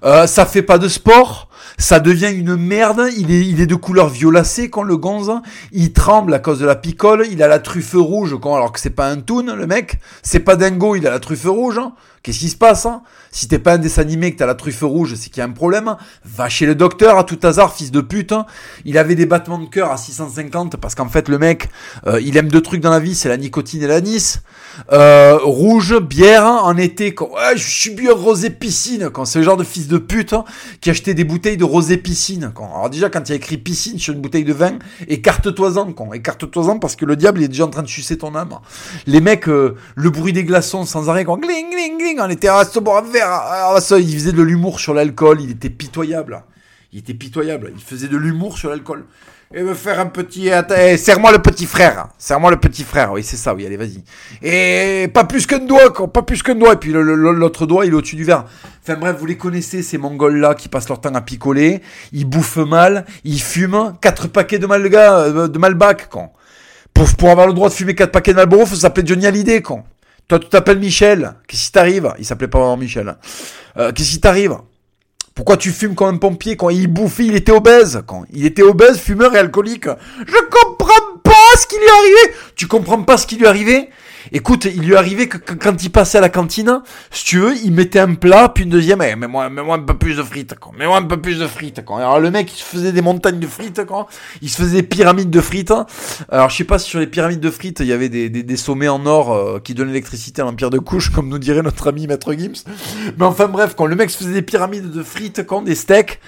Euh, 0.04 0.28
ça 0.28 0.46
fait 0.46 0.62
pas 0.62 0.78
de 0.78 0.88
sport, 0.88 1.50
ça 1.78 2.00
devient 2.00 2.32
une 2.34 2.56
merde. 2.56 3.08
Il 3.18 3.32
est, 3.32 3.46
il 3.46 3.62
est 3.62 3.68
de 3.68 3.76
couleur 3.76 4.10
violacée 4.10 4.70
quand 4.70 4.84
le 4.84 4.98
gonze, 4.98 5.32
il 5.72 5.94
tremble 5.94 6.34
à 6.34 6.40
cause 6.40 6.60
de 6.60 6.66
la 6.66 6.76
picole. 6.76 7.26
Il 7.30 7.44
a 7.44 7.48
la 7.48 7.60
truffe 7.60 7.96
rouge, 7.96 8.36
quand, 8.42 8.56
alors 8.56 8.72
que 8.72 8.80
c'est 8.80 8.90
pas 8.90 9.08
un 9.08 9.18
toon, 9.18 9.56
le 9.56 9.68
mec. 9.68 10.00
C'est 10.24 10.40
pas 10.40 10.56
dingo, 10.56 10.96
il 10.96 11.06
a 11.08 11.12
la 11.12 11.20
truffe 11.20 11.46
rouge. 11.46 11.80
Qu'est-ce 12.24 12.39
qui 12.39 12.49
se 12.49 12.55
passe 12.55 12.86
hein? 12.86 13.01
Si 13.32 13.49
t'es 13.49 13.59
pas 13.59 13.74
un 13.74 13.78
dessin 13.80 14.03
animé 14.03 14.32
que 14.32 14.38
t'as 14.38 14.45
la 14.45 14.55
truffe 14.55 14.82
rouge, 14.82 15.15
c'est 15.15 15.30
qu'il 15.30 15.39
y 15.39 15.41
a 15.41 15.45
un 15.45 15.51
problème. 15.51 15.97
Va 16.24 16.47
chez 16.47 16.65
le 16.65 16.74
docteur 16.74 17.17
à 17.17 17.26
tout 17.26 17.39
hasard, 17.43 17.76
fils 17.76 17.91
de 17.91 17.99
pute. 17.99 18.32
Hein. 18.32 18.45
Il 18.86 18.97
avait 18.97 19.15
des 19.15 19.26
battements 19.26 19.57
de 19.57 19.65
cœur 19.65 19.91
à 19.91 19.97
650 19.97 20.78
parce 20.78 20.95
qu'en 20.95 21.09
fait 21.09 21.28
le 21.28 21.38
mec, 21.38 21.67
euh, 22.07 22.21
il 22.21 22.38
aime 22.38 22.47
deux 22.47 22.61
trucs 22.61 22.80
dans 22.80 22.91
la 22.91 22.99
vie, 22.99 23.13
c'est 23.13 23.28
la 23.28 23.36
nicotine 23.36 23.84
et 23.84 23.88
l'anis. 23.88 24.39
Euh, 24.93 25.38
rouge, 25.41 25.99
bière 25.99 26.45
hein, 26.45 26.61
en 26.63 26.78
été. 26.78 27.13
Quand, 27.13 27.30
ouais, 27.32 27.57
je 27.57 27.67
suis 27.67 27.89
bien 27.89 28.13
rosé 28.13 28.51
piscine. 28.51 29.09
Quand 29.09 29.26
c'est 29.26 29.39
le 29.39 29.45
genre 29.45 29.57
de 29.57 29.65
fils 29.65 29.89
de 29.89 29.97
pute 29.97 30.32
hein, 30.32 30.45
qui 30.80 30.91
achetait 30.91 31.15
des 31.15 31.26
bouteilles 31.26 31.57
de 31.57 31.65
rosé 31.65 31.97
piscine. 31.97 32.53
Quand, 32.55 32.71
alors 32.74 32.89
déjà 32.89 33.09
quand 33.09 33.28
il 33.28 33.32
y 33.32 33.34
a 33.34 33.38
écrit 33.38 33.57
piscine 33.57 33.99
sur 33.99 34.13
une 34.13 34.21
bouteille 34.21 34.45
de 34.45 34.53
vin, 34.53 34.78
écarte-toi-en. 35.09 36.13
Écarte-toi-en 36.13 36.80
parce 36.80 36.95
que 36.95 37.03
le 37.03 37.17
diable 37.17 37.41
il 37.41 37.45
est 37.45 37.49
déjà 37.49 37.65
en 37.65 37.69
train 37.69 37.84
de 37.84 37.88
sucer 37.88 38.17
ton 38.17 38.34
âme. 38.36 38.59
Les 39.07 39.19
mecs, 39.19 39.49
euh, 39.49 39.76
le 39.95 40.09
bruit 40.09 40.32
des 40.32 40.45
glaçons 40.45 40.86
sans 40.86 41.09
arrêt, 41.09 41.26
quand 41.26 41.38
gling 41.38 41.71
gling 41.71 41.97
gling 41.97 42.12
on 42.20 42.30
était 42.30 42.47
à 42.47 42.64
boire 42.82 43.03
un 43.03 43.11
verre. 43.11 43.99
Il 43.99 44.14
faisait 44.14 44.32
de 44.32 44.41
l'humour 44.41 44.80
sur 44.80 44.93
l'alcool. 44.93 45.41
Il 45.41 45.51
était 45.51 45.70
pitoyable. 45.70 46.43
Il 46.91 46.99
était 46.99 47.14
pitoyable. 47.14 47.72
Il 47.76 47.82
faisait 47.82 48.07
de 48.07 48.18
l'humour 48.18 48.57
sur 48.57 48.70
l'alcool. 48.70 49.05
Et 49.55 49.61
me 49.61 49.76
faire 49.76 49.99
un 49.99 50.07
petit... 50.07 50.49
Eh, 50.49 50.97
serre-moi 50.97 51.32
le 51.32 51.39
petit 51.39 51.68
frère. 51.68 52.07
Serre-moi 52.18 52.49
le 52.49 52.57
petit 52.57 52.84
frère. 52.84 53.11
Oui, 53.11 53.24
c'est 53.24 53.38
ça. 53.38 53.53
Oui, 53.53 53.66
allez, 53.66 53.78
vas-y. 53.78 54.03
Et 54.41 55.07
pas 55.09 55.26
plus 55.26 55.45
qu'un 55.45 55.59
doigt, 55.59 55.91
quoi. 55.91 56.11
Pas 56.11 56.24
plus 56.24 56.41
qu'un 56.41 56.55
doigt. 56.55 56.74
Et 56.74 56.78
puis 56.78 56.91
l'autre 56.91 57.68
doigt, 57.68 57.86
il 57.86 57.91
est 57.91 57.95
au-dessus 57.95 58.16
du 58.16 58.24
verre. 58.24 58.45
Enfin 58.82 58.95
bref, 58.95 59.16
vous 59.20 59.28
les 59.28 59.38
connaissez, 59.38 59.84
ces 59.84 59.99
Mongols-là 59.99 60.55
qui 60.55 60.70
passent 60.70 60.89
leur 60.89 61.01
temps 61.01 61.14
à 61.14 61.22
picoler. 61.22 61.82
Ils 62.14 62.26
bouffent 62.26 62.57
mal. 62.57 63.05
Ils 63.24 63.39
fument. 63.39 63.93
Quatre 64.01 64.28
paquets 64.28 64.57
de 64.57 64.66
Malga, 64.66 65.20
euh, 65.20 65.47
de 65.47 65.59
Malbac, 65.59 66.09
quoi. 66.09 66.32
Pour, 66.93 67.07
pour 67.16 67.30
avoir 67.30 67.45
le 67.45 67.53
droit 67.53 67.70
de 67.70 67.74
fumer 67.74 67.93
quatre 67.93 68.11
paquets 68.11 68.32
de 68.32 68.38
Malboro, 68.38 68.66
faut 68.66 68.76
s'appeler 68.76 69.05
Johnny 69.05 69.28
Hallyday, 69.28 69.61
quoi. 69.61 69.84
Toi, 70.28 70.39
tu 70.39 70.47
t'appelles 70.49 70.80
Michel. 70.80 71.36
Qu'est-ce 71.47 71.65
qui 71.65 71.71
t'arrive? 71.71 72.13
Il 72.17 72.26
s'appelait 72.26 72.47
pas 72.47 72.59
vraiment 72.59 72.78
Michel. 72.78 73.15
Euh, 73.78 73.91
Qu'est-ce 73.91 74.11
qui 74.11 74.19
t'arrive? 74.19 74.57
Pourquoi 75.36 75.57
tu 75.57 75.71
fumes 75.71 75.95
comme 75.95 76.15
un 76.15 76.17
pompier 76.17 76.55
quand 76.55 76.69
il 76.69 76.88
bouffait 76.88 77.26
Il 77.26 77.36
était 77.36 77.51
obèse? 77.51 78.03
Quand 78.05 78.24
il 78.32 78.45
était 78.45 78.61
obèse, 78.61 78.99
fumeur 78.99 79.34
et 79.36 79.39
alcoolique. 79.39 79.88
Je 80.28 80.49
comprends 80.49 81.17
pas 81.24 81.32
ce 81.57 81.65
qui 81.67 81.76
lui 81.76 81.86
est 81.86 81.89
arrivé. 81.89 82.36
Tu 82.55 82.67
comprends 82.67 83.01
pas 83.01 83.17
ce 83.17 83.26
qui 83.28 83.36
lui 83.38 83.45
est 83.45 83.47
arrivé? 83.47 83.89
Écoute, 84.32 84.65
il 84.65 84.84
lui 84.84 84.95
arrivait 84.95 85.28
que 85.28 85.38
quand 85.38 85.84
il 85.84 85.89
passait 85.89 86.17
à 86.17 86.21
la 86.21 86.30
cantine, 86.30 86.82
si 87.11 87.26
tu 87.26 87.39
veux, 87.39 87.55
il 87.63 87.71
mettait 87.71 87.99
un 87.99 88.15
plat, 88.15 88.49
puis 88.49 88.63
une 88.63 88.69
deuxième, 88.69 89.01
eh, 89.01 89.15
mets-moi, 89.15 89.49
mets-moi 89.49 89.76
un 89.76 89.80
peu 89.80 89.95
plus 89.95 90.15
de 90.15 90.24
frites, 90.24 90.57
quoi. 90.59 90.71
Mets-moi 90.78 90.97
un 90.97 91.03
peu 91.03 91.17
plus 91.17 91.39
de 91.39 91.47
frites, 91.47 91.84
quoi. 91.84 91.97
Alors 91.97 92.19
le 92.19 92.32
mec, 92.32 92.51
il 92.53 92.57
se 92.57 92.63
faisait 92.63 92.91
des 92.91 93.01
montagnes 93.01 93.39
de 93.39 93.47
frites, 93.47 93.86
quoi. 93.86 94.07
Il 94.41 94.49
se 94.49 94.57
faisait 94.57 94.82
des 94.82 94.88
pyramides 94.88 95.30
de 95.30 95.41
frites. 95.41 95.74
Alors 96.30 96.49
je 96.49 96.57
sais 96.57 96.63
pas 96.63 96.80
si 96.80 96.89
sur 96.89 96.99
les 96.99 97.07
pyramides 97.07 97.39
de 97.39 97.51
frites, 97.51 97.80
il 97.82 97.88
y 97.88 97.93
avait 97.93 98.09
des, 98.09 98.57
sommets 98.57 98.88
en 98.88 99.05
or 99.05 99.34
euh, 99.34 99.59
qui 99.59 99.74
donnaient 99.74 99.91
l'électricité 99.91 100.41
à 100.41 100.45
l'empire 100.45 100.69
de 100.69 100.80
couche, 100.80 101.09
comme 101.09 101.28
nous 101.28 101.39
dirait 101.39 101.61
notre 101.61 101.88
ami 101.88 102.07
Maître 102.07 102.34
Gims. 102.34 102.63
Mais 103.17 103.26
enfin 103.26 103.47
bref, 103.47 103.74
quand 103.76 103.86
le 103.86 103.95
mec 103.95 104.09
se 104.09 104.17
faisait 104.17 104.34
des 104.34 104.41
pyramides 104.41 104.91
de 104.91 105.03
frites, 105.03 105.45
quand 105.45 105.61
des 105.61 105.76
steaks, 105.76 106.19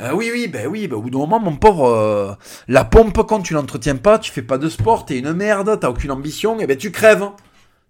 euh, 0.00 0.12
oui, 0.14 0.30
oui, 0.32 0.48
ben 0.48 0.66
oui, 0.66 0.88
ben 0.88 0.96
au 0.96 1.02
bout 1.02 1.10
d'un 1.10 1.18
moment, 1.18 1.40
mon 1.40 1.56
pauvre, 1.56 1.88
euh, 1.88 2.32
la 2.68 2.84
pompe, 2.84 3.26
quand 3.26 3.42
tu 3.42 3.54
l'entretiens 3.54 3.96
pas, 3.96 4.18
tu 4.18 4.30
fais 4.32 4.42
pas 4.42 4.56
de 4.56 4.68
sport, 4.68 5.04
t'es 5.04 5.18
une 5.18 5.32
merde, 5.32 5.78
t'as 5.80 5.90
aucune 5.90 6.10
ambition, 6.10 6.58
et 6.58 6.66
ben 6.66 6.76
tu 6.76 6.90
crèves. 6.90 7.28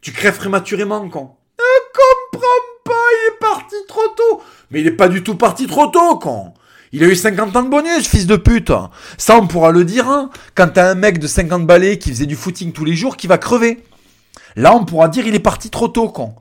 Tu 0.00 0.12
crèves 0.12 0.38
prématurément, 0.38 1.08
con. 1.08 1.30
Je 1.58 2.34
comprends 2.34 2.46
pas, 2.84 2.92
il 2.92 3.28
est 3.28 3.38
parti 3.38 3.76
trop 3.86 4.08
tôt. 4.16 4.42
Mais 4.70 4.80
il 4.80 4.86
est 4.86 4.92
pas 4.92 5.08
du 5.08 5.22
tout 5.22 5.36
parti 5.36 5.66
trop 5.66 5.86
tôt, 5.86 6.16
con. 6.16 6.54
Il 6.92 7.04
a 7.04 7.06
eu 7.06 7.14
50 7.14 7.54
ans 7.54 7.62
de 7.62 7.68
bonus, 7.68 8.08
fils 8.08 8.26
de 8.26 8.36
pute. 8.36 8.72
Ça, 9.16 9.38
on 9.38 9.46
pourra 9.46 9.70
le 9.70 9.84
dire, 9.84 10.08
hein, 10.08 10.30
quand 10.56 10.68
t'as 10.72 10.90
un 10.90 10.96
mec 10.96 11.18
de 11.20 11.28
50 11.28 11.64
balais 11.64 11.98
qui 11.98 12.11
faisait 12.11 12.26
du 12.26 12.34
footing 12.34 12.72
tous 12.72 12.84
les 12.84 12.96
jours 12.96 13.16
qui 13.16 13.28
va 13.28 13.38
crever. 13.38 13.84
Là, 14.56 14.74
on 14.74 14.84
pourra 14.84 15.08
dire 15.08 15.26
il 15.26 15.34
est 15.34 15.38
parti 15.38 15.70
trop 15.70 15.86
tôt, 15.86 16.08
con. 16.08 16.34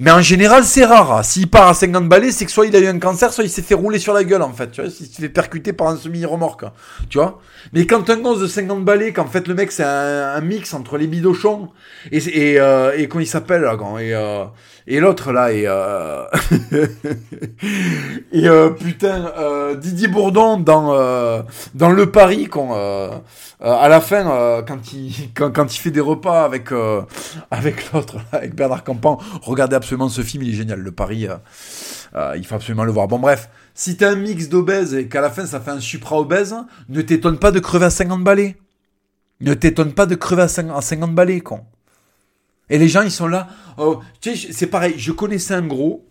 Mais 0.00 0.10
en 0.10 0.22
général, 0.22 0.64
c'est 0.64 0.86
rare. 0.86 1.22
S'il 1.26 1.50
part 1.50 1.68
à 1.68 1.74
50 1.74 2.08
balais, 2.08 2.32
c'est 2.32 2.46
que 2.46 2.50
soit 2.50 2.66
il 2.66 2.74
a 2.74 2.78
eu 2.78 2.86
un 2.86 2.98
cancer, 2.98 3.34
soit 3.34 3.44
il 3.44 3.50
s'est 3.50 3.60
fait 3.60 3.74
rouler 3.74 3.98
sur 3.98 4.14
la 4.14 4.24
gueule, 4.24 4.40
en 4.40 4.54
fait. 4.54 4.70
Tu 4.70 4.80
vois, 4.80 4.90
s'il 4.90 5.06
s'est 5.06 5.20
fait 5.20 5.28
percuter 5.28 5.74
par 5.74 5.88
un 5.88 5.96
semi-remorque. 5.98 6.64
Tu 7.10 7.18
vois? 7.18 7.38
Mais 7.74 7.84
quand 7.84 8.08
un 8.08 8.16
gosse 8.16 8.40
de 8.40 8.46
50 8.46 8.82
balais, 8.82 9.12
qu'en 9.12 9.26
fait 9.26 9.46
le 9.46 9.54
mec 9.54 9.70
c'est 9.70 9.84
un, 9.84 10.40
mix 10.40 10.72
entre 10.72 10.96
les 10.96 11.06
bidochons 11.06 11.68
et, 12.10 12.16
et, 12.16 12.60
euh, 12.60 12.96
et 12.96 13.08
comment 13.08 13.20
il 13.20 13.26
s'appelle 13.26 13.60
là, 13.60 13.76
quand, 13.76 13.98
et, 13.98 14.14
euh, 14.14 14.44
et 14.86 15.00
l'autre 15.00 15.32
là, 15.32 15.52
et, 15.52 15.64
euh... 15.66 16.24
et 18.32 18.48
euh, 18.48 18.70
putain, 18.70 19.32
euh, 19.38 19.74
Didier 19.74 20.08
Bourdon 20.08 20.58
dans, 20.58 20.94
euh, 20.94 21.42
dans 21.74 21.90
Le 21.90 22.10
Paris, 22.10 22.48
quand, 22.50 22.72
à 23.60 23.88
la 23.88 24.00
fin, 24.00 24.62
quand, 24.66 24.92
il, 24.92 25.32
quand, 25.34 25.52
quand, 25.52 25.74
il 25.74 25.78
fait 25.78 25.90
des 25.90 26.00
repas 26.00 26.44
avec, 26.44 26.70
avec 27.50 27.92
l'autre, 27.92 28.16
avec 28.32 28.54
Bernard 28.54 28.84
Campan, 28.84 29.18
regardez 29.42 29.76
absolument 29.76 30.08
ce 30.08 30.22
film, 30.22 30.42
il 30.42 30.50
est 30.50 30.56
génial, 30.56 30.80
Le 30.80 30.92
Paris, 30.92 31.26
il 32.36 32.46
faut 32.46 32.54
absolument 32.54 32.84
le 32.84 32.92
voir. 32.92 33.08
Bon 33.08 33.18
bref, 33.18 33.50
si 33.74 33.96
t'as 33.96 34.10
un 34.10 34.16
mix 34.16 34.48
d'obèses 34.48 34.94
et 34.94 35.08
qu'à 35.08 35.20
la 35.20 35.30
fin 35.30 35.46
ça 35.46 35.60
fait 35.60 35.70
un 35.70 35.80
supra-obèse, 35.80 36.56
ne 36.88 37.02
t'étonne 37.02 37.38
pas 37.38 37.50
de 37.50 37.60
crever 37.60 37.86
à 37.86 37.90
50 37.90 38.24
balais. 38.24 38.56
Ne 39.40 39.54
t'étonne 39.54 39.92
pas 39.92 40.04
de 40.06 40.14
crever 40.14 40.42
à 40.42 40.48
50 40.48 41.14
balais, 41.14 41.40
con. 41.40 41.64
Et 42.70 42.78
les 42.78 42.88
gens, 42.88 43.02
ils 43.02 43.10
sont 43.10 43.26
là. 43.26 43.48
Oh, 43.76 44.00
tu 44.20 44.36
sais, 44.36 44.52
c'est 44.52 44.66
pareil, 44.68 44.94
je 44.96 45.12
connaissais 45.12 45.54
un 45.54 45.66
gros. 45.66 46.06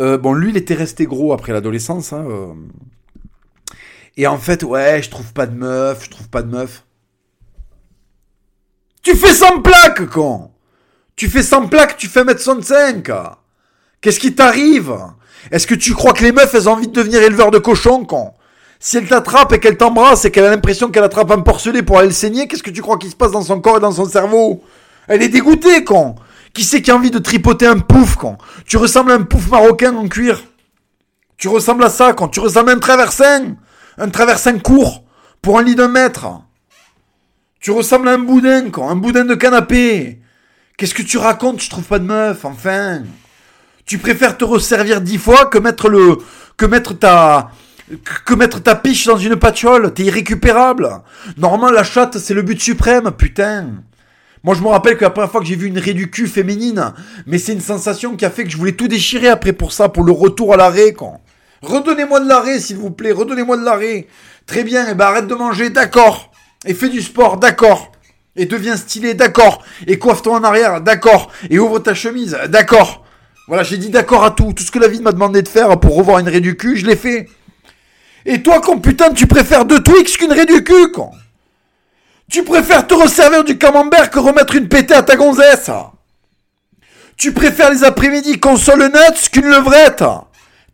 Euh, 0.00 0.18
bon, 0.18 0.34
lui, 0.34 0.50
il 0.50 0.56
était 0.56 0.74
resté 0.74 1.06
gros 1.06 1.32
après 1.32 1.52
l'adolescence. 1.52 2.12
Hein, 2.12 2.26
euh. 2.28 2.52
Et 4.16 4.26
en 4.26 4.38
fait, 4.38 4.64
ouais, 4.64 5.00
je 5.02 5.08
trouve 5.08 5.32
pas 5.32 5.46
de 5.46 5.54
meuf, 5.54 6.04
je 6.04 6.10
trouve 6.10 6.28
pas 6.28 6.42
de 6.42 6.50
meuf. 6.50 6.84
Tu 9.02 9.14
fais 9.14 9.32
100 9.32 9.62
plaques, 9.62 10.08
con 10.10 10.50
Tu 11.14 11.28
fais 11.28 11.42
100 11.42 11.68
plaques, 11.68 11.96
tu 11.96 12.08
fais 12.08 12.24
1m65 12.24 13.36
Qu'est-ce 14.00 14.18
qui 14.18 14.34
t'arrive? 14.34 14.96
Est-ce 15.50 15.66
que 15.66 15.74
tu 15.74 15.94
crois 15.94 16.12
que 16.12 16.24
les 16.24 16.32
meufs, 16.32 16.52
elles 16.54 16.68
ont 16.68 16.72
envie 16.72 16.88
de 16.88 16.92
devenir 16.92 17.22
éleveurs 17.22 17.50
de 17.50 17.58
cochons, 17.58 18.04
con? 18.04 18.32
Si 18.80 18.96
elle 18.96 19.06
t'attrape 19.06 19.52
et 19.52 19.60
qu'elle 19.60 19.76
t'embrasse 19.76 20.24
et 20.24 20.30
qu'elle 20.30 20.44
a 20.44 20.50
l'impression 20.50 20.90
qu'elle 20.90 21.04
attrape 21.04 21.30
un 21.30 21.40
porcelet 21.40 21.82
pour 21.82 21.98
aller 21.98 22.08
le 22.08 22.14
saigner, 22.14 22.48
qu'est-ce 22.48 22.62
que 22.62 22.70
tu 22.70 22.82
crois 22.82 22.98
qu'il 22.98 23.10
se 23.10 23.16
passe 23.16 23.32
dans 23.32 23.42
son 23.42 23.60
corps 23.60 23.78
et 23.78 23.80
dans 23.80 23.92
son 23.92 24.08
cerveau? 24.08 24.62
Elle 25.08 25.22
est 25.22 25.28
dégoûtée, 25.28 25.84
con 25.84 26.16
qui 26.54 26.62
c'est 26.62 26.80
qui 26.80 26.90
a 26.92 26.96
envie 26.96 27.10
de 27.10 27.18
tripoter 27.18 27.66
un 27.66 27.80
pouf, 27.80 28.14
quand 28.16 28.38
Tu 28.64 28.76
ressembles 28.76 29.10
à 29.10 29.16
un 29.16 29.22
pouf 29.22 29.50
marocain 29.50 29.94
en 29.96 30.08
cuir. 30.08 30.42
Tu 31.36 31.48
ressembles 31.48 31.84
à 31.84 31.90
ça, 31.90 32.14
quand 32.14 32.28
Tu 32.28 32.40
ressembles 32.40 32.70
à 32.70 32.74
un 32.74 32.78
traversin. 32.78 33.56
Un 33.98 34.08
traversin 34.08 34.58
court. 34.60 35.04
Pour 35.42 35.58
un 35.58 35.62
lit 35.62 35.74
d'un 35.74 35.88
mètre. 35.88 36.26
Tu 37.60 37.72
ressembles 37.72 38.08
à 38.08 38.12
un 38.12 38.18
boudin, 38.18 38.70
quand 38.70 38.88
Un 38.88 38.96
boudin 38.96 39.24
de 39.24 39.34
canapé. 39.34 40.20
Qu'est-ce 40.78 40.94
que 40.94 41.02
tu 41.02 41.18
racontes 41.18 41.60
Je 41.60 41.70
trouve 41.70 41.84
pas 41.84 41.98
de 41.98 42.04
meuf, 42.04 42.44
enfin. 42.44 43.02
Tu 43.84 43.98
préfères 43.98 44.38
te 44.38 44.44
resservir 44.44 45.00
dix 45.00 45.18
fois 45.18 45.46
que 45.46 45.58
mettre 45.58 45.88
le, 45.88 46.18
que 46.56 46.66
mettre 46.66 46.94
ta, 46.94 47.50
que 48.24 48.34
mettre 48.34 48.62
ta 48.62 48.76
piche 48.76 49.06
dans 49.06 49.18
une 49.18 49.36
patiole. 49.36 49.92
T'es 49.92 50.04
irrécupérable. 50.04 51.02
Normalement, 51.36 51.70
la 51.70 51.84
chatte, 51.84 52.18
c'est 52.18 52.32
le 52.32 52.42
but 52.42 52.60
suprême, 52.60 53.10
putain. 53.10 53.82
Moi, 54.44 54.54
je 54.54 54.60
me 54.60 54.68
rappelle 54.68 54.98
que 54.98 55.04
la 55.04 55.10
première 55.10 55.30
fois 55.30 55.40
que 55.40 55.46
j'ai 55.46 55.56
vu 55.56 55.68
une 55.68 55.78
raie 55.78 55.94
du 55.94 56.10
cul 56.10 56.28
féminine, 56.28 56.92
mais 57.26 57.38
c'est 57.38 57.54
une 57.54 57.62
sensation 57.62 58.14
qui 58.14 58.26
a 58.26 58.30
fait 58.30 58.44
que 58.44 58.50
je 58.50 58.58
voulais 58.58 58.72
tout 58.72 58.88
déchirer 58.88 59.28
après 59.28 59.54
pour 59.54 59.72
ça, 59.72 59.88
pour 59.88 60.04
le 60.04 60.12
retour 60.12 60.52
à 60.52 60.58
l'arrêt, 60.58 60.92
quoi. 60.92 61.14
Redonnez-moi 61.62 62.20
de 62.20 62.28
l'arrêt, 62.28 62.60
s'il 62.60 62.76
vous 62.76 62.90
plaît, 62.90 63.12
redonnez-moi 63.12 63.56
de 63.56 63.64
l'arrêt. 63.64 64.06
Très 64.46 64.62
bien, 64.62 64.86
et 64.86 64.90
eh 64.90 64.94
ben 64.94 65.06
arrête 65.06 65.26
de 65.26 65.34
manger, 65.34 65.70
d'accord. 65.70 66.30
Et 66.66 66.74
fais 66.74 66.90
du 66.90 67.00
sport, 67.00 67.38
d'accord. 67.38 67.90
Et 68.36 68.44
deviens 68.44 68.76
stylé, 68.76 69.14
d'accord. 69.14 69.62
Et 69.86 69.98
coiffe-toi 69.98 70.36
en 70.36 70.44
arrière, 70.44 70.82
d'accord. 70.82 71.32
Et 71.48 71.58
ouvre 71.58 71.78
ta 71.78 71.94
chemise, 71.94 72.36
d'accord. 72.48 73.02
Voilà, 73.48 73.62
j'ai 73.62 73.78
dit 73.78 73.88
d'accord 73.88 74.24
à 74.24 74.30
tout. 74.30 74.52
Tout 74.52 74.62
ce 74.62 74.70
que 74.70 74.78
la 74.78 74.88
vie 74.88 75.00
m'a 75.00 75.12
demandé 75.12 75.40
de 75.40 75.48
faire 75.48 75.80
pour 75.80 75.96
revoir 75.96 76.18
une 76.18 76.28
raie 76.28 76.40
du 76.40 76.54
cul, 76.54 76.76
je 76.76 76.84
l'ai 76.84 76.96
fait. 76.96 77.30
Et 78.26 78.42
toi, 78.42 78.60
con 78.60 78.78
putain, 78.78 79.10
tu 79.14 79.26
préfères 79.26 79.64
deux 79.64 79.82
Twix 79.82 80.18
qu'une 80.18 80.32
raie 80.32 80.44
du 80.44 80.62
cul, 80.62 80.92
con 80.92 81.12
tu 82.34 82.42
préfères 82.42 82.84
te 82.84 82.94
resservir 82.94 83.44
du 83.44 83.58
camembert 83.58 84.10
que 84.10 84.18
remettre 84.18 84.56
une 84.56 84.66
pétée 84.66 84.94
à 84.94 85.04
ta 85.04 85.14
gonzesse 85.14 85.70
Tu 87.16 87.32
préfères 87.32 87.70
les 87.70 87.84
après-midi 87.84 88.40
console 88.40 88.86
nuts 88.86 89.28
qu'une 89.30 89.46
levrette 89.46 90.02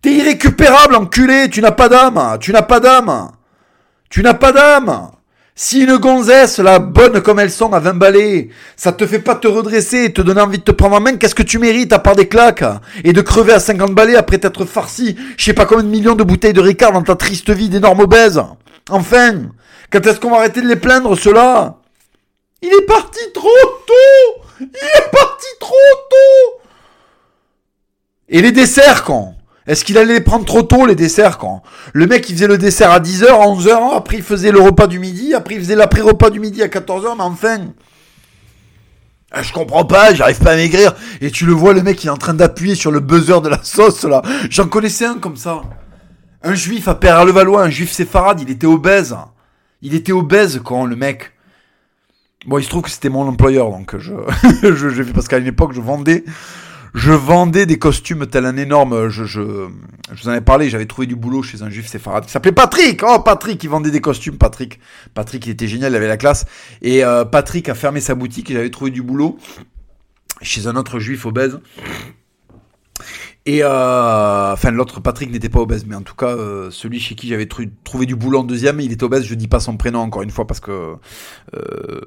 T'es 0.00 0.10
irrécupérable, 0.10 0.94
enculé, 0.94 1.50
tu 1.50 1.60
n'as 1.60 1.72
pas 1.72 1.90
d'âme, 1.90 2.38
tu 2.40 2.54
n'as 2.54 2.62
pas 2.62 2.80
d'âme. 2.80 3.32
Tu 4.08 4.22
n'as 4.22 4.32
pas 4.32 4.52
d'âme. 4.52 5.10
Si 5.54 5.82
une 5.82 5.98
gonzesse, 5.98 6.60
la 6.60 6.78
bonne 6.78 7.20
comme 7.20 7.38
elles 7.38 7.50
sont, 7.50 7.74
à 7.74 7.78
20 7.78 7.92
balais, 7.92 8.48
ça 8.74 8.92
te 8.92 9.06
fait 9.06 9.18
pas 9.18 9.34
te 9.34 9.46
redresser 9.46 10.14
te 10.14 10.22
donner 10.22 10.40
envie 10.40 10.56
de 10.56 10.64
te 10.64 10.72
prendre 10.72 10.96
en 10.96 11.00
main, 11.02 11.18
qu'est-ce 11.18 11.34
que 11.34 11.42
tu 11.42 11.58
mérites 11.58 11.92
à 11.92 11.98
part 11.98 12.16
des 12.16 12.26
claques 12.26 12.64
Et 13.04 13.12
de 13.12 13.20
crever 13.20 13.52
à 13.52 13.60
50 13.60 13.94
balais 13.94 14.16
après 14.16 14.38
t'être 14.38 14.64
farci, 14.64 15.14
je 15.36 15.44
sais 15.44 15.52
pas 15.52 15.66
combien 15.66 15.84
de 15.84 15.90
millions 15.90 16.14
de 16.14 16.24
bouteilles 16.24 16.54
de 16.54 16.62
Ricard 16.62 16.92
dans 16.92 17.02
ta 17.02 17.16
triste 17.16 17.50
vie 17.50 17.68
d'énorme 17.68 18.00
obèse? 18.00 18.40
Enfin 18.88 19.50
quand 19.90 20.06
est-ce 20.06 20.20
qu'on 20.20 20.30
va 20.30 20.36
arrêter 20.36 20.62
de 20.62 20.68
les 20.68 20.76
plaindre, 20.76 21.18
ceux-là? 21.18 21.78
Il 22.62 22.68
est 22.68 22.86
parti 22.86 23.20
trop 23.34 23.48
tôt 23.86 24.42
Il 24.60 24.66
est 24.66 25.10
parti 25.10 25.46
trop 25.58 25.74
tôt 26.10 26.60
Et 28.28 28.40
les 28.40 28.52
desserts, 28.52 29.02
quand? 29.02 29.34
Est-ce 29.66 29.84
qu'il 29.84 29.98
allait 29.98 30.14
les 30.14 30.20
prendre 30.20 30.44
trop 30.44 30.62
tôt, 30.62 30.86
les 30.86 30.94
desserts, 30.94 31.38
quand? 31.38 31.62
Le 31.92 32.06
mec, 32.06 32.28
il 32.28 32.36
faisait 32.36 32.46
le 32.46 32.56
dessert 32.56 32.92
à 32.92 33.00
10h, 33.00 33.26
à 33.26 33.46
11h, 33.46 33.96
après 33.96 34.16
il 34.18 34.22
faisait 34.22 34.52
le 34.52 34.60
repas 34.60 34.86
du 34.86 35.00
midi, 35.00 35.34
après 35.34 35.54
il 35.54 35.60
faisait 35.60 35.74
l'après-repas 35.74 36.30
du 36.30 36.38
midi 36.38 36.62
à 36.62 36.68
14h, 36.68 37.16
mais 37.16 37.24
enfin... 37.24 37.58
Ah, 39.32 39.42
je 39.42 39.52
comprends 39.52 39.84
pas, 39.84 40.12
j'arrive 40.12 40.40
pas 40.40 40.52
à 40.52 40.56
maigrir. 40.56 40.94
Et 41.20 41.30
tu 41.30 41.46
le 41.46 41.52
vois, 41.52 41.72
le 41.72 41.82
mec, 41.82 42.02
il 42.02 42.08
est 42.08 42.10
en 42.10 42.16
train 42.16 42.34
d'appuyer 42.34 42.74
sur 42.74 42.90
le 42.90 43.00
buzzer 43.00 43.40
de 43.40 43.48
la 43.48 43.62
sauce, 43.62 44.04
là. 44.04 44.22
J'en 44.50 44.66
connaissais 44.66 45.04
un 45.04 45.18
comme 45.18 45.36
ça. 45.36 45.62
Un 46.42 46.54
juif 46.54 46.88
à 46.88 46.94
Père-Levallois, 46.94 47.62
un 47.62 47.70
juif 47.70 47.90
séfarade, 47.90 48.40
il 48.40 48.50
était 48.50 48.66
obèse. 48.66 49.16
Il 49.82 49.94
était 49.94 50.12
obèse 50.12 50.60
quand 50.64 50.86
le 50.86 50.96
mec. 50.96 51.32
Bon, 52.46 52.58
il 52.58 52.64
se 52.64 52.70
trouve 52.70 52.82
que 52.82 52.90
c'était 52.90 53.10
mon 53.10 53.26
employeur, 53.28 53.70
donc 53.70 53.98
je, 53.98 54.14
je, 54.62 54.88
je 54.88 55.02
parce 55.02 55.28
qu'à 55.28 55.38
une 55.38 55.46
époque, 55.46 55.72
je 55.74 55.80
vendais, 55.80 56.24
je 56.94 57.12
vendais 57.12 57.66
des 57.66 57.78
costumes 57.78 58.26
tel 58.26 58.46
un 58.46 58.56
énorme, 58.56 59.10
je, 59.10 59.24
je, 59.24 59.68
je 60.12 60.22
vous 60.22 60.28
en 60.30 60.32
ai 60.32 60.40
parlé, 60.40 60.70
j'avais 60.70 60.86
trouvé 60.86 61.06
du 61.06 61.16
boulot 61.16 61.42
chez 61.42 61.62
un 61.62 61.68
juif 61.68 61.86
séfarade 61.86 62.24
qui 62.24 62.30
s'appelait 62.30 62.52
Patrick. 62.52 63.02
Oh, 63.06 63.20
Patrick, 63.20 63.62
il 63.62 63.68
vendait 63.68 63.90
des 63.90 64.00
costumes, 64.00 64.38
Patrick. 64.38 64.80
Patrick, 65.12 65.46
il 65.46 65.50
était 65.50 65.68
génial, 65.68 65.92
il 65.92 65.96
avait 65.96 66.08
la 66.08 66.16
classe. 66.16 66.46
Et 66.80 67.04
euh, 67.04 67.26
Patrick 67.26 67.68
a 67.68 67.74
fermé 67.74 68.00
sa 68.00 68.14
boutique 68.14 68.50
et 68.50 68.54
j'avais 68.54 68.70
trouvé 68.70 68.90
du 68.90 69.02
boulot 69.02 69.38
chez 70.40 70.66
un 70.66 70.76
autre 70.76 70.98
juif 70.98 71.26
obèse. 71.26 71.60
Et 73.46 73.64
euh, 73.64 74.52
enfin, 74.52 74.70
l'autre 74.70 75.00
Patrick 75.00 75.30
n'était 75.30 75.48
pas 75.48 75.60
obèse, 75.60 75.86
mais 75.86 75.96
en 75.96 76.02
tout 76.02 76.14
cas, 76.14 76.28
euh, 76.28 76.70
celui 76.70 77.00
chez 77.00 77.14
qui 77.14 77.28
j'avais 77.28 77.48
trouvé 77.84 78.04
du 78.04 78.14
boulot 78.14 78.40
en 78.40 78.44
deuxième, 78.44 78.80
il 78.80 78.92
est 78.92 79.02
obèse. 79.02 79.24
Je 79.24 79.34
dis 79.34 79.48
pas 79.48 79.60
son 79.60 79.76
prénom 79.76 80.00
encore 80.00 80.22
une 80.22 80.30
fois 80.30 80.46
parce 80.46 80.60
que 80.60 80.96
euh, 81.54 82.00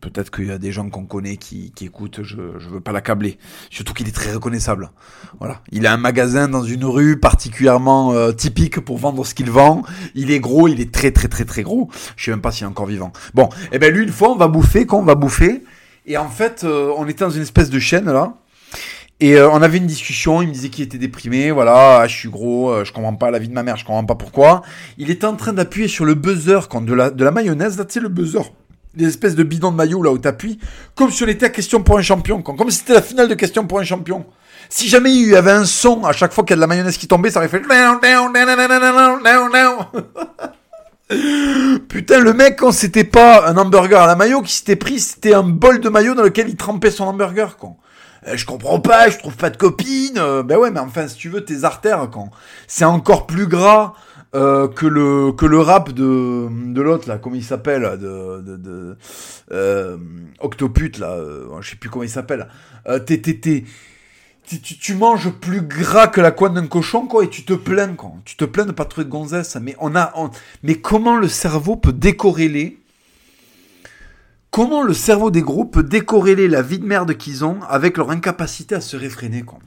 peut-être 0.00 0.30
qu'il 0.30 0.46
y 0.46 0.50
a 0.50 0.58
des 0.58 0.72
gens 0.72 0.90
qu'on 0.90 1.04
connaît 1.04 1.36
qui, 1.36 1.72
qui 1.72 1.84
écoutent. 1.84 2.22
Je, 2.22 2.58
je 2.58 2.68
veux 2.68 2.80
pas 2.80 2.92
l'accabler. 2.92 3.38
Surtout 3.70 3.94
qu'il 3.94 4.08
est 4.08 4.12
très 4.12 4.32
reconnaissable. 4.32 4.90
Voilà, 5.38 5.60
il 5.70 5.86
a 5.86 5.92
un 5.92 5.98
magasin 5.98 6.48
dans 6.48 6.64
une 6.64 6.84
rue 6.84 7.18
particulièrement 7.18 8.32
typique 8.32 8.80
pour 8.80 8.98
vendre 8.98 9.24
ce 9.24 9.34
qu'il 9.34 9.50
vend. 9.50 9.82
Il 10.14 10.30
est 10.30 10.40
gros, 10.40 10.66
il 10.66 10.80
est 10.80 10.92
très 10.92 11.12
très 11.12 11.28
très 11.28 11.44
très 11.44 11.62
gros. 11.62 11.90
Je 12.16 12.24
sais 12.24 12.30
même 12.32 12.40
pas 12.40 12.50
s'il 12.50 12.64
est 12.64 12.68
encore 12.68 12.86
vivant. 12.86 13.12
Bon, 13.34 13.44
et 13.44 13.74
eh 13.74 13.78
ben 13.78 13.94
lui 13.94 14.02
une 14.02 14.12
fois, 14.12 14.30
on 14.30 14.36
va 14.36 14.48
bouffer, 14.48 14.84
qu'on 14.84 15.02
va 15.02 15.14
bouffer. 15.14 15.62
Et 16.06 16.16
en 16.16 16.28
fait, 16.28 16.64
euh, 16.64 16.92
on 16.96 17.06
était 17.06 17.24
dans 17.24 17.30
une 17.30 17.42
espèce 17.42 17.70
de 17.70 17.78
chaîne 17.78 18.06
là. 18.06 18.34
Et 19.22 19.36
euh, 19.36 19.48
on 19.48 19.62
avait 19.62 19.78
une 19.78 19.86
discussion, 19.86 20.42
il 20.42 20.48
me 20.48 20.52
disait 20.52 20.68
qu'il 20.68 20.82
était 20.82 20.98
déprimé, 20.98 21.52
voilà, 21.52 22.00
ah, 22.00 22.08
je 22.08 22.16
suis 22.16 22.28
gros, 22.28 22.70
euh, 22.70 22.84
je 22.84 22.92
comprends 22.92 23.14
pas 23.14 23.30
la 23.30 23.38
vie 23.38 23.48
de 23.48 23.54
ma 23.54 23.62
mère, 23.62 23.76
je 23.76 23.84
comprends 23.84 24.04
pas 24.04 24.16
pourquoi. 24.16 24.62
Il 24.98 25.12
était 25.12 25.26
en 25.26 25.36
train 25.36 25.52
d'appuyer 25.52 25.86
sur 25.86 26.04
le 26.04 26.14
buzzer 26.14 26.68
quand 26.68 26.80
de 26.80 26.92
la, 26.92 27.08
de 27.08 27.22
la 27.24 27.30
mayonnaise, 27.30 27.78
là, 27.78 27.84
tu 27.84 27.92
sais, 27.92 28.00
le 28.00 28.08
buzzer 28.08 28.42
des 28.94 29.06
espèces 29.06 29.36
de 29.36 29.44
bidons 29.44 29.70
de 29.70 29.76
maillot 29.76 30.02
là 30.02 30.10
où 30.10 30.18
t'appuies, 30.18 30.58
comme 30.96 31.12
si 31.12 31.22
on 31.22 31.28
était 31.28 31.46
à 31.46 31.50
question 31.50 31.84
pour 31.84 31.98
un 31.98 32.02
champion, 32.02 32.42
comme 32.42 32.68
si 32.72 32.78
c'était 32.78 32.94
la 32.94 33.00
finale 33.00 33.28
de 33.28 33.34
question 33.34 33.64
pour 33.64 33.78
un 33.78 33.84
champion. 33.84 34.26
Si 34.68 34.88
jamais 34.88 35.12
il 35.12 35.28
y 35.28 35.36
avait 35.36 35.52
un 35.52 35.66
son 35.66 36.04
à 36.04 36.12
chaque 36.12 36.32
fois 36.32 36.42
qu'il 36.42 36.50
y 36.50 36.54
a 36.54 36.56
de 36.56 36.60
la 36.60 36.66
mayonnaise 36.66 36.96
qui 36.98 37.06
tombait, 37.06 37.30
ça 37.30 37.38
aurait 37.38 37.48
fait. 37.48 37.62
Putain, 41.88 42.18
le 42.18 42.32
mec, 42.32 42.58
quand 42.58 42.72
c'était 42.72 43.04
pas 43.04 43.48
un 43.48 43.56
hamburger 43.56 44.00
à 44.00 44.08
la 44.08 44.16
mayo 44.16 44.42
qui 44.42 44.52
s'était 44.52 44.74
pris, 44.76 44.98
c'était 44.98 45.32
un 45.32 45.44
bol 45.44 45.78
de 45.78 45.88
maillot 45.88 46.14
dans 46.14 46.24
lequel 46.24 46.48
il 46.48 46.56
trempait 46.56 46.90
son 46.90 47.04
hamburger, 47.04 47.56
quoi. 47.56 47.76
Euh, 48.26 48.36
je 48.36 48.46
comprends 48.46 48.80
pas, 48.80 49.10
je 49.10 49.18
trouve 49.18 49.36
pas 49.36 49.50
de 49.50 49.56
copine. 49.56 50.18
Euh, 50.18 50.42
ben 50.42 50.58
ouais, 50.58 50.70
mais 50.70 50.80
enfin, 50.80 51.08
si 51.08 51.16
tu 51.16 51.28
veux, 51.28 51.44
tes 51.44 51.64
artères, 51.64 52.08
quand 52.10 52.30
c'est 52.66 52.84
encore 52.84 53.26
plus 53.26 53.46
gras 53.46 53.94
euh, 54.34 54.66
que 54.66 54.86
le 54.86 55.32
que 55.32 55.44
le 55.44 55.60
rap 55.60 55.92
de 55.92 56.48
de 56.72 56.80
l'autre 56.80 57.08
là, 57.08 57.18
comment 57.18 57.36
il 57.36 57.44
s'appelle, 57.44 57.82
de 58.00 58.40
de, 58.40 58.56
de 58.56 58.96
euh, 59.52 59.98
Octopute 60.40 60.98
là, 60.98 61.18
je 61.60 61.70
sais 61.70 61.76
plus 61.76 61.90
comment 61.90 62.04
il 62.04 62.08
s'appelle. 62.08 62.48
Euh, 62.86 62.98
t'es 62.98 63.20
t'es 63.20 63.64
tu, 64.44 64.60
tu, 64.60 64.94
manges 64.94 65.30
plus 65.30 65.62
gras 65.62 66.08
que 66.08 66.20
la 66.20 66.30
couenne 66.30 66.54
d'un 66.54 66.66
cochon, 66.66 67.06
quoi, 67.06 67.24
et 67.24 67.28
tu 67.28 67.44
te 67.44 67.52
plains, 67.52 67.94
quoi. 67.94 68.12
Tu 68.24 68.36
te 68.36 68.44
plains 68.44 68.66
de 68.66 68.72
pas 68.72 68.84
trouver 68.84 69.04
de 69.04 69.10
gonzesse. 69.10 69.56
Mais 69.60 69.76
on 69.78 69.94
a, 69.94 70.12
mais 70.62 70.74
comment 70.74 71.16
le 71.16 71.28
cerveau 71.28 71.76
peut 71.76 71.92
décorréler 71.92 72.81
Comment 74.52 74.82
le 74.82 74.92
cerveau 74.92 75.30
des 75.30 75.40
gros 75.40 75.64
peut 75.64 75.82
décorréler 75.82 76.46
la 76.46 76.60
vie 76.60 76.78
de 76.78 76.84
merde 76.84 77.16
qu'ils 77.16 77.42
ont 77.42 77.62
avec 77.62 77.96
leur 77.96 78.10
incapacité 78.10 78.74
à 78.74 78.82
se 78.82 78.98
réfréner, 78.98 79.40
quoi 79.40 79.58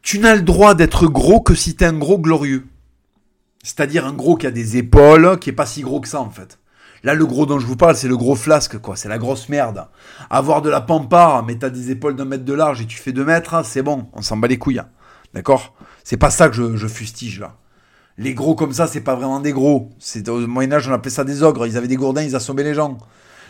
Tu 0.00 0.20
n'as 0.20 0.36
le 0.36 0.42
droit 0.42 0.76
d'être 0.76 1.08
gros 1.08 1.40
que 1.40 1.56
si 1.56 1.74
t'es 1.74 1.86
un 1.86 1.98
gros 1.98 2.20
glorieux. 2.20 2.64
C'est-à-dire 3.64 4.06
un 4.06 4.12
gros 4.12 4.36
qui 4.36 4.46
a 4.46 4.52
des 4.52 4.76
épaules, 4.76 5.36
qui 5.40 5.50
est 5.50 5.52
pas 5.52 5.66
si 5.66 5.82
gros 5.82 6.00
que 6.00 6.06
ça, 6.06 6.20
en 6.20 6.30
fait. 6.30 6.60
Là, 7.02 7.14
le 7.14 7.26
gros 7.26 7.44
dont 7.44 7.58
je 7.58 7.66
vous 7.66 7.74
parle, 7.74 7.96
c'est 7.96 8.06
le 8.06 8.16
gros 8.16 8.36
flasque, 8.36 8.78
quoi. 8.78 8.94
C'est 8.94 9.08
la 9.08 9.18
grosse 9.18 9.48
merde. 9.48 9.88
Avoir 10.30 10.62
de 10.62 10.70
la 10.70 10.80
pampare, 10.80 11.44
mais 11.44 11.56
t'as 11.56 11.70
des 11.70 11.90
épaules 11.90 12.14
d'un 12.14 12.24
mètre 12.24 12.44
de 12.44 12.54
large 12.54 12.82
et 12.82 12.86
tu 12.86 12.98
fais 12.98 13.10
deux 13.10 13.24
mètres, 13.24 13.64
c'est 13.64 13.82
bon. 13.82 14.06
On 14.12 14.22
s'en 14.22 14.36
bat 14.36 14.46
les 14.46 14.58
couilles. 14.58 14.78
Hein. 14.78 14.90
D'accord? 15.34 15.74
C'est 16.04 16.18
pas 16.18 16.30
ça 16.30 16.48
que 16.48 16.76
je, 16.76 16.86
fustige, 16.86 17.40
là. 17.40 17.56
Les 18.18 18.34
gros 18.34 18.56
comme 18.56 18.72
ça, 18.72 18.88
c'est 18.88 19.00
pas 19.00 19.14
vraiment 19.14 19.38
des 19.38 19.52
gros. 19.52 19.90
C'est 20.00 20.28
au 20.28 20.46
Moyen-Âge, 20.46 20.88
on 20.88 20.92
appelait 20.92 21.10
ça 21.10 21.22
des 21.22 21.44
ogres. 21.44 21.66
Ils 21.66 21.76
avaient 21.76 21.86
des 21.86 21.96
gourdins, 21.96 22.22
ils 22.22 22.34
assommaient 22.34 22.64
les 22.64 22.74
gens. 22.74 22.98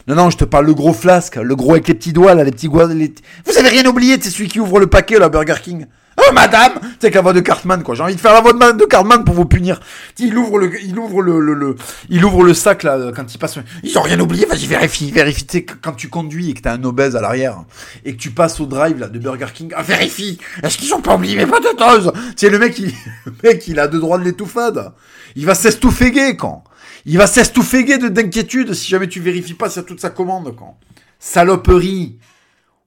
Non, 0.07 0.15
non, 0.15 0.31
je 0.31 0.37
te 0.37 0.45
parle 0.45 0.67
le 0.67 0.75
gros 0.75 0.93
flasque, 0.93 1.37
le 1.37 1.57
gros 1.57 1.73
avec 1.73 1.89
les 1.89 1.95
petits 1.95 2.13
doigts, 2.13 2.35
là, 2.35 2.45
les 2.45 2.51
petits 2.51 2.69
doigts. 2.69 2.87
Vous 2.87 3.59
avez 3.59 3.69
rien 3.69 3.87
oublié, 3.87 4.19
c'est 4.21 4.31
celui 4.31 4.49
qui 4.49 4.61
ouvre 4.61 4.79
le 4.79 4.87
paquet, 4.87 5.19
là, 5.19 5.31
Burger 5.31 5.57
King. 5.63 5.87
Oh 6.19 6.33
madame 6.33 6.73
C'est 7.01 7.15
la 7.15 7.21
voix 7.21 7.33
de 7.33 7.41
Cartman 7.41 7.83
quoi. 7.83 7.95
J'ai 7.95 8.03
envie 8.03 8.17
de 8.17 8.21
faire 8.21 8.33
la 8.33 8.41
voix 8.41 8.53
de, 8.53 8.85
Cartman 8.85 9.25
pour 9.25 9.35
vous 9.35 9.45
punir. 9.45 9.81
Il 10.19 10.37
ouvre 10.37 10.59
le, 10.59 10.71
il 10.83 10.99
ouvre 10.99 11.23
le, 11.23 11.41
le, 11.41 11.77
il 12.09 12.25
ouvre 12.25 12.43
le 12.43 12.55
sac 12.55 12.83
là 12.83 13.13
quand 13.15 13.33
il 13.33 13.39
passe. 13.39 13.59
Ils 13.83 13.97
ont 13.99 14.03
rien 14.03 14.19
oublié. 14.19 14.47
Vas-y 14.47 14.67
vérifie, 14.67 15.11
vérifie. 15.11 15.65
Quand 15.65 15.93
tu 15.93 16.09
conduis 16.09 16.51
et 16.51 16.55
que 16.55 16.63
t'as 16.63 16.75
un 16.75 16.85
obèse 16.85 17.17
à 17.17 17.21
l'arrière 17.21 17.65
et 18.05 18.13
que 18.13 18.19
tu 18.19 18.31
passes 18.31 18.61
au 18.61 18.67
drive 18.67 18.99
là 18.99 19.09
de 19.09 19.19
Burger 19.19 19.47
King, 19.55 19.73
ah, 19.77 19.83
vérifie. 19.83 20.39
Est-ce 20.63 20.77
qu'ils 20.77 20.93
ont 20.95 21.01
pas 21.01 21.15
oublié 21.15 21.37
mes 21.37 21.47
potatoes? 21.47 22.13
Tu 22.13 22.33
sais 22.37 22.51
le 22.51 22.59
mec, 22.59 22.79
il, 22.79 22.93
le 23.27 23.33
mec 23.43 23.69
il 23.69 23.79
a 23.79 23.87
deux 23.87 24.01
droits 24.01 24.19
de 24.19 24.25
l'étouffade. 24.25 24.93
Il 25.37 25.47
va 25.47 25.55
s'estouffer 25.55 26.37
quand. 26.37 26.65
Il 27.07 27.17
va 27.19 27.27
s'estouffer 27.27 27.85
de 27.99 28.09
d'inquiétude 28.09 28.75
si 28.75 28.89
jamais 28.89 29.09
tu 29.09 29.21
vérifies 29.21 29.55
pas 29.55 29.71
sur 29.71 29.85
toute 29.87 30.01
sa 30.01 30.11
commande 30.11 30.55
quand. 30.57 30.79
Saloperie. 31.19 32.19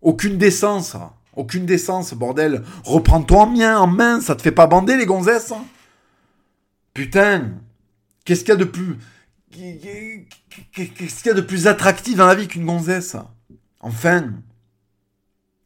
Aucune 0.01 0.37
décence. 0.37 0.95
Aucune 1.35 1.65
décence, 1.65 2.13
bordel. 2.13 2.63
Reprends-toi 2.83 3.41
en 3.41 3.47
main, 3.47 3.77
en 3.77 3.87
main, 3.87 4.21
ça 4.21 4.35
te 4.35 4.41
fait 4.41 4.51
pas 4.51 4.67
bander 4.67 4.97
les 4.97 5.05
gonzesses 5.05 5.51
hein 5.51 5.63
Putain, 6.93 7.51
qu'est-ce 8.25 8.41
qu'il 8.41 8.49
y 8.49 8.51
a 8.51 8.57
de 8.57 8.65
plus... 8.65 8.97
Qu'est-ce 9.51 11.17
qu'il 11.17 11.27
y 11.27 11.29
a 11.29 11.33
de 11.33 11.41
plus 11.41 11.67
attractif 11.67 12.15
dans 12.15 12.27
la 12.27 12.35
vie 12.35 12.47
qu'une 12.47 12.65
gonzesse? 12.65 13.15
Enfin. 13.79 14.33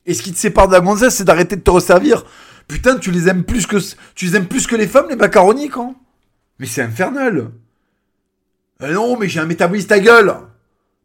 Et 0.05 0.13
ce 0.13 0.21
qui 0.21 0.31
te 0.31 0.37
sépare 0.37 0.67
de 0.67 0.73
la 0.73 0.81
gonzesse, 0.81 1.15
c'est 1.15 1.23
d'arrêter 1.23 1.55
de 1.55 1.61
te 1.61 1.71
resservir. 1.71 2.25
Putain, 2.67 2.97
tu 2.97 3.11
les 3.11 3.27
aimes 3.27 3.43
plus 3.43 3.67
que 3.67 3.77
tu 4.15 4.25
les 4.25 4.35
aimes 4.35 4.47
plus 4.47 4.65
que 4.65 4.75
les 4.75 4.87
femmes, 4.87 5.09
les 5.09 5.15
macaronis, 5.15 5.69
quand? 5.69 5.95
Mais 6.59 6.65
c'est 6.65 6.81
infernal. 6.81 7.51
Eh 8.81 8.91
non, 8.91 9.17
mais 9.17 9.29
j'ai 9.29 9.39
un 9.39 9.45
métabolisme, 9.45 9.87
ta 9.87 9.99
gueule. 9.99 10.35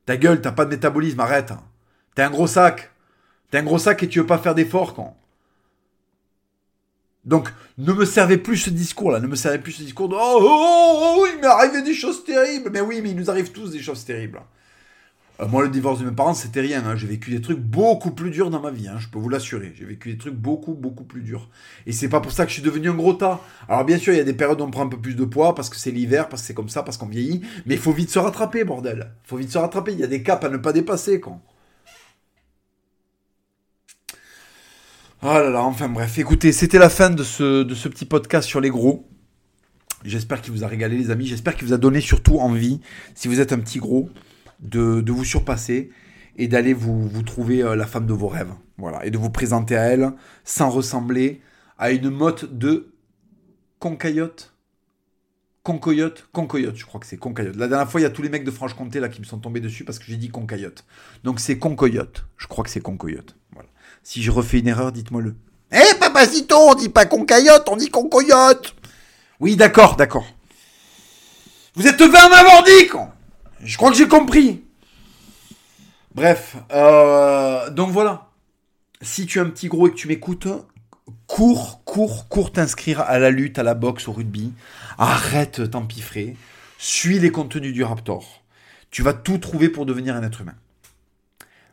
Ta 0.07 0.17
gueule, 0.17 0.41
t'as 0.41 0.53
pas 0.53 0.65
de 0.65 0.71
métabolisme, 0.71 1.21
arrête. 1.21 1.53
T'es 2.15 2.23
un 2.23 2.31
gros 2.31 2.47
sac. 2.47 2.91
T'es 3.51 3.59
un 3.59 3.63
gros 3.63 3.79
sac 3.79 4.03
et 4.03 4.09
tu 4.09 4.21
veux 4.21 4.27
pas 4.27 4.39
faire 4.39 4.55
d'efforts 4.55 4.95
quand. 4.95 5.17
Donc, 7.25 7.53
ne 7.77 7.93
me 7.93 8.05
servez 8.05 8.39
plus 8.39 8.57
ce 8.57 8.71
discours-là, 8.71 9.21
ne 9.21 9.27
me 9.27 9.37
servez 9.37 9.59
plus 9.59 9.73
ce 9.73 9.83
discours 9.83 10.09
de 10.09 10.15
oh, 10.15 10.39
oh, 10.41 10.41
oh, 10.43 11.17
oh, 11.19 11.27
il 11.33 11.41
m'est 11.41 11.47
arrivé 11.47 11.83
des 11.83 11.95
choses 11.95 12.25
terribles. 12.25 12.71
Mais 12.73 12.81
oui, 12.81 13.01
mais 13.03 13.11
il 13.11 13.17
nous 13.17 13.31
arrive 13.31 13.53
tous 13.53 13.71
des 13.71 13.81
choses 13.81 14.05
terribles. 14.05 14.41
Euh, 15.41 15.47
moi, 15.47 15.63
le 15.63 15.69
divorce 15.69 16.01
de 16.01 16.07
mes 16.07 16.15
parents, 16.15 16.35
c'était 16.35 16.61
rien. 16.61 16.85
Hein. 16.87 16.97
J'ai 16.97 17.07
vécu 17.07 17.31
des 17.31 17.41
trucs 17.41 17.59
beaucoup 17.59 18.11
plus 18.11 18.31
durs 18.31 18.51
dans 18.51 18.61
ma 18.61 18.71
vie, 18.71 18.89
hein, 18.89 18.97
je 18.99 19.09
peux 19.09 19.19
vous 19.19 19.29
l'assurer. 19.29 19.73
J'ai 19.77 19.85
vécu 19.85 20.13
des 20.13 20.19
trucs 20.19 20.35
beaucoup, 20.35 20.75
beaucoup 20.75 21.05
plus 21.05 21.23
durs. 21.23 21.49
Et 21.87 21.93
c'est 21.93 22.09
pas 22.09 22.21
pour 22.21 22.33
ça 22.33 22.45
que 22.45 22.51
je 22.51 22.55
suis 22.55 22.63
devenu 22.63 22.89
un 22.91 22.95
gros 22.95 23.15
tas. 23.15 23.41
Alors, 23.69 23.85
bien 23.85 23.99
sûr, 23.99 24.15
il 24.15 24.17
y 24.17 24.21
a 24.21 24.25
des 24.25 24.35
périodes 24.35 24.61
où 24.61 24.65
on 24.65 24.71
prend 24.71 24.85
un 24.85 24.89
peu 24.89 24.99
plus 24.99 25.15
de 25.15 25.25
poids 25.25 25.55
parce 25.55 25.69
que 25.69 25.77
c'est 25.77 25.91
l'hiver, 25.91 26.29
parce 26.29 26.43
que 26.43 26.49
c'est 26.49 26.55
comme 26.55 26.69
ça, 26.71 26.83
parce 26.83 26.97
qu'on 26.97 27.07
vieillit. 27.07 27.43
Mais 27.67 27.75
il 27.75 27.81
faut 27.81 27.93
vite 27.93 28.11
se 28.11 28.19
rattraper, 28.19 28.65
bordel. 28.65 29.13
Il 29.25 29.29
faut 29.29 29.37
vite 29.37 29.51
se 29.51 29.59
rattraper. 29.59 29.93
Il 29.93 30.01
y 30.01 30.05
a 30.05 30.09
des 30.09 30.23
caps 30.23 30.45
à 30.45 30.49
ne 30.49 30.57
pas 30.57 30.73
dépasser, 30.73 31.21
quand. 31.21 31.43
Oh 35.23 35.27
là 35.27 35.51
là, 35.51 35.63
enfin 35.65 35.91
bref, 35.91 36.17
écoutez, 36.17 36.51
c'était 36.51 36.79
la 36.79 36.89
fin 36.89 37.11
de 37.11 37.23
ce, 37.23 37.63
petit 37.89 38.07
podcast 38.07 38.49
sur 38.49 38.59
les 38.59 38.71
gros. 38.71 39.07
J'espère 40.03 40.41
qu'il 40.41 40.51
vous 40.51 40.65
a 40.65 40.67
régalé 40.67 40.97
les 40.97 41.11
amis, 41.11 41.27
j'espère 41.27 41.57
qu'il 41.57 41.67
vous 41.67 41.75
a 41.75 41.77
donné 41.77 42.01
surtout 42.01 42.39
envie, 42.39 42.81
si 43.15 43.29
vous 43.29 43.39
êtes 43.39 43.53
un 43.53 43.59
petit 43.59 43.81
gros, 43.81 44.09
de, 44.61 45.05
vous 45.13 45.25
surpasser 45.27 45.91
et 46.39 46.49
d'aller 46.49 46.73
vous, 46.73 47.11
trouver 47.23 47.63
euh, 47.63 47.77
la 47.77 47.87
femme 47.87 48.07
de 48.07 48.15
vos 48.15 48.29
rêves. 48.29 48.55
Voilà, 48.79 49.05
et 49.05 49.11
de 49.11 49.19
vous 49.19 49.29
présenter 49.29 49.77
à 49.77 49.83
elle 49.83 50.11
sans 50.43 50.71
ressembler 50.71 51.43
à 51.77 51.91
une 51.91 52.09
motte 52.09 52.47
de 52.57 52.95
concaillotte. 53.79 54.55
Concoyote, 55.65 56.31
concoyote, 56.33 56.77
je 56.77 56.87
crois 56.87 56.99
que 56.99 57.07
c'est 57.07 57.19
concoyote. 57.19 57.57
La 57.57 57.69
dernière 57.69 57.91
fois, 57.91 58.01
il 58.01 58.05
y 58.05 58.07
a 58.07 58.11
tous 58.11 58.23
les 58.23 58.31
mecs 58.31 58.45
de 58.45 58.51
Franche-Comté 58.51 59.01
là 59.01 59.11
qui 59.11 59.21
me 59.21 59.27
sont 59.27 59.39
tombés 59.39 59.61
dessus 59.61 59.85
parce 59.85 59.99
que 59.99 60.07
j'ai 60.07 60.17
dit 60.17 60.31
concaillotte. 60.31 60.87
Donc 61.25 61.41
c'est 61.41 61.59
concoyote. 61.59 62.25
Je 62.39 62.47
crois 62.47 62.65
que 62.65 62.71
c'est 62.71 62.81
concoyote. 62.81 63.37
Voilà. 63.53 63.69
Si 64.03 64.23
je 64.23 64.31
refais 64.31 64.59
une 64.59 64.69
erreur, 64.69 64.93
dites-moi-le. 64.93 65.35
Eh, 65.73 65.95
papacito, 65.99 66.57
on 66.57 66.75
dit 66.75 66.89
pas 66.89 67.07
concaillote, 67.07 67.69
on 67.69 67.77
dit 67.77 67.91
concoyote. 67.91 68.75
Oui, 69.39 69.57
d'accord, 69.57 69.97
d'accord. 69.97 70.27
Vous 71.75 71.87
êtes 71.87 72.01
20 72.01 72.29
m'avoir 72.29 72.65
dit, 72.65 72.89
con. 72.89 73.09
Je 73.63 73.77
crois 73.77 73.91
que 73.91 73.97
j'ai 73.97 74.09
compris. 74.09 74.65
Bref, 76.15 76.57
euh, 76.73 77.71
donc 77.71 77.91
voilà. 77.91 78.29
Si 79.01 79.27
tu 79.27 79.39
es 79.39 79.41
un 79.41 79.49
petit 79.49 79.69
gros 79.69 79.87
et 79.87 79.91
que 79.91 79.97
tu 79.97 80.09
m'écoutes, 80.09 80.49
cours, 81.27 81.83
cours, 81.85 82.29
cours 82.29 82.53
t'inscrire 82.53 83.01
à 83.01 83.19
la 83.19 83.31
lutte, 83.31 83.59
à 83.59 83.63
la 83.63 83.75
boxe, 83.75 84.09
au 84.09 84.13
rugby. 84.13 84.53
Arrête 84.99 85.71
t'empiffrer. 85.71 86.37
Suis 86.79 87.19
les 87.19 87.31
contenus 87.31 87.73
du 87.73 87.85
Raptor. 87.85 88.43
Tu 88.91 89.03
vas 89.03 89.15
tout 89.15 89.39
trouver 89.39 89.69
pour 89.69 89.87
devenir 89.87 90.17
un 90.17 90.23
être 90.23 90.41
humain. 90.41 90.57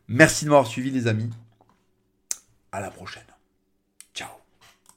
Merci 0.08 0.46
de 0.46 0.50
m'avoir 0.52 0.68
suivi, 0.68 0.92
les 0.92 1.08
amis. 1.08 1.30
À 2.72 2.80
la 2.80 2.92
prochaine. 2.92 3.27